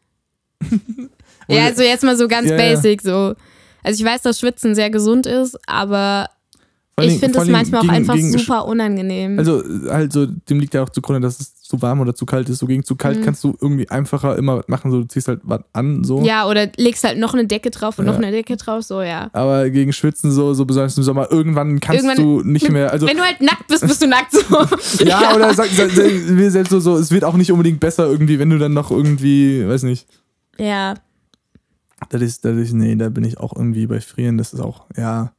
Ja, 1.49 1.65
also 1.65 1.83
jetzt 1.83 2.05
mal 2.05 2.15
so 2.15 2.29
ganz 2.29 2.49
Ja, 2.49 2.55
basic 2.55 3.01
so. 3.01 3.35
Also 3.83 4.01
ich 4.01 4.09
weiß, 4.09 4.21
dass 4.21 4.39
Schwitzen 4.39 4.75
sehr 4.75 4.89
gesund 4.89 5.25
ist, 5.25 5.57
aber 5.67 6.29
allen 6.95 7.09
ich 7.09 7.19
finde 7.19 7.39
allen 7.39 7.51
manchmal 7.51 7.79
auch 7.79 7.83
Dingen 7.83 7.95
einfach 7.95 8.15
gegen- 8.15 8.37
super 8.37 8.65
unangenehm. 8.67 9.39
Also, 9.39 9.63
halt 9.89 10.13
so, 10.13 10.25
dem 10.27 10.59
liegt 10.59 10.73
ja 10.75 10.83
auch 10.83 10.89
zugrunde, 10.89 11.21
dass 11.21 11.39
es 11.39 11.55
zu 11.63 11.81
warm 11.81 12.01
oder 12.01 12.13
zu 12.13 12.25
kalt 12.27 12.49
ist. 12.49 12.59
So 12.59 12.67
gegen 12.67 12.83
zu 12.83 12.95
kalt 12.95 13.19
Mhm. 13.19 13.23
kannst 13.23 13.43
du 13.43 13.57
irgendwie 13.59 13.89
einfacher 13.89 14.37
immer 14.37 14.57
was 14.59 14.67
machen. 14.67 14.91
So, 14.91 15.01
du 15.01 15.07
ziehst 15.07 15.27
halt 15.27 15.39
was 15.43 15.61
an, 15.73 16.03
so. 16.03 16.21
ja, 16.21 16.47
oder 16.47 16.67
legst 16.77 17.03
halt 17.03 17.17
noch 17.17 17.33
eine 17.33 17.47
Decke 17.47 17.71
drauf 17.71 17.97
und 17.97 18.05
Ja. 18.05 18.11
noch 18.11 18.19
eine 18.19 18.31
Decke 18.31 18.57
drauf, 18.57 18.83
so 18.83 19.01
ja. 19.01 19.29
Aber 19.33 19.69
gegen 19.71 19.91
Schwitzen, 19.91 20.31
so, 20.31 20.53
so 20.53 20.65
besonders 20.65 20.95
im 20.97 21.03
Sommer, 21.03 21.31
irgendwann 21.31 21.79
kannst 21.79 22.03
Irgendwann- 22.03 22.23
du 22.23 22.43
nicht 22.43 22.69
mehr. 22.69 22.91
Also, 22.91 23.07
Wenn 23.07 23.17
du 23.17 23.23
halt 23.23 23.41
nackt 23.41 23.67
bist, 23.67 23.81
bist 23.87 24.01
du 24.03 24.07
nackt 24.07 24.31
so. 24.31 24.39
ja, 25.05 25.33
oder 25.35 25.53
sag, 25.55 25.69
sag, 25.69 25.89
sag, 25.89 26.05
wir 26.11 26.51
selbst 26.51 26.69
so, 26.69 26.79
so, 26.79 26.95
es 26.97 27.09
wird 27.11 27.23
auch 27.23 27.35
nicht 27.35 27.51
unbedingt 27.51 27.79
besser 27.79 28.05
irgendwie, 28.07 28.37
wenn 28.37 28.51
du 28.51 28.59
dann 28.59 28.73
noch 28.73 28.91
irgendwie, 28.91 29.67
weiß 29.67 29.81
nicht. 29.83 30.05
Ja, 30.59 30.93
Das 32.09 32.21
ist, 32.21 32.45
das 32.45 32.55
ist, 32.57 32.73
nee, 32.73 32.95
da 32.95 33.09
bin 33.09 33.23
ich 33.23 33.39
auch 33.39 33.55
irgendwie 33.55 33.87
bei 33.87 33.99
Frieren. 34.01 34.37
Das 34.37 34.53
ist 34.53 34.59
auch, 34.59 34.85
ja. 34.97 35.31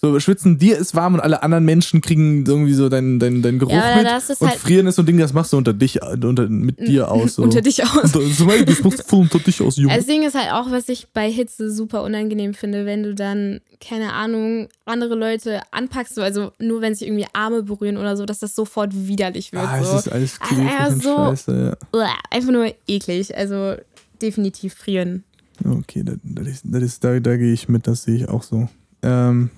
So, 0.00 0.18
schwitzen, 0.20 0.56
dir 0.58 0.78
ist 0.78 0.94
warm 0.94 1.14
und 1.14 1.20
alle 1.20 1.42
anderen 1.42 1.64
Menschen 1.66 2.00
kriegen 2.00 2.46
irgendwie 2.46 2.72
so 2.72 2.88
deinen 2.88 3.18
dein, 3.18 3.42
dein 3.42 3.58
Geruch 3.58 3.72
ja 3.72 3.96
mit. 3.96 4.06
das 4.06 4.30
ist 4.30 4.40
Und 4.40 4.48
halt 4.48 4.58
Frieren 4.58 4.86
ist 4.86 4.96
so 4.96 5.02
ein 5.02 5.06
Ding, 5.06 5.18
das 5.18 5.34
machst 5.34 5.52
du 5.52 5.58
unter 5.58 5.74
dich, 5.74 6.00
unter, 6.02 6.48
mit 6.48 6.78
dir 6.80 7.10
aus. 7.10 7.34
So. 7.34 7.42
unter 7.42 7.60
dich 7.60 7.84
aus. 7.84 8.12
So, 8.12 8.20
so, 8.22 8.46
du 8.46 8.72
spuckst 8.74 9.02
voll 9.02 9.20
unter 9.20 9.38
dich 9.38 9.60
aus, 9.60 9.76
Junge. 9.76 9.94
Das 9.94 10.06
Ding 10.06 10.22
ist 10.22 10.34
halt 10.34 10.52
auch, 10.52 10.70
was 10.70 10.88
ich 10.88 11.08
bei 11.12 11.30
Hitze 11.30 11.70
super 11.70 12.02
unangenehm 12.04 12.54
finde, 12.54 12.86
wenn 12.86 13.02
du 13.02 13.14
dann, 13.14 13.60
keine 13.80 14.12
Ahnung, 14.14 14.68
andere 14.86 15.14
Leute 15.14 15.60
anpackst, 15.72 16.14
so, 16.14 16.22
also 16.22 16.52
nur 16.58 16.80
wenn 16.80 16.94
sich 16.94 17.06
irgendwie 17.06 17.26
Arme 17.34 17.62
berühren 17.62 17.98
oder 17.98 18.16
so, 18.16 18.24
dass 18.24 18.38
das 18.38 18.54
sofort 18.54 18.92
widerlich 18.94 19.52
wird. 19.52 19.62
ah, 19.62 19.82
so. 19.82 19.96
es 19.98 20.06
ist 20.06 20.12
alles 20.12 20.40
Also 20.40 20.54
klebrig 20.54 20.78
eher 20.80 20.88
und 20.88 21.02
so- 21.02 21.16
scheiße, 21.16 21.76
ja. 21.92 22.08
Einfach 22.30 22.52
nur 22.52 22.72
eklig. 22.88 23.36
Also 23.36 23.74
definitiv 24.22 24.74
frieren. 24.74 25.24
Okay, 25.62 26.02
das, 26.02 26.16
das 26.22 26.46
ist, 26.48 26.62
das 26.64 26.82
ist, 26.82 27.04
da, 27.04 27.20
da 27.20 27.36
gehe 27.36 27.52
ich 27.52 27.68
mit, 27.68 27.86
das 27.86 28.04
sehe 28.04 28.16
ich 28.16 28.28
auch 28.28 28.42
so. 28.42 28.68
Ähm, 29.02 29.50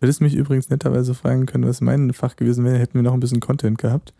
hättest 0.00 0.20
mich 0.20 0.34
übrigens 0.34 0.70
netterweise 0.70 1.14
fragen 1.14 1.46
können, 1.46 1.66
was 1.66 1.80
mein 1.80 2.12
Fach 2.12 2.36
gewesen 2.36 2.64
wäre, 2.64 2.78
hätten 2.78 2.94
wir 2.94 3.02
noch 3.02 3.14
ein 3.14 3.20
bisschen 3.20 3.40
Content 3.40 3.78
gehabt. 3.78 4.12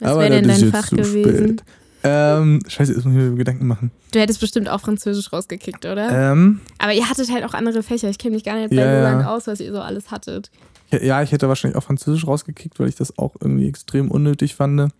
Was 0.00 0.12
Aber 0.12 0.20
wäre 0.20 0.30
denn 0.40 0.48
dein 0.48 0.70
Fach 0.72 0.90
gewesen? 0.90 1.58
spät. 1.58 1.64
Ähm, 2.04 2.60
scheiße, 2.66 2.92
jetzt 2.92 3.04
muss 3.04 3.12
ich 3.14 3.20
mir 3.20 3.34
Gedanken 3.34 3.66
machen. 3.66 3.90
Du 4.12 4.20
hättest 4.20 4.40
bestimmt 4.40 4.68
auch 4.68 4.80
Französisch 4.80 5.32
rausgekickt, 5.32 5.84
oder? 5.84 6.32
Ähm, 6.32 6.60
Aber 6.78 6.92
ihr 6.92 7.08
hattet 7.08 7.30
halt 7.32 7.44
auch 7.44 7.54
andere 7.54 7.82
Fächer. 7.82 8.08
Ich 8.08 8.18
kenne 8.18 8.36
mich 8.36 8.44
gar 8.44 8.54
nicht 8.54 8.70
bei 8.70 8.76
Ja. 8.76 8.98
Roland 8.98 9.26
aus, 9.26 9.48
was 9.48 9.58
ihr 9.60 9.72
so 9.72 9.80
alles 9.80 10.12
hattet. 10.12 10.50
ja, 10.92 11.22
ich 11.22 11.32
hätte 11.32 11.48
wahrscheinlich 11.48 11.76
auch 11.76 11.82
Französisch 11.82 12.26
rausgekickt, 12.26 12.78
weil 12.78 12.88
ich 12.88 12.94
das 12.94 13.18
auch 13.18 13.34
irgendwie 13.40 13.66
extrem 13.68 14.10
unnötig 14.12 14.54
fand. 14.54 14.92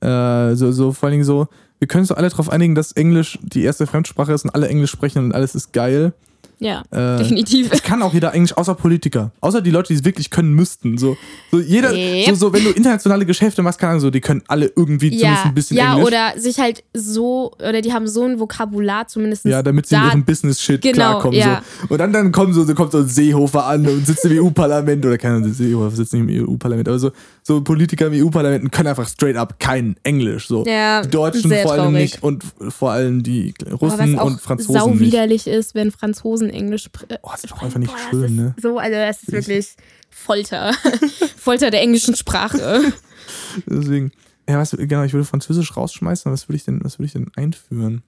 Äh, 0.00 0.54
so, 0.54 0.70
so 0.70 0.92
vor 0.92 1.08
allen 1.08 1.14
Dingen 1.14 1.24
so, 1.24 1.48
wir 1.78 1.88
können 1.88 2.00
uns 2.02 2.08
doch 2.08 2.16
alle 2.16 2.28
darauf 2.28 2.50
einigen, 2.50 2.74
dass 2.74 2.92
Englisch 2.92 3.38
die 3.42 3.62
erste 3.62 3.86
Fremdsprache 3.86 4.32
ist 4.32 4.44
und 4.44 4.50
alle 4.50 4.68
Englisch 4.68 4.90
sprechen 4.90 5.24
und 5.24 5.32
alles 5.34 5.54
ist 5.54 5.72
geil. 5.72 6.12
Ja, 6.60 6.82
Äh, 6.90 7.18
definitiv. 7.18 7.68
Es 7.70 7.84
kann 7.84 8.02
auch 8.02 8.12
jeder 8.12 8.34
Englisch, 8.34 8.52
außer 8.56 8.74
Politiker. 8.74 9.30
Außer 9.40 9.60
die 9.62 9.70
Leute, 9.70 9.88
die 9.88 9.94
es 9.94 10.04
wirklich 10.04 10.28
können 10.28 10.54
müssten. 10.54 10.98
So, 10.98 11.16
so 11.52 11.60
jeder, 11.60 11.92
Yep. 11.94 12.30
so, 12.30 12.34
so, 12.34 12.52
wenn 12.52 12.64
du 12.64 12.70
internationale 12.70 13.24
Geschäfte 13.24 13.62
machst, 13.62 13.78
keine 13.78 13.90
Ahnung, 13.90 14.00
so, 14.00 14.10
die 14.10 14.20
können 14.20 14.42
alle 14.48 14.66
irgendwie 14.74 15.10
zumindest 15.16 15.22
Ja, 15.22 15.42
ein 15.44 15.54
bisschen 15.54 15.76
ja 15.76 15.92
Englisch. 15.92 16.06
oder 16.08 16.32
sich 16.36 16.58
halt 16.58 16.82
so, 16.92 17.52
oder 17.60 17.80
die 17.80 17.92
haben 17.92 18.08
so 18.08 18.24
ein 18.24 18.40
Vokabular 18.40 19.06
zumindest. 19.06 19.44
ja, 19.44 19.62
damit 19.62 19.86
sie 19.86 19.94
da, 19.94 20.08
ihrem 20.08 20.24
Business-Shit 20.24 20.82
Genau, 20.82 20.94
klarkommen. 20.94 21.38
ja. 21.38 21.62
So. 21.82 21.94
Und 21.94 21.98
dann, 21.98 22.12
dann 22.12 22.32
kommen 22.32 22.52
so, 22.52 22.64
so 22.64 22.74
kommt 22.74 22.90
so 22.90 22.98
ein 22.98 23.08
Seehofer 23.08 23.64
an 23.64 23.86
und 23.86 24.04
sitzt 24.04 24.24
im 24.24 24.42
EU-Parlament 24.44 25.06
oder 25.06 25.16
keine 25.16 25.36
Ahnung, 25.36 25.52
Seehofer 25.52 25.94
sitzt 25.94 26.12
nicht 26.12 26.22
im 26.28 26.48
EU-Parlament, 26.48 26.88
aber 26.88 26.98
so, 26.98 27.12
so 27.48 27.62
Politiker 27.62 28.08
im 28.08 28.26
EU-Parlament 28.26 28.70
können 28.72 28.88
einfach 28.88 29.08
straight 29.08 29.34
up 29.36 29.58
kein 29.58 29.96
Englisch. 30.02 30.48
So. 30.48 30.66
Ja, 30.66 31.00
die 31.00 31.08
Deutschen 31.08 31.50
vor 31.50 31.72
allem 31.72 31.84
traurig. 31.84 31.94
nicht 32.12 32.22
und 32.22 32.44
vor 32.68 32.90
allem 32.92 33.22
die 33.22 33.54
Russen 33.72 34.14
was 34.14 34.20
auch 34.20 34.26
und 34.26 34.40
Franzosen 34.42 34.74
sau 34.74 34.90
nicht. 34.90 35.00
widerlich 35.00 35.46
ist, 35.46 35.74
wenn 35.74 35.90
Franzosen 35.90 36.50
Englisch 36.50 36.84
sprechen. 36.84 37.16
Oh, 37.22 37.30
das 37.32 37.44
ist 37.44 37.50
doch 37.50 37.62
einfach 37.62 37.78
nicht 37.78 37.90
das 37.90 38.10
schön, 38.10 38.36
ne? 38.36 38.54
So, 38.60 38.76
also 38.78 38.94
das 38.94 39.22
ist 39.22 39.32
wirklich 39.32 39.76
Folter. 40.10 40.74
Folter 41.38 41.70
der 41.70 41.80
englischen 41.80 42.14
Sprache. 42.16 42.92
Deswegen, 43.66 44.12
ja, 44.46 44.58
was, 44.58 44.72
genau, 44.78 45.04
ich 45.04 45.14
würde 45.14 45.24
Französisch 45.24 45.74
rausschmeißen, 45.74 46.30
was 46.30 46.50
würde 46.50 46.56
ich 46.56 46.64
denn, 46.64 46.84
was 46.84 46.98
würde 46.98 47.06
ich 47.06 47.12
denn 47.14 47.30
einführen? 47.34 48.02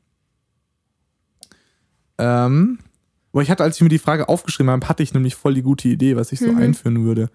Ähm, 2.19 2.79
aber 3.33 3.41
ich 3.41 3.51
hatte, 3.51 3.63
als 3.63 3.77
ich 3.77 3.83
mir 3.83 3.89
die 3.89 3.99
Frage 3.99 4.29
aufgeschrieben 4.29 4.71
habe, 4.71 4.87
hatte 4.87 5.03
ich 5.03 5.15
nämlich 5.15 5.35
voll 5.35 5.55
die 5.55 5.63
gute 5.63 5.89
Idee, 5.89 6.17
was 6.17 6.31
ich 6.31 6.41
so 6.41 6.53
Mhm. 6.53 6.59
einführen 6.59 7.05
würde. 7.07 7.31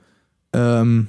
Ähm, 0.53 1.07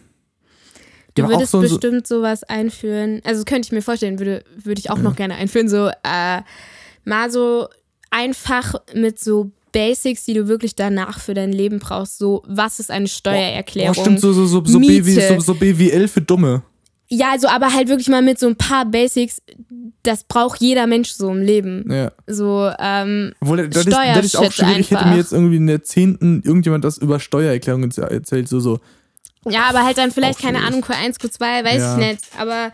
Du 1.16 1.22
ja, 1.22 1.28
würdest 1.28 1.50
so, 1.50 1.62
so, 1.62 1.74
bestimmt 1.74 2.06
sowas 2.06 2.44
einführen. 2.44 3.20
Also 3.24 3.44
könnte 3.44 3.66
ich 3.66 3.72
mir 3.72 3.82
vorstellen, 3.82 4.18
würde, 4.18 4.44
würde 4.62 4.78
ich 4.78 4.90
auch 4.90 4.98
noch 4.98 5.16
gerne 5.16 5.34
einführen. 5.34 5.68
So, 5.68 5.88
äh, 5.88 6.42
mal 7.04 7.30
so 7.30 7.68
einfach 8.10 8.74
mit 8.94 9.18
so 9.18 9.50
Basics, 9.72 10.24
die 10.24 10.34
du 10.34 10.46
wirklich 10.46 10.74
danach 10.74 11.20
für 11.20 11.34
dein 11.34 11.52
Leben 11.52 11.78
brauchst. 11.78 12.18
So, 12.18 12.42
was 12.46 12.78
ist 12.78 12.90
eine 12.90 13.06
oh, 13.06 13.08
Steuererklärung? 13.08 13.94
stimmt, 13.94 14.20
so, 14.20 14.32
so, 14.32 14.46
so, 14.46 14.62
so. 14.64 14.78
BW, 14.78 15.02
so, 15.02 15.40
so 15.40 15.54
BWL 15.54 16.08
für 16.08 16.20
Dumme. 16.20 16.62
Ja, 17.08 17.30
also 17.32 17.48
aber 17.48 17.72
halt 17.72 17.88
wirklich 17.88 18.08
mal 18.08 18.22
mit 18.22 18.38
so 18.38 18.46
ein 18.46 18.56
paar 18.56 18.84
Basics. 18.84 19.40
Das 20.02 20.24
braucht 20.24 20.60
jeder 20.60 20.86
Mensch 20.86 21.10
so 21.10 21.30
im 21.30 21.42
Leben. 21.42 21.84
Ja. 21.90 22.12
So, 22.26 22.70
ähm, 22.78 23.32
Obwohl, 23.40 23.68
das 23.68 23.86
ist, 23.86 23.92
das 23.92 24.24
ist 24.24 24.36
auch 24.36 24.50
schwierig. 24.50 24.78
Ich 24.80 24.90
hätte 24.90 25.00
einfach. 25.00 25.10
mir 25.12 25.18
jetzt 25.18 25.32
irgendwie 25.32 25.56
in 25.56 25.66
der 25.66 25.82
10. 25.82 26.42
irgendjemand 26.44 26.84
das 26.84 26.98
über 26.98 27.20
Steuererklärungen 27.20 27.90
erzählt, 27.90 28.48
so, 28.48 28.60
so. 28.60 28.80
Ja, 29.48 29.64
aber 29.68 29.84
halt 29.84 29.98
dann 29.98 30.10
vielleicht, 30.10 30.40
keine. 30.40 30.62
Ahnung, 30.62 30.82
Q1, 30.82 31.18
Q2, 31.20 31.64
weiß 31.64 31.76
Ja. 31.82 31.92
ich 31.98 32.04
nicht. 32.06 32.20
Aber, 32.38 32.72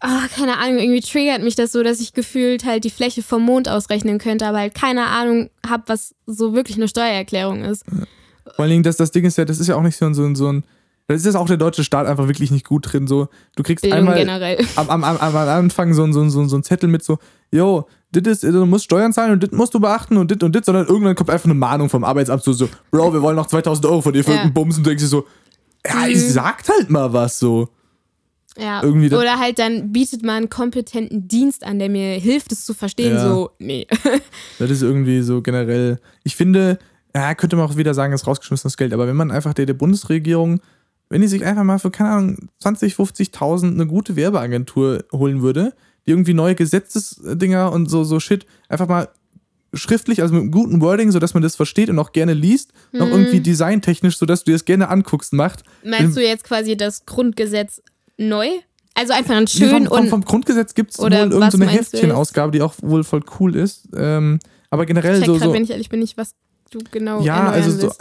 ah, 0.00 0.26
keine 0.34 0.58
Ahnung, 0.58 0.78
irgendwie 0.78 1.00
triggert 1.00 1.42
mich 1.42 1.54
das 1.54 1.72
so, 1.72 1.82
dass 1.82 2.00
ich 2.00 2.12
gefühlt 2.12 2.64
halt 2.64 2.84
die 2.84 2.90
Fläche 2.90 3.22
vom 3.22 3.42
Mond 3.42 3.68
ausrechnen 3.68 4.18
könnte, 4.18 4.46
aber 4.46 4.58
halt 4.58 4.74
keine 4.74 5.06
Ahnung 5.06 5.50
habe, 5.68 5.84
was 5.86 6.14
so 6.26 6.54
wirklich 6.54 6.76
eine 6.76 6.88
Steuererklärung 6.88 7.62
ist. 7.62 7.84
Vor 7.86 8.62
allen 8.64 8.70
Dingen, 8.70 8.82
das, 8.82 8.96
das 8.96 9.10
Ding 9.10 9.24
ist 9.24 9.38
ja, 9.38 9.44
das 9.44 9.58
ist 9.58 9.68
ja 9.68 9.76
auch 9.76 9.82
nicht 9.82 9.96
so 9.96 10.06
ein, 10.06 10.14
so 10.14 10.24
ein, 10.24 10.34
so 10.36 10.48
ein 10.52 10.64
das 11.08 11.18
ist 11.20 11.26
jetzt 11.26 11.34
auch 11.34 11.46
der 11.48 11.56
deutsche 11.56 11.82
Staat 11.84 12.06
einfach 12.06 12.28
wirklich 12.28 12.50
nicht 12.52 12.64
gut 12.64 12.90
drin. 12.92 13.06
So, 13.08 13.28
du 13.56 13.62
kriegst 13.64 13.82
Bildung 13.82 13.98
einmal 14.00 14.14
generell. 14.16 14.64
am, 14.76 14.88
am, 14.88 15.04
am, 15.04 15.16
am 15.18 15.36
Anfang 15.36 15.92
so, 15.94 16.04
ein- 16.04 16.12
so, 16.12 16.20
ein- 16.22 16.30
so, 16.30 16.40
ein- 16.40 16.48
so 16.48 16.56
ein 16.56 16.62
Zettel 16.62 16.88
mit 16.88 17.02
so, 17.02 17.18
yo, 17.50 17.86
dit 18.12 18.26
ist, 18.26 18.44
du 18.44 18.64
musst 18.66 18.84
Steuern 18.84 19.12
zahlen 19.12 19.32
und 19.32 19.42
dit 19.42 19.52
musst 19.52 19.74
du 19.74 19.80
beachten 19.80 20.16
und 20.16 20.30
dit 20.30 20.42
und 20.42 20.54
dit, 20.54 20.64
sondern 20.64 20.86
irgendwann 20.86 21.14
kommt 21.16 21.28
einfach 21.28 21.46
eine 21.46 21.54
Mahnung 21.54 21.88
vom 21.90 22.04
Arbeitsamt 22.04 22.44
so, 22.44 22.52
so 22.52 22.68
Bro, 22.92 23.12
wir 23.12 23.20
wollen 23.20 23.36
noch 23.36 23.46
2000 23.46 23.84
Euro 23.86 24.00
von 24.00 24.12
dir 24.12 24.22
für 24.22 24.30
Ja. 24.30 24.36
irgendeinen 24.36 24.54
Bums 24.54 24.78
und 24.78 24.84
du 24.86 24.90
denkst 24.90 25.02
dir 25.02 25.08
so, 25.08 25.26
ja, 25.86 26.06
Mhm. 26.06 26.12
ich 26.12 26.32
sagt 26.32 26.68
halt 26.68 26.90
mal 26.90 27.12
was 27.12 27.38
so. 27.38 27.68
Ja. 28.58 28.82
Irgendwie 28.82 29.14
Oder 29.14 29.38
halt 29.38 29.58
dann 29.58 29.92
bietet 29.92 30.22
man 30.22 30.36
einen 30.36 30.50
kompetenten 30.50 31.26
Dienst 31.26 31.64
an, 31.64 31.78
der 31.78 31.88
mir 31.88 32.18
hilft, 32.18 32.52
es 32.52 32.66
zu 32.66 32.74
verstehen. 32.74 33.14
Ja. 33.14 33.26
So, 33.28 33.50
nee. 33.58 33.86
Das 34.58 34.70
ist 34.70 34.82
irgendwie 34.82 35.22
so 35.22 35.40
generell. 35.40 35.98
Ich 36.22 36.36
finde, 36.36 36.78
ja, 37.16 37.34
könnte 37.34 37.56
man 37.56 37.64
auch 37.70 37.76
wieder 37.76 37.94
sagen, 37.94 38.12
ist 38.12 38.26
rausgeschmissenes 38.26 38.76
Geld, 38.76 38.92
aber 38.92 39.06
wenn 39.06 39.16
man 39.16 39.30
einfach 39.30 39.54
der, 39.54 39.64
der 39.66 39.74
Bundesregierung, 39.74 40.60
wenn 41.08 41.22
die 41.22 41.28
sich 41.28 41.44
einfach 41.44 41.64
mal 41.64 41.78
für, 41.78 41.90
keine 41.90 42.10
Ahnung, 42.10 42.48
20, 42.60 42.94
50.000 42.94 43.72
eine 43.72 43.86
gute 43.86 44.16
Werbeagentur 44.16 45.04
holen 45.12 45.40
würde, 45.42 45.72
die 46.06 46.10
irgendwie 46.10 46.34
neue 46.34 46.54
Gesetzesdinger 46.54 47.72
und 47.72 47.88
so, 47.88 48.04
so 48.04 48.20
Shit 48.20 48.44
einfach 48.68 48.88
mal 48.88 49.08
schriftlich, 49.74 50.20
also 50.22 50.34
mit 50.34 50.42
einem 50.42 50.50
guten 50.50 50.80
Wording, 50.80 51.10
sodass 51.12 51.34
man 51.34 51.42
das 51.42 51.56
versteht 51.56 51.88
und 51.88 51.98
auch 51.98 52.12
gerne 52.12 52.34
liest, 52.34 52.72
noch 52.92 53.06
Mhm. 53.06 53.12
irgendwie 53.12 53.40
designtechnisch, 53.40 54.18
sodass 54.18 54.44
du 54.44 54.50
dir 54.50 54.54
das 54.54 54.64
gerne 54.64 54.88
anguckst, 54.88 55.32
macht. 55.32 55.64
Meinst 55.84 56.16
du 56.16 56.22
jetzt 56.22 56.44
quasi 56.44 56.76
das 56.76 57.06
Grundgesetz 57.06 57.80
neu? 58.18 58.46
Also 58.94 59.14
einfach 59.14 59.34
ein 59.36 59.44
Nee, 59.44 59.48
schön 59.50 59.70
vom, 59.70 59.86
vom, 59.86 59.98
und. 60.00 60.08
vom 60.10 60.24
Grundgesetz 60.24 60.74
gibt 60.74 60.90
es 60.92 60.98
wohl 60.98 61.10
irgendeine 61.12 61.50
so? 61.50 61.58
Heftchenausgabe, 61.64 62.52
die 62.52 62.60
auch 62.60 62.74
wohl 62.82 63.04
voll 63.04 63.22
cool 63.40 63.56
ist. 63.56 63.88
Ähm, 63.96 64.38
aber 64.68 64.84
generell 64.84 65.16
check 65.18 65.26
so. 65.26 65.32
grad, 65.32 65.42
so 65.44 65.52
wenn 65.54 65.64
ich 65.64 65.70
ehrlich 65.70 65.88
bin, 65.88 66.00
nicht, 66.00 66.18
was 66.18 66.34
du 66.70 66.78
genau 66.90 67.22
Ja, 67.22 67.48
also 67.48 67.70
so. 67.70 67.92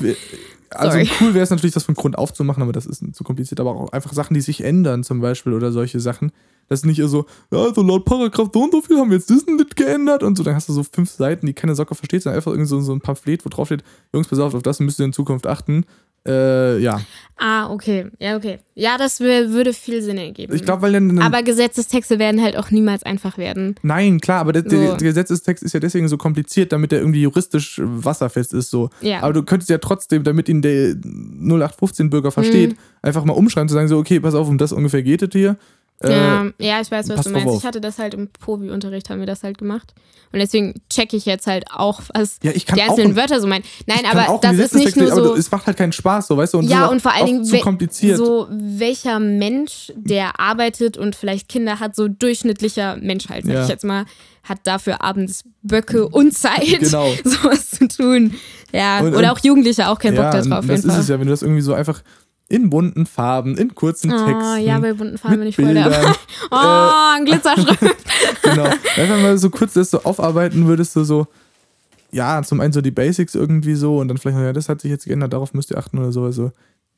wär, 0.00 0.14
also 0.70 0.98
cool 1.20 1.34
wäre 1.34 1.42
es 1.44 1.50
natürlich, 1.50 1.74
das 1.74 1.84
von 1.84 1.94
Grund 1.94 2.16
auf 2.16 2.32
zu 2.32 2.44
machen, 2.44 2.62
aber 2.62 2.72
das 2.72 2.86
ist 2.86 3.02
zu 3.14 3.24
kompliziert. 3.24 3.60
Aber 3.60 3.74
auch 3.76 3.92
einfach 3.92 4.14
Sachen, 4.14 4.32
die 4.34 4.40
sich 4.40 4.62
ändern, 4.64 5.04
zum 5.04 5.20
Beispiel, 5.20 5.52
oder 5.52 5.72
solche 5.72 6.00
Sachen. 6.00 6.32
Das 6.70 6.80
ist 6.80 6.86
nicht 6.86 7.02
so, 7.04 7.26
ja, 7.50 7.58
also 7.58 7.82
laut 7.82 8.04
Paragraph 8.04 8.48
so 8.54 8.62
und 8.62 8.70
so 8.72 8.80
viel 8.80 8.96
haben 8.96 9.10
wir 9.10 9.16
jetzt 9.18 9.28
das 9.28 9.42
und 9.42 9.58
das 9.58 9.66
geändert 9.74 10.22
und 10.22 10.38
so. 10.38 10.44
Dann 10.44 10.54
hast 10.54 10.68
du 10.68 10.72
so 10.72 10.84
fünf 10.84 11.10
Seiten, 11.10 11.44
die 11.46 11.52
keine 11.52 11.74
Socke 11.74 11.96
versteht, 11.96 12.22
sondern 12.22 12.36
einfach 12.38 12.52
irgend 12.52 12.68
so, 12.68 12.80
so 12.80 12.92
ein 12.92 13.00
Pamphlet, 13.00 13.44
wo 13.44 13.48
drauf 13.48 13.66
steht, 13.66 13.82
Jungs, 14.14 14.28
pass 14.28 14.38
auf, 14.38 14.54
auf 14.54 14.62
das 14.62 14.78
müsst 14.80 15.00
ihr 15.00 15.04
in 15.04 15.12
Zukunft 15.12 15.48
achten. 15.48 15.84
Äh, 16.28 16.78
ja. 16.80 17.00
Ah, 17.38 17.70
okay. 17.72 18.06
Ja, 18.18 18.36
okay. 18.36 18.58
Ja, 18.74 18.98
das 18.98 19.20
würde 19.20 19.72
viel 19.72 20.02
Sinn 20.02 20.18
ergeben. 20.18 20.54
Ich 20.54 20.62
glaube, 20.62 20.82
weil 20.82 20.92
dann. 20.92 21.08
dann 21.08 21.18
Aber 21.22 21.42
Gesetzestexte 21.42 22.18
werden 22.18 22.42
halt 22.42 22.58
auch 22.58 22.70
niemals 22.70 23.02
einfach 23.04 23.38
werden. 23.38 23.74
Nein, 23.82 24.20
klar, 24.20 24.40
aber 24.40 24.52
der, 24.52 24.60
der, 24.62 24.78
So. 24.90 24.96
der 24.96 25.08
Gesetzestext 25.08 25.64
ist 25.64 25.72
ja 25.72 25.80
deswegen 25.80 26.08
so 26.08 26.18
kompliziert, 26.18 26.72
damit 26.72 26.92
er 26.92 26.98
irgendwie 27.00 27.22
juristisch 27.22 27.80
wasserfest 27.82 28.52
ist. 28.52 28.68
So. 28.70 28.90
Ja. 29.00 29.22
Aber 29.22 29.32
du 29.32 29.42
könntest 29.42 29.70
ja 29.70 29.78
trotzdem, 29.78 30.22
damit 30.22 30.50
ihn 30.50 30.60
der 30.60 30.94
0815-Bürger 30.94 32.30
versteht, 32.30 32.72
Mhm. 32.72 32.78
einfach 33.02 33.24
mal 33.24 33.32
umschreiben, 33.32 33.68
zu 33.68 33.74
sagen, 33.74 33.88
so, 33.88 33.98
okay, 33.98 34.20
pass 34.20 34.34
auf, 34.34 34.48
um 34.48 34.58
das 34.58 34.72
ungefähr 34.72 35.02
geht 35.02 35.22
es 35.22 35.30
hier. 35.32 35.56
Äh, 36.02 36.10
ja, 36.12 36.46
ja, 36.58 36.80
ich 36.80 36.90
weiß, 36.90 37.08
was 37.10 37.24
du 37.26 37.30
meinst. 37.30 37.46
auf. 37.48 37.58
Ich 37.58 37.64
hatte 37.66 37.80
das 37.80 37.98
halt 37.98 38.14
im 38.14 38.28
Povi-Unterricht, 38.28 39.10
haben 39.10 39.20
wir 39.20 39.26
das 39.26 39.42
halt 39.42 39.58
gemacht. 39.58 39.92
Und 40.32 40.38
deswegen 40.38 40.74
checke 40.88 41.16
ich 41.16 41.26
jetzt 41.26 41.46
halt 41.46 41.64
auch, 41.70 42.00
was 42.14 42.38
Ja, 42.42 42.52
ich 42.52 42.64
kann 42.64 42.76
die 42.78 42.84
auch 42.84 42.90
einzelnen 42.90 43.12
ein- 43.12 43.16
Wörter 43.16 43.40
so 43.40 43.46
meinen. 43.46 43.64
Nein, 43.86 44.02
aber 44.10 44.28
auch 44.30 44.40
das 44.40 44.56
ist 44.56 44.74
nicht 44.76 44.96
nur 44.96 45.08
so. 45.12 45.34
es 45.34 45.50
macht 45.50 45.66
halt 45.66 45.76
keinen 45.76 45.92
Spaß, 45.92 46.28
so, 46.28 46.36
weißt 46.36 46.54
du? 46.54 46.58
Und 46.58 46.68
ja, 46.70 46.86
auch 46.86 46.90
und 46.92 47.02
vor 47.02 47.12
allen 47.12 47.26
Dingen 47.26 47.44
zu 47.44 47.58
kompliziert. 47.58 48.16
so 48.16 48.46
welcher 48.50 49.18
Mensch, 49.18 49.92
der 49.96 50.38
arbeitet 50.40 50.96
und 50.96 51.16
vielleicht 51.16 51.48
Kinder 51.48 51.80
hat, 51.80 51.94
so 51.96 52.08
durchschnittlicher 52.08 52.96
Mensch 52.96 53.28
halt, 53.28 53.44
sag 53.44 53.52
Ja. 53.54 53.62
ich 53.64 53.68
jetzt 53.68 53.84
mal, 53.84 54.04
hat 54.44 54.60
dafür 54.64 55.02
abends 55.02 55.42
Böcke 55.62 56.08
und 56.08 56.32
Zeit, 56.32 56.78
Genau. 56.80 57.10
sowas 57.24 57.70
zu 57.72 57.88
tun. 57.88 58.34
Ja, 58.72 59.00
Und- 59.00 59.08
oder 59.14 59.18
und- 59.32 59.38
auch 59.38 59.44
Jugendliche 59.44 59.88
auch 59.88 59.98
keinen 59.98 60.14
ja, 60.16 60.22
Bock 60.22 60.30
darauf. 60.32 60.66
das 60.66 60.78
ist 60.78 60.84
einfach. 60.86 60.98
es 61.00 61.08
ja, 61.08 61.18
wenn 61.18 61.26
du 61.26 61.32
das 61.32 61.42
irgendwie 61.42 61.60
so 61.60 61.74
einfach 61.74 62.02
in 62.50 62.68
bunten 62.68 63.06
Farben, 63.06 63.56
in 63.56 63.74
kurzen 63.74 64.12
Oh, 64.12 64.26
Texten, 64.26 64.66
ja, 64.66 64.78
bei 64.80 64.92
bunten 64.92 65.16
Farben 65.16 65.38
bin 65.38 65.48
ich 65.48 65.56
voll 65.56 65.66
Bildern, 65.66 65.90
dabei. 65.90 66.12
Oh, 66.50 67.16
ein 67.16 67.24
Glitzerschrift. 67.24 67.80
genau. 68.42 68.64
Einfach 68.64 69.22
mal 69.22 69.38
so 69.38 69.50
kurz 69.50 69.74
das 69.74 69.90
so 69.90 70.02
aufarbeiten 70.02 70.66
würdest 70.66 70.94
du 70.96 71.04
so, 71.04 71.28
ja, 72.10 72.42
zum 72.42 72.60
einen 72.60 72.72
so 72.72 72.80
die 72.80 72.90
Basics 72.90 73.36
irgendwie 73.36 73.74
so 73.76 73.98
und 73.98 74.08
dann 74.08 74.18
vielleicht, 74.18 74.36
ja, 74.38 74.52
das 74.52 74.68
hat 74.68 74.80
sich 74.80 74.90
jetzt 74.90 75.06
geändert, 75.06 75.32
darauf 75.32 75.54
müsst 75.54 75.70
ihr 75.70 75.78
achten 75.78 75.98
oder 75.98 76.10
so. 76.10 76.24
Also, 76.24 76.50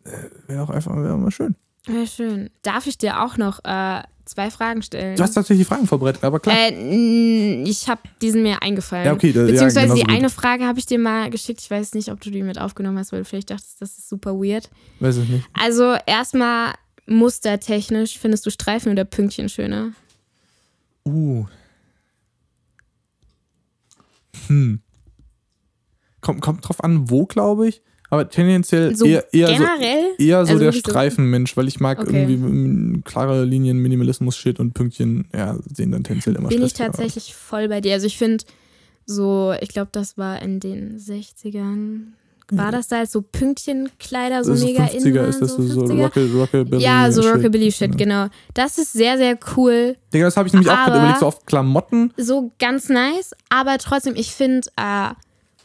äh, 0.05 0.11
wäre 0.49 0.63
auch 0.63 0.71
einfach 0.71 0.97
wäre 0.97 1.19
mal 1.19 1.31
schön. 1.31 1.55
Ja, 1.87 2.07
schön. 2.07 2.49
Darf 2.63 2.87
ich 2.87 2.97
dir 2.97 3.23
auch 3.23 3.37
noch 3.37 3.61
äh, 3.65 4.03
zwei 4.25 4.51
Fragen 4.51 4.83
stellen? 4.83 5.17
Du 5.17 5.23
hast 5.23 5.33
tatsächlich 5.35 5.67
Fragen 5.67 5.87
vorbereitet, 5.87 6.23
aber 6.25 6.41
klar. 6.41 6.57
Äh, 6.57 7.63
ich 7.65 7.89
habe 7.89 8.01
diesen 8.21 8.43
mir 8.43 8.63
eingefallen. 8.63 9.07
Ja, 9.07 9.13
okay, 9.13 9.33
da- 9.33 9.41
ja, 9.41 9.47
Beziehungsweise 9.47 9.87
genauso 9.87 10.03
die 10.03 10.07
gut. 10.09 10.17
eine 10.17 10.31
Frage 10.31 10.65
habe 10.67 10.79
ich 10.79 10.87
dir 10.87 10.99
mal 10.99 11.31
geschickt. 11.31 11.61
Ich 11.61 11.71
weiß 11.71 11.95
nicht, 11.95 12.11
ob 12.11 12.21
du 12.21 12.31
die 12.31 12.43
mit 12.43 12.59
aufgenommen 12.59 12.99
hast, 12.99 13.13
weil 13.13 13.21
du 13.21 13.25
vielleicht 13.25 13.51
dachtest, 13.51 13.81
das 13.81 13.99
ist 13.99 14.09
super 14.09 14.35
weird. 14.35 14.71
Weiß 15.01 15.17
ich 15.19 15.29
nicht. 15.29 15.45
Also 15.53 15.97
erstmal 16.07 16.75
mustertechnisch, 17.07 18.19
findest 18.19 18.47
du 18.47 18.51
Streifen 18.51 18.93
oder 18.93 19.05
Pünktchen 19.05 19.49
schöner? 19.49 19.93
Uh. 21.05 21.45
Hm. 24.47 24.81
Kommt, 26.21 26.41
kommt 26.41 26.69
drauf 26.69 26.83
an, 26.85 27.11
wo, 27.11 27.27
glaube 27.27 27.69
ich. 27.69 27.83
Aber 28.13 28.29
tendenziell 28.29 28.95
So 28.95 29.07
eher, 29.07 29.25
eher 29.33 29.49
so, 29.49 29.55
generell? 29.55 30.05
eher 30.19 30.45
so 30.45 30.53
Also 30.53 30.63
der 30.65 30.73
so- 30.73 30.79
Streifenmensch, 30.81 31.57
weil 31.57 31.67
ich 31.67 31.81
mag 31.81 31.99
Okay. 32.01 32.23
irgendwie 32.29 33.01
klare 33.05 33.45
Linien, 33.47 33.79
Minimalismus-Shit 33.79 34.61
und 34.61 34.75
Pünktchen, 34.75 35.29
ja, 35.35 35.57
sehen 35.75 35.93
dann 35.93 36.05
tendenziell 36.05 36.37
immer 36.37 36.49
Bin 36.51 36.63
ich 36.63 36.73
stressiger 36.73 36.91
aus. 36.91 36.97
tatsächlich 36.99 37.35
voll 37.35 37.69
bei 37.69 37.81
dir. 37.81 37.95
Also 37.95 38.07
ich 38.07 38.19
finde 38.19 38.45
so, 39.07 39.55
ich 39.63 39.71
glaube, 39.71 39.89
das 39.93 40.19
war 40.19 40.43
in 40.43 40.61
den 40.61 40.99
60ern. 40.99 42.13
War 42.51 42.71
das 42.71 42.89
da 42.89 42.99
als 42.99 43.13
so 43.13 43.23
Pünktchenkleider 43.23 44.45
so 44.45 44.53
ist 44.53 44.65
mega 44.65 44.85
50er, 44.85 45.23
in 45.23 45.31
ist 45.31 45.41
das 45.41 45.53
so, 45.55 45.63
so 45.63 45.81
50er? 45.87 46.03
Rocka, 46.03 46.21
Rockabilly? 46.35 46.83
Ja, 46.83 47.11
so 47.11 47.23
Shit. 47.23 47.33
Rockabilly-Shit, 47.37 47.97
genau. 47.97 48.27
Das 48.53 48.77
ist 48.77 48.93
sehr, 48.93 49.17
sehr 49.17 49.39
cool. 49.57 49.97
Digga, 50.13 50.27
das 50.27 50.37
habe 50.37 50.49
ich 50.49 50.53
nämlich 50.53 50.69
auch 50.71 50.75
gerade 50.75 50.91
Aber- 50.93 50.99
überlegt, 51.01 51.21
so 51.21 51.27
oft 51.29 51.47
Klamotten. 51.47 52.13
So 52.19 52.53
ganz 52.59 52.91
nice. 52.91 53.33
Aber 53.49 53.79
trotzdem, 53.79 54.15
ich 54.17 54.33
finde 54.33 54.69
äh, 54.77 55.13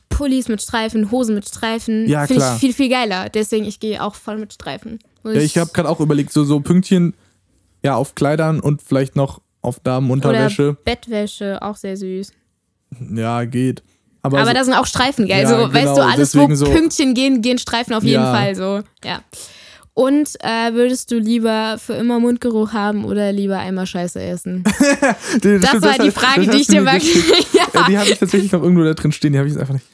Pullis 0.09 0.47
mit 0.47 0.61
Streifen, 0.61 1.11
Hosen 1.11 1.35
mit 1.35 1.47
Streifen, 1.47 2.07
Ja, 2.07 2.25
finde 2.27 2.43
ich 2.53 2.59
viel, 2.59 2.73
viel 2.73 2.89
geiler. 2.89 3.29
Deswegen, 3.29 3.65
ich 3.65 3.79
gehe 3.79 4.01
auch 4.03 4.15
voll 4.15 4.37
mit 4.37 4.53
Streifen. 4.53 4.99
Ja, 5.23 5.33
ich 5.33 5.57
habe 5.57 5.69
gerade 5.73 5.89
auch 5.89 5.99
überlegt, 5.99 6.31
so, 6.33 6.43
so 6.43 6.59
Pünktchen 6.59 7.13
ja, 7.83 7.95
auf 7.95 8.15
Kleidern 8.15 8.59
und 8.59 8.81
vielleicht 8.81 9.15
noch 9.15 9.41
auf 9.61 9.79
Damenunterwäsche. 9.79 10.69
Oder 10.69 10.77
Bettwäsche, 10.83 11.61
auch 11.61 11.75
sehr 11.75 11.97
süß. 11.97 12.31
Ja, 13.13 13.43
geht. 13.45 13.83
Aber, 14.21 14.39
Aber 14.39 14.47
so, 14.47 14.53
da 14.53 14.63
sind 14.63 14.73
auch 14.73 14.85
Streifen 14.87 15.27
geil. 15.27 15.43
Ja, 15.43 15.49
so, 15.49 15.55
genau, 15.57 15.73
weißt 15.73 15.97
du, 15.97 16.01
alles, 16.01 16.35
wo 16.35 16.53
so- 16.55 16.65
Pünktchen 16.71 17.13
gehen, 17.13 17.41
gehen 17.41 17.59
Streifen 17.59 17.93
auf 17.93 18.03
jeden 18.03 18.21
Ja. 18.23 18.33
Fall. 18.33 18.55
So, 18.55 18.81
ja. 19.03 19.21
Und 19.93 20.29
äh, 20.41 20.73
würdest 20.73 21.11
du 21.11 21.17
lieber 21.17 21.77
für 21.79 21.93
immer 21.93 22.19
Mundgeruch 22.19 22.71
haben 22.73 23.03
oder 23.05 23.31
lieber 23.31 23.57
einmal 23.57 23.85
Scheiße 23.87 24.21
essen? 24.21 24.63
Die- 25.43 25.59
Das 25.59 25.69
stimmt, 25.69 25.83
war 25.83 25.93
die 25.93 26.07
hat- 26.07 26.13
Frage, 26.13 26.45
das 26.45 26.55
die 26.55 26.61
ich 26.61 26.67
dir 26.67 26.81
mal. 26.81 26.99
Ja, 27.53 27.85
die 27.87 27.97
habe 27.97 28.09
ich 28.09 28.19
tatsächlich 28.19 28.51
noch 28.51 28.61
irgendwo 28.63 28.83
da 28.83 28.93
drin 28.93 29.11
stehen, 29.11 29.33
die 29.33 29.39
habe 29.39 29.47
ich 29.47 29.53
jetzt 29.53 29.61
einfach 29.61 29.73
nicht. 29.73 29.85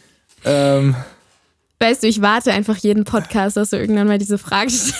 Ähm, 0.45 0.95
Weißt 1.79 2.03
du, 2.03 2.07
ich 2.07 2.21
warte 2.21 2.53
einfach 2.53 2.77
jeden 2.77 3.03
Podcast, 3.03 3.57
dass 3.57 3.71
du 3.71 3.77
irgendwann 3.77 4.07
mal 4.07 4.17
diese 4.17 4.37
Frage 4.37 4.69
stellst. 4.71 4.95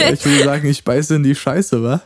ja, 0.00 0.12
ich 0.12 0.24
würde 0.24 0.44
sagen, 0.44 0.68
ich 0.68 0.82
beiße 0.82 1.14
in 1.14 1.22
die 1.22 1.36
Scheiße, 1.36 1.82
wa? 1.84 2.02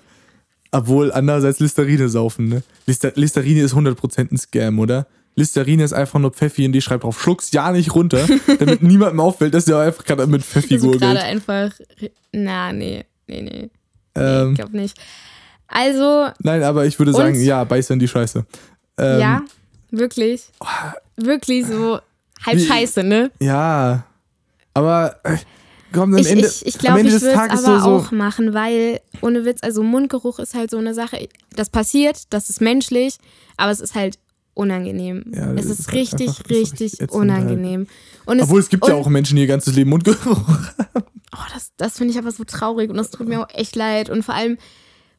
Obwohl 0.72 1.10
andererseits 1.10 1.58
Listerine 1.58 2.08
saufen, 2.08 2.48
ne? 2.48 2.62
Lister 2.86 3.12
Listerine 3.14 3.62
ist 3.62 3.74
100% 3.74 4.30
ein 4.30 4.36
Scam, 4.36 4.78
oder? 4.78 5.06
Listerine 5.36 5.84
ist 5.84 5.92
einfach 5.92 6.18
nur 6.18 6.32
Pfeffi 6.32 6.66
und 6.66 6.72
die 6.72 6.82
schreibt 6.82 7.04
drauf, 7.04 7.20
schluck's 7.20 7.50
ja 7.52 7.72
nicht 7.72 7.94
runter, 7.94 8.26
damit 8.58 8.82
niemandem 8.82 9.20
auffällt, 9.20 9.54
dass 9.54 9.64
der 9.64 9.78
einfach 9.78 10.04
gerade 10.04 10.26
mit 10.26 10.44
Pfeffi 10.44 10.74
Also 10.74 10.90
gerade 10.90 11.00
gurgelt. 11.00 11.24
einfach. 11.24 11.72
Na, 12.32 12.72
nee, 12.72 13.04
nee, 13.26 13.42
nee. 13.42 13.50
nee 13.50 13.70
Ähm, 14.14 14.50
ich 14.50 14.56
glaube 14.56 14.76
nicht. 14.76 15.00
Also, 15.66 16.28
nein, 16.40 16.62
aber 16.62 16.84
ich 16.84 16.98
würde 16.98 17.12
sagen, 17.12 17.40
ja, 17.40 17.64
beiße 17.64 17.92
in 17.92 18.00
die 18.00 18.08
Scheiße. 18.08 18.44
Ähm, 18.98 19.20
ja, 19.20 19.42
wirklich. 19.90 20.42
Wirklich 21.16 21.66
so 21.66 22.00
halb 22.44 22.56
Wie- 22.58 22.64
scheiße, 22.66 23.02
ne? 23.02 23.30
Ja, 23.40 24.04
aber 24.74 25.16
äh, 25.24 25.36
komm, 25.92 26.14
am 26.14 26.18
Ich, 26.18 26.30
Ende, 26.30 26.46
ich, 26.46 26.66
ich 26.66 26.74
am 26.76 26.80
glaube, 26.80 26.98
Ende 27.00 27.08
ich 27.08 27.14
des 27.14 27.22
würde 27.22 27.34
es 27.34 27.38
Tages 27.48 27.64
aber 27.64 27.80
so, 27.80 27.84
so 27.84 27.96
auch 27.96 28.12
machen, 28.12 28.54
weil, 28.54 29.00
ohne 29.20 29.44
Witz, 29.44 29.62
also 29.62 29.82
Mundgeruch 29.82 30.38
ist 30.38 30.54
halt 30.54 30.70
so 30.70 30.78
eine 30.78 30.94
Sache. 30.94 31.28
Das 31.54 31.70
passiert, 31.70 32.24
das 32.32 32.50
ist 32.50 32.60
menschlich, 32.60 33.16
aber 33.56 33.70
es 33.72 33.80
ist 33.80 33.94
halt 33.94 34.18
unangenehm. 34.54 35.24
Ja, 35.34 35.52
es 35.54 35.66
ist 35.66 35.80
ist 35.80 35.86
halt 35.88 35.96
richtig, 35.98 36.28
einfach- 36.28 36.50
richtig 36.50 36.80
richtig 37.00 37.12
unangenehm. 37.12 37.86
Und 38.26 38.38
es, 38.38 38.44
Obwohl 38.44 38.60
es 38.60 38.68
gibt 38.68 38.86
ja 38.86 38.94
und- 38.94 39.00
auch 39.02 39.08
Menschen, 39.08 39.36
die 39.36 39.42
ihr 39.42 39.48
ganzes 39.48 39.74
Leben 39.74 39.90
Mundgeruch. 39.90 40.40
Oh, 41.32 41.46
das, 41.54 41.70
das 41.76 41.96
finde 41.98 42.12
ich 42.12 42.18
aber 42.18 42.32
so 42.32 42.42
traurig 42.44 42.90
und 42.90 42.96
das 42.96 43.10
tut 43.10 43.28
mir 43.28 43.40
auch 43.40 43.48
echt 43.54 43.76
leid. 43.76 44.10
Und 44.10 44.24
vor 44.24 44.34
allem, 44.34 44.58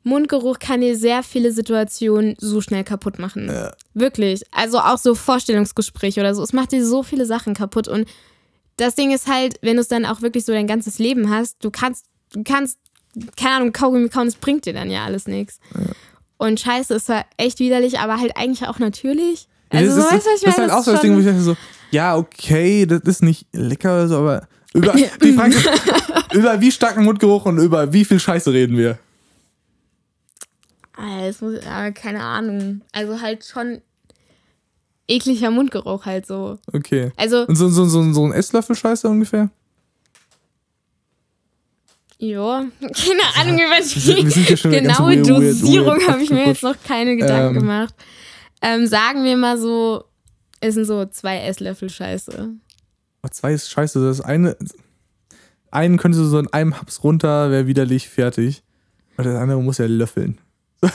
Mundgeruch 0.03 0.59
kann 0.59 0.81
dir 0.81 0.97
sehr 0.97 1.21
viele 1.23 1.51
Situationen 1.51 2.35
so 2.39 2.61
schnell 2.61 2.83
kaputt 2.83 3.19
machen. 3.19 3.47
Wirklich. 3.93 4.41
Also 4.51 4.79
auch 4.79 4.97
so 4.97 5.13
Vorstellungsgespräche 5.15 6.19
oder 6.19 6.33
so. 6.33 6.41
Es 6.41 6.53
macht 6.53 6.71
dir 6.71 6.85
so 6.85 7.03
viele 7.03 7.25
Sachen 7.25 7.53
kaputt 7.53 7.87
und 7.87 8.07
das 8.77 8.95
Ding 8.95 9.11
ist 9.11 9.27
halt, 9.27 9.57
wenn 9.61 9.75
du 9.75 9.81
es 9.81 9.87
dann 9.87 10.05
auch 10.05 10.21
wirklich 10.21 10.45
so 10.45 10.51
dein 10.53 10.67
ganzes 10.67 10.97
Leben 10.97 11.29
hast, 11.29 11.63
du 11.63 11.69
kannst, 11.69 12.05
du 12.33 12.43
kannst, 12.43 12.79
keine 13.37 13.57
Ahnung, 13.57 13.73
Kaugummi 13.73 14.09
kauen, 14.09 14.25
das 14.25 14.35
bringt 14.35 14.65
dir 14.65 14.73
dann 14.73 14.89
ja 14.89 15.05
alles 15.05 15.27
nichts. 15.27 15.59
Und 16.37 16.59
Scheiße 16.59 16.95
ist 16.95 17.05
zwar 17.05 17.25
echt 17.37 17.59
widerlich, 17.59 17.99
aber 17.99 18.19
halt 18.19 18.35
eigentlich 18.35 18.67
auch 18.67 18.79
natürlich. 18.79 19.47
Also, 19.69 19.95
das 19.95 19.95
so 19.95 20.01
ist, 20.01 20.13
weißt 20.13 20.25
du, 20.25 20.29
was 20.31 20.39
ich 20.39 20.45
das 20.45 20.53
ist 20.53 20.59
halt 20.59 20.71
auch 20.71 20.83
so 20.83 20.91
das 20.93 21.01
Ding, 21.01 21.15
wo 21.15 21.19
ich 21.19 21.25
dachte 21.25 21.41
so, 21.41 21.55
ja, 21.91 22.15
okay, 22.15 22.85
das 22.85 23.01
ist 23.01 23.21
nicht 23.21 23.45
lecker 23.53 23.93
oder 23.93 24.07
so, 24.07 24.17
aber 24.17 24.47
über, 24.73 24.93
die 25.23 25.33
Frage 25.33 25.55
ist, 25.55 25.69
über 26.33 26.59
wie 26.59 26.71
starken 26.71 27.03
Mundgeruch 27.03 27.45
und 27.45 27.59
über 27.59 27.93
wie 27.93 28.05
viel 28.05 28.19
Scheiße 28.19 28.51
reden 28.51 28.77
wir? 28.77 28.97
Ah, 31.03 31.25
das 31.25 31.41
muss, 31.41 31.55
aber 31.65 31.91
keine 31.91 32.21
Ahnung. 32.21 32.81
Also 32.91 33.19
halt 33.21 33.43
schon 33.43 33.81
ekliger 35.07 35.49
Mundgeruch 35.49 36.05
halt 36.05 36.27
so. 36.27 36.59
Okay. 36.71 37.11
Also, 37.17 37.47
Und 37.47 37.55
so, 37.55 37.69
so, 37.69 37.85
so, 37.85 38.13
so 38.13 38.25
ein 38.25 38.33
Esslöffel 38.33 38.75
Scheiße 38.75 39.09
ungefähr? 39.09 39.49
ja, 42.19 42.65
keine 42.79 43.35
Ahnung 43.39 43.59
über 43.59 43.81
die 43.83 44.69
genaue 44.69 45.15
weird, 45.15 45.27
Dosierung 45.27 46.07
habe 46.07 46.21
ich 46.21 46.29
mir 46.29 46.45
jetzt 46.45 46.61
noch 46.63 46.75
keine 46.83 47.15
Gedanken 47.17 47.55
Ähm. 47.55 47.61
gemacht. 47.61 47.95
Ähm, 48.61 48.85
sagen 48.85 49.23
wir 49.23 49.35
mal 49.37 49.57
so, 49.57 50.03
es 50.59 50.75
sind 50.75 50.85
so 50.85 51.03
zwei 51.05 51.39
Esslöffel 51.39 51.89
Scheiße. 51.89 52.49
Aber 53.23 53.31
zwei 53.31 53.53
ist 53.53 53.71
scheiße. 53.71 54.05
Das 54.05 54.21
eine, 54.21 54.55
einen 55.71 55.97
könntest 55.97 56.23
du 56.23 56.27
so 56.27 56.37
in 56.37 56.53
einem 56.53 56.77
Haps 56.79 57.03
runter, 57.03 57.49
wäre 57.49 57.65
widerlich 57.65 58.07
fertig. 58.07 58.61
Und 59.17 59.25
das 59.25 59.35
andere 59.35 59.59
muss 59.63 59.79
ja 59.79 59.87
löffeln. 59.87 60.37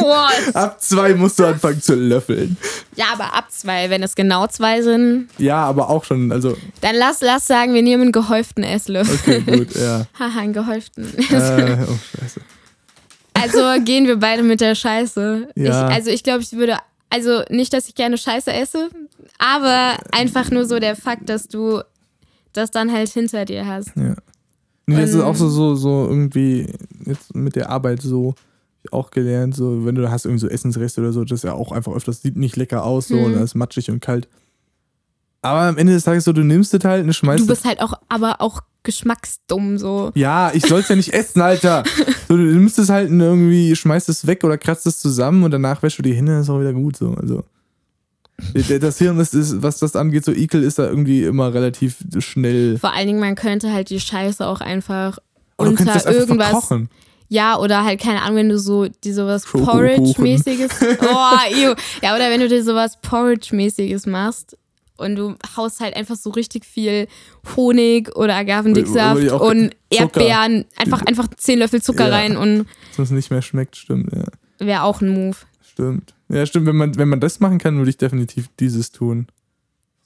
What? 0.00 0.54
Ab 0.56 0.80
zwei 0.80 1.14
musst 1.14 1.38
du 1.38 1.44
anfangen 1.46 1.80
zu 1.80 1.94
löffeln. 1.94 2.56
ja, 2.96 3.06
aber 3.12 3.34
ab 3.34 3.50
zwei, 3.50 3.90
wenn 3.90 4.02
es 4.02 4.14
genau 4.14 4.46
zwei 4.46 4.82
sind, 4.82 5.28
Ja, 5.38 5.64
aber 5.64 5.88
auch 5.90 6.04
schon, 6.04 6.32
also, 6.32 6.56
dann 6.80 6.96
lass, 6.96 7.20
lass 7.20 7.46
sagen, 7.46 7.74
wir 7.74 7.82
nehmen 7.82 8.02
einen 8.04 8.12
gehäuften 8.12 8.64
Esslöffel. 8.64 9.38
okay, 9.42 9.58
gut, 9.58 9.74
ja. 9.76 10.06
Haha, 10.18 10.40
einen 10.40 10.52
gehäuften. 10.52 11.04
Äh, 11.18 11.76
oh, 11.88 11.98
scheiße. 12.20 12.40
Also 13.34 13.82
gehen 13.84 14.06
wir 14.06 14.16
beide 14.18 14.42
mit 14.42 14.60
der 14.60 14.74
Scheiße. 14.74 15.48
Ja. 15.54 15.88
Ich, 15.88 15.94
also 15.94 16.10
ich 16.10 16.22
glaube, 16.24 16.42
ich 16.42 16.52
würde, 16.52 16.76
also 17.08 17.42
nicht, 17.48 17.72
dass 17.72 17.88
ich 17.88 17.94
gerne 17.94 18.18
Scheiße 18.18 18.52
esse, 18.52 18.90
aber 19.38 19.96
einfach 20.12 20.50
nur 20.50 20.66
so 20.66 20.78
der 20.78 20.96
Fakt, 20.96 21.28
dass 21.28 21.48
du 21.48 21.80
das 22.52 22.70
dann 22.70 22.92
halt 22.92 23.08
hinter 23.10 23.44
dir 23.44 23.66
hast. 23.66 23.92
Ja. 23.96 24.14
Und 24.86 24.98
jetzt 24.98 25.10
ist 25.10 25.14
Ähm. 25.16 25.22
auch 25.22 25.36
so, 25.36 25.48
so, 25.48 25.74
so 25.76 26.06
irgendwie 26.08 26.66
jetzt 27.10 27.34
mit 27.34 27.56
der 27.56 27.70
Arbeit 27.70 28.02
so 28.02 28.34
auch 28.90 29.10
gelernt, 29.10 29.54
so 29.54 29.84
wenn 29.84 29.94
du 29.94 30.02
da 30.02 30.10
hast 30.10 30.24
irgendwie 30.24 30.40
so 30.40 30.48
Essensreste 30.48 31.00
oder 31.02 31.12
so, 31.12 31.22
das 31.24 31.40
ist 31.40 31.44
ja 31.44 31.52
auch 31.52 31.70
einfach 31.72 31.92
öfters 31.92 32.22
sieht 32.22 32.36
nicht 32.36 32.56
lecker 32.56 32.82
aus 32.84 33.08
so 33.08 33.16
Hm. 33.16 33.24
und 33.24 33.32
das 33.34 33.42
ist 33.42 33.54
matschig 33.54 33.90
und 33.90 34.00
kalt. 34.00 34.28
Aber 35.42 35.60
am 35.60 35.78
Ende 35.78 35.92
des 35.92 36.04
Tages 36.04 36.24
so, 36.24 36.32
du 36.32 36.42
nimmst 36.42 36.74
es 36.74 36.84
halt 36.84 37.04
und 37.04 37.12
schmeißt 37.14 37.42
Du 37.42 37.46
bist 37.46 37.64
halt 37.64 37.80
auch, 37.80 37.94
aber 38.08 38.40
auch 38.40 38.62
geschmacksdumm 38.82 39.78
so. 39.78 40.10
Ja, 40.14 40.50
ich 40.54 40.64
soll's 40.64 40.88
ja 40.88 40.96
nicht 40.96 41.12
essen, 41.12 41.40
Alter. 41.40 41.84
So, 42.28 42.36
du 42.36 42.44
nimmst 42.44 42.78
es 42.78 42.90
halt 42.90 43.10
und 43.10 43.18
irgendwie, 43.18 43.74
schmeißt 43.74 44.08
es 44.08 44.24
weg 44.24 44.44
oder 44.44 44.56
kratzt 44.56 44.86
es 44.86 45.00
zusammen 45.00 45.42
und 45.42 45.50
danach 45.50 45.82
wäschst 45.82 45.98
du 45.98 46.02
die 46.02 46.14
Hände, 46.14 46.38
ist 46.38 46.48
auch 46.48 46.60
wieder 46.60 46.72
gut 46.72 46.96
so. 46.96 47.14
Also. 47.14 47.42
Das 48.80 48.98
Hirn 48.98 49.18
ist, 49.18 49.34
ist, 49.34 49.62
was 49.62 49.80
das 49.80 49.96
angeht, 49.96 50.24
so 50.24 50.32
Ekel 50.32 50.62
ist 50.62 50.78
da 50.78 50.86
irgendwie 50.88 51.24
immer 51.24 51.52
relativ 51.52 51.96
schnell. 52.20 52.78
Vor 52.78 52.94
allen 52.94 53.08
Dingen, 53.08 53.18
man 53.18 53.34
könnte 53.34 53.72
halt 53.72 53.90
die 53.90 53.98
Scheiße 53.98 54.46
auch 54.46 54.60
einfach 54.60 55.18
Und 55.60 55.78
du 55.78 55.82
unter 55.82 55.94
das 55.94 56.04
irgendwas. 56.06 56.50
verkochen. 56.50 56.88
Ja, 57.28 57.58
oder 57.58 57.84
halt, 57.84 58.00
keine 58.00 58.22
Ahnung, 58.22 58.36
wenn 58.36 58.48
du 58.48 58.58
so 58.58 58.86
die 58.88 59.12
sowas. 59.12 59.44
Porridge-mäßiges. 59.44 60.70
Oh, 61.00 61.54
ew. 61.54 61.74
Ja, 62.02 62.14
oder 62.16 62.28
wenn 62.30 62.40
du 62.40 62.48
dir 62.48 62.64
sowas 62.64 62.98
Porridge-mäßiges 63.02 64.06
machst 64.06 64.56
und 64.96 65.14
du 65.16 65.36
haust 65.56 65.80
halt 65.80 65.94
einfach 65.96 66.16
so 66.16 66.30
richtig 66.30 66.64
viel 66.66 67.06
Honig 67.56 68.14
oder 68.16 68.34
Agavendicksaft 68.36 69.22
Oder 69.22 69.40
und 69.40 69.70
Zucker. 69.70 69.76
Erdbeeren, 69.90 70.64
einfach, 70.76 71.02
einfach 71.02 71.28
10 71.36 71.58
Löffel 71.60 71.80
Zucker 71.80 72.08
Ja. 72.08 72.14
rein 72.16 72.36
und 72.36 72.66
Dass 72.96 73.06
es 73.06 73.10
nicht 73.12 73.30
mehr 73.30 73.42
schmeckt, 73.42 73.76
stimmt, 73.76 74.12
ja. 74.12 74.24
wäre 74.58 74.82
auch 74.82 75.00
ein 75.00 75.08
Move. 75.10 75.36
Stimmt. 75.62 76.14
Ja, 76.28 76.44
stimmt. 76.46 76.66
Wenn 76.66 76.76
man, 76.76 76.96
wenn 76.98 77.08
man 77.08 77.20
das 77.20 77.40
machen 77.40 77.58
kann, 77.58 77.78
würde 77.78 77.90
ich 77.90 77.96
definitiv 77.96 78.48
dieses 78.58 78.90
tun. 78.92 79.28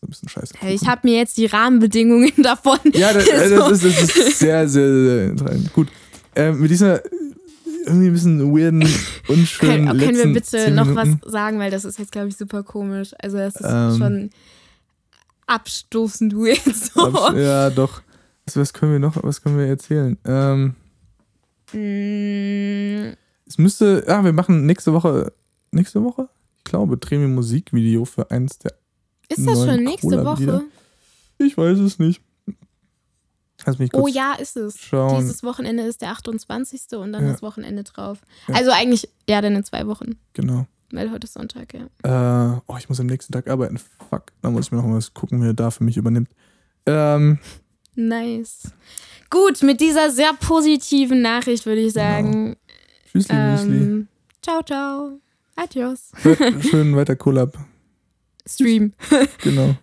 Ein 0.05 0.11
bisschen 0.11 0.29
scheiße. 0.29 0.55
Hey, 0.59 0.75
Ich 0.75 0.87
habe 0.87 1.01
mir 1.05 1.17
jetzt 1.17 1.37
die 1.37 1.47
Rahmenbedingungen 1.47 2.33
davon. 2.43 2.79
ja, 2.93 3.13
das, 3.13 3.27
äh, 3.27 3.49
so- 3.49 3.57
das, 3.71 3.83
ist, 3.83 4.03
das 4.03 4.17
ist 4.17 4.39
sehr, 4.39 4.69
sehr, 4.69 4.93
sehr 4.93 5.25
interessant. 5.31 5.73
Gut. 5.73 5.89
Ähm, 6.37 6.61
mit 6.61 6.71
dieser 6.71 7.05
äh, 7.05 7.09
irgendwie 7.87 8.07
ein 8.09 8.13
bisschen 8.13 8.55
weirden, 8.57 8.81
unschönen 9.29 9.87
Können, 9.87 9.99
können 10.01 10.17
wir 10.19 10.33
bitte 10.33 10.47
10 10.49 10.75
noch 10.75 10.95
was 10.95 11.09
sagen, 11.27 11.59
weil 11.59 11.71
das 11.71 11.85
ist 11.85 11.99
jetzt, 11.99 12.13
glaube 12.13 12.29
ich, 12.29 12.37
super 12.37 12.63
komisch. 12.63 13.13
Also, 13.21 13.37
das 13.39 13.57
ist 13.57 13.67
Ähm. 13.69 13.97
schon 13.99 14.31
abstoßend 15.47 16.35
weird. 16.35 16.61
So. 16.75 17.01
Abs- 17.03 17.37
Ja, 17.39 17.71
doch. 17.71 18.03
Was, 18.47 18.57
was 18.57 18.73
können 18.73 18.93
wir 18.93 18.99
noch, 18.99 19.17
was 19.23 19.43
können 19.43 19.59
wir 19.59 19.67
erzählen? 19.67 20.17
Ähm, 20.25 20.75
Mm, 21.73 23.15
es 23.49 23.59
müsste, 23.59 24.05
ja, 24.07 24.25
wir 24.25 24.33
machen 24.33 24.65
nächste 24.67 24.93
Woche, 24.93 25.33
nächste 25.73 26.03
Woche? 26.05 26.29
Ich 26.59 26.65
glaube, 26.65 26.97
drehen 26.99 27.21
wir 27.21 27.29
ein 27.29 27.35
Musikvideo 27.35 28.05
für 28.05 28.31
eins 28.31 28.59
der, 28.59 28.75
Ist 29.39 29.47
das 29.47 29.65
schon 29.65 29.85
nächste 29.85 30.09
Cola-Lieder. 30.09 30.53
Woche? 30.55 30.65
ich 31.39 31.57
weiß 31.57 31.79
es 31.79 31.99
nicht. 31.99 32.21
Lass 33.67 33.79
mich 33.79 33.91
kurz 33.93 34.05
Oh 34.05 34.09
ja, 34.09 34.35
ist 34.35 34.57
es. 34.57 34.79
schauen. 34.79 35.21
Dieses 35.21 35.43
Wochenende 35.43 35.85
ist 35.85 36.03
der 36.03 36.11
28. 36.11 36.83
und 36.99 37.13
dann 37.13 37.25
Ja. 37.27 37.33
das 37.33 37.43
Wochenende 37.43 37.83
drauf. 37.85 38.19
Ja. 38.49 38.55
Also 38.57 38.71
eigentlich, 38.73 39.09
ja, 39.29 39.41
dann 39.41 39.55
in 39.57 39.65
zwei 39.65 39.87
Wochen. 39.87 40.17
Genau. 40.35 40.67
Weil 40.93 41.11
heute 41.11 41.25
ist 41.27 41.33
Sonntag, 41.33 41.73
ja. 41.75 42.55
Äh, 42.55 42.61
oh, 42.67 42.77
ich 42.79 42.89
muss 42.89 43.01
am 43.01 43.07
nächsten 43.07 43.33
Tag 43.33 43.49
arbeiten. 43.49 43.79
Fuck. 44.11 44.27
Da 44.43 44.51
muss 44.51 44.67
ich 44.67 44.73
mir 44.73 44.79
noch 44.79 44.87
mal 44.87 44.97
was 44.97 45.15
gucken, 45.15 45.41
wer 45.43 45.55
da 45.55 45.71
für 45.71 45.83
mich 45.85 45.97
übernimmt. 45.97 46.29
Ähm, 46.87 47.39
Nice. 47.97 48.71
Gut, 49.31 49.63
mit 49.63 49.81
dieser 49.81 50.11
sehr 50.11 50.33
positiven 50.35 51.23
Nachricht 51.23 51.65
würde 51.67 51.81
ich 51.81 51.93
sagen. 51.93 52.57
Tschüssli, 53.11 53.35
Müsli. 53.35 53.77
Ähm, 53.77 54.09
ciao, 54.43 54.63
ciao. 54.63 55.21
Adios. 55.57 56.11
Hört 56.23 56.39
schön 56.65 56.95
weiter 56.97 57.17
Collab. 57.17 57.57
Stream. 58.47 58.93
Genau. 59.39 59.77